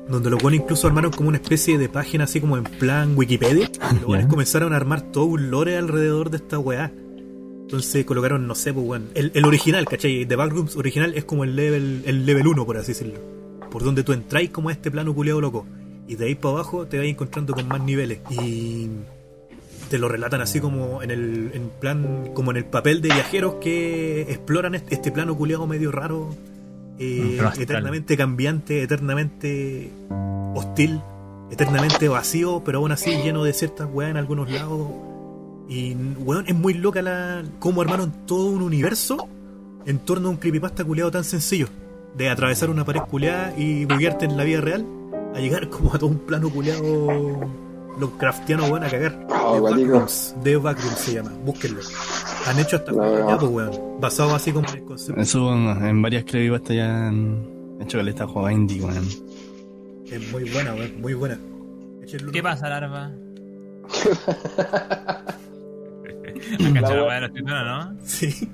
Donde 0.08 0.30
los 0.30 0.42
buenos 0.42 0.60
incluso 0.62 0.86
armaron 0.86 1.12
como 1.12 1.28
una 1.28 1.38
especie 1.38 1.78
de 1.78 1.88
página 1.88 2.24
así 2.24 2.40
como 2.40 2.56
en 2.56 2.64
plan 2.64 3.16
Wikipedia. 3.16 3.70
Y 3.90 3.94
los 3.96 4.04
buenos 4.04 4.26
comenzaron 4.28 4.72
a 4.72 4.76
armar 4.76 5.02
todo 5.02 5.26
un 5.26 5.50
lore 5.50 5.76
alrededor 5.76 6.30
de 6.30 6.38
esta 6.38 6.58
weá. 6.58 6.92
Entonces 7.62 8.04
colocaron, 8.04 8.46
no 8.46 8.54
sé, 8.54 8.72
pues 8.72 8.86
weón. 8.86 9.10
El, 9.14 9.32
el 9.34 9.44
original, 9.44 9.86
¿cachai? 9.86 10.26
The 10.26 10.36
Backrooms 10.36 10.76
original 10.76 11.14
es 11.14 11.24
como 11.24 11.44
el 11.44 11.56
level, 11.56 12.02
el 12.04 12.26
level 12.26 12.46
1, 12.46 12.66
por 12.66 12.76
así 12.76 12.88
decirlo. 12.92 13.20
Por 13.70 13.82
donde 13.82 14.02
tú 14.02 14.12
entráis 14.12 14.50
como 14.50 14.68
a 14.68 14.72
este 14.72 14.90
plano 14.90 15.14
culiado 15.14 15.40
loco. 15.40 15.66
Y 16.06 16.16
de 16.16 16.26
ahí 16.26 16.34
para 16.34 16.54
abajo 16.54 16.86
te 16.86 16.98
vas 16.98 17.06
encontrando 17.06 17.54
con 17.54 17.68
más 17.68 17.80
niveles. 17.82 18.20
Y 18.30 18.90
te 19.92 19.98
lo 19.98 20.08
relatan 20.08 20.40
así 20.40 20.58
como 20.58 21.02
en 21.02 21.10
el 21.10 21.50
en 21.52 21.68
plan 21.68 22.30
como 22.32 22.50
en 22.50 22.56
el 22.56 22.64
papel 22.64 23.02
de 23.02 23.10
viajeros 23.10 23.56
que 23.60 24.22
exploran 24.22 24.74
este, 24.74 24.94
este 24.94 25.12
plano 25.12 25.36
culiado 25.36 25.66
medio 25.66 25.92
raro 25.92 26.34
eh, 26.98 27.38
eternamente 27.58 28.16
cambiante 28.16 28.82
eternamente 28.82 29.90
hostil 30.54 31.02
eternamente 31.50 32.08
vacío 32.08 32.62
pero 32.64 32.78
aún 32.78 32.90
así 32.90 33.10
lleno 33.22 33.44
de 33.44 33.52
ciertas 33.52 33.86
weas 33.92 34.10
en 34.10 34.16
algunos 34.16 34.50
lados. 34.50 34.80
Y 35.68 35.92
weón 35.92 36.46
es 36.48 36.54
muy 36.54 36.72
loca 36.72 37.02
la 37.02 37.44
cómo 37.58 37.82
armaron 37.82 38.14
todo 38.26 38.46
un 38.46 38.62
universo 38.62 39.28
en 39.84 39.98
torno 39.98 40.28
a 40.28 40.30
un 40.30 40.38
creepypasta 40.38 40.84
culiado 40.84 41.10
tan 41.10 41.24
sencillo 41.24 41.68
de 42.16 42.30
atravesar 42.30 42.70
una 42.70 42.86
pared 42.86 43.02
culiada 43.02 43.52
y 43.58 43.84
buguearte 43.84 44.24
en 44.24 44.38
la 44.38 44.44
vida 44.44 44.62
real 44.62 44.86
a 45.34 45.38
llegar 45.38 45.68
como 45.68 45.94
a 45.94 45.98
todo 45.98 46.08
un 46.08 46.18
plano 46.20 46.48
culiado 46.48 47.46
Lovecraftiano 47.98 48.64
weón 48.66 48.84
a 48.84 48.88
cagar 48.88 49.26
Ah, 49.30 49.52
The. 49.54 49.60
Backrooms, 49.60 50.34
The 50.42 50.56
Backrooms 50.56 50.98
se 50.98 51.14
llama, 51.14 51.30
búsquenlo. 51.44 51.80
Han 52.46 52.58
hecho 52.58 52.76
hasta 52.76 52.92
No, 52.92 53.02
no. 53.04 53.28
ya, 53.28 53.38
pues, 53.38 53.50
weón. 53.52 54.00
Basado 54.00 54.34
así 54.34 54.50
como 54.52 54.68
en 54.70 54.76
el 54.78 54.84
concepto. 54.84 55.20
Eso 55.20 55.52
en, 55.54 55.86
en 55.86 56.02
varias 56.02 56.24
creepypastas 56.24 56.76
ya 56.76 57.06
han 57.08 57.76
hecho 57.80 57.98
que 57.98 58.04
le 58.04 58.10
está 58.10 58.26
jugando 58.26 58.50
indie, 58.60 58.80
weón. 58.82 59.06
Es 60.10 60.32
muy 60.32 60.50
buena, 60.50 60.74
weón, 60.74 61.00
muy 61.00 61.14
buena. 61.14 61.38
Échenle 62.02 62.26
un 62.26 62.32
¿Qué 62.32 62.42
pasa, 62.42 62.68
larva? 62.68 63.10
Han 66.60 66.74
cachado 66.74 66.96
la 66.96 67.02
weá 67.04 67.14
de 67.14 67.20
los 67.22 67.32
titanes, 67.32 67.64
¿no? 67.66 67.96
Sí. 68.04 68.48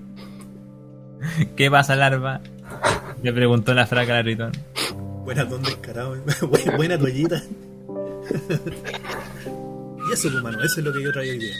¿Qué 1.56 1.70
pasa, 1.70 1.96
larva? 1.96 2.40
Le 3.22 3.32
preguntó 3.32 3.72
la 3.74 3.86
fraca 3.86 4.18
al 4.18 4.24
Ritón. 4.24 4.52
Buena 5.24 5.44
don 5.44 5.62
descarado, 5.62 6.16
buena, 6.48 6.76
buena 6.76 6.98
toallita. 6.98 7.42
y 10.08 10.12
eso, 10.12 10.30
pues, 10.30 10.42
mano, 10.42 10.58
eso 10.62 10.80
es 10.80 10.86
lo 10.86 10.92
que 10.92 11.02
yo 11.02 11.12
traía 11.12 11.32
hoy 11.32 11.38
día. 11.38 11.54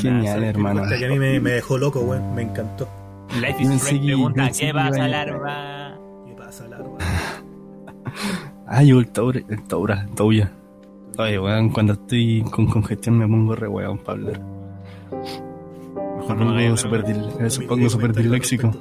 Genial, 0.00 0.44
hermano. 0.44 0.82
Hasta 0.82 0.98
que 0.98 1.06
a 1.06 1.08
mí 1.08 1.18
me, 1.18 1.40
me 1.40 1.50
dejó 1.52 1.78
loco, 1.78 2.00
weón, 2.00 2.34
me 2.34 2.42
encantó. 2.42 2.88
Life 3.40 3.62
is 3.62 3.70
Strange 3.70 4.04
pregunta, 4.06 4.50
¿qué 4.58 4.72
pasa, 4.72 5.08
larva? 5.08 5.96
¿Qué 6.26 6.34
pasa, 6.34 6.68
larva? 6.68 6.98
Ah, 8.66 8.82
yo 8.82 8.98
el 8.98 9.08
Taura, 9.08 9.40
el 9.48 9.62
Taura, 9.64 10.06
Tauya. 10.14 10.50
Oye, 11.18 11.38
weón, 11.38 11.68
cuando 11.70 11.92
estoy 11.94 12.42
con 12.50 12.66
congestión 12.66 13.18
me 13.18 13.26
pongo 13.26 13.54
re 13.54 13.68
weón 13.68 13.98
para 13.98 14.18
hablar. 14.18 14.40
Mejor 16.18 16.36
me 16.36 16.44
No, 16.44 16.50
pongo 16.50 16.58
eh, 16.58 16.68
Mi- 17.58 17.66
pongo 17.66 17.88
súper 17.90 18.10
comentario 18.12 18.32
al 18.32 18.40
disléxico. 18.40 18.72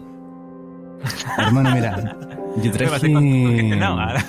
Hermano, 1.37 1.71
mira, 1.75 2.17
yo 2.63 2.71
traje... 2.71 3.13
Ah. 3.81 4.23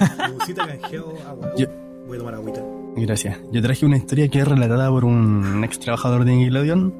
Yo- 1.57 1.67
Voy 2.07 2.17
a 2.17 2.19
tomar 2.19 2.35
agüita. 2.35 2.63
Gracias. 2.97 3.39
Yo 3.53 3.63
traje 3.63 3.87
una 3.87 3.97
historia 3.97 4.29
que 4.29 4.39
es 4.41 4.47
relatada 4.49 4.89
por 4.91 5.05
un 5.05 5.63
ex 5.65 5.79
trabajador 5.79 6.25
de 6.25 6.37
Nickelodeon. 6.37 6.95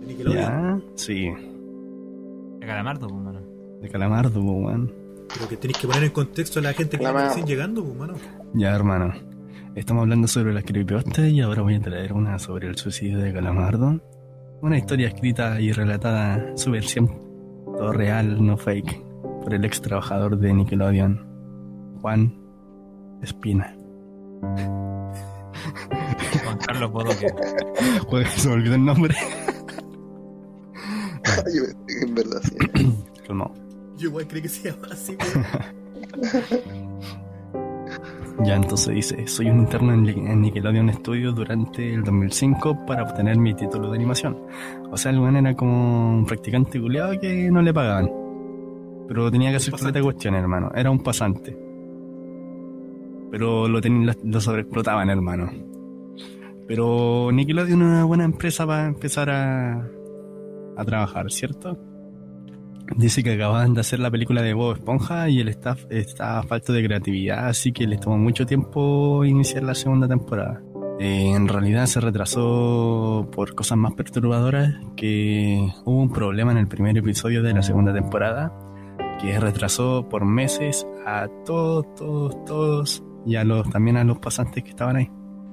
De 0.00 0.06
Nickelodeon. 0.06 0.80
Ya, 0.80 0.80
sí, 0.94 1.28
De 2.60 2.66
calamardo, 2.66 3.08
pues, 3.08 3.20
mano. 3.22 3.40
de 3.80 3.88
Calamardo, 3.88 4.40
po, 4.40 4.52
weón. 4.52 4.92
Pero 5.32 5.48
que 5.48 5.56
tenéis 5.56 5.78
que 5.78 5.86
poner 5.86 6.04
en 6.04 6.10
contexto 6.10 6.58
a 6.58 6.62
la 6.62 6.72
gente 6.72 6.98
que 6.98 7.04
está 7.04 7.28
recién 7.28 7.46
llegando, 7.46 7.84
pues, 7.84 7.96
mano. 7.96 8.14
Ya, 8.54 8.74
hermano. 8.74 9.12
Estamos 9.74 10.02
hablando 10.02 10.26
sobre 10.26 10.52
las 10.52 10.64
creepypastas 10.64 11.28
y 11.28 11.40
ahora 11.40 11.62
voy 11.62 11.74
a 11.76 11.80
traer 11.80 12.12
una 12.12 12.38
sobre 12.38 12.66
el 12.66 12.76
suicidio 12.76 13.18
de 13.18 13.32
Calamardo. 13.32 14.00
Una 14.60 14.76
historia 14.76 15.06
escrita 15.08 15.60
y 15.60 15.70
relatada 15.70 16.56
su 16.56 16.72
versión, 16.72 17.06
todo 17.64 17.92
real, 17.92 18.44
no 18.44 18.56
fake, 18.56 19.00
por 19.44 19.54
el 19.54 19.64
ex 19.64 19.80
trabajador 19.80 20.36
de 20.38 20.52
Nickelodeon, 20.52 21.24
Juan 22.00 22.34
Espina. 23.22 23.76
Juan 26.44 26.58
Carlos 26.66 26.92
Bodoque. 26.92 27.26
Joder, 28.08 28.26
se 28.28 28.48
me 28.48 28.54
olvidó 28.54 28.74
el 28.74 28.84
nombre. 28.84 29.14
Yo 31.54 31.62
en 32.02 32.14
verdad 32.14 32.40
sí. 32.42 32.56
Calmado. 33.26 33.54
Yo 33.96 34.08
igual 34.08 34.26
creí 34.28 34.42
que 34.42 34.48
se 34.48 34.70
llama 34.70 34.88
así. 34.92 35.16
Ya 38.44 38.54
entonces 38.54 38.94
dice, 38.94 39.26
soy 39.26 39.50
un 39.50 39.58
interno 39.60 39.92
en, 39.92 40.40
Nickelodeon 40.40 40.92
Studios 40.92 41.34
durante 41.34 41.92
el 41.92 42.04
2005 42.04 42.86
para 42.86 43.02
obtener 43.02 43.36
mi 43.36 43.52
título 43.52 43.90
de 43.90 43.96
animación. 43.96 44.38
O 44.90 44.96
sea, 44.96 45.10
el 45.10 45.36
era 45.36 45.54
como 45.54 46.18
un 46.18 46.24
practicante 46.24 46.80
culiado 46.80 47.18
que 47.18 47.50
no 47.50 47.62
le 47.62 47.74
pagaban. 47.74 48.08
Pero 49.08 49.30
tenía 49.30 49.50
que 49.50 49.56
hacer 49.56 49.74
plata 49.74 50.00
cuestiones, 50.00 50.40
hermano. 50.40 50.70
Era 50.74 50.90
un 50.90 51.00
pasante. 51.00 51.67
Pero 53.30 53.68
lo, 53.68 53.80
ten- 53.80 54.06
lo, 54.06 54.12
lo 54.24 54.40
sobreexplotaban, 54.40 55.10
hermano. 55.10 55.50
Pero 56.66 57.30
Nickelodeon 57.32 57.80
es 57.82 57.86
una 57.88 58.04
buena 58.04 58.24
empresa 58.24 58.66
para 58.66 58.86
empezar 58.86 59.30
a, 59.30 59.88
a 60.76 60.84
trabajar, 60.84 61.30
¿cierto? 61.30 61.78
Dice 62.96 63.22
que 63.22 63.34
acababan 63.34 63.74
de 63.74 63.80
hacer 63.80 64.00
la 64.00 64.10
película 64.10 64.40
de 64.42 64.54
Bob 64.54 64.74
Esponja 64.76 65.28
y 65.28 65.40
el 65.40 65.48
staff 65.48 65.84
está 65.90 66.42
falto 66.42 66.72
de 66.72 66.82
creatividad, 66.84 67.46
así 67.48 67.70
que 67.72 67.86
les 67.86 68.00
tomó 68.00 68.16
mucho 68.16 68.46
tiempo 68.46 69.24
iniciar 69.24 69.62
la 69.62 69.74
segunda 69.74 70.08
temporada. 70.08 70.62
Eh, 70.98 71.32
en 71.34 71.48
realidad 71.48 71.86
se 71.86 72.00
retrasó 72.00 73.28
por 73.30 73.54
cosas 73.54 73.78
más 73.78 73.92
perturbadoras, 73.94 74.74
que 74.96 75.70
hubo 75.84 76.00
un 76.00 76.10
problema 76.10 76.50
en 76.52 76.58
el 76.58 76.66
primer 76.66 76.96
episodio 76.96 77.42
de 77.42 77.52
la 77.52 77.62
segunda 77.62 77.92
temporada, 77.92 78.52
que 79.20 79.38
retrasó 79.38 80.08
por 80.08 80.24
meses 80.24 80.86
a 81.06 81.28
todos, 81.44 81.94
todos, 81.94 82.44
todos, 82.46 83.04
y 83.28 83.36
a 83.36 83.44
los, 83.44 83.68
también 83.68 83.98
a 83.98 84.04
los 84.04 84.18
pasantes 84.18 84.64
que 84.64 84.70
estaban 84.70 84.96
ahí. 84.96 85.10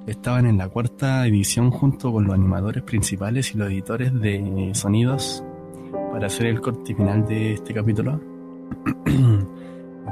Estaban 0.07 0.45
en 0.45 0.57
la 0.57 0.69
cuarta 0.69 1.27
edición 1.27 1.71
junto 1.71 2.13
con 2.13 2.25
los 2.25 2.33
animadores 2.33 2.83
principales 2.83 3.53
y 3.53 3.57
los 3.57 3.67
editores 3.67 4.13
de 4.21 4.71
sonidos 4.73 5.43
para 6.11 6.27
hacer 6.27 6.47
el 6.47 6.61
corte 6.61 6.95
final 6.95 7.25
de 7.25 7.53
este 7.53 7.73
capítulo. 7.73 8.21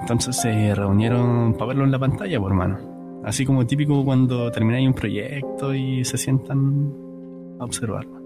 Entonces 0.02 0.36
se 0.36 0.76
reunieron 0.76 1.54
para 1.54 1.68
verlo 1.68 1.86
en 1.86 1.92
la 1.92 2.00
pantalla, 2.00 2.40
por 2.40 2.52
hermano. 2.52 3.22
Así 3.24 3.46
como 3.46 3.66
típico 3.66 4.04
cuando 4.04 4.52
termináis 4.52 4.88
un 4.88 4.94
proyecto 4.94 5.74
y 5.74 6.04
se 6.04 6.18
sientan 6.18 6.92
a 7.60 7.64
observarlo. 7.64 8.22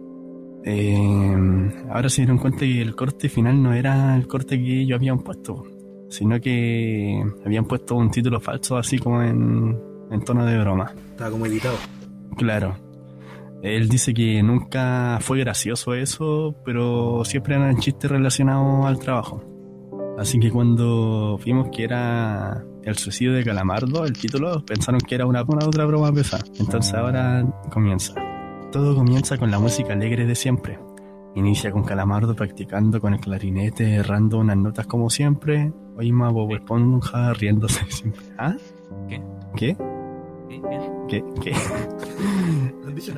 Eh, 0.63 1.71
ahora 1.91 2.09
se 2.09 2.23
dieron 2.23 2.39
cuenta 2.39 2.61
que 2.61 2.81
el 2.81 2.95
corte 2.95 3.29
final 3.29 3.61
no 3.61 3.73
era 3.73 4.15
el 4.15 4.27
corte 4.27 4.57
que 4.57 4.81
ellos 4.81 4.97
habían 4.97 5.19
puesto, 5.19 5.63
sino 6.09 6.39
que 6.39 7.23
habían 7.45 7.65
puesto 7.65 7.95
un 7.95 8.11
título 8.11 8.39
falso 8.39 8.77
así 8.77 8.97
como 8.97 9.21
en, 9.21 9.77
en 10.11 10.21
tono 10.21 10.45
de 10.45 10.59
broma. 10.59 10.93
Estaba 11.11 11.31
como 11.31 11.45
editado. 11.45 11.77
Claro. 12.37 12.75
Él 13.63 13.89
dice 13.89 14.13
que 14.13 14.41
nunca 14.43 15.17
fue 15.21 15.39
gracioso 15.39 15.93
eso, 15.93 16.55
pero 16.63 17.23
siempre 17.25 17.55
eran 17.55 17.77
chistes 17.77 18.09
relacionados 18.09 18.85
al 18.85 18.99
trabajo. 18.99 19.43
Así 20.17 20.39
que 20.39 20.51
cuando 20.51 21.39
vimos 21.43 21.69
que 21.71 21.83
era 21.83 22.63
el 22.83 22.97
suicidio 22.97 23.33
de 23.33 23.43
Calamardo, 23.43 24.05
el 24.05 24.13
título, 24.13 24.63
pensaron 24.65 24.99
que 25.01 25.15
era 25.15 25.25
una, 25.25 25.43
una 25.43 25.65
otra 25.65 25.85
broma 25.85 26.11
pesada. 26.11 26.43
Entonces 26.59 26.93
ahora 26.93 27.45
comienza. 27.71 28.13
Todo 28.71 28.95
comienza 28.95 29.37
con 29.37 29.51
la 29.51 29.59
música 29.59 29.93
alegre 29.93 30.25
de 30.25 30.35
siempre. 30.35 30.79
Inicia 31.35 31.71
con 31.71 31.83
Calamardo 31.83 32.35
practicando 32.35 32.99
con 32.99 33.13
el 33.13 33.19
clarinete, 33.19 33.95
errando 33.95 34.39
unas 34.39 34.57
notas 34.57 34.87
como 34.87 35.09
siempre. 35.09 35.71
Oímos 35.97 36.27
a 36.29 36.31
Bob 36.31 36.53
Esponja 36.55 37.33
riéndose 37.33 37.83
siempre. 37.89 38.21
¿Ah? 38.37 38.55
¿Qué? 39.09 39.21
¿Qué? 39.55 39.75
¿Qué? 41.09 41.23
¿Qué? 41.41 41.53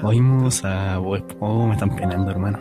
No. 0.01 0.09
Oímos 0.09 0.65
a 0.65 0.97
Bob 0.97 1.15
Esponja. 1.15 1.37
Oh, 1.45 1.65
me 1.67 1.73
están 1.73 1.95
penando, 1.95 2.29
hermano. 2.31 2.59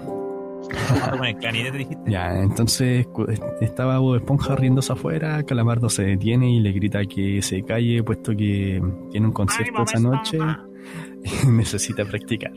Con 1.10 1.24
el 1.24 1.36
clarinete 1.36 1.78
dijiste. 1.78 2.10
Ya, 2.10 2.38
entonces 2.40 3.06
cu- 3.08 3.26
estaba 3.60 3.98
Bob 3.98 4.16
Esponja 4.16 4.54
riéndose 4.54 4.92
afuera, 4.92 5.42
Calamardo 5.42 5.88
se 5.88 6.04
detiene 6.04 6.50
y 6.52 6.60
le 6.60 6.70
grita 6.72 7.04
que 7.06 7.42
se 7.42 7.62
calle 7.64 8.02
puesto 8.04 8.32
que 8.36 8.80
tiene 9.10 9.26
un 9.26 9.32
concierto 9.32 9.82
esa 9.82 9.98
noche 9.98 10.38
y 11.24 11.46
necesita 11.50 12.04
practicar. 12.04 12.52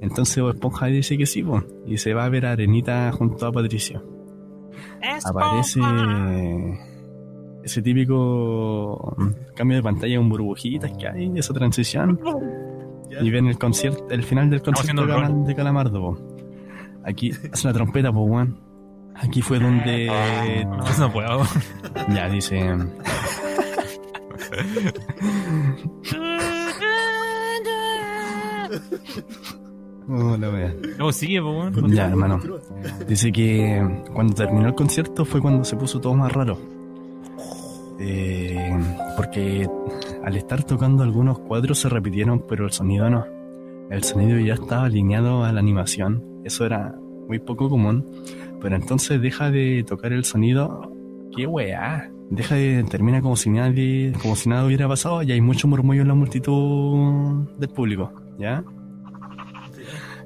Entonces 0.00 0.42
Bob 0.42 0.54
Esponja 0.54 0.86
dice 0.86 1.18
que 1.18 1.26
sí, 1.26 1.42
po, 1.42 1.62
y 1.86 1.98
se 1.98 2.14
va 2.14 2.24
a 2.24 2.28
ver 2.30 2.46
a 2.46 2.52
Arenita 2.52 3.12
junto 3.12 3.46
a 3.46 3.52
Patricio. 3.52 4.02
Aparece 5.24 5.80
ese 7.62 7.82
típico 7.82 9.16
cambio 9.54 9.76
de 9.76 9.82
pantalla 9.82 10.16
con 10.16 10.28
burbujitas 10.28 10.92
que 10.96 11.08
hay, 11.08 11.32
esa 11.36 11.52
transición. 11.52 12.20
Y 13.20 13.30
ven 13.30 13.46
el 13.46 13.58
concierto, 13.58 14.06
el 14.10 14.22
final 14.22 14.50
del 14.50 14.62
concierto 14.62 15.06
de, 15.06 15.14
un 15.14 15.54
Calamardo, 15.54 16.00
po. 16.00 16.18
Aquí 17.04 17.32
hace 17.52 17.66
la 17.66 17.72
trompeta, 17.72 18.12
po, 18.12 18.20
weón. 18.20 18.58
Aquí 19.14 19.42
fue 19.42 19.58
donde. 19.58 20.64
No, 20.66 20.86
eso 20.86 21.00
no 21.00 21.12
puedo. 21.12 21.42
Ya, 22.08 22.28
dice. 22.28 22.76
Oh, 30.08 30.36
la 30.38 30.50
wea. 30.50 30.74
Luego 30.96 31.12
sigue, 31.12 31.42
pues, 31.42 31.76
weón. 31.76 31.92
Ya, 31.92 32.08
hermano. 32.08 32.40
Dice 33.06 33.30
que 33.30 34.02
cuando 34.12 34.34
terminó 34.34 34.68
el 34.68 34.74
concierto 34.74 35.24
fue 35.24 35.40
cuando 35.40 35.64
se 35.64 35.76
puso 35.76 36.00
todo 36.00 36.14
más 36.14 36.32
raro. 36.32 36.58
Eh, 38.00 38.78
porque 39.16 39.68
al 40.24 40.36
estar 40.36 40.64
tocando 40.64 41.02
algunos 41.02 41.40
cuadros 41.40 41.78
se 41.80 41.88
repitieron, 41.88 42.44
pero 42.48 42.64
el 42.64 42.72
sonido 42.72 43.10
no. 43.10 43.26
El 43.90 44.02
sonido 44.04 44.38
ya 44.38 44.54
estaba 44.54 44.84
alineado 44.84 45.44
a 45.44 45.52
la 45.52 45.60
animación. 45.60 46.24
Eso 46.44 46.64
era 46.64 46.94
muy 47.28 47.38
poco 47.38 47.68
común. 47.68 48.06
Pero 48.60 48.76
entonces 48.76 49.20
deja 49.20 49.50
de 49.50 49.84
tocar 49.86 50.12
el 50.12 50.24
sonido. 50.24 50.90
¡Qué 51.36 51.46
weá! 51.46 52.10
Deja 52.30 52.54
de. 52.54 52.84
termina 52.84 53.20
como 53.20 53.36
si 53.36 53.50
nadie. 53.50 54.12
como 54.22 54.36
si 54.36 54.48
nada 54.48 54.64
hubiera 54.64 54.88
pasado 54.88 55.22
y 55.22 55.32
hay 55.32 55.40
mucho 55.40 55.68
murmullo 55.68 56.02
en 56.02 56.08
la 56.08 56.14
multitud 56.14 57.46
del 57.58 57.68
público. 57.68 58.12
¿Ya? 58.38 58.64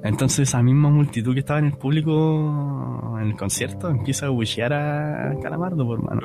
Entonces 0.03 0.49
esa 0.49 0.61
misma 0.61 0.89
multitud 0.89 1.33
que 1.33 1.39
estaba 1.39 1.59
en 1.59 1.67
el 1.67 1.73
público 1.73 3.15
en 3.21 3.27
el 3.27 3.37
concierto 3.37 3.89
empieza 3.89 4.25
a 4.25 4.29
buchear 4.29 4.73
a 4.73 5.33
Calamardo, 5.41 5.85
por 5.85 6.03
mano. 6.03 6.21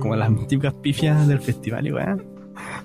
Como 0.00 0.16
las 0.16 0.30
típicas 0.48 0.74
pifias 0.74 1.28
del 1.28 1.40
festival 1.40 1.86
y 1.86 1.92
weá. 1.92 2.16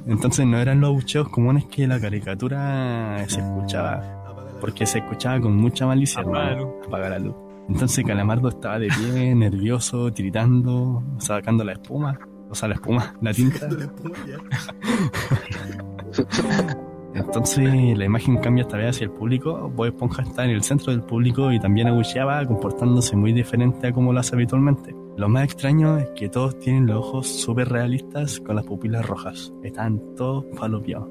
Entonces 0.05 0.45
no 0.45 0.59
eran 0.59 0.79
los 0.79 0.93
bucheos 0.93 1.27
comunes 1.29 1.65
que 1.65 1.87
la 1.87 1.99
caricatura 1.99 3.25
se 3.27 3.39
escuchaba, 3.39 4.35
porque 4.61 4.85
se 4.85 4.99
escuchaba 4.99 5.41
con 5.41 5.55
mucha 5.55 5.87
malicia. 5.87 6.21
Apaga 6.21 6.37
la 6.37 6.51
hermano. 6.51 6.67
luz. 6.67 6.87
Apaga 6.87 7.09
la 7.09 7.19
luz. 7.19 7.35
Entonces 7.67 8.05
Calamardo 8.05 8.49
estaba 8.49 8.77
de 8.77 8.89
pie, 8.89 9.33
nervioso, 9.35 10.13
tiritando, 10.13 11.03
sacando 11.17 11.63
la 11.63 11.73
espuma. 11.73 12.19
O 12.47 12.53
sea, 12.53 12.69
la 12.69 12.75
espuma, 12.75 13.15
la 13.21 13.33
tinta. 13.33 13.67
Entonces 17.15 17.97
la 17.97 18.03
imagen 18.03 18.37
cambia 18.37 18.63
esta 18.63 18.75
vez 18.75 18.89
hacia 18.89 19.05
el 19.05 19.11
público. 19.11 19.71
Bob 19.73 19.87
Esponja 19.87 20.23
está 20.23 20.43
en 20.43 20.49
el 20.49 20.63
centro 20.63 20.91
del 20.91 21.01
público 21.01 21.51
y 21.53 21.59
también 21.59 21.87
abucheaba, 21.87 22.45
comportándose 22.45 23.15
muy 23.15 23.31
diferente 23.31 23.87
a 23.87 23.93
como 23.93 24.11
lo 24.11 24.19
hace 24.19 24.35
habitualmente. 24.35 24.93
Lo 25.15 25.29
más 25.29 25.45
extraño 25.45 25.97
es 25.97 26.09
que 26.09 26.27
todos 26.27 26.59
tienen 26.59 26.87
los 26.87 26.97
ojos 26.97 27.27
súper 27.27 27.69
realistas 27.69 28.41
con 28.41 28.57
las 28.57 28.65
pupilas 28.65 29.07
rojas. 29.07 29.53
Están 29.63 30.01
todos 30.15 30.45
falopeados. 30.55 31.07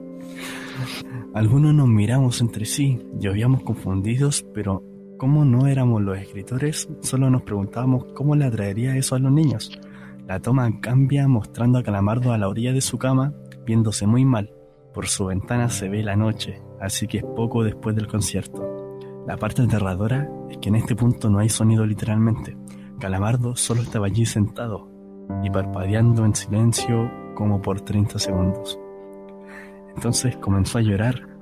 Algunos 1.32 1.72
nos 1.72 1.88
miramos 1.88 2.40
entre 2.42 2.66
sí, 2.66 3.00
llovíamos 3.18 3.62
confundidos, 3.62 4.44
pero 4.52 4.82
como 5.16 5.46
no 5.46 5.66
éramos 5.68 6.02
los 6.02 6.18
escritores, 6.18 6.86
solo 7.00 7.30
nos 7.30 7.42
preguntábamos 7.42 8.04
cómo 8.14 8.36
le 8.36 8.44
atraería 8.44 8.96
eso 8.96 9.14
a 9.14 9.18
los 9.18 9.32
niños. 9.32 9.80
La 10.26 10.40
toma 10.40 10.80
cambia 10.80 11.26
mostrando 11.28 11.78
a 11.78 11.82
Calamardo 11.82 12.32
a 12.32 12.38
la 12.38 12.48
orilla 12.48 12.74
de 12.74 12.82
su 12.82 12.98
cama, 12.98 13.32
viéndose 13.64 14.06
muy 14.06 14.26
mal. 14.26 14.50
Por 14.94 15.08
su 15.08 15.26
ventana 15.26 15.68
se 15.68 15.88
ve 15.88 16.02
la 16.02 16.14
noche, 16.14 16.62
así 16.80 17.08
que 17.08 17.18
es 17.18 17.24
poco 17.24 17.64
después 17.64 17.96
del 17.96 18.06
concierto. 18.06 18.98
La 19.26 19.36
parte 19.36 19.62
aterradora 19.62 20.30
es 20.48 20.58
que 20.58 20.68
en 20.68 20.76
este 20.76 20.94
punto 20.94 21.28
no 21.28 21.40
hay 21.40 21.48
sonido 21.48 21.84
literalmente. 21.84 22.56
Calamardo 23.00 23.56
solo 23.56 23.82
estaba 23.82 24.06
allí 24.06 24.24
sentado 24.24 24.88
y 25.42 25.50
parpadeando 25.50 26.24
en 26.24 26.34
silencio 26.34 27.10
como 27.34 27.60
por 27.60 27.80
30 27.80 28.20
segundos. 28.20 28.78
Entonces 29.96 30.36
comenzó 30.36 30.78
a 30.78 30.82
llorar 30.82 31.34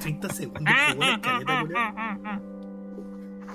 30 0.00 0.28
segundos, 0.28 0.74
culiao. 0.94 1.66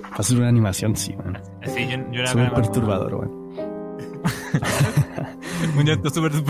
Para 0.02 0.16
hacer 0.18 0.38
una 0.38 0.48
animación, 0.48 0.96
sí, 0.96 1.16
man. 1.16 1.40
Sí, 1.64 1.86
yo, 1.88 1.98
yo 2.10 2.20
era 2.20 2.26
Súper 2.26 2.52
perturbador, 2.52 3.14
weón. 3.14 3.40
Un 5.76 5.84
llanto 5.84 6.10
súper. 6.10 6.32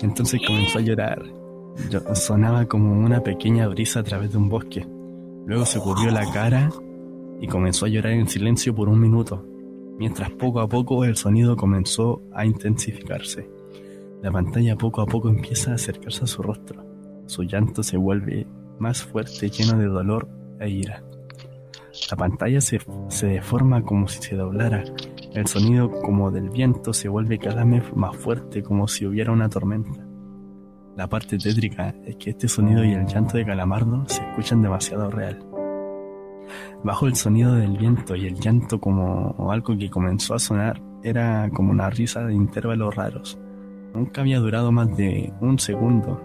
Entonces 0.00 0.40
comenzó 0.46 0.78
a 0.78 0.82
llorar. 0.82 1.22
Yo- 1.90 2.14
sonaba 2.14 2.66
como 2.66 2.92
una 2.92 3.22
pequeña 3.22 3.68
brisa 3.68 4.00
a 4.00 4.02
través 4.02 4.32
de 4.32 4.38
un 4.38 4.48
bosque. 4.48 4.86
Luego 5.46 5.64
se 5.64 5.78
cubrió 5.80 6.10
la 6.10 6.30
cara 6.32 6.70
y 7.40 7.46
comenzó 7.46 7.86
a 7.86 7.88
llorar 7.88 8.12
en 8.12 8.28
silencio 8.28 8.74
por 8.74 8.88
un 8.88 9.00
minuto, 9.00 9.44
mientras 9.98 10.30
poco 10.30 10.60
a 10.60 10.68
poco 10.68 11.04
el 11.04 11.16
sonido 11.16 11.56
comenzó 11.56 12.20
a 12.34 12.44
intensificarse. 12.44 13.48
La 14.22 14.32
pantalla 14.32 14.76
poco 14.76 15.00
a 15.00 15.06
poco 15.06 15.28
empieza 15.28 15.70
a 15.70 15.74
acercarse 15.74 16.24
a 16.24 16.26
su 16.26 16.42
rostro. 16.42 16.84
Su 17.26 17.44
llanto 17.44 17.82
se 17.82 17.96
vuelve 17.96 18.46
más 18.78 19.02
fuerte, 19.02 19.48
lleno 19.48 19.78
de 19.78 19.86
dolor 19.86 20.28
e 20.58 20.68
ira. 20.68 21.02
La 22.10 22.16
pantalla 22.16 22.60
se, 22.60 22.80
se 23.08 23.26
deforma 23.26 23.82
como 23.82 24.08
si 24.08 24.20
se 24.20 24.34
doblara. 24.36 24.82
El 25.32 25.46
sonido 25.46 25.90
como 25.90 26.30
del 26.30 26.50
viento 26.50 26.92
se 26.92 27.08
vuelve 27.08 27.38
cada 27.38 27.64
vez 27.64 27.84
más 27.94 28.16
fuerte, 28.16 28.62
como 28.62 28.88
si 28.88 29.06
hubiera 29.06 29.32
una 29.32 29.48
tormenta. 29.48 30.04
La 30.96 31.06
parte 31.06 31.38
tétrica 31.38 31.94
es 32.04 32.16
que 32.16 32.30
este 32.30 32.48
sonido 32.48 32.84
y 32.84 32.92
el 32.92 33.06
llanto 33.06 33.36
de 33.36 33.44
Calamardo 33.44 34.04
se 34.08 34.22
escuchan 34.22 34.62
demasiado 34.62 35.10
real. 35.10 35.38
Bajo 36.82 37.06
el 37.06 37.14
sonido 37.14 37.54
del 37.54 37.76
viento 37.76 38.16
y 38.16 38.26
el 38.26 38.34
llanto 38.34 38.80
como 38.80 39.52
algo 39.52 39.76
que 39.76 39.90
comenzó 39.90 40.34
a 40.34 40.38
sonar, 40.38 40.80
era 41.02 41.48
como 41.50 41.70
una 41.70 41.90
risa 41.90 42.24
de 42.24 42.34
intervalos 42.34 42.94
raros. 42.94 43.38
Nunca 43.94 44.22
había 44.22 44.40
durado 44.40 44.72
más 44.72 44.96
de 44.96 45.32
un 45.40 45.58
segundo, 45.58 46.20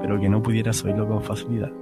pero 0.00 0.20
que 0.20 0.28
no 0.28 0.42
pudieras 0.42 0.84
oírlo 0.84 1.08
con 1.08 1.22
facilidad. 1.22 1.72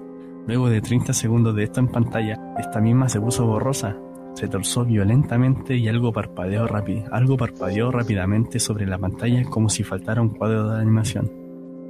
Luego 0.47 0.68
de 0.68 0.80
30 0.80 1.12
segundos 1.12 1.55
de 1.55 1.64
esto 1.64 1.80
en 1.80 1.88
pantalla, 1.88 2.55
esta 2.59 2.80
misma 2.80 3.09
se 3.09 3.20
puso 3.20 3.47
borrosa, 3.47 3.97
se 4.35 4.48
torció 4.48 4.85
violentamente 4.85 5.77
y 5.77 5.89
algo 5.89 6.12
parpadeó 6.12 6.66
algo 7.11 7.36
parpadeó 7.36 7.90
rápidamente 7.90 8.59
sobre 8.59 8.86
la 8.86 8.98
pantalla 8.98 9.44
como 9.44 9.69
si 9.69 9.82
faltara 9.82 10.23
un 10.23 10.31
cuadro 10.31 10.70
de 10.70 10.81
animación. 10.81 11.31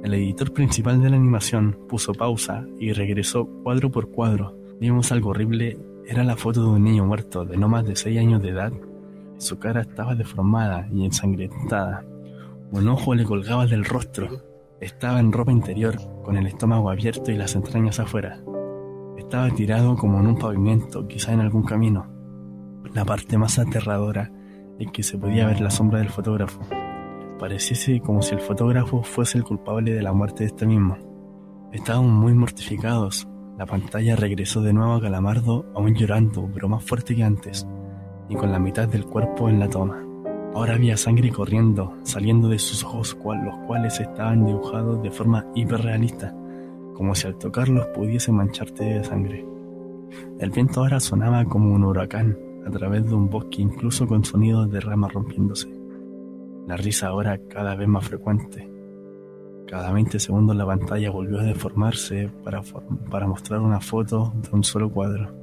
El 0.03 0.15
editor 0.15 0.51
principal 0.51 1.01
de 1.01 1.09
la 1.11 1.15
animación 1.15 1.77
puso 1.87 2.13
pausa 2.13 2.65
y 2.79 2.91
regresó 2.91 3.45
cuadro 3.63 3.91
por 3.91 4.09
cuadro. 4.09 4.57
Vimos 4.79 5.11
algo 5.11 5.29
horrible, 5.29 5.77
era 6.07 6.23
la 6.23 6.35
foto 6.35 6.63
de 6.63 6.69
un 6.69 6.83
niño 6.83 7.05
muerto 7.05 7.45
de 7.45 7.55
no 7.55 7.69
más 7.69 7.85
de 7.85 7.95
6 7.95 8.19
años 8.19 8.41
de 8.41 8.49
edad. 8.49 8.73
Su 9.37 9.59
cara 9.59 9.81
estaba 9.81 10.15
deformada 10.15 10.87
y 10.91 11.05
ensangrentada. 11.05 12.03
Un 12.71 12.87
ojo 12.87 13.13
le 13.13 13.25
colgaba 13.25 13.67
del 13.67 13.85
rostro. 13.85 14.27
Estaba 14.79 15.19
en 15.19 15.31
ropa 15.31 15.51
interior, 15.51 15.97
con 16.23 16.35
el 16.35 16.47
estómago 16.47 16.89
abierto 16.89 17.31
y 17.31 17.37
las 17.37 17.55
entrañas 17.55 17.99
afuera. 17.99 18.41
Estaba 19.17 19.51
tirado 19.51 19.95
como 19.95 20.19
en 20.19 20.27
un 20.27 20.37
pavimento, 20.37 21.07
quizá 21.07 21.31
en 21.31 21.41
algún 21.41 21.63
camino. 21.63 22.10
La 22.93 23.05
parte 23.05 23.37
más 23.37 23.57
aterradora 23.57 24.29
es 24.77 24.91
que 24.91 25.01
se 25.01 25.17
podía 25.17 25.47
ver 25.47 25.61
la 25.61 25.71
sombra 25.71 25.99
del 25.99 26.09
fotógrafo. 26.09 26.59
Pareciese 27.39 28.01
como 28.01 28.21
si 28.21 28.35
el 28.35 28.41
fotógrafo 28.41 29.01
fuese 29.01 29.37
el 29.37 29.45
culpable 29.45 29.93
de 29.93 30.01
la 30.01 30.11
muerte 30.11 30.39
de 30.39 30.47
este 30.47 30.65
mismo. 30.65 30.97
Estábamos 31.71 32.11
muy 32.11 32.33
mortificados. 32.33 33.29
La 33.57 33.65
pantalla 33.65 34.17
regresó 34.17 34.61
de 34.61 34.73
nuevo 34.73 34.93
a 34.95 35.01
Calamardo, 35.01 35.71
aún 35.73 35.95
llorando, 35.95 36.49
pero 36.53 36.67
más 36.67 36.83
fuerte 36.83 37.15
que 37.15 37.23
antes, 37.23 37.65
y 38.27 38.35
con 38.35 38.51
la 38.51 38.59
mitad 38.59 38.89
del 38.89 39.05
cuerpo 39.05 39.47
en 39.47 39.59
la 39.59 39.69
toma. 39.69 40.03
Ahora 40.53 40.73
había 40.73 40.97
sangre 40.97 41.29
corriendo, 41.29 41.95
saliendo 42.03 42.49
de 42.49 42.59
sus 42.59 42.83
ojos, 42.83 43.17
los 43.23 43.55
cuales 43.67 44.01
estaban 44.01 44.45
dibujados 44.45 45.01
de 45.01 45.11
forma 45.11 45.45
hiperrealista, 45.55 46.35
como 46.93 47.15
si 47.15 47.25
al 47.25 47.37
tocarlos 47.37 47.85
pudiese 47.95 48.33
mancharte 48.33 48.83
de 48.83 49.03
sangre. 49.05 49.45
El 50.39 50.49
viento 50.49 50.81
ahora 50.81 50.99
sonaba 50.99 51.45
como 51.45 51.73
un 51.73 51.85
huracán 51.85 52.50
a 52.65 52.69
través 52.71 53.05
de 53.05 53.13
un 53.15 53.29
bosque, 53.29 53.61
incluso 53.61 54.07
con 54.07 54.23
sonidos 54.23 54.69
de 54.71 54.79
ramas 54.79 55.13
rompiéndose. 55.13 55.69
La 56.67 56.77
risa 56.77 57.07
ahora 57.07 57.39
cada 57.49 57.75
vez 57.75 57.87
más 57.87 58.05
frecuente. 58.05 58.69
Cada 59.67 59.91
20 59.91 60.19
segundos 60.19 60.55
la 60.55 60.65
pantalla 60.65 61.11
volvió 61.11 61.39
a 61.39 61.43
deformarse 61.43 62.29
para, 62.43 62.61
para 63.09 63.27
mostrar 63.27 63.61
una 63.61 63.79
foto 63.79 64.33
de 64.35 64.49
un 64.51 64.63
solo 64.63 64.91
cuadro. 64.91 65.33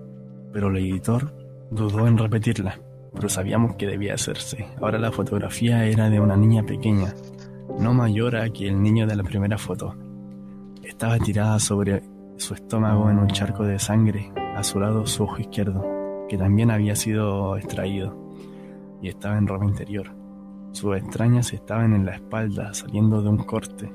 Pero 0.53 0.69
el 0.69 0.77
editor 0.77 1.33
dudó 1.71 2.07
en 2.07 2.19
repetirla, 2.19 2.81
pero 3.15 3.29
sabíamos 3.29 3.77
que 3.77 3.87
debía 3.87 4.15
hacerse. 4.15 4.67
Ahora 4.81 4.99
la 4.99 5.13
fotografía 5.13 5.85
era 5.87 6.11
de 6.11 6.21
una 6.21 6.37
niña 6.37 6.63
pequeña, 6.63 7.15
no 7.79 7.95
mayor 7.95 8.37
a 8.37 8.49
que 8.51 8.69
el 8.69 8.83
niño 8.83 9.07
de 9.07 9.17
la 9.17 9.23
primera 9.23 9.59
foto. 9.59 9.95
Estaba 10.83 11.19
tirada 11.19 11.59
sobre 11.59 12.03
su 12.37 12.55
estómago 12.55 13.11
en 13.11 13.19
un 13.19 13.29
charco 13.29 13.65
de 13.65 13.79
sangre, 13.79 14.33
a 14.57 14.63
su 14.63 14.79
lado 14.79 15.07
su 15.07 15.25
ojo 15.25 15.41
izquierdo, 15.41 15.98
que 16.29 16.39
también 16.39 16.71
había 16.71 16.95
sido 16.95 17.57
extraído, 17.57 18.17
y 19.03 19.09
estaba 19.09 19.39
en 19.39 19.47
ropa 19.47 19.65
interior. 19.65 20.11
Sus 20.73 20.97
extrañas 20.97 21.53
estaban 21.53 21.95
en 21.95 22.05
la 22.05 22.15
espalda, 22.15 22.75
saliendo 22.75 23.23
de 23.23 23.29
un 23.29 23.39
corte, 23.39 23.91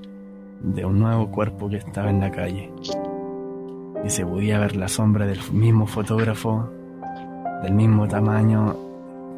de 0.62 0.86
un 0.86 1.00
nuevo 1.00 1.30
cuerpo 1.30 1.70
que 1.70 1.78
estaba 1.78 2.10
en 2.10 2.20
la 2.20 2.32
calle. 2.32 2.72
Y 4.04 4.10
se 4.10 4.26
podía 4.26 4.60
ver 4.60 4.76
la 4.76 4.88
sombra 4.88 5.26
del 5.26 5.40
mismo 5.52 5.86
fotógrafo, 5.86 6.70
del 7.62 7.74
mismo 7.74 8.08
tamaño 8.08 8.76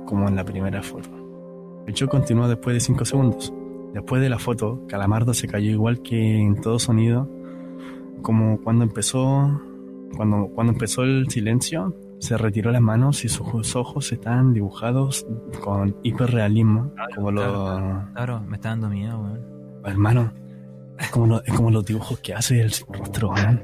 como 0.05 0.27
en 0.27 0.35
la 0.35 0.43
primera 0.43 0.81
foto. 0.81 1.09
El 1.85 1.93
show 1.93 2.07
continuó 2.07 2.47
después 2.47 2.73
de 2.73 2.80
5 2.80 3.05
segundos. 3.05 3.53
Después 3.93 4.22
de 4.22 4.30
la 4.30 4.39
foto, 4.39 4.81
Calamardo 4.88 5.34
se 5.34 5.47
cayó 5.47 5.69
igual 5.69 6.01
que 6.01 6.39
en 6.39 6.59
todo 6.59 6.80
sonido, 6.80 7.30
como 8.22 8.59
cuando 8.61 8.84
empezó, 8.84 9.61
cuando, 10.15 10.47
cuando 10.47 10.73
empezó 10.73 11.03
el 11.03 11.30
silencio, 11.30 11.93
se 12.20 12.38
retiró 12.38 12.72
las 12.72 12.82
manos 12.82 13.24
y 13.26 13.30
sus 13.30 13.76
ojos 13.76 14.12
estaban 14.12 14.54
dibujados 14.54 15.26
con 15.64 15.96
hiperrealismo, 16.04 16.92
como 17.16 17.32
los 17.32 17.46
Claro, 18.14 18.42
me 18.42 18.56
está 18.56 18.70
dando 18.70 18.90
miedo, 18.90 19.20
weón. 19.20 19.42
hermano, 19.86 20.32
es 20.98 21.10
como, 21.10 21.28
lo- 21.28 21.44
es 21.44 21.54
como 21.54 21.72
los 21.72 21.86
dibujos 21.86 22.20
que 22.20 22.34
hace 22.34 22.62
el 22.62 22.72
rostro, 22.90 23.30
weón. 23.32 23.64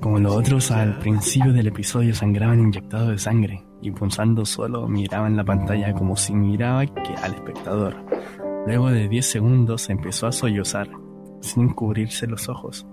Como 0.00 0.18
los 0.18 0.34
otros 0.34 0.70
al 0.70 0.98
principio 0.98 1.52
del 1.52 1.66
episodio 1.66 2.14
sangraban 2.14 2.58
inyectados 2.60 3.08
de 3.10 3.18
sangre 3.18 3.64
y 3.82 3.90
punzando 3.90 4.46
solo 4.46 4.88
miraban 4.88 5.36
la 5.36 5.44
pantalla 5.44 5.92
como 5.92 6.16
si 6.16 6.34
miraba 6.34 6.86
que 6.86 7.14
al 7.22 7.34
espectador. 7.34 7.96
Luego 8.66 8.90
de 8.90 9.08
10 9.08 9.26
segundos 9.26 9.90
empezó 9.90 10.26
a 10.26 10.32
sollozar, 10.32 10.88
sin 11.40 11.68
cubrirse 11.70 12.26
los 12.26 12.48
ojos. 12.48 12.86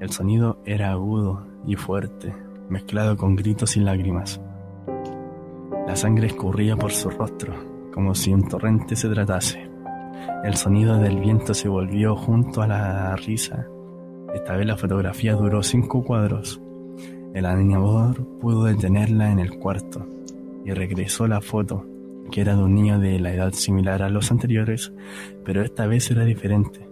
El 0.00 0.10
sonido 0.10 0.62
era 0.64 0.92
agudo 0.92 1.44
y 1.66 1.74
fuerte, 1.74 2.32
mezclado 2.68 3.16
con 3.16 3.34
gritos 3.34 3.76
y 3.76 3.80
lágrimas. 3.80 4.40
La 5.88 5.96
sangre 5.96 6.28
escurría 6.28 6.76
por 6.76 6.92
su 6.92 7.10
rostro, 7.10 7.54
como 7.92 8.14
si 8.14 8.32
un 8.32 8.46
torrente 8.46 8.94
se 8.94 9.08
tratase. 9.08 9.68
El 10.44 10.54
sonido 10.54 10.98
del 10.98 11.18
viento 11.18 11.52
se 11.52 11.68
volvió 11.68 12.14
junto 12.14 12.62
a 12.62 12.68
la 12.68 13.16
risa. 13.16 13.66
Esta 14.32 14.56
vez 14.56 14.66
la 14.66 14.76
fotografía 14.76 15.34
duró 15.34 15.64
cinco 15.64 16.04
cuadros. 16.04 16.60
El 17.34 17.44
animador 17.44 18.24
pudo 18.38 18.64
detenerla 18.64 19.32
en 19.32 19.40
el 19.40 19.58
cuarto 19.58 20.06
y 20.64 20.70
regresó 20.72 21.26
la 21.26 21.40
foto, 21.40 21.84
que 22.30 22.42
era 22.42 22.54
de 22.54 22.62
un 22.62 22.74
niño 22.74 23.00
de 23.00 23.18
la 23.18 23.32
edad 23.32 23.52
similar 23.52 24.02
a 24.02 24.10
los 24.10 24.30
anteriores, 24.30 24.92
pero 25.44 25.62
esta 25.62 25.86
vez 25.86 26.08
era 26.10 26.24
diferente. 26.24 26.87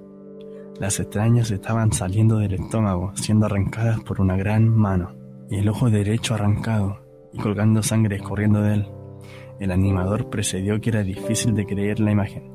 Las 0.80 1.00
extrañas 1.00 1.50
estaban 1.50 1.92
saliendo 1.92 2.36
del 2.36 2.52
estómago, 2.52 3.12
siendo 3.14 3.46
arrancadas 3.46 4.00
por 4.00 4.20
una 4.20 4.36
gran 4.36 4.68
mano, 4.68 5.14
y 5.48 5.56
el 5.56 5.68
ojo 5.68 5.88
derecho 5.88 6.34
arrancado, 6.34 7.00
y 7.32 7.38
colgando 7.38 7.82
sangre 7.82 8.16
escorriendo 8.16 8.60
de 8.60 8.74
él. 8.74 8.86
El 9.58 9.72
animador 9.72 10.28
precedió 10.28 10.78
que 10.80 10.90
era 10.90 11.02
difícil 11.02 11.54
de 11.54 11.64
creer 11.64 11.98
la 12.00 12.12
imagen. 12.12 12.52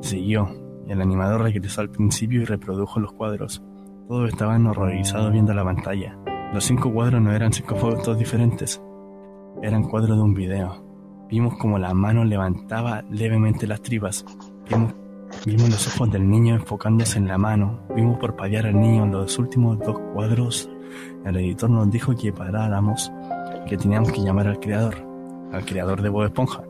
Siguió, 0.00 0.48
el 0.88 1.00
animador 1.00 1.42
regresó 1.42 1.82
al 1.82 1.90
principio 1.90 2.42
y 2.42 2.44
reprodujo 2.44 2.98
los 2.98 3.12
cuadros. 3.12 3.62
Todos 4.08 4.28
estaban 4.28 4.66
horrorizados 4.66 5.32
viendo 5.32 5.54
la 5.54 5.64
pantalla. 5.64 6.18
Los 6.52 6.64
cinco 6.64 6.92
cuadros 6.92 7.22
no 7.22 7.32
eran 7.32 7.52
cinco 7.52 7.76
fotos 7.76 8.18
diferentes, 8.18 8.82
eran 9.62 9.84
cuadros 9.84 10.16
de 10.16 10.22
un 10.22 10.34
video. 10.34 10.84
Vimos 11.28 11.56
como 11.56 11.78
la 11.78 11.94
mano 11.94 12.24
levantaba 12.24 13.02
levemente 13.08 13.66
las 13.66 13.80
tripas. 13.80 14.24
Vimos 15.46 15.70
los 15.70 15.86
ojos 15.88 16.10
del 16.10 16.28
niño 16.28 16.54
enfocándose 16.54 17.18
en 17.18 17.28
la 17.28 17.38
mano. 17.38 17.80
Vimos 17.94 18.18
parpadear 18.18 18.66
al 18.66 18.78
niño 18.80 19.04
en 19.04 19.12
los 19.12 19.38
últimos 19.38 19.78
dos 19.80 19.98
cuadros. 20.14 20.68
El 21.24 21.36
editor 21.36 21.70
nos 21.70 21.90
dijo 21.90 22.14
que 22.16 22.32
paráramos, 22.32 23.10
que 23.68 23.76
teníamos 23.76 24.12
que 24.12 24.20
llamar 24.22 24.46
al 24.48 24.60
creador, 24.60 24.96
al 25.52 25.64
creador 25.64 26.02
de 26.02 26.08
Bob 26.08 26.24
Esponja, 26.24 26.62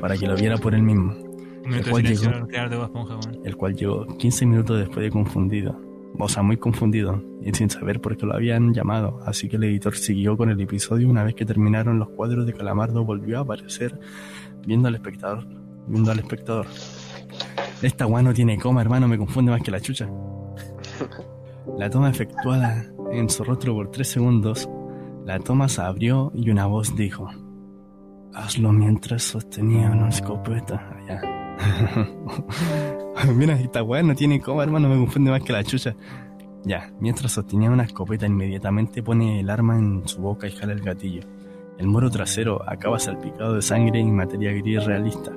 para 0.00 0.16
que 0.16 0.26
lo 0.26 0.34
viera 0.36 0.56
por 0.56 0.74
él 0.74 0.82
mismo. 0.82 1.14
De 1.14 1.82
cual 1.90 2.02
llegó- 2.22 2.46
el 3.44 3.56
cual 3.56 3.74
llegó 3.76 4.06
15 4.16 4.46
minutos 4.46 4.78
después 4.78 5.00
de 5.04 5.10
confundido, 5.10 5.78
o 6.18 6.28
sea, 6.28 6.42
muy 6.42 6.56
confundido, 6.56 7.22
y 7.42 7.52
sin 7.52 7.68
saber 7.68 8.00
por 8.00 8.16
qué 8.16 8.26
lo 8.26 8.34
habían 8.34 8.72
llamado, 8.72 9.20
así 9.26 9.48
que 9.48 9.56
el 9.56 9.64
editor 9.64 9.94
siguió 9.94 10.36
con 10.36 10.48
el 10.50 10.60
episodio 10.60 11.08
una 11.08 11.22
vez 11.22 11.34
que 11.34 11.44
terminaron 11.44 11.98
los 11.98 12.08
cuadros 12.10 12.46
de 12.46 12.54
Calamardo 12.54 13.04
volvió 13.04 13.38
a 13.38 13.42
aparecer 13.42 14.00
viendo 14.66 14.88
al 14.88 14.94
espectador, 14.94 15.46
viendo 15.90 16.10
al 16.10 16.20
espectador. 16.20 16.66
Esta 17.82 18.06
weá 18.06 18.22
no 18.22 18.32
tiene 18.32 18.58
coma, 18.58 18.82
hermano, 18.82 19.08
me 19.08 19.18
confunde 19.18 19.50
más 19.50 19.62
que 19.62 19.70
la 19.70 19.80
chucha. 19.80 20.08
La 21.78 21.90
toma 21.90 22.10
efectuada 22.10 22.84
en 23.12 23.28
su 23.28 23.42
rostro 23.44 23.74
por 23.74 23.90
3 23.90 24.06
segundos, 24.06 24.68
la 25.24 25.38
toma 25.38 25.68
se 25.68 25.82
abrió 25.82 26.30
y 26.34 26.50
una 26.50 26.66
voz 26.66 26.94
dijo, 26.94 27.28
hazlo 28.34 28.72
mientras 28.72 29.22
sostenía 29.22 29.90
una 29.90 30.08
escopeta. 30.08 30.96
Allá. 30.98 31.20
Mira, 33.34 33.54
esta 33.54 33.82
weá 33.82 34.02
no 34.02 34.14
tiene 34.14 34.40
coma, 34.40 34.62
hermano, 34.62 34.88
me 34.88 34.96
confunde 34.96 35.30
más 35.30 35.42
que 35.42 35.52
la 35.52 35.64
chucha. 35.64 35.96
Ya, 36.64 36.92
mientras 37.00 37.32
sostenía 37.32 37.70
una 37.70 37.84
escopeta, 37.84 38.26
inmediatamente 38.26 39.02
pone 39.02 39.40
el 39.40 39.48
arma 39.48 39.78
en 39.78 40.06
su 40.06 40.20
boca 40.20 40.46
y 40.46 40.52
jala 40.52 40.72
el 40.72 40.80
gatillo. 40.80 41.22
El 41.78 41.86
muro 41.86 42.10
trasero 42.10 42.62
acaba 42.68 42.98
salpicado 42.98 43.54
de 43.54 43.62
sangre 43.62 44.00
y 44.00 44.04
materia 44.04 44.52
gris 44.52 44.84
realista. 44.84 45.32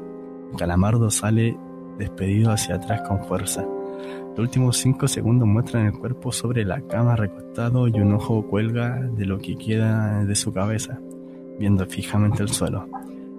Calamardo 0.57 1.09
sale 1.09 1.57
despedido 1.97 2.51
hacia 2.51 2.75
atrás 2.75 3.01
con 3.07 3.23
fuerza. 3.23 3.65
Los 4.31 4.39
últimos 4.39 4.77
cinco 4.77 5.07
segundos 5.07 5.47
muestran 5.47 5.85
el 5.85 5.93
cuerpo 5.93 6.31
sobre 6.31 6.65
la 6.65 6.81
cama 6.81 7.15
recostado 7.15 7.88
y 7.88 7.99
un 7.99 8.13
ojo 8.13 8.47
cuelga 8.47 8.99
de 8.99 9.25
lo 9.25 9.39
que 9.39 9.55
queda 9.55 10.25
de 10.25 10.35
su 10.35 10.51
cabeza, 10.51 10.99
viendo 11.59 11.85
fijamente 11.85 12.41
el 12.43 12.49
suelo. 12.49 12.88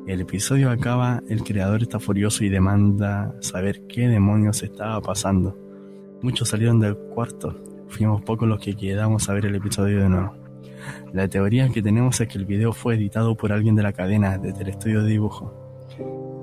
El 0.06 0.20
episodio 0.20 0.70
acaba, 0.70 1.22
el 1.28 1.42
creador 1.42 1.82
está 1.82 1.98
furioso 1.98 2.44
y 2.44 2.48
demanda 2.48 3.34
saber 3.40 3.86
qué 3.86 4.06
demonios 4.06 4.62
estaba 4.62 5.00
pasando. 5.00 5.58
Muchos 6.22 6.48
salieron 6.48 6.78
del 6.78 6.96
cuarto, 6.96 7.54
fuimos 7.88 8.22
pocos 8.22 8.48
los 8.48 8.60
que 8.60 8.76
quedamos 8.76 9.28
a 9.28 9.34
ver 9.34 9.46
el 9.46 9.54
episodio 9.54 10.00
de 10.00 10.08
nuevo. 10.08 10.34
La 11.12 11.26
teoría 11.28 11.68
que 11.70 11.82
tenemos 11.82 12.20
es 12.20 12.28
que 12.28 12.38
el 12.38 12.44
video 12.44 12.72
fue 12.72 12.96
editado 12.96 13.36
por 13.36 13.52
alguien 13.52 13.74
de 13.74 13.82
la 13.82 13.92
cadena, 13.92 14.38
desde 14.38 14.62
el 14.62 14.68
estudio 14.68 15.02
de 15.02 15.10
dibujo. 15.10 15.63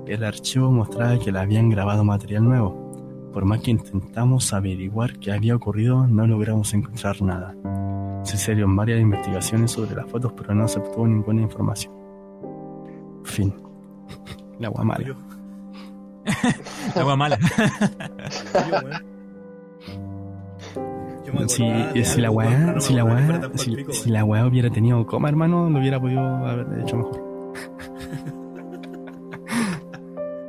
El 0.06 0.24
archivo 0.24 0.70
mostraba 0.70 1.18
que 1.18 1.30
le 1.30 1.38
habían 1.38 1.70
grabado 1.70 2.04
material 2.04 2.44
nuevo. 2.44 3.30
Por 3.32 3.44
más 3.44 3.60
que 3.60 3.70
intentamos 3.70 4.52
averiguar 4.52 5.18
qué 5.18 5.32
había 5.32 5.54
ocurrido, 5.54 6.06
no 6.06 6.26
logramos 6.26 6.74
encontrar 6.74 7.22
nada. 7.22 7.54
Se 8.24 8.36
hicieron 8.36 8.76
varias 8.76 9.00
investigaciones 9.00 9.70
sobre 9.70 9.94
las 9.94 10.06
fotos, 10.10 10.32
pero 10.36 10.54
no 10.54 10.68
se 10.68 10.80
obtuvo 10.80 11.06
ninguna 11.06 11.42
información. 11.42 11.92
Fin. 13.24 13.54
La 14.58 14.68
agua 14.68 14.84
mala. 14.84 15.16
La 16.94 17.06
wea 17.06 17.16
mala. 17.16 17.38
Si, 21.46 21.64
de 21.64 22.04
si 22.04 22.20
la 22.20 22.30
weá, 22.30 22.78
si 22.78 22.92
la 22.92 23.04
weá, 23.04 23.50
si, 23.54 23.84
si 23.90 24.10
la 24.10 24.22
weá 24.22 24.46
hubiera 24.46 24.70
tenido 24.70 25.04
coma, 25.06 25.30
hermano, 25.30 25.70
lo 25.70 25.78
hubiera 25.78 25.98
podido 25.98 26.20
haber 26.20 26.80
hecho 26.80 26.96
mejor. 26.96 27.31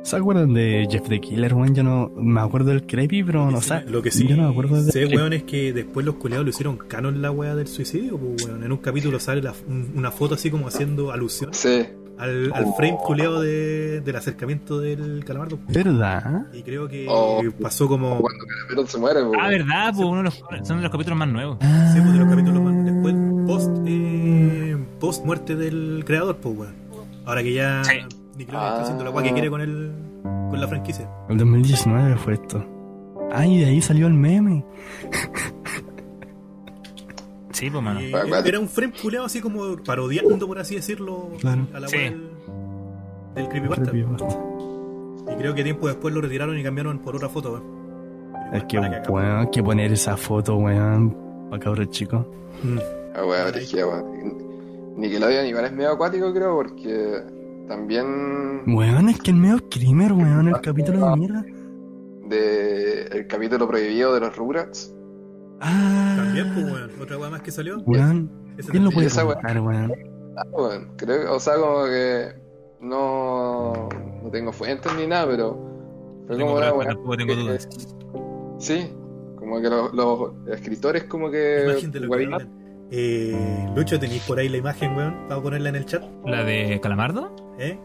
¿Se 0.04 0.16
acuerdan 0.16 0.52
de 0.52 0.86
Jeff 0.90 1.08
the 1.08 1.18
Killer, 1.18 1.54
weón? 1.54 1.74
Yo 1.74 1.82
no 1.82 2.10
me 2.14 2.40
acuerdo 2.40 2.68
del 2.70 2.86
Creepy, 2.86 3.24
pero 3.24 3.50
no 3.50 3.60
sé. 3.62 3.84
Lo 3.88 4.02
que 4.02 4.10
sí 4.10 4.26
yo 4.28 4.36
no 4.36 4.42
me 4.44 4.50
acuerdo 4.50 4.82
de 4.82 4.92
sé, 4.92 5.06
weón, 5.06 5.32
es 5.32 5.44
que 5.44 5.72
después 5.72 6.04
los 6.04 6.16
culeados 6.16 6.44
lo 6.44 6.50
hicieron 6.50 6.76
canon 6.76 7.22
la 7.22 7.30
weá 7.30 7.54
del 7.54 7.66
suicidio, 7.68 8.18
pues, 8.18 8.44
weón. 8.46 8.62
En 8.64 8.70
un 8.70 8.78
capítulo 8.78 9.18
sale 9.18 9.40
la- 9.42 9.54
un- 9.66 9.92
una 9.96 10.10
foto 10.10 10.34
así 10.34 10.50
como 10.50 10.68
haciendo 10.68 11.10
alusión 11.10 11.54
Sí, 11.54 11.86
al, 12.18 12.52
al 12.52 12.66
frame 12.76 12.98
culeado 13.02 13.40
de, 13.40 14.02
del 14.02 14.16
acercamiento 14.16 14.78
del 14.78 15.24
calamardo. 15.24 15.58
¿Verdad? 15.68 16.48
Y 16.52 16.62
creo 16.62 16.86
que 16.86 17.06
Oh. 17.08 17.42
pasó 17.62 17.88
como... 17.88 18.18
cuando 18.20 18.44
Calamero 18.46 18.86
se 18.86 18.98
muere, 18.98 19.24
pues. 19.24 19.40
Ah, 19.42 19.48
verdad, 19.48 19.92
pues 19.96 20.06
uno 20.06 20.18
de 20.18 20.22
los, 20.24 20.34
son 20.68 20.76
de 20.76 20.82
los 20.82 20.92
capítulos 20.92 21.18
más 21.18 21.28
nuevos. 21.28 21.56
Sí, 21.62 21.98
pues, 22.00 22.12
de 22.12 22.18
los 22.18 22.28
capítulos 22.28 22.62
más- 22.62 22.84
después, 22.84 23.14
post, 23.46 23.70
eh, 23.86 24.76
post 25.00 25.24
muerte 25.24 25.56
del 25.56 26.02
creador, 26.06 26.36
pues, 26.36 26.58
weón. 26.58 26.74
Ahora 27.24 27.42
que 27.42 27.54
ya 27.54 27.82
Sí. 27.84 27.92
Nickelodeon 28.36 28.66
está 28.68 28.78
Ah. 28.78 28.82
haciendo 28.82 29.04
la 29.04 29.10
weá 29.10 29.24
que 29.24 29.32
quiere 29.32 29.50
con 29.50 29.60
el, 29.60 29.92
con 30.22 30.60
la 30.60 30.68
franquicia. 30.68 31.08
El 31.28 31.38
2019 31.38 32.16
fue 32.16 32.34
esto. 32.34 32.64
Ah, 33.32 33.46
y 33.46 33.60
de 33.60 33.66
ahí 33.66 33.80
salió 33.82 34.06
el 34.06 34.14
meme. 34.14 34.64
Sí, 37.52 37.70
pues, 37.70 37.82
mano. 37.84 38.00
Y 38.00 38.12
Ah, 38.12 38.24
vale. 38.28 38.48
era 38.48 38.58
un 38.58 38.68
frame 38.68 38.92
culeado 39.00 39.26
así 39.26 39.40
como 39.40 39.76
parodiando, 39.86 40.44
por 40.46 40.58
así 40.58 40.74
decirlo, 40.74 41.28
Claro. 41.40 41.66
a 41.72 41.78
la 41.80 41.86
Sí. 41.88 41.98
del, 41.98 42.30
del 43.36 43.48
creepypasta. 43.48 43.90
Creepypasta. 43.92 44.38
Y 45.32 45.36
creo 45.36 45.54
que 45.54 45.62
tiempo 45.62 45.86
después 45.86 46.12
lo 46.12 46.20
retiraron 46.20 46.58
y 46.58 46.62
cambiaron 46.64 46.98
por 46.98 47.14
otra 47.14 47.28
foto, 47.28 47.52
weón. 47.52 47.62
Es 48.52 48.64
que, 48.64 48.78
weón, 48.78 49.38
hay 49.38 49.50
que 49.50 49.62
poner 49.62 49.92
esa 49.92 50.16
foto, 50.16 50.56
weón, 50.56 51.16
para 51.48 51.62
cabros 51.62 51.88
chicos. 51.90 52.26
Mm. 52.64 52.78
Ah, 53.14 53.24
weón. 53.24 54.96
Nickelodeon 54.96 55.46
igual 55.46 55.64
es 55.66 55.72
medio 55.72 55.92
acuático, 55.92 56.32
creo, 56.34 56.56
porque 56.56 57.22
también 57.68 58.62
Weón, 58.66 59.08
es 59.08 59.20
que 59.20 59.30
el 59.30 59.36
medio 59.36 59.58
screamer, 59.58 60.12
weón, 60.12 60.48
el 60.48 60.60
capítulo 60.60 61.10
de 61.10 61.16
mierda. 61.16 61.44
de 62.28 63.02
el 63.06 63.26
capítulo 63.26 63.66
prohibido 63.68 64.14
de 64.14 64.20
los 64.20 64.36
Rugrats. 64.36 64.94
Ah, 65.60 66.14
También, 66.16 66.52
pues, 66.54 66.66
weón. 66.72 66.90
Otra 67.00 67.18
weá 67.18 67.30
más 67.30 67.42
que 67.42 67.50
salió. 67.50 67.78
Weón, 67.86 68.30
¿quién 68.70 68.84
lo 68.84 68.90
puede 68.90 69.08
contar, 69.10 69.60
weón? 69.60 69.92
Ah, 70.36 70.42
weón, 70.52 70.92
creo, 70.96 71.34
o 71.34 71.40
sea, 71.40 71.54
como 71.56 71.84
que 71.84 72.28
no, 72.80 73.88
no 74.22 74.30
tengo 74.30 74.52
fuentes 74.52 74.92
ni 74.96 75.06
nada, 75.06 75.26
pero 75.26 75.54
fue 76.26 76.36
Tengo 76.36 76.50
como 76.54 76.58
una 76.58 76.72
weá. 76.74 76.88
tengo 77.16 77.34
dudas. 77.34 77.68
Sí, 78.58 78.90
como 79.36 79.60
que 79.60 79.68
los, 79.68 79.92
los 79.92 80.32
escritores 80.48 81.04
como 81.04 81.30
que 81.30 81.64
Imagen 81.64 81.90
de 81.92 82.00
lo 82.00 82.10
que. 82.16 82.46
Eh, 82.90 83.66
Lucho, 83.74 83.98
¿tenéis 83.98 84.22
por 84.24 84.38
ahí 84.38 84.48
la 84.48 84.58
imagen, 84.58 84.94
weón? 84.96 85.26
Para 85.28 85.42
ponerla 85.42 85.68
en 85.70 85.76
el 85.76 85.86
chat. 85.86 86.02
¿La 86.26 86.44
de 86.44 86.78
Calamardo? 86.80 87.34
¿Eh? 87.58 87.78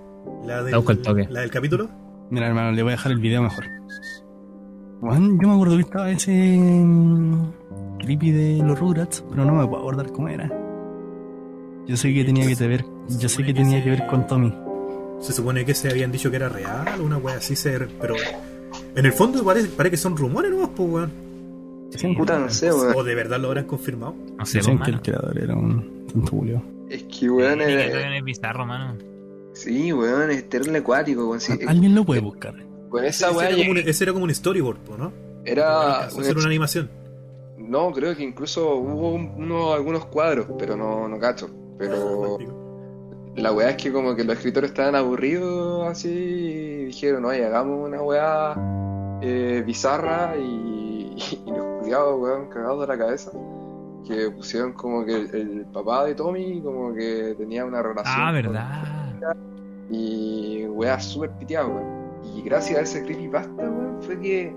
La, 0.45 0.63
del, 0.63 0.71
La 0.73 0.81
toque. 0.83 1.27
del 1.27 1.51
capítulo. 1.51 1.89
Mira, 2.29 2.47
hermano, 2.47 2.71
le 2.71 2.83
voy 2.83 2.91
a 2.91 2.95
dejar 2.95 3.11
el 3.11 3.19
video 3.19 3.41
mejor. 3.41 3.65
Yo 5.01 5.09
me 5.47 5.53
acuerdo 5.53 5.75
que 5.75 5.81
estaba 5.81 6.11
ese 6.11 6.31
mm, 6.57 7.51
creepy 7.99 8.31
de 8.31 8.63
los 8.63 8.77
Rugrats, 8.79 9.23
pero 9.29 9.45
no 9.45 9.53
me 9.53 9.65
puedo 9.67 9.81
acordar 9.81 10.11
cómo 10.11 10.27
era. 10.27 10.51
Yo 11.87 11.95
sé 11.97 12.13
que 12.13 12.23
tenía 12.23 12.45
que 12.45 12.67
ver, 12.67 12.85
yo 13.19 13.29
sé 13.29 13.43
que 13.43 13.53
tenía 13.53 13.83
que 13.83 13.89
ver 13.91 14.05
con 14.07 14.27
Tommy. 14.27 14.53
Se 15.21 15.33
supone 15.33 15.65
que 15.65 15.73
se 15.73 15.89
habían 15.89 16.11
dicho 16.11 16.29
que 16.29 16.35
era 16.37 16.49
real, 16.49 17.01
una 17.01 17.17
wea 17.17 17.37
así, 17.37 17.55
se, 17.55 17.79
pero 17.99 18.15
en 18.95 19.05
el 19.05 19.11
fondo 19.13 19.43
parece, 19.43 19.69
parece 19.69 19.91
que 19.91 19.97
son 19.97 20.15
rumores 20.15 20.51
nomás, 20.51 20.69
pues, 20.75 20.89
weón. 20.89 21.11
Puta, 22.15 22.37
no 22.37 22.49
sé, 22.49 22.71
weón. 22.71 22.93
O 22.95 23.03
de 23.03 23.15
verdad 23.15 23.39
lo 23.39 23.47
habrán 23.47 23.65
confirmado. 23.65 24.15
No 24.37 24.45
sé, 24.45 24.59
que 24.59 24.91
el 24.91 25.01
creador 25.01 25.37
era 25.41 25.55
un 25.55 26.05
Julio. 26.29 26.61
Es 26.89 27.03
que, 27.03 27.29
weón, 27.29 27.61
era- 27.61 28.17
es 28.17 28.23
bizarro, 28.23 28.65
mano. 28.65 28.95
Sí, 29.61 29.93
weón, 29.93 30.31
es 30.31 30.47
terrible 30.49 30.79
acuático, 30.79 31.27
weón. 31.27 31.39
Sí, 31.41 31.53
¿Alguien 31.67 31.95
lo 31.95 32.03
puede 32.05 32.21
buscar? 32.21 32.53
con 32.89 33.05
esa 33.05 33.27
ese, 33.29 33.37
weá 33.37 33.47
era 33.49 33.57
como 33.57 33.71
un, 33.71 33.77
llegué- 33.77 33.89
ese 33.89 34.03
era 34.03 34.13
como 34.13 34.25
un 34.25 34.33
storyboard, 34.33 34.79
¿no? 34.97 35.11
era 35.45 36.07
Eso 36.07 36.21
era 36.21 36.33
una 36.39 36.47
animación. 36.47 36.89
No, 37.57 37.91
creo 37.91 38.15
que 38.15 38.23
incluso 38.23 38.75
hubo 38.75 39.13
un- 39.13 39.31
uno- 39.37 39.73
algunos 39.73 40.05
cuadros, 40.05 40.47
pero 40.57 40.75
no, 40.75 41.07
no 41.07 41.19
cacho. 41.19 41.49
Pero 41.77 42.37
la 43.35 43.51
weá 43.53 43.69
es 43.71 43.75
que 43.77 43.91
como 43.91 44.15
que 44.15 44.23
los 44.23 44.35
escritores 44.35 44.71
estaban 44.71 44.95
aburridos 44.95 45.87
así 45.87 46.09
y 46.09 46.85
dijeron, 46.85 47.25
oye, 47.25 47.45
hagamos 47.45 47.87
una 47.87 48.01
weá 48.01 48.55
eh, 49.21 49.63
bizarra 49.65 50.35
y, 50.37 51.15
y 51.45 51.51
los 51.51 51.79
culiados, 51.79 52.19
weón, 52.19 52.49
cagados 52.49 52.81
de 52.81 52.87
la 52.87 52.97
cabeza. 52.97 53.31
Que 54.07 54.31
pusieron 54.31 54.73
como 54.73 55.05
que 55.05 55.13
el, 55.15 55.35
el 55.35 55.65
papá 55.71 56.05
de 56.05 56.15
Tommy 56.15 56.61
como 56.63 56.93
que 56.95 57.35
tenía 57.37 57.63
una 57.65 57.83
relación. 57.83 58.15
Ah, 58.17 58.31
con- 58.33 59.08
y 59.89 60.65
weá 60.67 60.99
súper 60.99 61.31
piteado, 61.31 61.69
weón. 61.69 61.99
Y 62.35 62.41
gracias 62.43 62.79
a 62.79 62.81
ese 62.81 63.03
creepypasta, 63.03 63.69
weón, 63.69 64.01
fue 64.01 64.19
que 64.19 64.53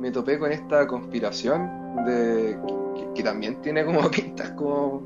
me 0.00 0.10
topé 0.10 0.38
con 0.38 0.52
esta 0.52 0.86
conspiración 0.86 1.68
de 2.06 2.56
que, 2.96 3.06
que 3.14 3.22
también 3.22 3.60
tiene 3.62 3.84
como 3.84 4.08
pintas 4.10 4.50
como, 4.52 5.02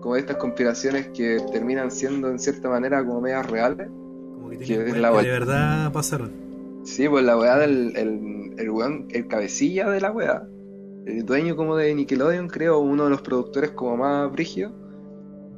como 0.00 0.16
estas 0.16 0.36
conspiraciones 0.36 1.08
que 1.08 1.40
terminan 1.52 1.90
siendo 1.90 2.28
en 2.28 2.38
cierta 2.38 2.68
manera 2.68 3.04
como 3.04 3.20
medias 3.20 3.48
reales. 3.48 3.88
Como 3.88 4.50
que 4.50 4.58
Que 4.58 4.88
es 4.88 4.96
la 4.96 5.10
de 5.10 5.30
verdad 5.30 5.92
pasaron. 5.92 6.32
Sí, 6.84 7.08
pues 7.08 7.24
la 7.24 7.38
weá 7.38 7.56
del 7.56 7.96
el, 7.96 8.54
el 8.58 8.70
weón, 8.70 9.06
el 9.10 9.26
cabecilla 9.26 9.88
de 9.88 10.00
la 10.00 10.12
weá, 10.12 10.46
el 11.06 11.24
dueño 11.24 11.56
como 11.56 11.76
de 11.76 11.94
Nickelodeon, 11.94 12.48
creo, 12.48 12.80
uno 12.80 13.04
de 13.04 13.10
los 13.10 13.22
productores 13.22 13.70
como 13.70 13.96
más 13.96 14.30
brígidos, 14.30 14.72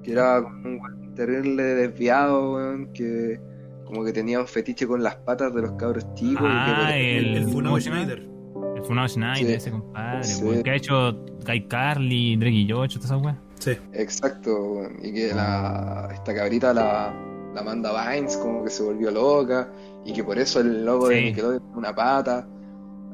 que 0.03 0.13
era 0.13 0.43
como 0.43 0.69
un 0.69 0.81
weón 0.81 1.06
terrible 1.17 1.63
desviado, 1.65 2.55
weón, 2.55 2.93
que 2.93 3.41
como 3.85 4.05
que 4.05 4.13
tenía 4.13 4.39
un 4.41 4.47
fetiche 4.47 4.87
con 4.87 5.03
las 5.03 5.17
patas 5.17 5.53
de 5.55 5.63
los 5.63 5.73
cabros 5.73 6.05
chicos. 6.15 6.43
y 6.43 6.47
Ah, 6.49 6.89
que, 6.93 7.19
el- 7.19 7.37
El, 7.37 7.37
el. 7.37 7.81
Schneider. 7.81 8.29
El 8.77 8.83
Funao 8.85 9.09
Schneider, 9.09 9.47
Sí. 9.47 9.53
ese 9.55 9.71
compadre, 9.71 10.25
Sí. 10.25 10.45
weón, 10.45 10.63
que 10.63 10.71
ha 10.71 10.75
hecho 10.77 11.13
Guy 11.47 11.67
Carly, 11.67 12.37
Drake 12.37 12.55
y 12.57 12.71
Josh, 12.71 12.99
esas 12.99 13.21
weas. 13.23 13.37
Sí. 13.59 13.73
Exacto, 13.93 14.51
weón, 14.73 14.97
y 15.03 15.13
que 15.13 15.33
la, 15.35 16.09
esta 16.13 16.35
cabrita, 16.35 16.73
la, 16.75 17.15
la 17.55 17.61
Amanda 17.61 17.91
Vines, 18.13 18.37
como 18.37 18.63
que 18.65 18.71
se 18.71 18.83
volvió 18.83 19.11
loca, 19.11 19.69
y 20.05 20.13
que 20.13 20.23
por 20.23 20.39
eso 20.39 20.61
el 20.61 20.85
logo 20.85 21.09
de 21.09 21.17
Sí. 21.19 21.25
Nickelodeon 21.27 21.63
tiene 21.63 21.79
una 21.79 21.95
pata, 21.95 22.47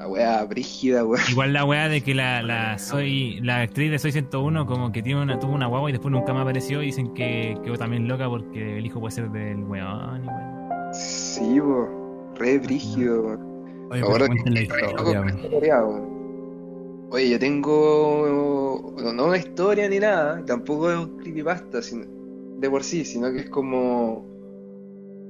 la 0.03 0.07
weá 0.09 0.43
brígida, 0.45 1.05
weón. 1.05 1.21
Igual 1.29 1.53
la 1.53 1.65
wea 1.65 1.87
de 1.87 2.01
que 2.01 2.13
la, 2.13 2.41
la 2.43 2.77
soy 2.77 3.39
la 3.41 3.61
actriz 3.61 3.89
de 3.91 3.99
Soy 3.99 4.11
101 4.11 4.65
como 4.65 4.91
que 4.91 5.01
tiene 5.01 5.21
una, 5.21 5.39
tuvo 5.39 5.53
una 5.53 5.67
guagua 5.67 5.89
y 5.89 5.93
después 5.93 6.11
nunca 6.11 6.33
más 6.33 6.41
apareció 6.43 6.81
y 6.81 6.87
dicen 6.87 7.13
que 7.13 7.57
quedó 7.63 7.77
también 7.77 8.07
loca 8.07 8.27
porque 8.29 8.77
el 8.77 8.85
hijo 8.85 8.99
puede 8.99 9.11
ser 9.15 9.29
del 9.31 9.63
weón 9.63 10.23
y 10.25 10.27
weón. 10.27 10.93
Sí, 10.93 11.59
po, 11.61 12.33
re 12.35 12.59
brígido, 12.59 13.21
weón. 13.23 13.53
Oye, 13.91 14.01
cuenten 14.01 14.53
la 14.53 14.61
historia, 14.61 14.89
weón. 15.01 15.85
weón. 15.85 16.13
Oye, 17.11 17.29
yo 17.29 17.39
tengo 17.39 18.93
no 19.01 19.13
no 19.13 19.25
una 19.27 19.37
historia 19.37 19.87
ni 19.87 19.99
nada, 19.99 20.43
tampoco 20.45 20.91
es 20.91 20.97
un 20.97 21.17
creepypasta 21.17 21.81
sino- 21.81 22.05
de 22.59 22.69
por 22.69 22.83
sí, 22.83 23.05
sino 23.05 23.31
que 23.31 23.39
es 23.39 23.49
como 23.49 24.25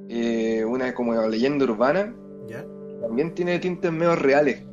eh, 0.10 0.64
una 0.66 0.94
como 0.94 1.14
leyenda 1.28 1.66
urbana, 1.66 2.14
¿Ya? 2.48 2.66
También 3.04 3.36
tiene 3.36 3.60
tintes 3.60 3.92
medio 3.92 4.16
reales. 4.16 4.64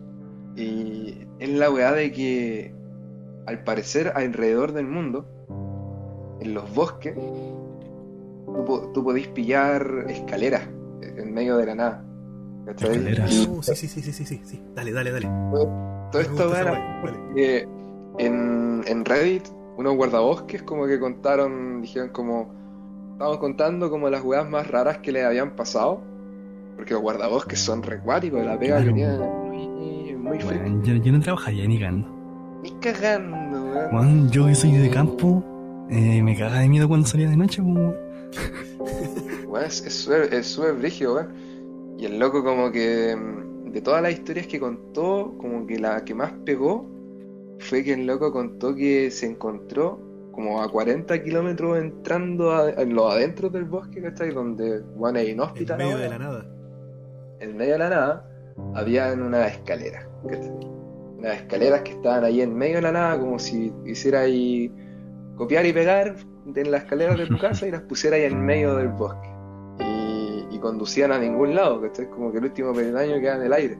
Y 0.56 1.26
es 1.38 1.48
la 1.50 1.70
weá 1.70 1.92
de 1.92 2.12
que 2.12 2.74
al 3.46 3.64
parecer 3.64 4.12
alrededor 4.14 4.72
del 4.72 4.86
mundo, 4.86 5.26
en 6.40 6.54
los 6.54 6.72
bosques, 6.74 7.14
tú, 7.14 8.90
tú 8.94 9.04
podís 9.04 9.28
pillar 9.28 10.06
escaleras 10.08 10.62
en 11.02 11.34
medio 11.34 11.56
de 11.56 11.66
la 11.66 11.74
nada. 11.74 12.04
Escaleras. 12.66 13.32
Y 13.32 13.48
Oh, 13.50 13.62
sí, 13.62 13.74
sí, 13.74 13.88
sí, 13.88 14.12
sí, 14.12 14.24
sí, 14.24 14.40
sí. 14.44 14.62
Dale, 14.74 14.92
dale, 14.92 15.10
dale. 15.10 15.28
todo 16.12 16.20
esto 16.20 16.54
era 16.54 17.00
porque 17.00 17.68
en, 18.18 18.82
en 18.86 19.04
Reddit, 19.04 19.48
unos 19.76 19.96
guardabosques 19.96 20.62
como 20.62 20.86
que 20.86 21.00
contaron, 21.00 21.82
dijeron 21.82 22.10
como, 22.10 22.52
estábamos 23.12 23.38
contando 23.38 23.90
como 23.90 24.08
las 24.08 24.22
weas 24.22 24.48
más 24.48 24.66
raras 24.68 24.98
que 24.98 25.10
les 25.10 25.24
habían 25.24 25.56
pasado, 25.56 26.02
porque 26.80 26.94
los 26.94 27.02
guardabosques 27.02 27.60
son 27.60 27.82
recuáticos, 27.82 28.42
la 28.42 28.58
pega 28.58 28.78
Claro. 28.80 28.94
muy, 28.94 30.16
muy 30.16 30.38
yo, 30.82 30.94
yo 30.94 31.12
no 31.12 31.20
trabajaría 31.20 31.66
ni 31.68 31.78
cagando. 31.78 32.08
Ni 32.62 32.70
cagando, 32.80 33.62
weón. 33.64 33.94
Weón, 33.94 34.30
yo 34.30 34.46
que 34.46 34.54
soy 34.54 34.72
de 34.72 34.88
campo, 34.88 35.44
eh, 35.90 36.22
me 36.22 36.34
cagaba 36.34 36.60
de 36.60 36.70
miedo 36.70 36.88
cuando 36.88 37.06
salía 37.06 37.28
de 37.28 37.36
noche, 37.36 37.60
pues, 37.62 37.74
weón. 37.76 37.94
Weón, 39.46 39.64
es 39.66 39.84
es 39.84 39.94
súper 39.94 40.32
es 40.32 40.46
súper 40.46 40.72
brígido, 40.76 41.16
weón. 41.16 41.28
Y 41.98 42.06
el 42.06 42.18
loco 42.18 42.42
como 42.42 42.70
que 42.72 43.14
mm, 43.14 43.72
de 43.72 43.82
todas 43.82 44.00
las 44.02 44.12
historias 44.12 44.46
que 44.46 44.58
contó, 44.58 45.34
como 45.36 45.66
que 45.66 45.78
la 45.78 46.02
que 46.02 46.14
más 46.14 46.32
pegó 46.46 46.88
fue 47.58 47.84
que 47.84 47.92
el 47.92 48.06
loco 48.06 48.32
contó 48.32 48.74
que 48.74 49.10
se 49.10 49.26
encontró 49.26 50.00
como 50.32 50.62
a 50.62 50.70
40 50.70 51.22
kilómetros 51.22 51.76
entrando 51.78 52.52
a- 52.52 52.70
en 52.70 52.94
los 52.94 53.12
adentros 53.12 53.52
del 53.52 53.64
bosque, 53.64 54.00
¿cachai? 54.00 54.30
Donde, 54.32 54.80
bueno, 54.96 55.18
hay 55.18 55.26
En 55.26 55.32
inhóspita 55.34 55.76
la 55.76 55.84
medio 55.84 55.98
de 55.98 56.08
la 56.08 56.18
nada. 56.18 56.46
En 57.40 57.56
medio 57.56 57.72
de 57.72 57.78
la 57.78 57.88
nada, 57.88 58.30
habían 58.74 59.22
unas 59.22 59.52
escaleras, 59.52 60.06
¿cachai? 60.28 60.50
Unas 61.18 61.36
escaleras 61.36 61.82
que 61.82 61.92
estaban 61.92 62.24
ahí 62.24 62.40
en 62.40 62.54
medio 62.54 62.76
de 62.76 62.82
la 62.82 62.92
nada, 62.92 63.18
como 63.18 63.38
si 63.38 63.72
hiciera 63.84 64.20
ahí 64.20 64.72
copiar 65.36 65.66
y 65.66 65.72
pegar 65.72 66.16
en 66.54 66.70
las 66.70 66.82
escaleras 66.82 67.18
de 67.18 67.26
tu 67.26 67.38
casa 67.40 67.66
y 67.66 67.70
las 67.70 67.82
pusiera 67.82 68.16
ahí 68.16 68.24
en 68.24 68.44
medio 68.44 68.76
del 68.76 68.88
bosque. 68.88 69.28
Y, 69.80 70.46
y 70.50 70.58
conducían 70.58 71.12
a 71.12 71.18
ningún 71.18 71.54
lado, 71.54 71.80
¿cachai? 71.80 72.08
Como 72.10 72.30
que 72.30 72.38
el 72.38 72.44
último 72.44 72.72
peldaño 72.72 73.20
queda 73.20 73.36
en 73.36 73.42
el 73.42 73.52
aire. 73.52 73.78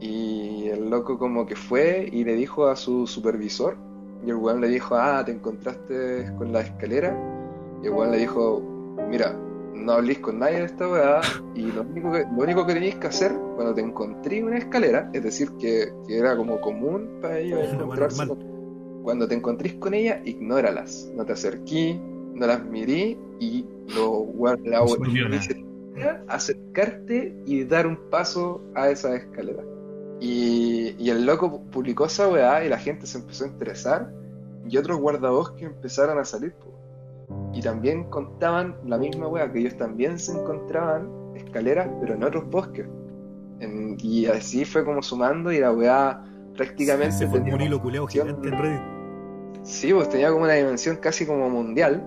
Y 0.00 0.68
el 0.68 0.90
loco 0.90 1.18
como 1.18 1.46
que 1.46 1.56
fue 1.56 2.08
y 2.10 2.24
le 2.24 2.34
dijo 2.34 2.66
a 2.66 2.76
su 2.76 3.06
supervisor, 3.06 3.76
y 4.26 4.30
el 4.30 4.36
weón 4.36 4.60
le 4.60 4.68
dijo, 4.68 4.94
ah, 4.96 5.22
te 5.24 5.32
encontraste 5.32 6.32
con 6.38 6.52
la 6.52 6.60
escalera. 6.60 7.14
Y 7.82 7.86
el 7.86 7.92
weón 7.92 8.10
le 8.10 8.18
dijo, 8.18 8.62
mira, 9.10 9.36
no 9.74 9.92
hablís 9.92 10.18
con 10.20 10.38
nadie 10.38 10.58
de 10.60 10.64
esta 10.64 10.88
weá, 10.88 11.20
y 11.54 11.72
lo 11.72 11.82
único 11.82 12.12
que, 12.12 12.20
lo 12.20 12.42
único 12.42 12.66
que 12.66 12.74
tenéis 12.74 12.94
que 12.96 13.06
hacer 13.08 13.32
cuando 13.56 13.74
te 13.74 13.80
encontré 13.82 14.42
una 14.42 14.58
escalera, 14.58 15.10
es 15.12 15.22
decir, 15.22 15.50
que, 15.58 15.92
que 16.06 16.18
era 16.18 16.36
como 16.36 16.60
común 16.60 17.18
para 17.20 17.38
ellos 17.38 17.58
encontrarse 17.82 18.16
con- 18.28 19.02
cuando 19.02 19.28
te 19.28 19.34
encontrís 19.34 19.74
con 19.74 19.92
ella, 19.94 20.22
ignóralas, 20.24 21.10
no 21.14 21.24
te 21.26 21.32
acerquí, 21.34 22.00
no 22.34 22.46
las 22.46 22.64
mirí, 22.64 23.18
y 23.38 23.66
lo 23.94 24.24
la 24.64 24.80
No 24.80 24.86
acercarte 26.28 27.36
y 27.46 27.64
dar 27.64 27.86
un 27.86 28.10
paso 28.10 28.62
a 28.74 28.88
esa 28.90 29.14
escalera. 29.14 29.62
Y, 30.20 30.94
y 30.98 31.10
el 31.10 31.26
loco 31.26 31.62
publicó 31.70 32.06
esa 32.06 32.28
weá 32.28 32.64
y 32.64 32.68
la 32.68 32.78
gente 32.78 33.06
se 33.06 33.18
empezó 33.18 33.44
a 33.44 33.48
interesar 33.48 34.12
y 34.66 34.76
otros 34.78 34.98
guardabosques 34.98 35.62
empezaron 35.62 36.18
a 36.18 36.24
salir. 36.24 36.52
po. 36.54 36.73
Y 37.54 37.60
también 37.62 38.04
contaban 38.10 38.76
la 38.84 38.98
misma 38.98 39.28
weá, 39.28 39.50
que 39.52 39.60
ellos 39.60 39.76
también 39.76 40.18
se 40.18 40.32
encontraban 40.32 41.08
escaleras, 41.36 41.88
pero 42.00 42.14
en 42.14 42.24
otros 42.24 42.48
bosques. 42.50 42.86
En- 43.60 43.96
y 44.00 44.26
así 44.26 44.64
fue 44.64 44.84
como 44.84 45.02
sumando 45.02 45.52
y 45.52 45.60
la 45.60 45.72
weá 45.72 46.22
prácticamente 46.56 47.12
Se 47.16 47.26
un 47.26 47.60
hilo 47.60 47.80
gigante 48.06 48.48
en 48.48 48.58
Reddit. 48.58 48.82
Sí, 49.62 49.92
pues 49.92 50.08
tenía 50.08 50.30
como 50.30 50.44
una 50.44 50.54
dimensión 50.54 50.96
casi 50.96 51.24
como 51.26 51.48
mundial. 51.48 52.02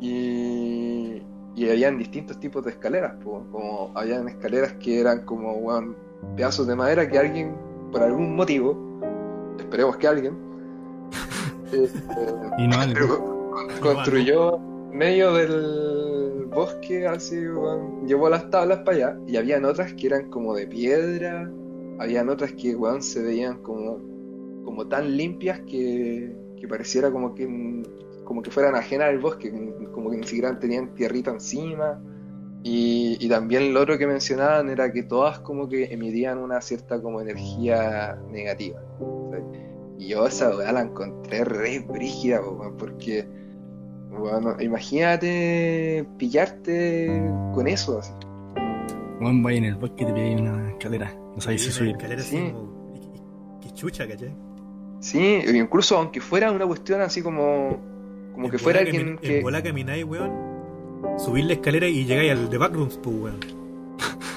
Y, 0.00 1.22
y 1.54 1.68
habían 1.70 1.98
distintos 1.98 2.38
tipos 2.40 2.64
de 2.64 2.70
escaleras. 2.70 3.14
pues, 3.22 3.42
Como 3.50 3.92
habían 3.94 4.28
escaleras 4.28 4.72
que 4.74 5.00
eran 5.00 5.24
como 5.24 5.52
weón, 5.54 5.96
pedazos 6.36 6.66
de 6.66 6.74
madera 6.76 7.08
que 7.08 7.18
alguien, 7.18 7.54
por 7.92 8.02
algún 8.02 8.34
motivo, 8.36 8.76
esperemos 9.58 9.96
que 9.96 10.06
alguien, 10.06 10.34
eh, 11.72 11.88
eh, 12.18 12.50
Y 12.58 12.68
no 12.68 12.80
algo. 12.80 13.36
construyó 13.80 14.58
medio 14.92 15.34
del 15.34 16.46
bosque, 16.46 17.06
así, 17.06 17.36
llevó 18.06 18.28
las 18.28 18.50
tablas 18.50 18.80
para 18.80 18.96
allá. 18.96 19.18
Y 19.26 19.36
habían 19.36 19.64
otras 19.64 19.94
que 19.94 20.06
eran 20.06 20.30
como 20.30 20.54
de 20.54 20.66
piedra. 20.66 21.50
Habían 21.98 22.28
otras 22.28 22.52
que, 22.52 22.74
weón, 22.74 23.02
se 23.02 23.22
veían 23.22 23.62
como, 23.62 23.98
como 24.64 24.86
tan 24.88 25.16
limpias 25.16 25.60
que, 25.60 26.34
que 26.58 26.68
pareciera 26.68 27.10
como 27.10 27.34
que, 27.34 27.82
como 28.24 28.42
que 28.42 28.50
fueran 28.50 28.74
ajenas 28.74 29.08
al 29.08 29.18
bosque, 29.18 29.52
como 29.92 30.10
que 30.10 30.16
ni 30.16 30.26
siquiera 30.26 30.58
tenían 30.58 30.94
tierrita 30.94 31.30
encima. 31.30 32.02
Y, 32.62 33.16
y 33.20 33.28
también 33.28 33.72
lo 33.72 33.80
otro 33.80 33.96
que 33.96 34.06
mencionaban 34.06 34.68
era 34.68 34.92
que 34.92 35.02
todas 35.02 35.40
como 35.40 35.68
que 35.68 35.84
emitían 35.92 36.38
una 36.38 36.60
cierta 36.60 37.00
como 37.00 37.20
energía 37.20 38.18
negativa. 38.30 38.82
Y 39.98 40.08
yo 40.08 40.26
esa 40.26 40.56
weá 40.56 40.72
la 40.72 40.80
encontré 40.80 41.44
re 41.44 41.80
brígida, 41.80 42.40
porque 42.78 43.26
bueno, 44.20 44.56
imagínate 44.60 46.04
pillarte 46.18 47.22
con 47.54 47.66
eso 47.66 47.98
así. 47.98 48.12
Weón, 49.20 49.42
vaya 49.42 49.58
en 49.58 49.64
el 49.64 49.74
bosque 49.74 50.04
y 50.04 50.06
te 50.06 50.12
pedí 50.12 50.34
una 50.34 50.70
escalera. 50.70 51.12
No 51.34 51.40
sabes 51.40 51.60
si 51.62 51.68
Una 51.68 51.76
subir. 51.76 51.90
escalera 51.92 52.20
así 52.22 52.36
Sí. 52.36 52.52
como. 52.52 52.92
y- 52.94 52.98
y- 52.98 53.68
Qué 53.68 53.74
chucha, 53.74 54.08
¿cachai? 54.08 54.34
Sí, 55.00 55.18
e 55.18 55.56
incluso 55.56 55.96
aunque 55.96 56.20
fuera 56.20 56.50
una 56.52 56.66
cuestión 56.66 57.00
así 57.00 57.22
como 57.22 57.78
como 58.32 58.46
En 58.46 58.50
que 58.52 58.58
fuera 58.58 58.80
alguien 58.80 59.08
En 59.08 59.18
que 59.18 59.42
bola 59.42 59.62
camináis, 59.62 60.04
weón. 60.04 60.30
Subir 61.18 61.44
la 61.44 61.54
escalera 61.54 61.88
y 61.88 62.04
llegáis 62.04 62.30
al 62.32 62.48
de 62.48 62.58
Backrooms, 62.58 62.98
pues, 63.02 63.16
weón. 63.16 63.40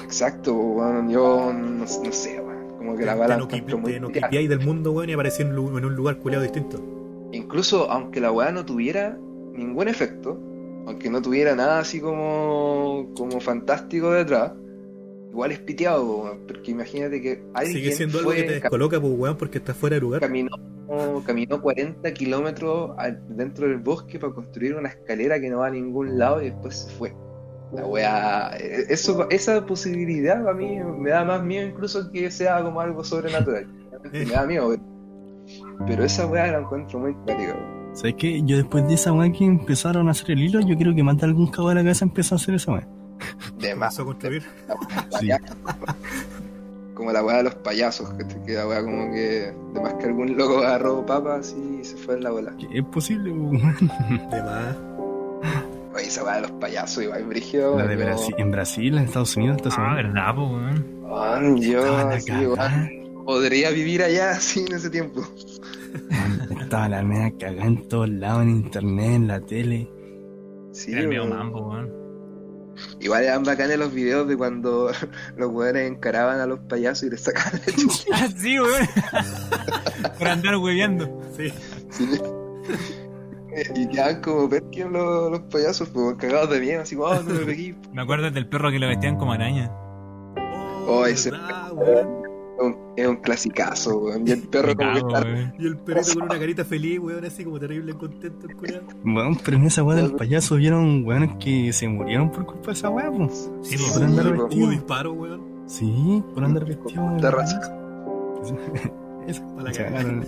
Exacto, 0.04 0.54
weón. 0.54 1.08
Yo 1.10 1.52
no, 1.52 1.70
no 1.84 1.86
sé, 1.86 2.40
weón. 2.40 2.54
Como 2.78 2.96
que 2.96 3.04
la 3.06 3.12
Te 3.14 3.18
bala 3.20 3.34
te 3.48 3.60
no 3.62 3.78
real. 3.80 4.12
quipiáis 4.12 4.48
del 4.48 4.60
mundo, 4.60 4.92
weón, 4.92 5.08
y 5.08 5.12
aparecí 5.14 5.42
en, 5.42 5.48
en 5.48 5.58
un 5.84 5.94
lugar 5.94 6.18
culiado 6.18 6.42
distinto. 6.42 6.78
Incluso 7.32 7.90
aunque 7.90 8.20
la 8.20 8.30
weá 8.30 8.52
no 8.52 8.64
tuviera 8.64 9.18
ningún 9.54 9.88
efecto, 9.88 10.38
aunque 10.86 11.08
no 11.08 11.22
tuviera 11.22 11.54
nada 11.54 11.78
así 11.78 12.00
como, 12.00 13.10
como 13.16 13.40
fantástico 13.40 14.12
detrás, 14.12 14.52
igual 15.30 15.52
es 15.52 15.60
piteado, 15.60 16.04
weón, 16.04 16.40
porque 16.46 16.70
imagínate 16.70 17.20
que 17.20 17.42
alguien 17.54 17.76
Sigue 17.76 17.92
siendo 17.92 18.18
algo 18.18 18.32
que 18.32 18.42
te 18.42 18.60
descoloca, 18.60 19.00
pues, 19.00 19.12
weón, 19.16 19.36
porque 19.36 19.58
estás 19.58 19.76
fuera 19.76 19.94
de 19.94 20.00
lugar. 20.00 20.20
caminó, 20.20 20.56
caminó 21.26 21.60
40 21.60 22.12
kilómetros 22.12 22.92
dentro 23.28 23.68
del 23.68 23.78
bosque 23.78 24.18
para 24.18 24.32
construir 24.32 24.74
una 24.76 24.90
escalera 24.90 25.40
que 25.40 25.50
no 25.50 25.58
va 25.58 25.68
a 25.68 25.70
ningún 25.70 26.18
lado 26.18 26.42
y 26.42 26.50
después 26.50 26.76
se 26.76 26.90
fue. 26.90 27.14
La 27.72 27.86
weá, 27.86 28.56
eh, 28.58 28.84
eso, 28.88 29.28
esa 29.30 29.66
posibilidad 29.66 30.46
a 30.48 30.54
mí 30.54 30.78
me 30.78 31.10
da 31.10 31.24
más 31.24 31.42
miedo 31.42 31.66
incluso 31.66 32.12
que 32.12 32.30
sea 32.30 32.62
como 32.62 32.80
algo 32.80 33.02
sobrenatural. 33.02 33.66
Me 34.12 34.26
da 34.26 34.44
miedo, 34.44 34.68
pero, 34.68 34.82
pero 35.86 36.04
esa 36.04 36.26
weá 36.26 36.46
la 36.52 36.58
encuentro 36.58 36.98
muy 36.98 37.14
cuática, 37.14 37.54
weón. 37.54 37.83
¿Sabes 37.94 38.14
qué? 38.18 38.42
Yo 38.44 38.56
después 38.56 38.86
de 38.88 38.94
esa 38.94 39.12
weá 39.12 39.30
que 39.32 39.44
empezaron 39.44 40.08
a 40.08 40.10
hacer 40.10 40.32
el 40.32 40.40
hilo, 40.42 40.60
yo 40.60 40.76
creo 40.76 40.94
que 40.94 41.02
más 41.02 41.16
de 41.16 41.26
algún 41.26 41.46
cabo 41.48 41.68
de 41.68 41.76
la 41.76 41.80
cabeza 41.82 42.04
empezó 42.04 42.34
a 42.34 42.36
hacer 42.36 42.54
esa 42.56 42.72
weá. 42.72 42.88
De 43.58 43.74
más. 43.74 43.98
A 43.98 44.04
construir. 44.04 44.42
Sí. 45.20 45.28
Como 46.94 47.10
la 47.12 47.24
weá 47.24 47.38
de 47.38 47.42
los 47.44 47.54
payasos, 47.56 48.10
que 48.14 48.24
te 48.24 48.40
queda 48.44 48.68
weá 48.68 48.80
como 48.82 49.10
que 49.12 49.52
de 49.74 49.80
más 49.80 49.94
que 49.94 50.06
algún 50.06 50.36
loco 50.36 50.58
agarró 50.58 51.04
papas 51.04 51.54
y 51.58 51.84
se 51.84 51.96
fue 51.96 52.14
en 52.14 52.22
la 52.22 52.30
bola. 52.30 52.52
Es 52.72 52.84
posible, 52.84 53.32
weón. 53.32 53.74
De 54.30 54.42
más. 54.42 54.76
Oye, 55.94 56.06
esa 56.06 56.22
weá 56.24 56.36
de 56.36 56.42
los 56.42 56.50
payasos 56.52 57.02
igual 57.02 57.24
brígido. 57.24 57.76
La 57.78 57.86
de 57.88 57.96
yo- 57.98 58.04
Brasil, 58.04 58.34
en 58.38 58.50
Brasil, 58.52 58.96
en 58.96 59.04
Estados 59.04 59.36
Unidos, 59.36 59.56
esta 59.56 59.68
Ah, 59.70 59.72
semana. 59.72 59.94
verdad, 59.96 60.34
pues, 60.36 60.48
weón. 60.50 61.56
Yo 61.60 61.84
la 61.84 62.04
weón, 62.06 63.24
podría 63.24 63.70
vivir 63.70 64.02
allá 64.02 64.30
así 64.36 64.60
en 64.64 64.72
ese 64.74 64.88
tiempo. 64.88 65.22
Estaba 66.60 66.88
la 66.88 67.02
media 67.02 67.32
cagada 67.38 67.66
en 67.66 67.88
todos 67.88 68.08
lados, 68.08 68.42
en 68.42 68.50
internet, 68.50 69.10
en 69.14 69.26
la 69.28 69.40
tele. 69.40 69.90
Sí, 70.72 70.92
Era 70.92 71.02
el 71.02 71.08
medio 71.08 71.26
mambo, 71.26 71.68
weón. 71.70 71.92
Igual 73.00 73.22
eran 73.22 73.44
bacanes 73.44 73.78
los 73.78 73.94
videos 73.94 74.26
de 74.26 74.36
cuando 74.36 74.90
los 75.36 75.52
weones 75.52 75.88
encaraban 75.88 76.40
a 76.40 76.46
los 76.46 76.58
payasos 76.60 77.04
y 77.04 77.10
les 77.10 77.20
sacaban 77.22 77.60
la 77.66 77.72
chucha. 77.72 78.04
Ah, 78.12 78.28
sí, 78.36 78.58
weón. 78.58 78.88
Por 80.18 80.28
andar 80.28 80.56
hueveando. 80.56 81.20
Sí. 81.36 81.52
Sí. 81.90 82.08
Y 83.76 83.86
quedaban 83.88 84.20
como 84.20 84.48
Perkin 84.48 84.92
los, 84.92 85.30
los 85.30 85.40
payasos, 85.42 85.88
pues 85.90 86.16
cagados 86.16 86.50
de 86.50 86.60
miedo, 86.60 86.82
así, 86.82 86.96
oh, 86.96 87.14
no 87.22 87.34
me 87.34 87.44
pegué. 87.46 87.76
Me 87.92 88.02
acuerdo 88.02 88.28
del 88.32 88.48
perro 88.48 88.72
que 88.72 88.80
lo 88.80 88.88
vestían 88.88 89.16
como 89.16 89.32
araña. 89.32 89.70
Oh, 90.88 91.06
ese- 91.06 91.30
un, 92.58 92.76
es 92.96 93.06
un 93.06 93.16
clasicazo, 93.16 93.98
weón. 93.98 94.26
Y 94.26 94.30
el 94.32 94.42
perro 94.42 94.68
Me 94.68 94.74
como 94.76 94.92
que 94.92 95.00
cago, 95.00 95.08
está 95.08 95.28
weón. 95.28 95.54
Y 95.58 95.66
el 95.66 95.76
perrito 95.78 96.14
con 96.14 96.22
una 96.24 96.38
carita 96.38 96.64
feliz, 96.64 96.98
weón, 96.98 97.24
así 97.24 97.44
como 97.44 97.58
terrible 97.58 97.94
contento, 97.94 98.46
el 98.46 98.56
curado. 98.56 98.82
Weón, 99.04 99.38
pero 99.44 99.56
en 99.56 99.64
esa 99.64 99.82
weá 99.82 99.96
del 99.96 100.12
payaso 100.12 100.56
vieron 100.56 101.04
weones 101.04 101.30
que 101.40 101.72
se 101.72 101.88
murieron 101.88 102.30
por 102.30 102.46
culpa 102.46 102.66
de 102.66 102.72
esa 102.72 102.90
weá, 102.90 103.10
pues. 103.10 103.50
Sí, 103.62 103.78
Sí, 103.78 103.84
por 103.92 104.02
andar 104.04 104.36
vestido. 104.36 104.64
Hubo 104.64 104.70
disparo, 104.70 105.12
weón. 105.12 105.42
Sí, 105.66 106.22
por 106.34 106.44
andar 106.44 106.64
vestido. 106.64 107.16
De 107.16 107.30
raza. 107.30 107.60
Eso, 109.26 109.42
Para 109.56 109.62
la 109.62 109.72
cagada. 109.72 110.04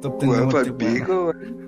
Top 0.00 0.18
ten 0.18 0.30
de 0.30 0.36
Weón, 0.36 0.48
pa'l 0.50 0.74
pico, 0.74 1.24
weón. 1.26 1.66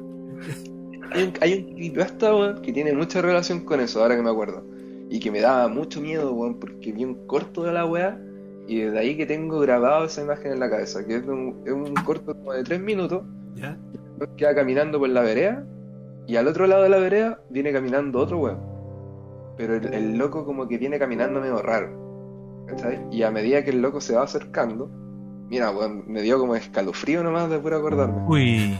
Hay 1.10 1.22
un, 1.24 1.32
hay 1.40 1.52
un 1.54 1.64
creepypasta, 1.74 2.34
weón, 2.34 2.62
que 2.62 2.72
tiene 2.72 2.92
mucha 2.92 3.22
relación 3.22 3.60
con 3.60 3.80
eso, 3.80 4.02
ahora 4.02 4.16
que 4.16 4.22
me 4.22 4.30
acuerdo. 4.30 4.64
Y 5.10 5.20
que 5.20 5.30
me 5.30 5.40
daba 5.40 5.68
mucho 5.68 6.00
miedo, 6.00 6.32
weón, 6.32 6.58
porque 6.60 6.92
vi 6.92 7.04
un 7.04 7.26
corto 7.26 7.62
de 7.62 7.72
la 7.72 7.86
weá 7.86 8.20
y 8.68 8.80
desde 8.82 8.98
ahí 8.98 9.16
que 9.16 9.24
tengo 9.24 9.58
grabado 9.60 10.04
esa 10.04 10.22
imagen 10.22 10.52
en 10.52 10.60
la 10.60 10.68
cabeza, 10.68 11.04
que 11.06 11.16
es 11.16 11.26
un, 11.26 11.62
es 11.64 11.72
un 11.72 11.94
corto 12.04 12.34
como 12.36 12.52
de 12.52 12.62
tres 12.62 12.78
minutos, 12.78 13.22
¿Ya? 13.54 13.78
que 14.36 14.44
va 14.44 14.54
caminando 14.54 14.98
por 14.98 15.08
la 15.08 15.22
vereda 15.22 15.64
y 16.26 16.36
al 16.36 16.46
otro 16.46 16.66
lado 16.66 16.82
de 16.82 16.90
la 16.90 16.98
vereda 16.98 17.40
viene 17.48 17.72
caminando 17.72 18.18
otro 18.18 18.38
weón. 18.38 18.60
Pero 19.56 19.74
el, 19.76 19.94
el 19.94 20.18
loco 20.18 20.44
como 20.44 20.68
que 20.68 20.76
viene 20.76 20.98
caminando 20.98 21.40
medio 21.40 21.62
raro. 21.62 22.66
¿Cachai? 22.66 23.00
Y 23.10 23.22
a 23.22 23.30
medida 23.30 23.64
que 23.64 23.70
el 23.70 23.80
loco 23.80 24.02
se 24.02 24.14
va 24.14 24.24
acercando, 24.24 24.90
mira, 25.48 25.70
weón, 25.70 26.04
me 26.06 26.20
dio 26.20 26.38
como 26.38 26.54
escalofrío 26.54 27.22
nomás 27.22 27.48
de 27.48 27.58
puro 27.58 27.78
acordarme. 27.78 28.22
Uy. 28.28 28.78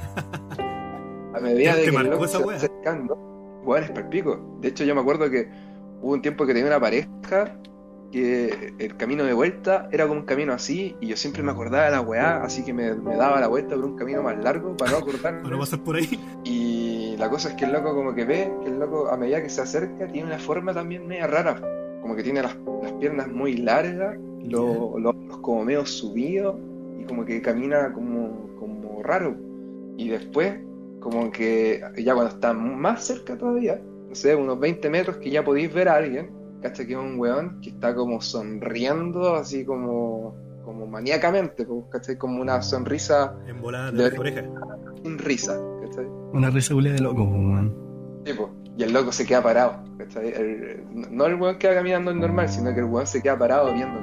A 1.34 1.40
medida 1.40 1.72
¿Te 1.72 1.80
de 1.80 1.90
que 1.90 1.96
el 1.96 2.10
loco 2.10 2.28
se 2.28 2.44
va 2.44 2.54
acercando, 2.54 3.14
weón, 3.64 3.84
es 3.84 3.90
palpico. 3.90 4.58
De 4.60 4.68
hecho, 4.68 4.84
yo 4.84 4.94
me 4.94 5.00
acuerdo 5.00 5.30
que 5.30 5.48
hubo 6.02 6.12
un 6.12 6.20
tiempo 6.20 6.44
que 6.44 6.52
tenía 6.52 6.68
una 6.68 6.80
pareja 6.80 7.08
que 8.10 8.72
el 8.78 8.96
camino 8.96 9.24
de 9.24 9.32
vuelta 9.34 9.88
era 9.92 10.06
como 10.06 10.20
un 10.20 10.26
camino 10.26 10.52
así 10.54 10.96
y 11.00 11.08
yo 11.08 11.16
siempre 11.16 11.42
me 11.42 11.50
acordaba 11.52 11.84
de 11.84 11.90
la 11.90 12.00
weá, 12.00 12.42
así 12.42 12.64
que 12.64 12.72
me, 12.72 12.94
me 12.94 13.16
daba 13.16 13.38
la 13.40 13.48
vuelta 13.48 13.74
por 13.76 13.84
un 13.84 13.96
camino 13.96 14.22
más 14.22 14.42
largo 14.42 14.76
para 14.76 14.92
no 14.92 14.96
acordarme. 14.98 15.40
Para 15.42 15.54
no 15.54 15.60
pasar 15.60 15.80
por 15.80 15.96
ahí. 15.96 16.18
Y 16.44 17.16
la 17.18 17.28
cosa 17.28 17.50
es 17.50 17.54
que 17.56 17.64
el 17.66 17.72
loco 17.72 17.94
como 17.94 18.14
que 18.14 18.24
ve 18.24 18.50
que 18.62 18.68
el 18.70 18.78
loco 18.78 19.08
a 19.08 19.16
medida 19.16 19.42
que 19.42 19.50
se 19.50 19.60
acerca 19.60 20.06
tiene 20.06 20.26
una 20.28 20.38
forma 20.38 20.72
también 20.72 21.06
media 21.06 21.26
rara. 21.26 21.60
Como 22.00 22.14
que 22.16 22.22
tiene 22.22 22.40
las, 22.42 22.56
las 22.82 22.92
piernas 22.92 23.28
muy 23.28 23.56
largas, 23.58 24.16
lo- 24.44 24.98
lo- 24.98 25.12
los 25.12 25.38
como 25.38 25.64
medio 25.64 25.84
subidos 25.84 26.56
y 26.98 27.04
como 27.04 27.24
que 27.24 27.42
camina 27.42 27.92
como, 27.92 28.48
como 28.58 29.02
raro. 29.02 29.36
Y 29.98 30.08
después 30.08 30.54
como 31.00 31.30
que 31.30 31.82
ya 31.98 32.14
cuando 32.14 32.32
está 32.34 32.52
más 32.54 33.04
cerca 33.04 33.36
todavía, 33.36 33.80
no 34.08 34.14
sé, 34.14 34.34
unos 34.34 34.58
20 34.58 34.88
metros 34.90 35.16
que 35.18 35.30
ya 35.30 35.44
podéis 35.44 35.72
ver 35.74 35.88
a 35.88 35.96
alguien, 35.96 36.30
¿cachai? 36.62 36.86
Que 36.86 36.92
es 36.92 36.98
un 36.98 37.18
weón 37.18 37.60
que 37.60 37.70
está 37.70 37.94
como 37.94 38.20
sonriendo 38.20 39.34
así 39.34 39.64
como, 39.64 40.34
como 40.64 40.86
maníacamente, 40.86 41.66
¿cachai? 41.90 42.16
Como 42.18 42.40
una 42.40 42.62
sonrisa 42.62 43.36
En 43.46 43.60
volada 43.60 43.90
De- 43.90 43.98
de 44.04 44.10
las 44.10 44.18
orejas. 44.18 44.44
sin 45.02 45.18
risa, 45.18 45.60
¿cachai? 45.82 46.06
Una 46.32 46.50
risa 46.50 46.74
culia 46.74 46.92
de 46.92 47.00
loco, 47.00 47.22
weón. 47.24 47.74
Sí, 48.24 48.32
po. 48.34 48.50
Y 48.76 48.82
el 48.84 48.92
loco 48.92 49.10
se 49.12 49.26
queda 49.26 49.42
parado. 49.42 49.82
¿cachai? 49.98 50.28
El- 50.28 50.84
no 51.10 51.26
el 51.26 51.34
weón 51.40 51.58
queda 51.58 51.74
caminando 51.74 52.14
normal, 52.14 52.48
sino 52.48 52.72
que 52.74 52.80
el 52.80 52.86
weón 52.86 53.06
se 53.06 53.20
queda 53.22 53.38
parado 53.38 53.72
viendo 53.74 53.98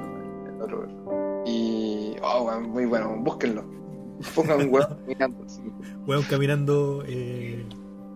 el 0.55 0.61
otro 0.61 0.79
weón. 0.79 1.43
Y. 1.47 2.15
Oh, 2.23 2.43
weón, 2.45 2.69
muy 2.71 2.85
bueno, 2.85 3.15
búsquenlo. 3.19 3.63
Pongan 4.33 4.61
un 4.61 4.73
weón 4.73 4.97
mirando. 5.07 5.43
así. 5.45 5.61
Weón 6.07 6.23
caminando. 6.29 7.03
Eh... 7.07 7.65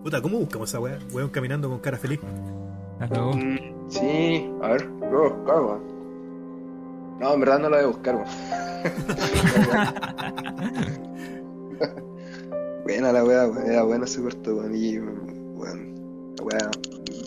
Puta, 0.03 0.22
¿cómo 0.22 0.40
buscamos 0.40 0.70
esa 0.70 0.80
weá? 0.80 0.98
Weón 1.14 1.30
caminando 1.30 1.70
con 1.70 1.80
cara 1.80 1.98
feliz. 1.98 2.20
La 3.00 3.08
cagó. 3.08 3.34
Mm, 3.34 3.58
sí, 3.90 4.50
a 4.62 4.68
ver, 4.70 4.86
lo 4.86 5.10
voy 5.10 5.30
a 5.30 5.34
buscar, 5.34 5.62
weón. 5.64 5.82
No, 7.20 7.34
en 7.34 7.40
verdad 7.40 7.60
no 7.60 7.70
lo 7.70 7.76
voy 7.76 7.86
a 7.86 7.88
buscar, 7.88 8.16
weón. 8.16 8.28
Buena 12.84 13.12
la 13.12 13.24
weá, 13.24 13.48
weón. 13.48 13.68
Era 13.70 13.84
bueno 13.84 14.06
ese 14.06 14.22
corto, 14.22 14.56
weón. 14.56 14.76
Y, 14.76 14.98
weón, 15.00 16.34
la 16.38 16.44
weá. 16.44 16.70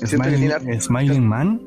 Smiling, 0.07 0.81
Smiling 0.81 1.27
Man. 1.27 1.61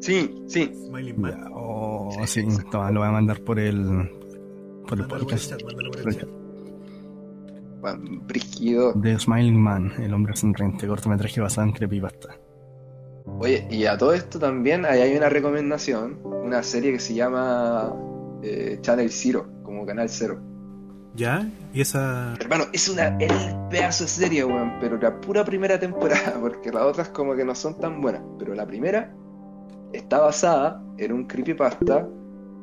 Sí, 0.00 0.44
sí. 0.48 0.72
Smiling 0.88 1.20
Man. 1.20 1.32
Ya, 1.32 1.48
Oh, 1.54 2.10
sí, 2.26 2.44
toma, 2.70 2.90
lo 2.90 3.00
voy 3.00 3.08
a 3.08 3.12
mandar 3.12 3.40
por 3.42 3.58
el. 3.58 4.10
Por 4.86 4.98
el 4.98 5.06
Mándalo 5.06 5.08
por 5.08 5.18
el 5.18 5.26
podcast. 5.26 5.52
brígido. 8.26 8.92
De 8.94 9.18
Smiling 9.18 9.58
Man, 9.60 9.92
el 10.00 10.12
hombre 10.12 10.36
sonriente, 10.36 10.86
cortometraje 10.86 11.40
basado 11.40 11.66
en 11.68 11.72
creepypasta. 11.72 12.36
Oye, 13.38 13.66
y 13.70 13.86
a 13.86 13.98
todo 13.98 14.12
esto 14.12 14.38
también 14.38 14.84
ahí 14.84 15.00
hay 15.00 15.16
una 15.16 15.28
recomendación, 15.28 16.20
una 16.24 16.62
serie 16.62 16.92
que 16.92 16.98
se 16.98 17.14
llama 17.14 17.94
eh, 18.42 18.78
Channel 18.80 19.10
Zero, 19.10 19.48
como 19.62 19.84
Canal 19.86 20.08
Cero. 20.08 20.40
¿Ya? 21.14 21.46
Y 21.74 21.80
esa. 21.80 22.34
Hermano, 22.40 22.64
es 22.72 22.88
una 22.88 23.16
el 23.18 23.32
pedazo 23.70 24.04
de 24.04 24.10
serie, 24.10 24.44
weón, 24.44 24.74
pero 24.80 24.96
la 24.96 25.20
pura 25.20 25.44
primera 25.44 25.78
temporada, 25.78 26.34
porque 26.40 26.70
las 26.70 26.82
otras 26.84 27.08
como 27.08 27.34
que 27.34 27.44
no 27.44 27.54
son 27.54 27.78
tan 27.78 28.00
buenas, 28.00 28.22
pero 28.38 28.54
la 28.54 28.66
primera 28.66 29.14
está 29.92 30.20
basada 30.20 30.82
en 30.96 31.12
un 31.12 31.24
creepypasta 31.26 32.08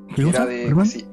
¿Qué 0.10 0.16
que 0.16 0.24
cosa, 0.24 0.44
era 0.44 0.46
de... 0.48 0.86
sí, 0.86 1.06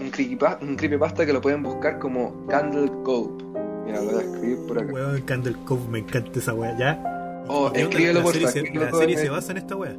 un, 0.00 0.10
creepypasta, 0.10 0.64
un 0.64 0.76
creepypasta 0.76 1.26
que 1.26 1.32
lo 1.32 1.40
pueden 1.40 1.62
buscar 1.62 1.98
como 1.98 2.46
Candle 2.46 2.90
Cove. 3.02 3.44
Mira, 3.84 4.00
lo 4.00 4.12
voy 4.12 4.22
a 4.22 4.22
escribir 4.22 4.58
por 4.66 4.78
acá. 4.78 4.92
Weón, 4.92 5.20
Candle 5.22 5.56
Cove, 5.66 5.88
me 5.90 5.98
encanta 5.98 6.38
esa 6.38 6.54
weá. 6.54 6.76
¿Ya? 6.78 7.13
Oh, 7.48 7.70
escríbelo, 7.74 8.20
la 8.20 8.24
porfa, 8.24 8.48
serie, 8.48 8.74
la 8.74 8.88
todo 8.90 9.00
serie 9.00 9.16
en 9.16 9.22
se 9.22 9.28
basa 9.30 9.52
en 9.52 9.58
esta 9.58 9.76
weá. 9.76 9.96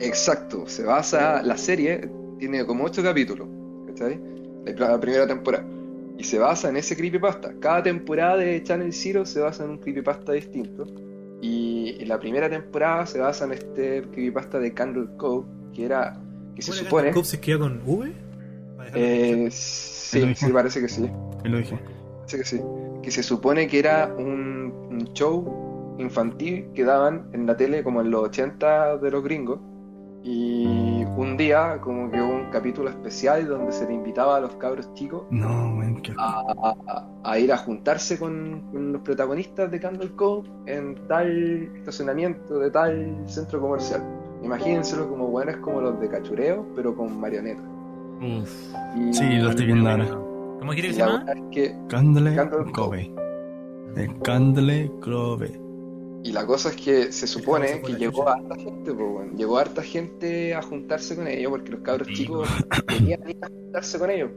Exacto, 0.00 0.66
se 0.66 0.84
basa, 0.84 1.42
la 1.42 1.56
serie 1.58 2.08
tiene 2.38 2.64
como 2.64 2.84
8 2.84 3.02
capítulos, 3.02 3.48
¿cachai? 3.88 4.20
La, 4.64 4.90
la 4.90 5.00
primera 5.00 5.26
temporada. 5.26 5.66
Y 6.16 6.24
se 6.24 6.38
basa 6.38 6.68
en 6.68 6.76
ese 6.76 6.96
creepypasta. 6.96 7.54
Cada 7.60 7.82
temporada 7.82 8.36
de 8.36 8.62
Channel 8.62 8.92
Zero 8.92 9.24
se 9.24 9.40
basa 9.40 9.64
en 9.64 9.70
un 9.70 9.78
creepypasta 9.78 10.32
distinto. 10.32 10.86
Y, 11.40 11.96
y 12.00 12.04
la 12.06 12.18
primera 12.18 12.50
temporada 12.50 13.06
se 13.06 13.20
basa 13.20 13.44
en 13.44 13.52
este 13.52 14.02
creepypasta 14.02 14.58
de 14.58 14.74
Candle 14.74 15.08
Cove, 15.16 15.46
que 15.72 15.84
era, 15.84 16.20
que 16.56 16.62
se 16.62 16.70
¿Cuál 16.70 16.78
era 16.78 16.84
supone... 16.84 17.02
Candle 17.02 17.14
Cove 17.14 17.26
se 17.26 17.36
escribía 17.36 17.58
con 17.58 17.82
V? 17.86 18.12
Eh, 18.94 19.44
en 19.44 19.50
sí, 19.52 20.46
parece 20.52 20.80
que 20.80 20.88
sí. 20.88 21.10
Que 21.42 21.48
lo 21.48 21.58
dije. 21.58 21.78
Parece 22.18 22.38
que 22.38 22.44
sí. 22.44 22.60
Que 23.02 23.10
se 23.10 23.22
supone 23.22 23.68
que 23.68 23.78
era 23.78 24.12
un, 24.18 24.72
un 24.90 25.12
show 25.12 25.67
infantil 25.98 26.68
que 26.74 26.84
daban 26.84 27.28
en 27.32 27.46
la 27.46 27.56
tele 27.56 27.82
como 27.84 28.00
en 28.00 28.10
los 28.10 28.22
80 28.24 28.96
de 28.98 29.10
los 29.10 29.22
gringos. 29.22 29.58
Y 30.24 31.04
un 31.16 31.36
día 31.36 31.78
como 31.80 32.10
que 32.10 32.20
hubo 32.20 32.34
un 32.34 32.50
capítulo 32.50 32.90
especial 32.90 33.46
donde 33.46 33.70
se 33.72 33.86
le 33.86 33.94
invitaba 33.94 34.36
a 34.36 34.40
los 34.40 34.50
cabros 34.56 34.92
chicos 34.94 35.22
No, 35.30 35.76
weón, 35.78 36.02
qué 36.02 36.12
a, 36.18 36.42
a- 36.62 37.06
a 37.24 37.38
ir 37.38 37.52
a 37.52 37.56
juntarse 37.56 38.18
con, 38.18 38.62
con 38.72 38.92
los 38.92 39.00
protagonistas 39.02 39.70
de 39.70 39.78
Candle 39.80 40.10
Cove 40.16 40.48
en 40.66 40.96
tal 41.06 41.70
estacionamiento 41.76 42.58
de 42.58 42.70
tal 42.70 43.16
centro 43.26 43.60
comercial. 43.60 44.02
Imagínenselo 44.42 45.08
como 45.08 45.28
buenos 45.28 45.56
como 45.58 45.80
los 45.80 46.00
de 46.00 46.08
cachureo, 46.08 46.66
pero 46.74 46.94
con 46.96 47.18
marionetas. 47.18 47.64
Uf. 48.20 48.74
Y- 48.96 49.12
Sí, 49.14 49.36
lo 49.38 49.50
estoy 49.50 49.66
viendo 49.66 49.88
ahora. 49.88 50.06
¿Cómo 50.58 50.72
quiere 50.72 50.88
que 50.88 50.94
se 50.94 51.00
la 51.00 51.06
llama? 51.06 51.32
es 51.32 51.42
que 51.52 51.76
Candle 51.88 52.36
Cove. 52.72 53.14
De 53.94 54.18
Candle 54.22 54.90
Cove. 55.00 55.60
Y 56.22 56.32
la 56.32 56.44
cosa 56.46 56.70
es 56.70 56.76
que 56.76 57.12
se 57.12 57.26
supone 57.26 57.80
que 57.82 57.94
llegó 57.94 58.22
chucha. 58.22 58.32
harta 58.32 58.56
gente, 58.56 58.92
pues. 58.92 59.32
Llegó 59.36 59.58
harta 59.58 59.82
gente 59.82 60.54
a 60.54 60.62
juntarse 60.62 61.16
con 61.16 61.28
ellos 61.28 61.50
porque 61.50 61.70
los 61.70 61.80
cabros 61.80 62.08
chicos 62.08 62.48
querían 62.86 63.28
ir 63.28 63.38
a 63.42 63.48
juntarse 63.48 63.98
con 63.98 64.10
ellos. 64.10 64.30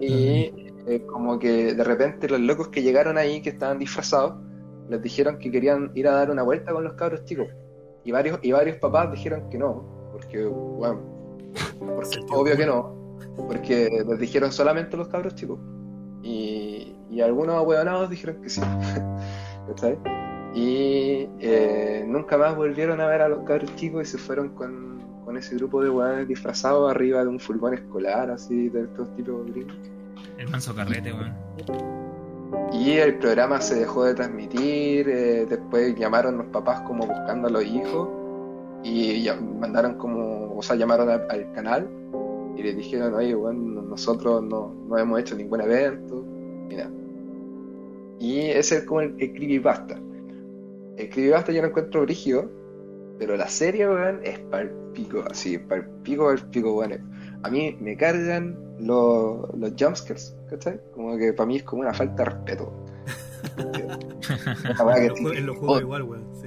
Y 0.00 0.52
eh, 0.86 1.04
como 1.06 1.38
que 1.38 1.74
de 1.74 1.84
repente 1.84 2.28
los 2.28 2.40
locos 2.40 2.68
que 2.68 2.82
llegaron 2.82 3.18
ahí, 3.18 3.40
que 3.42 3.50
estaban 3.50 3.78
disfrazados, 3.78 4.34
les 4.88 5.02
dijeron 5.02 5.38
que 5.38 5.50
querían 5.50 5.90
ir 5.94 6.08
a 6.08 6.12
dar 6.12 6.30
una 6.30 6.42
vuelta 6.42 6.72
con 6.72 6.84
los 6.84 6.94
cabros 6.94 7.24
chicos. 7.24 7.48
Y 8.04 8.10
varios, 8.10 8.38
y 8.42 8.52
varios 8.52 8.78
papás 8.78 9.12
dijeron 9.12 9.48
que 9.48 9.58
no, 9.58 9.84
porque, 10.12 10.44
bueno, 10.44 11.00
porque 11.94 12.18
obvio 12.30 12.56
que 12.56 12.66
no, 12.66 13.16
porque 13.46 13.88
les 14.08 14.18
dijeron 14.18 14.50
solamente 14.52 14.96
los 14.96 15.08
cabros 15.08 15.34
chicos. 15.34 15.58
Y, 16.22 16.96
y 17.10 17.20
algunos 17.20 17.56
ahueonados 17.56 18.10
dijeron 18.10 18.40
que 18.42 18.48
sí. 18.48 18.60
¿Cachai? 19.68 19.98
Y 20.54 21.28
eh, 21.40 22.04
nunca 22.06 22.36
más 22.36 22.54
volvieron 22.56 23.00
a 23.00 23.06
ver 23.06 23.22
a 23.22 23.28
los 23.28 23.44
cabros 23.44 23.74
chicos 23.76 24.02
y 24.02 24.10
se 24.12 24.18
fueron 24.18 24.50
con, 24.50 25.02
con 25.24 25.36
ese 25.36 25.56
grupo 25.56 25.82
de 25.82 25.88
hueones 25.88 26.28
disfrazados 26.28 26.90
arriba 26.90 27.22
de 27.22 27.28
un 27.28 27.40
furgón 27.40 27.74
escolar, 27.74 28.30
así, 28.30 28.68
de 28.68 28.82
estos 28.82 29.14
tipos 29.16 29.46
gringos. 29.46 29.76
El 30.36 30.48
manso 30.48 30.74
carrete, 30.74 31.12
weón. 31.12 31.34
Y 32.72 32.92
el 32.92 33.14
programa 33.18 33.60
se 33.60 33.76
dejó 33.76 34.04
de 34.04 34.14
transmitir, 34.14 35.08
eh, 35.08 35.46
después 35.48 35.94
llamaron 35.96 36.38
los 36.38 36.46
papás 36.48 36.80
como 36.82 37.06
buscando 37.06 37.48
a 37.48 37.50
los 37.50 37.64
hijos 37.64 38.08
y 38.82 39.26
mandaron 39.58 39.94
como, 39.94 40.54
o 40.56 40.62
sea, 40.62 40.76
llamaron 40.76 41.08
al, 41.08 41.26
al 41.30 41.52
canal 41.52 41.88
y 42.56 42.62
les 42.62 42.76
dijeron, 42.76 43.14
oye, 43.14 43.34
bueno, 43.34 43.82
nosotros 43.82 44.42
no, 44.42 44.74
no 44.86 44.98
hemos 44.98 45.20
hecho 45.20 45.34
ningún 45.34 45.60
evento, 45.62 46.24
ni 46.68 46.76
nada. 46.76 46.90
Y 48.18 48.40
ese 48.40 48.78
es 48.78 48.84
como 48.84 49.00
el, 49.00 49.14
el 49.18 49.32
creepypasta. 49.32 49.98
El 50.96 51.08
creepypasta 51.10 51.52
yo 51.52 51.62
lo 51.62 51.68
encuentro 51.68 52.02
brígido, 52.02 52.50
pero 53.18 53.36
la 53.36 53.48
serie, 53.48 53.88
weón, 53.88 54.20
es 54.22 54.38
palpico, 54.40 55.24
así, 55.30 55.58
palpico, 55.58 56.26
palpico, 56.26 56.74
weón. 56.74 57.10
A 57.42 57.50
mí 57.50 57.76
me 57.80 57.96
cargan 57.96 58.56
los, 58.78 59.48
los 59.58 59.72
jumpscares, 59.78 60.36
¿cachai? 60.50 60.80
Como 60.94 61.16
que 61.16 61.32
para 61.32 61.46
mí 61.46 61.56
es 61.56 61.62
como 61.62 61.82
una 61.82 61.94
falta 61.94 62.24
de 62.24 62.30
respeto. 62.30 62.72
Que 64.22 65.38
En 65.38 65.46
los 65.46 65.58
juegos 65.58 65.80
igual, 65.82 66.02
weón. 66.04 66.24
sí. 66.40 66.46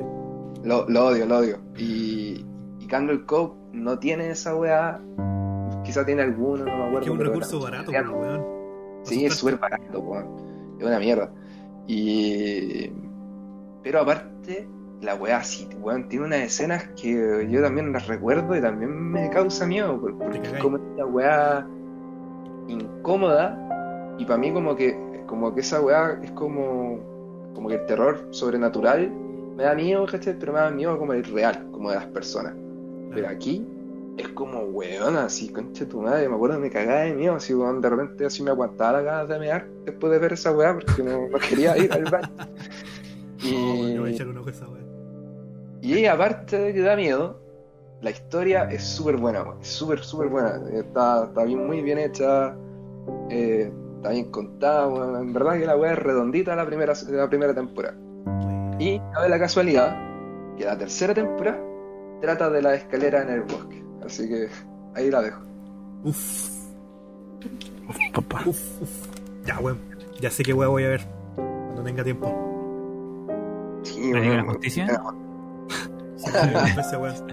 lo, 0.63 0.87
lo 0.89 1.05
odio, 1.07 1.25
lo 1.25 1.37
odio. 1.39 1.57
Y, 1.77 2.45
y 2.79 2.87
Candle 2.87 3.25
Cove 3.25 3.53
no 3.73 3.99
tiene 3.99 4.29
esa 4.31 4.55
weá. 4.55 5.01
Quizá 5.83 6.05
tiene 6.05 6.23
alguno, 6.23 6.65
no 6.65 6.77
me 6.77 6.83
acuerdo. 6.85 6.99
Que 6.99 7.05
es 7.05 7.11
un 7.11 7.17
pero 7.17 7.29
recurso 7.29 7.67
era- 7.67 7.83
barato, 7.83 8.11
weón. 8.13 8.45
Sí, 9.03 9.25
es 9.25 9.35
súper 9.35 9.57
barato, 9.57 9.99
weón. 9.99 10.27
Es 10.79 10.85
una 10.85 10.99
mierda. 10.99 11.31
Y. 11.87 12.91
Pero 13.85 14.01
aparte, 14.01 14.67
la 15.01 15.13
weá 15.13 15.43
sí, 15.43 15.69
weón, 15.79 16.09
tiene 16.09 16.25
unas 16.25 16.39
escenas 16.39 16.89
que 16.99 17.47
yo 17.51 17.61
también 17.61 17.93
las 17.93 18.07
recuerdo 18.07 18.55
y 18.57 18.61
también 18.61 18.91
me 19.11 19.29
causa 19.29 19.67
miedo, 19.67 20.01
por- 20.01 20.17
porque 20.17 20.39
es 20.39 20.53
como 20.61 20.77
esta 20.77 21.05
weá 21.05 21.67
incómoda. 22.67 24.15
Y 24.17 24.25
para 24.25 24.39
mí, 24.39 24.51
como 24.51 24.75
que, 24.75 24.97
como 25.27 25.53
que 25.53 25.61
esa 25.61 25.81
weá 25.81 26.19
es 26.23 26.31
como. 26.31 26.99
Como 27.53 27.69
que 27.69 27.75
el 27.75 27.85
terror 27.85 28.27
sobrenatural 28.31 29.09
me 29.55 29.63
da 29.63 29.75
miedo, 29.75 30.05
¿cachai? 30.05 30.37
Pero 30.37 30.51
me 30.53 30.59
da 30.59 30.69
miedo 30.71 30.97
como 30.97 31.13
el 31.13 31.23
real, 31.23 31.67
como 31.71 31.89
de 31.91 31.95
las 31.97 32.05
personas. 32.07 32.53
Pero 33.13 33.29
aquí 33.29 33.65
es 34.17 34.27
como 34.29 34.59
weón, 34.61 35.15
así, 35.15 35.49
concha 35.49 35.87
tu 35.87 36.01
madre, 36.01 36.27
me 36.27 36.35
acuerdo 36.35 36.59
me 36.59 36.69
cagaba 36.69 37.01
de 37.01 37.13
miedo, 37.13 37.35
así 37.35 37.53
weón, 37.53 37.79
de 37.81 37.89
repente 37.89 38.25
así 38.25 38.41
me 38.43 38.49
aguantaba 38.51 38.93
la 38.93 39.01
ganas 39.03 39.29
de 39.29 39.39
mear 39.39 39.67
después 39.85 40.11
de 40.11 40.19
ver 40.19 40.33
esa 40.33 40.51
weá 40.53 40.73
porque 40.73 41.03
no, 41.03 41.27
no 41.29 41.37
quería 41.37 41.77
ir 41.77 41.91
al 41.93 42.03
baño. 42.05 42.29
Voy 43.41 43.97
a 44.07 44.09
Y, 44.09 44.13
echar 44.13 44.27
un 44.27 44.37
ojo 44.37 44.49
a 44.49 44.51
esa 44.51 44.67
weón. 44.67 44.85
y 45.81 46.05
aparte 46.05 46.57
de 46.59 46.73
que 46.73 46.81
da 46.81 46.95
miedo, 46.95 47.39
la 48.01 48.11
historia 48.11 48.63
es 48.71 48.83
súper 48.83 49.17
buena, 49.17 49.45
es 49.61 49.67
súper, 49.67 49.99
súper 49.99 50.27
buena, 50.29 50.61
está, 50.73 51.25
está 51.25 51.43
bien, 51.43 51.65
muy 51.65 51.81
bien 51.81 51.97
hecha, 51.99 52.55
eh, 53.29 53.71
está 53.97 54.09
bien 54.09 54.31
contada, 54.31 54.87
weón, 54.87 55.15
en 55.21 55.33
verdad 55.33 55.53
que 55.59 55.65
la 55.65 55.75
weá 55.77 55.93
es 55.93 55.99
redondita 55.99 56.55
la 56.55 56.65
primera, 56.65 56.93
la 57.09 57.29
primera 57.29 57.53
temporada. 57.53 57.95
Y 58.79 58.99
cabe 59.13 59.29
la 59.29 59.39
casualidad 59.39 59.95
que 60.57 60.65
la 60.65 60.77
tercera 60.77 61.13
temporada 61.13 61.59
trata 62.21 62.49
de 62.49 62.61
la 62.61 62.75
escalera 62.75 63.21
en 63.21 63.29
el 63.29 63.41
bosque. 63.41 63.83
Así 64.05 64.27
que 64.27 64.47
ahí 64.95 65.09
la 65.09 65.21
dejo. 65.21 65.41
Uf, 66.03 66.49
Uf, 67.87 67.97
papá. 68.13 68.41
uf, 68.45 68.81
uf. 68.81 69.07
Ya, 69.45 69.59
weón. 69.59 69.79
Ya 70.19 70.29
sé 70.29 70.43
qué 70.43 70.53
weón 70.53 70.71
voy 70.71 70.83
a 70.83 70.89
ver. 70.89 71.01
Cuando 71.35 71.83
tenga 71.83 72.03
tiempo. 72.03 72.27
Sí, 73.85 74.11
¿La 74.11 74.19
Liga 74.19 74.31
de 74.31 74.37
la. 74.37 74.43
Justicia? 74.43 75.01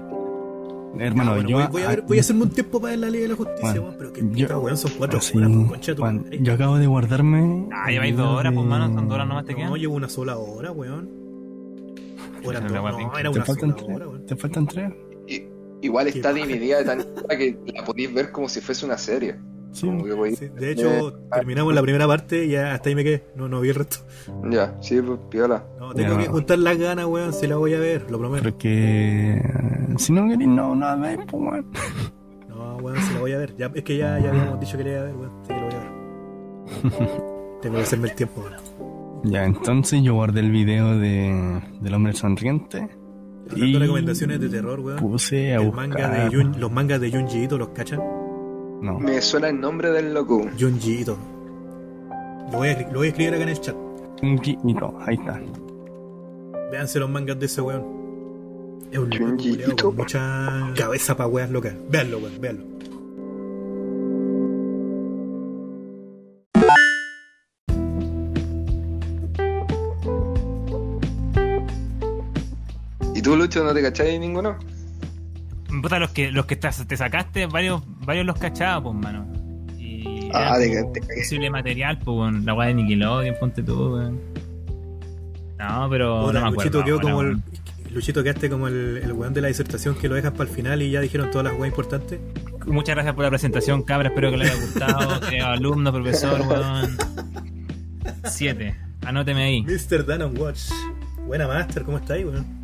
Hermano, 0.99 1.33
bueno, 1.35 1.49
yo. 1.49 1.57
voy, 1.57 1.66
voy 1.70 1.83
a 1.83 1.89
ver, 1.89 2.03
voy 2.03 2.19
a 2.19 2.20
hacerme 2.20 2.43
un 2.43 2.51
tiempo 2.51 2.79
para 2.81 2.91
ver 2.91 2.99
la 3.01 3.09
Liga 3.11 3.23
de 3.23 3.29
la 3.31 3.37
Justicia, 3.37 3.62
Bueno, 3.62 3.83
weón. 3.83 3.95
Pero 3.99 4.12
que 4.12 4.20
yo- 4.20 4.47
puta, 4.47 4.59
weón, 4.59 4.77
son 4.77 4.91
cuatro 4.99 5.19
así, 5.19 5.39
horas, 5.39 5.51
pues, 5.55 5.69
concha 5.70 5.93
de 5.93 5.97
tu 5.97 6.03
Juan, 6.03 6.16
madre. 6.23 6.39
yo 6.43 6.53
acabo 6.53 6.77
de 6.77 6.87
guardarme. 6.87 7.69
Ah, 7.73 7.91
lleváis 7.91 8.16
dos 8.16 8.29
horas, 8.39 8.53
pues, 8.53 8.65
de- 8.65 8.70
mano, 8.70 8.85
son 8.95 9.09
dos 9.09 9.15
horas 9.15 9.29
nomás 9.29 9.45
te 9.47 9.55
quedan. 9.55 9.70
No, 9.70 9.77
llevo 9.77 9.95
una 9.95 10.09
sola 10.11 10.37
hora, 10.37 10.70
weón. 10.73 11.11
Hora 12.45 12.61
no, 12.61 12.66
era 13.19 13.31
¿Te 13.31 13.37
una 13.39 13.45
faltan, 13.47 13.70
sola 13.70 13.77
tres? 13.85 13.97
hora, 13.97 14.09
weón. 14.09 14.27
¿Te 14.27 14.37
faltan 14.37 14.66
tres? 14.66 14.93
Igual 15.81 16.07
está 16.09 16.33
dividida 16.33 16.79
de 16.79 16.85
tal 16.85 16.99
manera 16.99 17.37
que 17.39 17.59
la 17.74 17.85
podéis 17.85 18.15
ver 18.15 18.31
como 18.31 18.49
si 18.49 18.61
fuese 18.61 18.85
una 18.87 18.99
serie. 18.99 19.37
Sí. 19.73 19.86
Como 19.86 20.05
que 20.05 20.12
voy- 20.12 20.36
Sí, 20.36 20.49
de 20.49 20.70
hecho, 20.73 21.12
terminamos 21.32 21.74
la 21.74 21.81
primera 21.82 22.07
parte 22.07 22.44
y 22.44 22.51
ya 22.51 22.74
hasta 22.74 22.89
ahí 22.90 22.94
me 22.94 23.03
quedé. 23.05 23.24
No, 23.36 23.49
no 23.49 23.61
vi 23.61 23.70
el 23.70 23.74
resto. 23.74 23.97
Ya, 24.51 24.77
sí, 24.81 25.01
pues 25.01 25.19
piola. 25.31 25.65
No, 25.81 25.94
tengo 25.94 26.12
Ya. 26.15 26.19
que 26.20 26.27
juntar 26.28 26.59
las 26.59 26.77
ganas, 26.78 27.07
weón, 27.07 27.32
si 27.32 27.47
la 27.47 27.57
voy 27.57 27.73
a 27.74 27.78
ver, 27.81 28.11
lo 28.11 28.19
prometo. 28.19 28.44
Porque. 28.44 29.36
eh, 29.39 29.94
Si 29.97 30.12
no 30.12 30.28
queréis, 30.28 30.49
no, 30.49 30.74
no, 30.74 30.97
no, 30.97 31.03
pues, 31.27 31.27
weón. 31.32 31.66
No, 32.49 32.77
weón, 32.77 32.99
si 33.03 33.15
la 33.15 33.20
voy 33.20 33.32
a 33.32 33.39
ver. 33.39 33.57
Ya, 33.57 33.70
es 33.74 33.82
que 33.82 33.97
ya, 33.97 34.19
ya 34.19 34.28
habíamos 34.31 34.61
dicho 34.61 34.77
que 34.77 34.85
la 34.85 34.90
iba 34.90 35.01
a 35.01 35.05
ver, 35.05 35.15
weón. 35.16 35.32
Sí 35.43 35.49
que 35.55 35.61
lo 35.61 35.66
voy 35.66 35.74
a 35.74 35.78
ver. 35.78 35.93
tengo 37.62 37.77
que 37.77 37.82
hacerme 37.82 38.09
el 38.09 38.15
tiempo, 38.15 38.43
weón. 38.43 39.23
Ya, 39.24 39.44
entonces 39.44 40.03
yo 40.03 40.15
guardé 40.15 40.40
el 40.40 40.51
video 40.51 40.99
de, 40.99 41.61
del 41.81 41.94
hombre 41.94 42.12
sonriente. 42.12 42.89
De 43.55 43.78
recomendaciones 43.78 44.40
de 44.40 44.49
terror, 44.49 44.81
weón. 44.81 44.99
Puse 44.99 45.53
a 45.53 45.57
El 45.61 45.66
buscar. 45.66 45.89
manga 45.89 46.09
de 46.09 46.31
Jun- 46.31 46.57
los 46.59 46.70
mangas 46.73 47.01
de 47.01 47.11
Junji 47.11 47.44
Ito, 47.44 47.57
¿los 47.59 47.69
cachan? 47.70 48.01
No. 48.83 48.99
Me 48.99 49.23
suena 49.23 49.49
el 49.49 49.61
nombre 49.61 49.91
del 49.93 50.13
loco. 50.13 50.45
Junji 50.59 51.03
Ito. 51.03 51.17
Lo 52.51 52.59
voy, 52.59 52.69
a, 52.71 52.81
lo 52.91 52.99
voy 52.99 53.07
a 53.07 53.11
escribir 53.11 53.35
acá 53.35 53.45
en 53.45 53.49
el 53.51 53.61
chat. 53.61 53.77
Junji 54.21 54.59
Ito, 54.65 54.99
ahí 55.07 55.15
está. 55.15 55.41
Véanse 56.73 56.99
los 56.99 57.09
mangas 57.09 57.39
de 57.39 57.47
ese 57.47 57.61
weón. 57.61 58.83
Es 58.91 58.99
un 58.99 59.13
Junji 59.17 59.51
Ito. 59.53 59.77
con 59.87 59.97
mucha 59.97 60.73
cabeza 60.77 61.17
para 61.17 61.29
weas 61.29 61.49
locas. 61.51 61.75
Véanlo, 61.89 62.19
weón, 62.19 62.41
véanlo. 62.41 62.65
¿Y 73.15 73.23
tú, 73.23 73.37
Lucho, 73.37 73.63
no 73.63 73.73
te 73.75 73.83
cacháis 73.83 74.19
ninguno? 74.19 74.57
Puta, 75.81 75.99
los 75.99 76.11
que, 76.11 76.31
los 76.31 76.47
que 76.47 76.57
te, 76.57 76.69
te 76.69 76.97
sacaste, 76.97 77.47
varios, 77.47 77.82
varios 78.05 78.27
los 78.27 78.39
cachabas, 78.39 78.82
pues, 78.82 78.94
mano. 78.94 79.27
Y 79.78 80.28
Ah, 80.35 80.59
de 80.59 80.70
que 80.70 81.01
te 81.01 81.01
posible 81.15 81.51
material, 81.51 81.99
pues, 81.99 82.16
weón. 82.16 82.44
La 82.44 82.55
weá 82.55 82.69
de 82.69 82.74
Nickelodeon, 82.74 83.36
ponte 83.40 83.62
tú, 83.62 83.94
weón. 83.94 84.20
No, 85.59 85.89
pero 85.89 86.23
Puta, 86.27 86.32
no 86.32 86.40
me 86.40 86.49
acuerdo. 86.49 86.81
Luchito 86.81 86.85
quedó 86.85 87.01
como 87.01 87.20
el. 87.23 87.43
Luchito 87.90 88.23
quedaste 88.23 88.49
como 88.49 88.69
el, 88.69 89.01
el 89.03 89.12
weón 89.12 89.35
de 89.35 89.43
la 89.43 89.49
disertación 89.49 89.94
que 89.94 90.09
lo 90.09 90.15
dejas 90.15 90.32
para 90.32 90.49
el 90.49 90.57
final 90.57 90.81
y 90.82 90.90
ya 90.90 91.01
dijeron 91.01 91.31
todas 91.31 91.44
las 91.44 91.55
weas 91.55 91.70
importantes. 91.73 92.19
Muchas 92.66 92.94
gracias 92.94 93.15
por 93.15 93.24
la 93.24 93.31
presentación, 93.31 93.82
cabra. 93.82 94.09
Espero 94.09 94.31
que 94.31 94.36
les 94.39 94.51
haya 94.51 94.61
gustado. 94.61 95.20
alumno, 95.47 95.93
profesor, 95.93 96.40
weón. 96.40 96.97
Siete. 98.24 98.77
Anóteme 99.05 99.43
ahí. 99.43 99.62
Mr. 99.62 100.07
Dan 100.07 100.36
Watch. 100.39 100.70
Buena 101.27 101.47
Master, 101.47 101.82
¿cómo 101.82 101.99
estáis, 101.99 102.24
weón? 102.24 102.61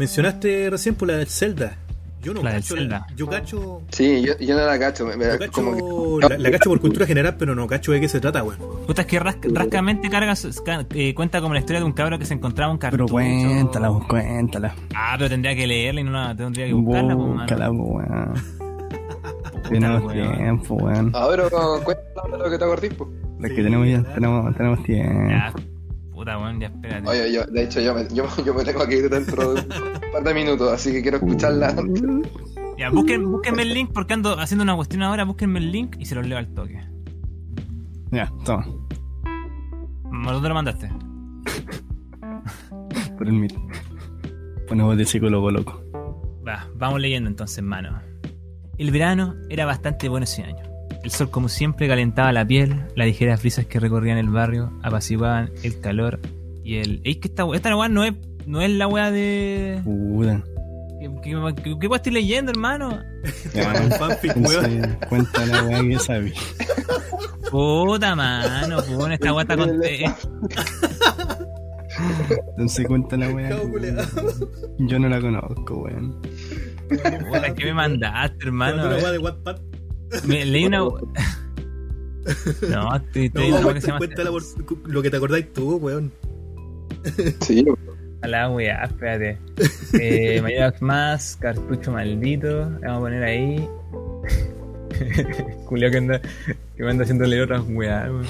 Mencionaste 0.00 0.70
recién 0.70 0.94
por 0.94 1.08
la 1.08 1.18
del 1.18 1.26
Zelda. 1.26 1.76
Yo 2.22 2.32
no 2.32 2.42
La 2.42 2.52
cacho. 2.52 2.74
Zelda. 2.74 3.06
Yo 3.14 3.26
cacho. 3.26 3.82
Sí, 3.90 4.22
yo, 4.22 4.32
yo 4.38 4.56
no 4.56 4.64
la 4.64 4.78
cacho. 4.78 5.04
me- 5.04 5.12
Yo 5.12 5.38
cacho 5.38 5.52
como 5.52 6.18
que- 6.18 6.28
la, 6.30 6.38
la 6.38 6.50
cacho 6.50 6.70
por 6.70 6.80
cultura 6.80 7.04
general, 7.06 7.36
pero 7.38 7.54
no 7.54 7.66
cacho 7.66 7.92
de 7.92 8.00
qué 8.00 8.08
se 8.08 8.18
trata, 8.18 8.42
weón. 8.42 8.58
Puta, 8.86 9.02
es 9.02 9.08
que 9.08 9.18
ras- 9.20 9.36
rascamente 9.52 10.08
cargas, 10.08 10.62
ca- 10.64 10.86
eh, 10.94 11.14
cuenta 11.14 11.42
como 11.42 11.52
la 11.52 11.60
historia 11.60 11.80
de 11.80 11.84
un 11.86 11.92
cabro 11.92 12.18
que 12.18 12.24
se 12.24 12.32
encontraba 12.32 12.72
un 12.72 12.78
Pero 12.78 12.90
cartucho. 12.92 13.12
cuéntala, 13.12 13.90
pues, 13.92 14.04
cuéntala. 14.08 14.74
Ah, 14.94 15.16
pero 15.18 15.28
tendría 15.28 15.54
que 15.54 15.66
leerla 15.66 16.00
y 16.00 16.04
no 16.04 16.12
la 16.12 16.34
tendría 16.34 16.66
que 16.66 16.72
buscarla, 16.72 17.14
pues, 17.14 17.28
mano. 17.28 17.40
Búscala, 17.42 17.68
pues, 17.68 17.80
weón. 17.80 18.34
Tenemos 19.68 20.12
tiempo, 20.14 20.74
weón. 20.76 21.10
A 21.14 21.28
ver, 21.28 21.42
cuéntame 21.84 22.38
lo 22.38 22.50
que 22.50 22.58
te 22.58 22.64
acordís, 22.64 22.94
pues. 22.94 23.10
Lo 23.38 23.48
que 23.48 23.62
tenemos 23.62 23.86
ya, 23.86 24.02
tenemos, 24.14 24.56
tenemos 24.56 24.82
tiempo. 24.82 25.30
Ya, 25.30 25.52
puta, 26.20 26.36
weón, 26.36 26.60
ya 26.60 26.66
espérate. 26.66 27.08
Oye, 27.08 27.32
yo, 27.32 27.46
de 27.46 27.62
hecho, 27.62 27.80
yo 27.80 27.94
me, 27.94 28.06
yo, 28.12 28.26
yo 28.44 28.52
me 28.52 28.62
tengo 28.62 28.86
que 28.86 28.98
ir 28.98 29.08
dentro 29.08 29.54
de 29.54 29.62
un 29.62 30.12
par 30.12 30.22
de 30.22 30.34
minutos, 30.34 30.70
así 30.70 30.92
que 30.92 31.00
quiero 31.00 31.16
escucharla. 31.16 31.74
Ya, 32.76 32.90
busquen, 32.90 33.30
búsquenme 33.30 33.62
el 33.62 33.72
link 33.72 33.90
porque 33.94 34.12
ando 34.12 34.38
haciendo 34.38 34.64
una 34.64 34.76
cuestión 34.76 35.02
ahora. 35.02 35.24
Búsquenme 35.24 35.60
el 35.60 35.72
link 35.72 35.96
y 35.98 36.04
se 36.04 36.14
los 36.14 36.26
leo 36.26 36.36
al 36.36 36.52
toque. 36.52 36.78
Ya, 38.10 38.30
toma. 38.44 38.66
¿Dónde 40.04 40.48
lo 40.48 40.54
mandaste? 40.54 40.90
Por 43.16 43.26
el 43.26 43.32
mit. 43.32 43.54
Ponemos 44.68 44.98
de 44.98 45.06
psicólogo 45.06 45.50
loco. 45.50 45.82
Va, 46.46 46.68
vamos 46.74 47.00
leyendo 47.00 47.30
entonces, 47.30 47.64
mano. 47.64 47.98
El 48.76 48.90
verano 48.90 49.36
era 49.48 49.64
bastante 49.64 50.10
bueno 50.10 50.24
ese 50.24 50.42
año. 50.42 50.69
El 51.02 51.10
sol, 51.10 51.30
como 51.30 51.48
siempre, 51.48 51.88
calentaba 51.88 52.32
la 52.32 52.44
piel, 52.46 52.74
las 52.94 53.06
ligeras 53.06 53.40
brisas 53.40 53.66
que 53.66 53.80
recorrían 53.80 54.18
el 54.18 54.28
barrio 54.28 54.70
apaciguaban 54.82 55.50
el 55.62 55.80
calor 55.80 56.20
y 56.62 56.76
el. 56.76 57.00
Es 57.04 57.16
que 57.18 57.28
esta, 57.28 57.44
esta 57.54 57.74
weá 57.76 57.88
no 57.88 58.04
es, 58.04 58.12
no 58.46 58.60
es 58.60 58.70
la 58.70 58.86
weá 58.86 59.10
de. 59.10 59.80
Puta. 59.84 60.42
¿Qué, 61.00 61.10
qué, 61.22 61.54
qué- 61.62 61.76
qué 61.80 61.86
weá 61.86 61.96
estoy 61.96 62.12
leyendo, 62.12 62.50
hermano? 62.52 62.90
Un 63.54 63.90
fanfic, 63.92 64.36
weón. 64.36 64.98
cuenta 65.08 65.46
la 65.46 65.62
weá 65.64 65.82
que 65.82 65.98
sabes. 65.98 66.34
Puta 67.50 68.14
mano, 68.14 68.76
pues 68.76 68.94
bueno, 68.96 69.14
esta 69.14 69.32
weá 69.32 69.42
está 69.42 69.56
con. 69.56 69.70
Entonces 72.50 72.86
cuenta 72.86 73.16
la 73.16 73.28
weá. 73.30 73.58
Yo 74.78 74.98
no 74.98 75.08
la 75.08 75.20
conozco, 75.20 75.78
weón. 75.82 76.20
puta, 76.90 77.54
¿qué 77.54 77.64
me 77.64 77.74
mandaste, 77.74 78.36
hermano? 78.46 78.84
Una 78.86 78.94
A 78.96 78.98
weá 78.98 79.10
de 79.12 79.18
Wattpad. 79.18 79.56
Me- 80.26 80.44
leí 80.44 80.66
una. 80.66 80.80
No, 82.68 82.94
estoy, 82.96 83.26
estoy 83.26 83.50
No, 83.50 83.72
llama. 83.72 83.98
cuéntala 83.98 84.30
por 84.30 84.42
lo 84.88 85.02
que 85.02 85.10
te 85.10 85.16
acordáis 85.16 85.52
tú, 85.52 85.76
weón. 85.76 86.12
Sí, 87.40 87.64
A 88.22 88.28
la 88.28 88.50
weá, 88.50 88.84
espérate. 88.84 89.38
Eh, 89.94 90.40
Mayoras 90.42 90.80
más, 90.82 91.36
cartucho 91.40 91.92
maldito. 91.92 92.70
Vamos 92.82 92.96
a 92.96 93.00
poner 93.00 93.22
ahí. 93.24 93.66
Julio 95.64 95.90
que 95.90 95.96
anda, 95.96 96.20
que 96.76 96.82
me 96.84 96.90
anda 96.90 97.04
haciendo 97.04 97.24
leer 97.24 97.44
otras 97.44 97.62
weá, 97.68 98.04
weón. 98.10 98.26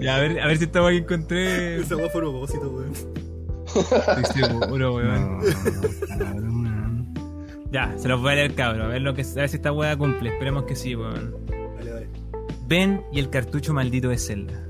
Ya, 0.00 0.16
a 0.16 0.20
ver, 0.20 0.40
a 0.40 0.46
ver 0.46 0.58
si 0.58 0.64
esta 0.64 0.82
weá 0.82 0.90
que 0.92 0.98
encontré. 0.98 1.76
Esa 1.80 1.96
weá 1.96 2.08
fue 2.10 2.20
a 2.20 2.24
propósito, 2.24 2.68
weón. 2.70 2.92
Estoy 3.76 4.42
seguro, 4.44 4.94
weón. 4.96 5.38
No, 5.38 6.18
cabrón, 6.18 6.64
weón. 6.64 7.14
Ya, 7.70 7.94
se 7.96 8.08
los 8.08 8.20
voy 8.20 8.32
a 8.32 8.34
leer, 8.36 8.54
cabrón. 8.54 8.82
A 8.82 8.88
ver, 8.88 9.02
lo 9.02 9.14
que, 9.14 9.22
a 9.22 9.34
ver 9.34 9.48
si 9.48 9.56
esta 9.56 9.72
weá 9.72 9.96
cumple. 9.96 10.30
Esperemos 10.30 10.64
que 10.64 10.76
sí, 10.76 10.94
weón. 10.94 11.34
Dale, 11.76 11.90
dale. 11.90 12.08
Ben 12.66 13.02
y 13.12 13.18
el 13.18 13.30
cartucho 13.30 13.72
maldito 13.74 14.08
de 14.08 14.18
Zelda. 14.18 14.62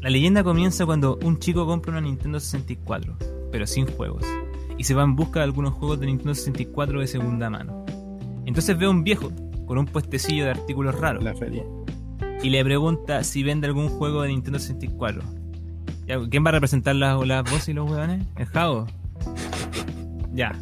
La 0.00 0.10
leyenda 0.10 0.44
comienza 0.44 0.84
cuando 0.84 1.18
un 1.22 1.38
chico 1.38 1.66
compra 1.66 1.92
una 1.92 2.02
Nintendo 2.02 2.38
64, 2.38 3.16
pero 3.50 3.66
sin 3.66 3.86
juegos, 3.86 4.24
y 4.76 4.84
se 4.84 4.92
va 4.92 5.02
en 5.02 5.16
busca 5.16 5.40
de 5.40 5.44
algunos 5.44 5.72
juegos 5.72 5.98
de 6.00 6.06
Nintendo 6.06 6.34
64 6.34 7.00
de 7.00 7.06
segunda 7.06 7.48
mano. 7.48 7.86
Entonces 8.44 8.76
ve 8.78 8.84
a 8.84 8.90
un 8.90 9.02
viejo 9.02 9.32
con 9.66 9.78
un 9.78 9.86
puestecillo 9.86 10.44
de 10.44 10.50
artículos 10.50 10.94
raros 11.00 11.24
La 11.24 11.34
feria. 11.34 11.64
y 12.42 12.50
le 12.50 12.62
pregunta 12.62 13.24
si 13.24 13.42
vende 13.42 13.66
algún 13.66 13.88
juego 13.88 14.20
de 14.20 14.28
Nintendo 14.28 14.58
64. 14.58 15.22
¿Quién 16.06 16.44
va 16.44 16.50
a 16.50 16.52
representar 16.52 16.94
las 16.96 17.26
las 17.26 17.42
voces 17.50 17.68
y 17.68 17.72
los 17.72 17.90
huevones? 17.90 18.26
¿El 18.36 18.46
Javo? 18.46 18.86
Ya. 20.32 20.52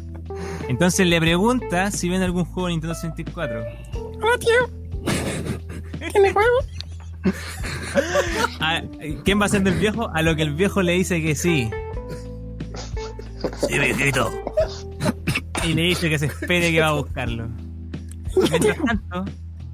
Entonces 0.69 1.05
le 1.07 1.19
pregunta 1.19 1.91
si 1.91 2.09
vende 2.09 2.25
algún 2.25 2.45
juego 2.45 2.67
de 2.67 2.73
Nintendo 2.73 2.95
64. 2.95 3.63
Hola, 3.93 4.37
tío. 4.39 6.11
¿Tiene 6.11 6.31
juego? 6.31 6.57
Ah, 8.59 8.81
¿Quién 9.23 9.41
va 9.41 9.45
a 9.45 9.49
ser 9.49 9.63
del 9.63 9.75
viejo? 9.75 10.09
A 10.13 10.21
lo 10.21 10.35
que 10.35 10.43
el 10.43 10.53
viejo 10.53 10.81
le 10.81 10.93
dice 10.93 11.21
que 11.21 11.35
sí. 11.35 11.69
Sí, 13.67 13.79
viejito. 13.79 14.29
Y 15.63 15.73
le 15.73 15.83
dice 15.83 16.09
que 16.09 16.19
se 16.19 16.25
espere 16.27 16.71
que 16.71 16.79
va 16.79 16.87
a 16.87 16.93
buscarlo. 16.93 17.49
Mientras 18.49 18.77
tanto, 18.83 19.25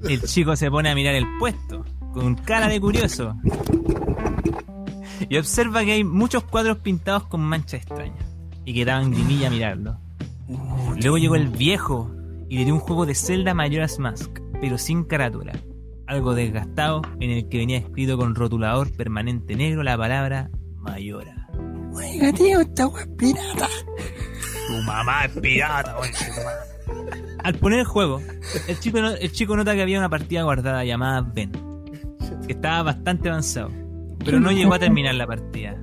el 0.08 0.22
chico 0.22 0.54
se 0.56 0.70
pone 0.70 0.90
a 0.90 0.94
mirar 0.94 1.14
el 1.14 1.26
puesto, 1.38 1.84
con 2.12 2.34
cara 2.36 2.68
de 2.68 2.80
curioso. 2.80 3.34
Y 5.28 5.36
observa 5.36 5.84
que 5.84 5.92
hay 5.92 6.04
muchos 6.04 6.44
cuadros 6.44 6.78
pintados 6.78 7.24
con 7.24 7.40
manchas 7.40 7.82
extrañas. 7.82 8.24
Y 8.64 8.74
que 8.74 8.84
daban 8.84 9.10
grimilla 9.10 9.48
a 9.48 9.50
mirarlo. 9.50 9.98
Luego 11.00 11.18
llegó 11.18 11.36
el 11.36 11.48
viejo 11.48 12.10
y 12.48 12.58
le 12.58 12.64
dio 12.64 12.74
un 12.74 12.80
juego 12.80 13.06
de 13.06 13.14
Zelda 13.14 13.54
Majora's 13.54 13.98
Mask, 13.98 14.40
pero 14.60 14.78
sin 14.78 15.04
carátula. 15.04 15.52
Algo 16.06 16.34
desgastado 16.34 17.02
en 17.20 17.30
el 17.30 17.48
que 17.48 17.58
venía 17.58 17.78
escrito 17.78 18.18
con 18.18 18.34
rotulador 18.34 18.90
permanente 18.96 19.54
negro 19.54 19.84
la 19.84 19.96
palabra 19.96 20.50
Mayora. 20.76 21.48
Oiga, 21.92 22.32
tío, 22.32 22.60
esta 22.60 22.84
es 22.84 23.06
pirata. 23.16 23.68
Tu 24.66 24.82
mamá 24.82 25.24
es 25.26 25.32
pirata, 25.38 25.96
Al 27.44 27.54
poner 27.54 27.80
el 27.80 27.84
juego, 27.84 28.20
el 28.66 28.80
chico, 28.80 28.98
el 28.98 29.32
chico 29.32 29.56
nota 29.56 29.74
que 29.74 29.82
había 29.82 29.98
una 29.98 30.08
partida 30.08 30.42
guardada 30.42 30.84
llamada 30.84 31.20
Ben, 31.20 31.52
que 32.46 32.52
estaba 32.52 32.82
bastante 32.82 33.28
avanzado, 33.28 33.70
pero 34.24 34.40
no 34.40 34.50
llegó 34.52 34.74
a 34.74 34.78
terminar 34.78 35.14
la 35.14 35.26
partida. 35.26 35.76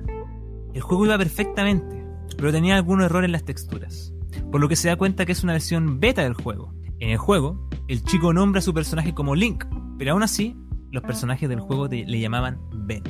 El 0.74 0.80
juego 0.80 1.06
iba 1.06 1.18
perfectamente, 1.18 2.04
pero 2.36 2.52
tenía 2.52 2.76
algunos 2.76 3.06
errores 3.06 3.26
en 3.26 3.32
las 3.32 3.44
texturas, 3.44 4.12
por 4.50 4.60
lo 4.60 4.68
que 4.68 4.76
se 4.76 4.88
da 4.88 4.96
cuenta 4.96 5.26
que 5.26 5.32
es 5.32 5.42
una 5.42 5.52
versión 5.54 6.00
beta 6.00 6.22
del 6.22 6.34
juego. 6.34 6.72
En 7.00 7.10
el 7.10 7.18
juego, 7.18 7.68
el 7.88 8.02
chico 8.04 8.32
nombra 8.32 8.58
a 8.58 8.62
su 8.62 8.74
personaje 8.74 9.14
como 9.14 9.34
Link, 9.34 9.64
pero 9.98 10.12
aún 10.12 10.22
así, 10.22 10.56
los 10.90 11.02
personajes 11.02 11.48
del 11.48 11.60
juego 11.60 11.86
le 11.88 12.20
llamaban 12.20 12.58
Ben. 12.86 13.02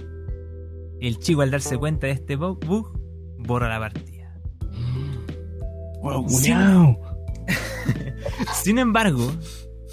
El 1.01 1.19
chico 1.19 1.43
al 1.43 1.51
darse 1.51 1.77
cuenta 1.79 2.07
de 2.09 2.13
este 2.15 2.37
bug, 2.37 2.65
bug, 2.67 2.99
borra 3.39 3.69
la 3.69 3.79
partida. 3.79 4.35
Wow, 6.03 6.29
Sí. 6.29 6.37
culiao. 6.53 6.99
Sin 8.53 8.79
embargo, 8.79 9.31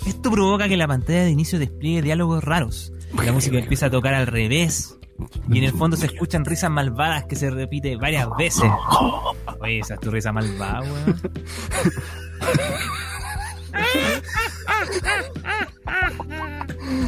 esto 0.05 0.31
provoca 0.31 0.67
que 0.67 0.77
la 0.77 0.87
pantalla 0.87 1.23
de 1.23 1.31
inicio 1.31 1.59
despliegue 1.59 2.01
diálogos 2.01 2.43
raros. 2.43 2.91
La 3.23 3.31
música 3.31 3.57
empieza 3.57 3.87
a 3.87 3.89
tocar 3.89 4.13
al 4.13 4.27
revés. 4.27 4.97
Y 5.49 5.59
en 5.59 5.63
el 5.63 5.71
fondo 5.71 5.95
se 5.95 6.07
escuchan 6.07 6.43
risas 6.45 6.69
malvadas 6.69 7.25
que 7.25 7.35
se 7.35 7.49
repite 7.49 7.95
varias 7.95 8.27
veces. 8.37 8.69
Esa 9.65 9.93
es 9.93 9.99
tu 9.99 10.11
risa 10.11 10.31
malvada, 10.31 10.81
weón. 10.81 11.21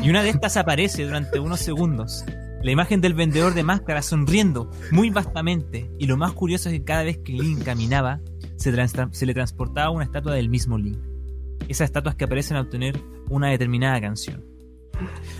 Y 0.01 0.09
una 0.09 0.23
de 0.23 0.29
estas 0.29 0.57
aparece 0.57 1.03
durante 1.05 1.39
unos 1.39 1.59
segundos. 1.59 2.23
La 2.63 2.71
imagen 2.71 3.01
del 3.01 3.13
vendedor 3.13 3.53
de 3.53 3.63
máscaras 3.63 4.05
sonriendo 4.05 4.71
muy 4.91 5.09
vastamente. 5.09 5.91
Y 5.99 6.07
lo 6.07 6.17
más 6.17 6.33
curioso 6.33 6.69
es 6.69 6.75
que 6.79 6.83
cada 6.83 7.03
vez 7.03 7.19
que 7.19 7.33
Link 7.33 7.63
caminaba, 7.63 8.21
se, 8.55 8.71
le 9.25 9.33
transportaba 9.33 9.89
una 9.91 10.05
estatua 10.05 10.33
del 10.33 10.49
mismo 10.49 10.77
Link. 10.77 10.97
Esas 11.67 11.85
estatuas 11.85 12.15
que 12.15 12.25
aparecen 12.25 12.57
al 12.57 12.63
obtener 12.63 12.99
una 13.29 13.49
determinada 13.49 13.99
canción. 14.01 14.45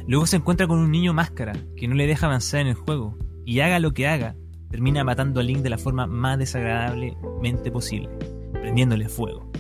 Luego 0.07 0.25
se 0.25 0.37
encuentra 0.37 0.67
con 0.67 0.79
un 0.79 0.91
niño 0.91 1.13
máscara 1.13 1.53
que 1.75 1.87
no 1.87 1.95
le 1.95 2.07
deja 2.07 2.25
avanzar 2.25 2.61
en 2.61 2.67
el 2.67 2.75
juego. 2.75 3.17
Y 3.45 3.59
haga 3.61 3.79
lo 3.79 3.93
que 3.93 4.07
haga, 4.07 4.35
termina 4.69 5.03
matando 5.03 5.39
a 5.39 5.43
Link 5.43 5.59
de 5.59 5.69
la 5.69 5.77
forma 5.77 6.07
más 6.07 6.37
desagradablemente 6.37 7.71
posible, 7.71 8.09
prendiéndole 8.51 9.09
fuego. 9.09 9.51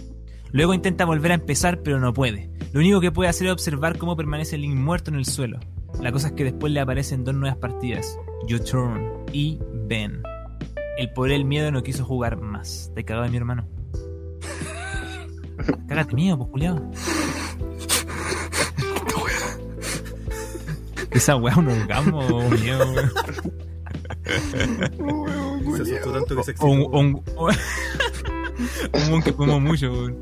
Luego 0.51 0.73
intenta 0.73 1.05
volver 1.05 1.31
a 1.31 1.35
empezar, 1.35 1.81
pero 1.83 1.99
no 1.99 2.13
puede. 2.13 2.51
Lo 2.73 2.79
único 2.79 2.99
que 2.99 3.11
puede 3.11 3.29
hacer 3.29 3.47
es 3.47 3.53
observar 3.53 3.97
cómo 3.97 4.15
permanece 4.15 4.57
Link 4.57 4.75
muerto 4.75 5.11
en 5.11 5.17
el 5.17 5.25
suelo. 5.25 5.59
La 6.01 6.11
cosa 6.11 6.27
es 6.27 6.33
que 6.33 6.43
después 6.43 6.71
le 6.71 6.79
aparecen 6.79 7.23
dos 7.23 7.35
nuevas 7.35 7.57
partidas, 7.57 8.17
Your 8.47 8.59
Turn 8.59 9.25
y 9.31 9.59
Ben. 9.87 10.21
El 10.97 11.11
poder 11.13 11.33
del 11.33 11.45
miedo 11.45 11.71
no 11.71 11.83
quiso 11.83 12.05
jugar 12.05 12.39
más. 12.39 12.91
Te 12.93 13.03
cagaba 13.03 13.27
mi 13.29 13.37
hermano. 13.37 13.67
Cágate 15.87 16.15
miedo, 16.15 16.37
pues 16.37 16.51
Esa 21.11 21.35
weá 21.35 21.53
es 21.53 21.57
un 21.57 21.67
orgasmo 21.69 22.49
miedo, 22.49 22.91
weón. 22.91 23.11
Se 25.75 25.81
asustó 25.81 26.11
tanto 26.11 26.35
que 26.35 26.43
se 26.43 26.51
excitó. 26.51 26.71
un, 26.71 27.23
weón 28.93 29.21
que 29.23 29.33
fumó 29.33 29.59
mucho, 29.59 29.91
weón. 29.91 30.17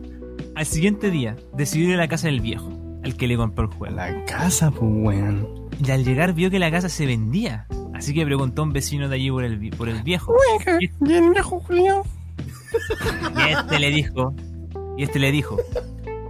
Al 0.55 0.65
siguiente 0.65 1.11
día, 1.11 1.35
decidió 1.53 1.89
ir 1.89 1.95
a 1.95 1.97
la 1.97 2.07
casa 2.07 2.27
del 2.27 2.39
viejo, 2.39 2.71
al 3.03 3.17
que 3.17 3.27
le 3.27 3.35
compró 3.35 3.65
el 3.65 3.71
juego. 3.73 3.95
La 3.95 4.25
casa, 4.25 4.71
pues, 4.71 4.83
weón. 4.83 5.69
Y 5.83 5.91
al 5.91 6.05
llegar 6.05 6.33
vio 6.33 6.49
que 6.49 6.59
la 6.59 6.71
casa 6.71 6.87
se 6.87 7.05
vendía. 7.05 7.67
Así 7.93 8.13
que 8.13 8.25
preguntó 8.25 8.61
a 8.61 8.65
un 8.65 8.73
vecino 8.73 9.09
de 9.09 9.15
allí 9.15 9.29
por 9.31 9.43
el, 9.43 9.69
por 9.71 9.89
el 9.89 10.03
viejo. 10.03 10.35
Y, 10.79 10.89
¿Y 11.09 11.13
el 11.13 11.29
viejo 11.31 11.59
Julio? 11.61 12.03
y 13.37 13.51
este 13.51 13.79
le 13.79 13.89
dijo, 13.89 14.33
y 14.97 15.03
este 15.03 15.19
le 15.19 15.31
dijo 15.31 15.57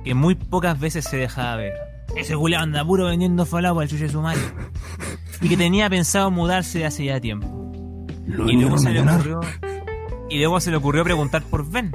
que 0.03 0.13
muy 0.13 0.35
pocas 0.35 0.79
veces 0.79 1.05
se 1.05 1.17
dejaba 1.17 1.55
ver. 1.57 1.73
Ese 2.15 2.35
Julio 2.35 2.59
anda 2.59 2.85
puro 2.85 3.05
vendiendo 3.05 3.45
falao 3.45 3.79
al 3.79 3.87
chuche 3.87 4.03
de 4.03 4.09
su 4.09 4.21
madre. 4.21 4.41
Y 5.41 5.49
que 5.49 5.57
tenía 5.57 5.89
pensado 5.89 6.31
mudarse 6.31 6.79
de 6.79 6.85
hace 6.85 7.05
ya 7.05 7.19
tiempo. 7.19 7.47
Lo 8.25 8.49
Y 8.49 8.55
luego, 8.55 8.77
se 8.77 8.91
le 8.91 9.01
ocurrió, 9.01 9.41
y 10.29 10.39
luego 10.39 10.59
se 10.59 10.71
le 10.71 10.77
ocurrió 10.77 11.03
preguntar 11.03 11.43
por 11.43 11.69
Ben. 11.69 11.91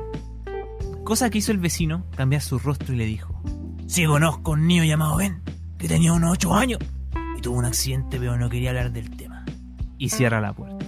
Cosa 1.04 1.30
que 1.30 1.38
hizo 1.38 1.50
el 1.50 1.58
vecino, 1.58 2.04
cambiar 2.16 2.42
su 2.42 2.58
rostro 2.58 2.94
y 2.94 2.98
le 2.98 3.06
dijo: 3.06 3.42
Sí, 3.86 4.04
conozco 4.04 4.52
a 4.52 4.54
un 4.54 4.66
niño 4.66 4.84
llamado 4.84 5.16
Ben, 5.16 5.42
que 5.78 5.88
tenía 5.88 6.12
unos 6.12 6.32
8 6.32 6.54
años 6.54 6.78
y 7.36 7.40
tuvo 7.40 7.58
un 7.58 7.64
accidente, 7.64 8.18
pero 8.18 8.36
no 8.36 8.48
quería 8.48 8.70
hablar 8.70 8.92
del 8.92 9.10
tema. 9.16 9.44
Y 9.98 10.10
cierra 10.10 10.40
la 10.40 10.52
puerta. 10.52 10.86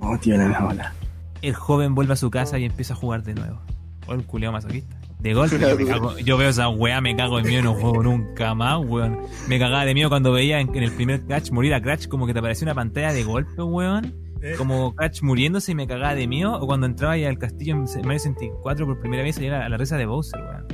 Oh, 0.00 0.16
tío, 0.18 0.36
la 0.36 0.60
bola. 0.60 0.94
El 1.42 1.54
joven 1.54 1.94
vuelve 1.94 2.12
a 2.12 2.16
su 2.16 2.30
casa 2.30 2.58
y 2.58 2.64
empieza 2.64 2.94
a 2.94 2.96
jugar 2.96 3.22
de 3.24 3.34
nuevo. 3.34 3.60
O 4.06 4.14
el 4.14 4.24
culiao 4.24 4.52
masoquista. 4.52 4.96
De 5.26 5.34
golpe, 5.34 5.58
yo, 5.58 5.76
me 5.76 5.84
cago- 5.84 6.18
yo 6.18 6.36
veo 6.36 6.50
esa 6.50 6.68
weá, 6.68 7.00
me 7.00 7.16
cago 7.16 7.38
de 7.38 7.44
miedo, 7.48 7.62
no 7.64 7.74
juego 7.74 8.02
nunca 8.02 8.54
más, 8.54 8.78
weón. 8.84 9.18
Me 9.48 9.58
cagaba 9.58 9.84
de 9.84 9.92
miedo 9.94 10.08
cuando 10.08 10.30
veía 10.32 10.60
en, 10.60 10.74
en 10.74 10.82
el 10.84 10.92
primer 10.92 11.22
Crash 11.26 11.50
morir 11.50 11.74
a 11.74 11.82
Crash, 11.82 12.06
como 12.06 12.26
que 12.26 12.32
te 12.32 12.38
aparecía 12.38 12.66
una 12.66 12.74
pantalla 12.74 13.12
de 13.12 13.24
golpe, 13.24 13.60
weón. 13.62 14.14
Eh, 14.42 14.54
Como 14.58 14.94
Crash 14.94 15.22
muriéndose 15.22 15.72
y 15.72 15.74
me 15.74 15.86
cagaba 15.86 16.14
de 16.14 16.28
miedo. 16.28 16.54
O 16.60 16.66
cuando 16.66 16.86
entraba 16.86 17.14
ahí 17.14 17.24
al 17.24 17.38
castillo 17.38 17.74
en 17.74 17.80
Mario 18.06 18.18
64 18.20 18.86
por 18.86 19.00
primera 19.00 19.22
vez 19.22 19.38
y 19.40 19.46
era 19.46 19.64
a 19.64 19.68
la 19.68 19.76
risa 19.76 19.96
de 19.96 20.06
Bowser, 20.06 20.40
weón. 20.40 20.66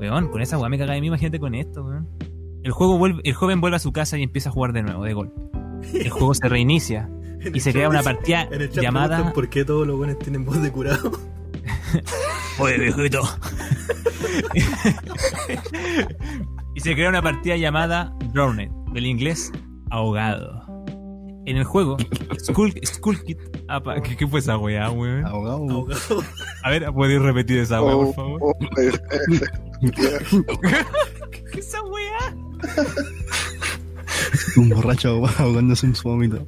Weón, 0.00 0.28
con 0.30 0.40
esa 0.40 0.58
weá 0.58 0.68
me 0.68 0.78
cagaba 0.78 0.94
de 0.94 1.00
miedo, 1.02 1.12
imagínate 1.14 1.38
con 1.38 1.54
esto, 1.54 1.84
weón. 1.84 2.08
El, 2.64 2.72
juego 2.72 2.98
vuelve, 2.98 3.20
el 3.24 3.34
joven 3.34 3.60
vuelve 3.60 3.76
a 3.76 3.80
su 3.80 3.92
casa 3.92 4.18
y 4.18 4.22
empieza 4.22 4.48
a 4.48 4.52
jugar 4.52 4.72
de 4.72 4.82
nuevo, 4.82 5.04
de 5.04 5.12
golpe. 5.12 5.40
El 5.94 6.10
juego 6.10 6.34
se 6.34 6.48
reinicia 6.48 7.08
en 7.40 7.54
y 7.54 7.60
se 7.60 7.72
crea 7.72 7.88
una 7.88 8.02
partida 8.02 8.48
En 8.50 8.62
el 8.62 8.70
chat 8.70 8.82
llamada. 8.82 9.32
por 9.32 9.48
qué 9.48 9.64
todos 9.64 9.86
los 9.86 9.96
buenos 9.96 10.18
tienen 10.18 10.44
voz 10.44 10.60
de 10.60 10.72
curado. 10.72 11.12
Oye, 12.58 12.78
viejito. 12.78 13.20
y 16.74 16.80
se 16.80 16.94
crea 16.94 17.08
una 17.08 17.22
partida 17.22 17.56
llamada 17.56 18.12
Drowned, 18.32 18.70
del 18.92 19.06
inglés 19.06 19.50
ahogado. 19.90 20.60
En 21.46 21.56
el 21.56 21.64
juego, 21.64 21.96
Skull, 22.38 22.72
Skull 22.84 23.24
Kid. 23.24 23.38
apa- 23.66 24.00
¿qué, 24.02 24.16
qué 24.16 24.26
fue 24.26 24.40
esa 24.40 24.56
weá, 24.58 24.90
weón? 24.90 25.24
Ahogado. 25.24 25.56
Ahogado. 25.70 26.22
A 26.62 26.70
ver, 26.70 26.92
¿puedes 26.92 27.20
repetir 27.20 27.58
esa 27.58 27.82
weá, 27.82 27.94
por 27.94 28.14
favor? 28.14 28.38
Oh, 28.42 28.52
oh, 28.52 28.80
eh, 28.80 28.92
eh, 29.40 29.40
¿Qué 31.52 31.60
esa 31.60 31.82
weá? 31.82 32.36
Un 34.56 34.68
borracho 34.68 35.26
ahogándose 35.38 35.86
en 35.86 35.94
su 35.96 36.08
vómito. 36.08 36.46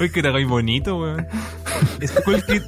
Uy, 0.00 0.10
que 0.10 0.22
te 0.22 0.28
hagáis 0.28 0.48
bonito, 0.48 0.98
weón. 0.98 1.26
Skull 2.04 2.42
Kid 2.46 2.62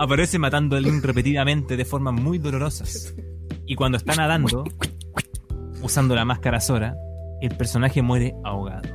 aparece 0.00 0.38
matando 0.38 0.76
a 0.76 0.80
Link 0.80 1.04
repetidamente 1.04 1.76
de 1.76 1.84
formas 1.84 2.14
muy 2.14 2.38
dolorosas. 2.38 3.14
Y 3.66 3.74
cuando 3.74 3.98
está 3.98 4.14
nadando, 4.14 4.64
usando 5.82 6.14
la 6.14 6.24
máscara 6.24 6.58
Sora, 6.58 6.96
el 7.42 7.54
personaje 7.54 8.00
muere 8.00 8.34
ahogado. 8.42 8.88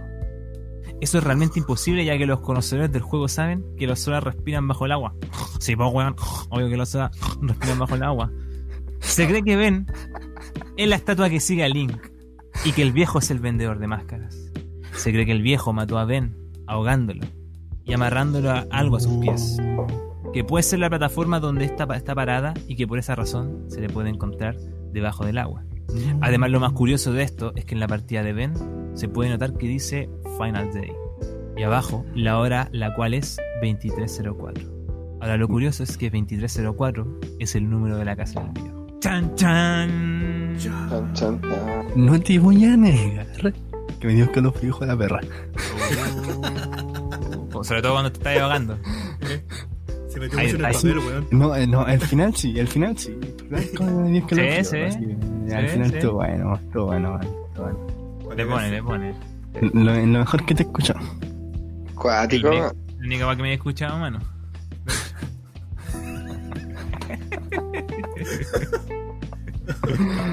Eso 1.02 1.20
es 1.20 1.24
realmente 1.24 1.60
imposible 1.60 2.04
ya 2.06 2.18
que 2.18 2.26
los 2.26 2.40
conocedores 2.40 2.92
del 2.92 3.04
juego 3.04 3.28
saben 3.28 3.64
que 3.78 3.86
los 3.86 4.00
Sora 4.00 4.20
respiran 4.20 4.68
bajo 4.68 4.88
el 4.88 4.94
agua. 4.94 5.14
Sí, 5.60 5.76
pues 5.76 5.94
weón, 5.94 6.16
obvio 6.50 6.70
que 6.70 6.78
los 6.78 6.90
Sora 6.90 7.12
respiran 7.40 7.78
bajo 7.78 7.94
el 7.94 8.04
agua. 8.04 8.32
Se 9.00 9.28
cree 9.28 9.44
que 9.44 9.56
Ben 9.56 9.86
es 10.76 10.90
la 10.90 10.96
estatua 10.96 11.30
que 11.30 11.40
sigue 11.40 11.64
a 11.64 11.70
Link 11.70 11.96
y 12.66 12.72
que 12.72 12.82
el 12.82 12.94
viejo 12.94 13.20
es 13.20 13.30
el 13.30 13.40
vendedor 13.40 13.78
de 13.78 13.86
máscaras. 13.86 14.52
Se 14.94 15.12
cree 15.12 15.28
que 15.28 15.34
el 15.34 15.44
viejo 15.44 15.72
mató 15.72 16.00
a 16.00 16.06
Ben 16.06 16.36
ahogándolo 16.66 17.28
y 17.84 17.94
amarrándolo 17.94 18.50
a 18.50 18.66
algo 18.72 18.98
a 18.98 19.00
sus 19.00 19.14
pies. 19.20 19.58
Que 20.36 20.44
puede 20.44 20.64
ser 20.64 20.80
la 20.80 20.90
plataforma 20.90 21.40
donde 21.40 21.64
está, 21.64 21.88
está 21.96 22.14
parada 22.14 22.54
y 22.68 22.76
que 22.76 22.86
por 22.86 23.00
esa 23.00 23.16
razón 23.16 23.64
se 23.70 23.80
le 23.80 23.88
puede 23.88 24.10
encontrar 24.10 24.58
debajo 24.92 25.26
del 25.26 25.38
agua. 25.38 25.64
Además, 26.20 26.50
lo 26.52 26.60
más 26.60 26.74
curioso 26.74 27.14
de 27.14 27.24
esto 27.24 27.54
es 27.56 27.64
que 27.64 27.74
en 27.74 27.80
la 27.80 27.88
partida 27.88 28.22
de 28.22 28.34
Ben 28.34 28.54
se 28.96 29.08
puede 29.08 29.30
notar 29.30 29.54
que 29.54 29.66
dice 29.66 30.10
Final 30.38 30.74
Day 30.74 30.92
y 31.56 31.64
abajo 31.64 32.06
la 32.14 32.38
hora, 32.38 32.68
la 32.74 32.94
cual 32.94 33.14
es 33.14 33.38
2304. 33.62 35.18
Ahora, 35.22 35.38
lo 35.38 35.48
curioso 35.48 35.84
es 35.84 35.96
que 35.96 36.10
2304 36.10 37.20
es 37.40 37.56
el 37.56 37.70
número 37.70 37.96
de 37.96 38.04
la 38.04 38.18
casa 38.18 38.42
del 38.42 38.52
viejo. 38.62 38.88
¡Chan, 39.00 39.36
chan! 39.36 40.58
chan, 40.58 41.14
chan, 41.14 41.42
chan. 41.42 41.88
No 41.96 42.20
te 42.20 42.40
voy 42.40 42.66
a 42.66 42.76
negar 42.76 43.54
que 44.02 44.08
me 44.08 44.14
dio 44.16 44.26
escalofrío 44.26 44.78
de 44.82 44.86
la 44.86 44.98
perra. 44.98 45.22
Oh, 47.54 47.64
Sobre 47.64 47.82
todo 47.82 47.94
cuando 47.94 48.12
te 48.12 48.18
estás 48.18 48.38
ahogando. 48.42 48.78
Se 50.16 50.20
metió 50.22 50.40
Ahí 50.40 50.46
mucho 50.46 50.56
en 50.58 50.66
el 50.66 50.72
papel, 50.74 51.00
weón. 51.00 51.28
No, 51.32 51.56
eh, 51.56 51.68
no, 51.68 51.86
el 51.88 52.00
final 52.00 52.34
sí, 52.36 52.58
el 52.58 52.68
final 52.70 52.98
sí. 52.98 53.14
Sí, 53.20 53.28
sí. 54.64 54.78
Al 55.54 55.68
Sí, 55.68 55.74
final 55.74 55.90
sí. 55.90 55.96
estuvo 55.98 56.14
bueno, 56.14 56.56
estuvo 56.56 56.86
bueno, 56.88 57.20
estuvo 57.22 57.66
bueno. 57.66 57.80
Le 58.36 58.46
pone, 58.46 58.72
le 58.72 58.84
pone. 58.84 59.14
Lo, 59.74 59.94
lo 59.94 60.20
mejor 60.20 60.46
que 60.46 60.56
te 60.56 60.64
he 60.64 60.66
escuchado. 60.66 61.00
Cuático. 61.96 62.48
El 62.50 62.60
La 62.60 62.74
única 63.06 63.28
weá 63.28 63.36
que 63.36 63.42
me 63.44 63.52
he 63.52 63.56
escuchado, 63.56 63.98
mano. 64.00 64.20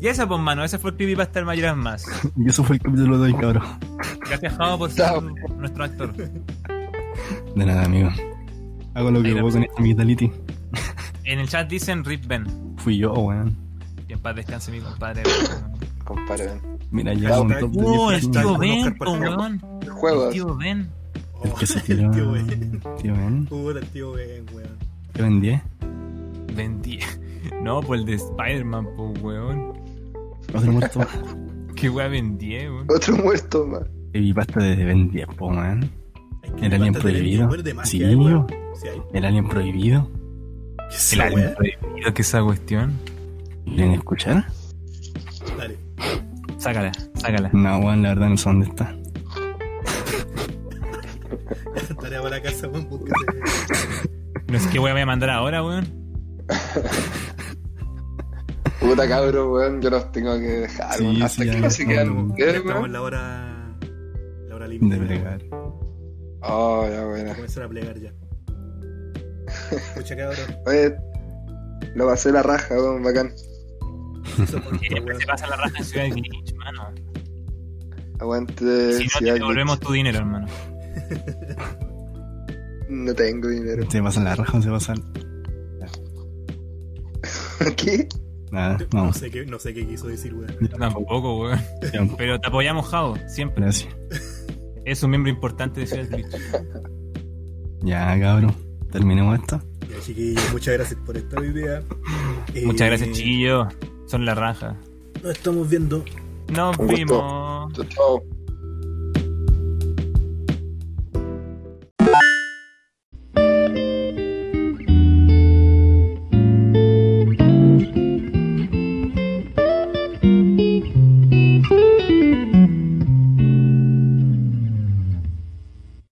Y 0.00 0.06
esa, 0.06 0.28
pues, 0.28 0.40
mano, 0.40 0.62
ese 0.64 0.78
fue 0.78 0.90
el 0.90 0.96
creepypasta 0.96 1.40
del 1.40 1.46
Mayoras 1.46 1.76
Más. 1.76 2.04
Y 2.36 2.48
eso 2.48 2.62
fue 2.62 2.76
el 2.76 2.82
capítulo 2.82 3.18
de 3.18 3.32
hoy, 3.32 3.34
cabrón. 3.34 3.64
Gracias, 4.28 4.56
Javo, 4.56 4.78
por 4.78 4.90
ser 4.90 5.06
Chao. 5.06 5.20
nuestro 5.20 5.84
actor. 5.84 6.14
De 7.58 7.66
nada, 7.66 7.86
amigo. 7.86 8.08
Hago 8.94 9.10
lo 9.10 9.20
que 9.20 9.32
puedo 9.32 9.50
con 9.50 9.64
esta 9.64 9.82
vitality. 9.82 10.30
En 11.24 11.40
el 11.40 11.48
chat 11.48 11.68
dicen 11.68 12.04
Rip 12.04 12.24
Ben. 12.26 12.46
Fui 12.76 12.98
yo, 12.98 13.12
weón. 13.12 13.56
Que 14.06 14.14
en 14.14 14.20
paz 14.20 14.36
descanse 14.36 14.70
mi 14.70 14.78
compadre. 14.78 15.24
Compadre. 16.04 16.52
Mira, 16.92 17.14
ya 17.14 17.40
un 17.40 17.48
top 17.58 17.72
de 17.72 17.84
¡Oh, 17.84 18.10
10 18.10 18.22
el 18.22 18.30
tío 18.30 18.58
Ben, 18.58 18.96
weón! 19.00 19.60
El 19.82 19.90
juego. 19.90 20.26
El 20.28 20.32
tío 20.32 20.56
Ben. 20.56 20.88
El 21.42 21.52
que 21.54 21.66
se 21.66 21.80
tiró. 21.80 22.10
Tío 22.12 22.30
Ben. 22.30 22.80
Tío 23.02 23.12
Ben. 23.14 23.46
Puta, 23.46 23.80
el 23.80 23.86
tío 23.88 24.12
Ben, 24.12 24.46
weón. 24.54 24.76
¿Qué 25.12 25.22
vendí? 25.22 25.60
Ben 26.54 26.80
10. 26.80 27.20
No, 27.62 27.80
pues 27.80 28.00
el 28.00 28.06
de 28.06 28.14
Spider-Man, 28.14 28.86
pues, 28.96 29.20
weón. 29.20 29.72
Otro 30.54 30.72
muerto. 30.72 31.00
Qué 31.74 31.90
weá 31.90 32.06
Ben 32.06 32.38
10, 32.38 32.70
weón. 32.70 32.86
Otro 32.88 33.16
muerto 33.16 33.66
más. 33.66 33.82
Baby 34.14 34.32
pasta 34.32 34.62
de 34.62 34.84
Ben 34.84 35.10
10, 35.10 35.26
po, 35.36 35.50
man. 35.50 35.90
El 36.62 36.72
alien 36.74 36.94
prohibido. 36.94 37.48
weón, 37.48 37.64
Sí, 37.84 38.04
weón. 38.04 38.20
weón. 38.20 38.46
El 39.12 39.24
alien 39.24 39.48
prohibido. 39.48 40.10
¿Qué 40.90 40.96
es 40.96 41.12
El 41.12 41.20
esa 41.20 41.26
alien 41.28 41.54
prohibido 41.54 42.14
que 42.14 42.22
esa 42.22 42.42
cuestión. 42.42 42.98
¿Quieren 43.64 43.92
escuchar? 43.92 44.46
Dale. 45.56 45.76
Sácala, 46.58 46.92
sácala. 47.14 47.50
No, 47.52 47.78
weón, 47.78 48.02
la 48.02 48.08
verdad 48.10 48.28
no 48.30 48.36
sé 48.36 48.48
dónde 48.48 48.66
está. 48.66 48.94
Tarea 52.00 52.22
para 52.22 52.36
la 52.36 52.42
casa, 52.42 52.68
weón. 52.68 52.88
No 54.48 54.56
es 54.56 54.66
que 54.68 54.74
me 54.80 54.92
voy 54.92 55.00
a 55.00 55.06
mandar 55.06 55.30
ahora, 55.30 55.62
weón. 55.64 55.86
Puta 58.80 59.08
cabro, 59.08 59.52
weón. 59.52 59.82
Yo 59.82 59.90
los 59.90 60.10
tengo 60.12 60.34
que 60.38 60.46
dejar, 60.46 60.94
Sí, 60.94 61.04
weón. 61.04 61.22
Hasta 61.22 61.42
sí, 61.44 61.50
que 61.50 61.60
no 61.60 61.70
se 61.70 61.86
quedan 61.86 62.30
estamos- 62.36 62.38
en 62.38 62.66
weón. 62.68 62.92
la 62.92 63.02
hora. 63.02 63.76
La 64.48 64.54
hora 64.54 64.66
límite. 64.68 64.96
De 64.98 65.04
bregar. 65.04 65.42
Oh, 66.42 66.86
ya, 66.90 67.04
buena. 67.04 67.34
Comenzar 67.34 67.64
a 67.64 67.68
plegar 67.68 67.98
ya. 67.98 68.12
Escucha, 69.70 70.16
cabrón. 70.16 70.56
Oye, 70.66 70.96
lo 71.94 72.06
pasé 72.06 72.32
la 72.32 72.42
raja, 72.42 72.74
weón, 72.74 73.02
bacán. 73.02 73.32
Eso 74.42 74.60
por 74.62 74.78
Siempre 74.78 75.00
weón. 75.04 75.20
se 75.20 75.26
pasa 75.26 75.46
la 75.48 75.56
raja 75.56 75.78
en 75.78 75.84
Ciudad 75.84 76.04
de 76.04 76.10
Glitch, 76.10 76.54
mano. 76.54 76.94
Aguante. 78.20 78.92
Si 78.98 79.04
no, 79.04 79.10
te 79.20 79.32
devolvemos 79.32 79.80
tu 79.80 79.92
dinero, 79.92 80.18
hermano. 80.18 80.46
No 82.88 83.14
tengo 83.14 83.48
dinero. 83.48 83.88
¿Se 83.90 84.02
pasan 84.02 84.24
la 84.24 84.34
raja 84.34 84.58
o 84.58 84.62
se 84.62 84.70
pasan? 84.70 84.96
¿Qué? 87.76 88.08
Nada, 88.50 88.78
No 88.94 89.06
no. 89.06 89.12
sé 89.12 89.30
qué, 89.30 89.44
no 89.44 89.58
sé 89.58 89.74
qué 89.74 89.86
quiso 89.86 90.06
decir, 90.08 90.32
weón. 90.34 90.56
Yo 90.60 90.68
Tampoco, 90.78 91.40
weón. 91.42 91.60
Pero 92.16 92.40
te 92.40 92.48
apoyamos, 92.48 92.86
Javo, 92.88 93.16
siempre. 93.28 93.62
Gracias. 93.62 93.94
Es 94.88 95.02
un 95.02 95.10
miembro 95.10 95.30
importante 95.30 95.80
de 95.80 95.86
Ciudad. 95.86 96.08
Ya, 97.82 98.18
cabrón. 98.18 98.54
Terminemos 98.90 99.38
esto. 99.38 99.60
Ya, 99.88 100.00
chiquillos, 100.00 100.50
muchas 100.50 100.74
gracias 100.74 100.98
por 101.04 101.16
esta 101.16 101.44
idea. 101.44 101.82
Eh, 102.54 102.62
Muchas 102.66 102.88
gracias, 102.88 103.10
Chillo. 103.12 103.68
Son 104.06 104.24
la 104.24 104.34
raja. 104.34 104.76
Nos 105.22 105.32
estamos 105.32 105.68
viendo. 105.68 106.02
Nos 106.48 106.78
vimos. 106.78 107.70
Chao, 107.74 107.84
chao. 107.84 108.37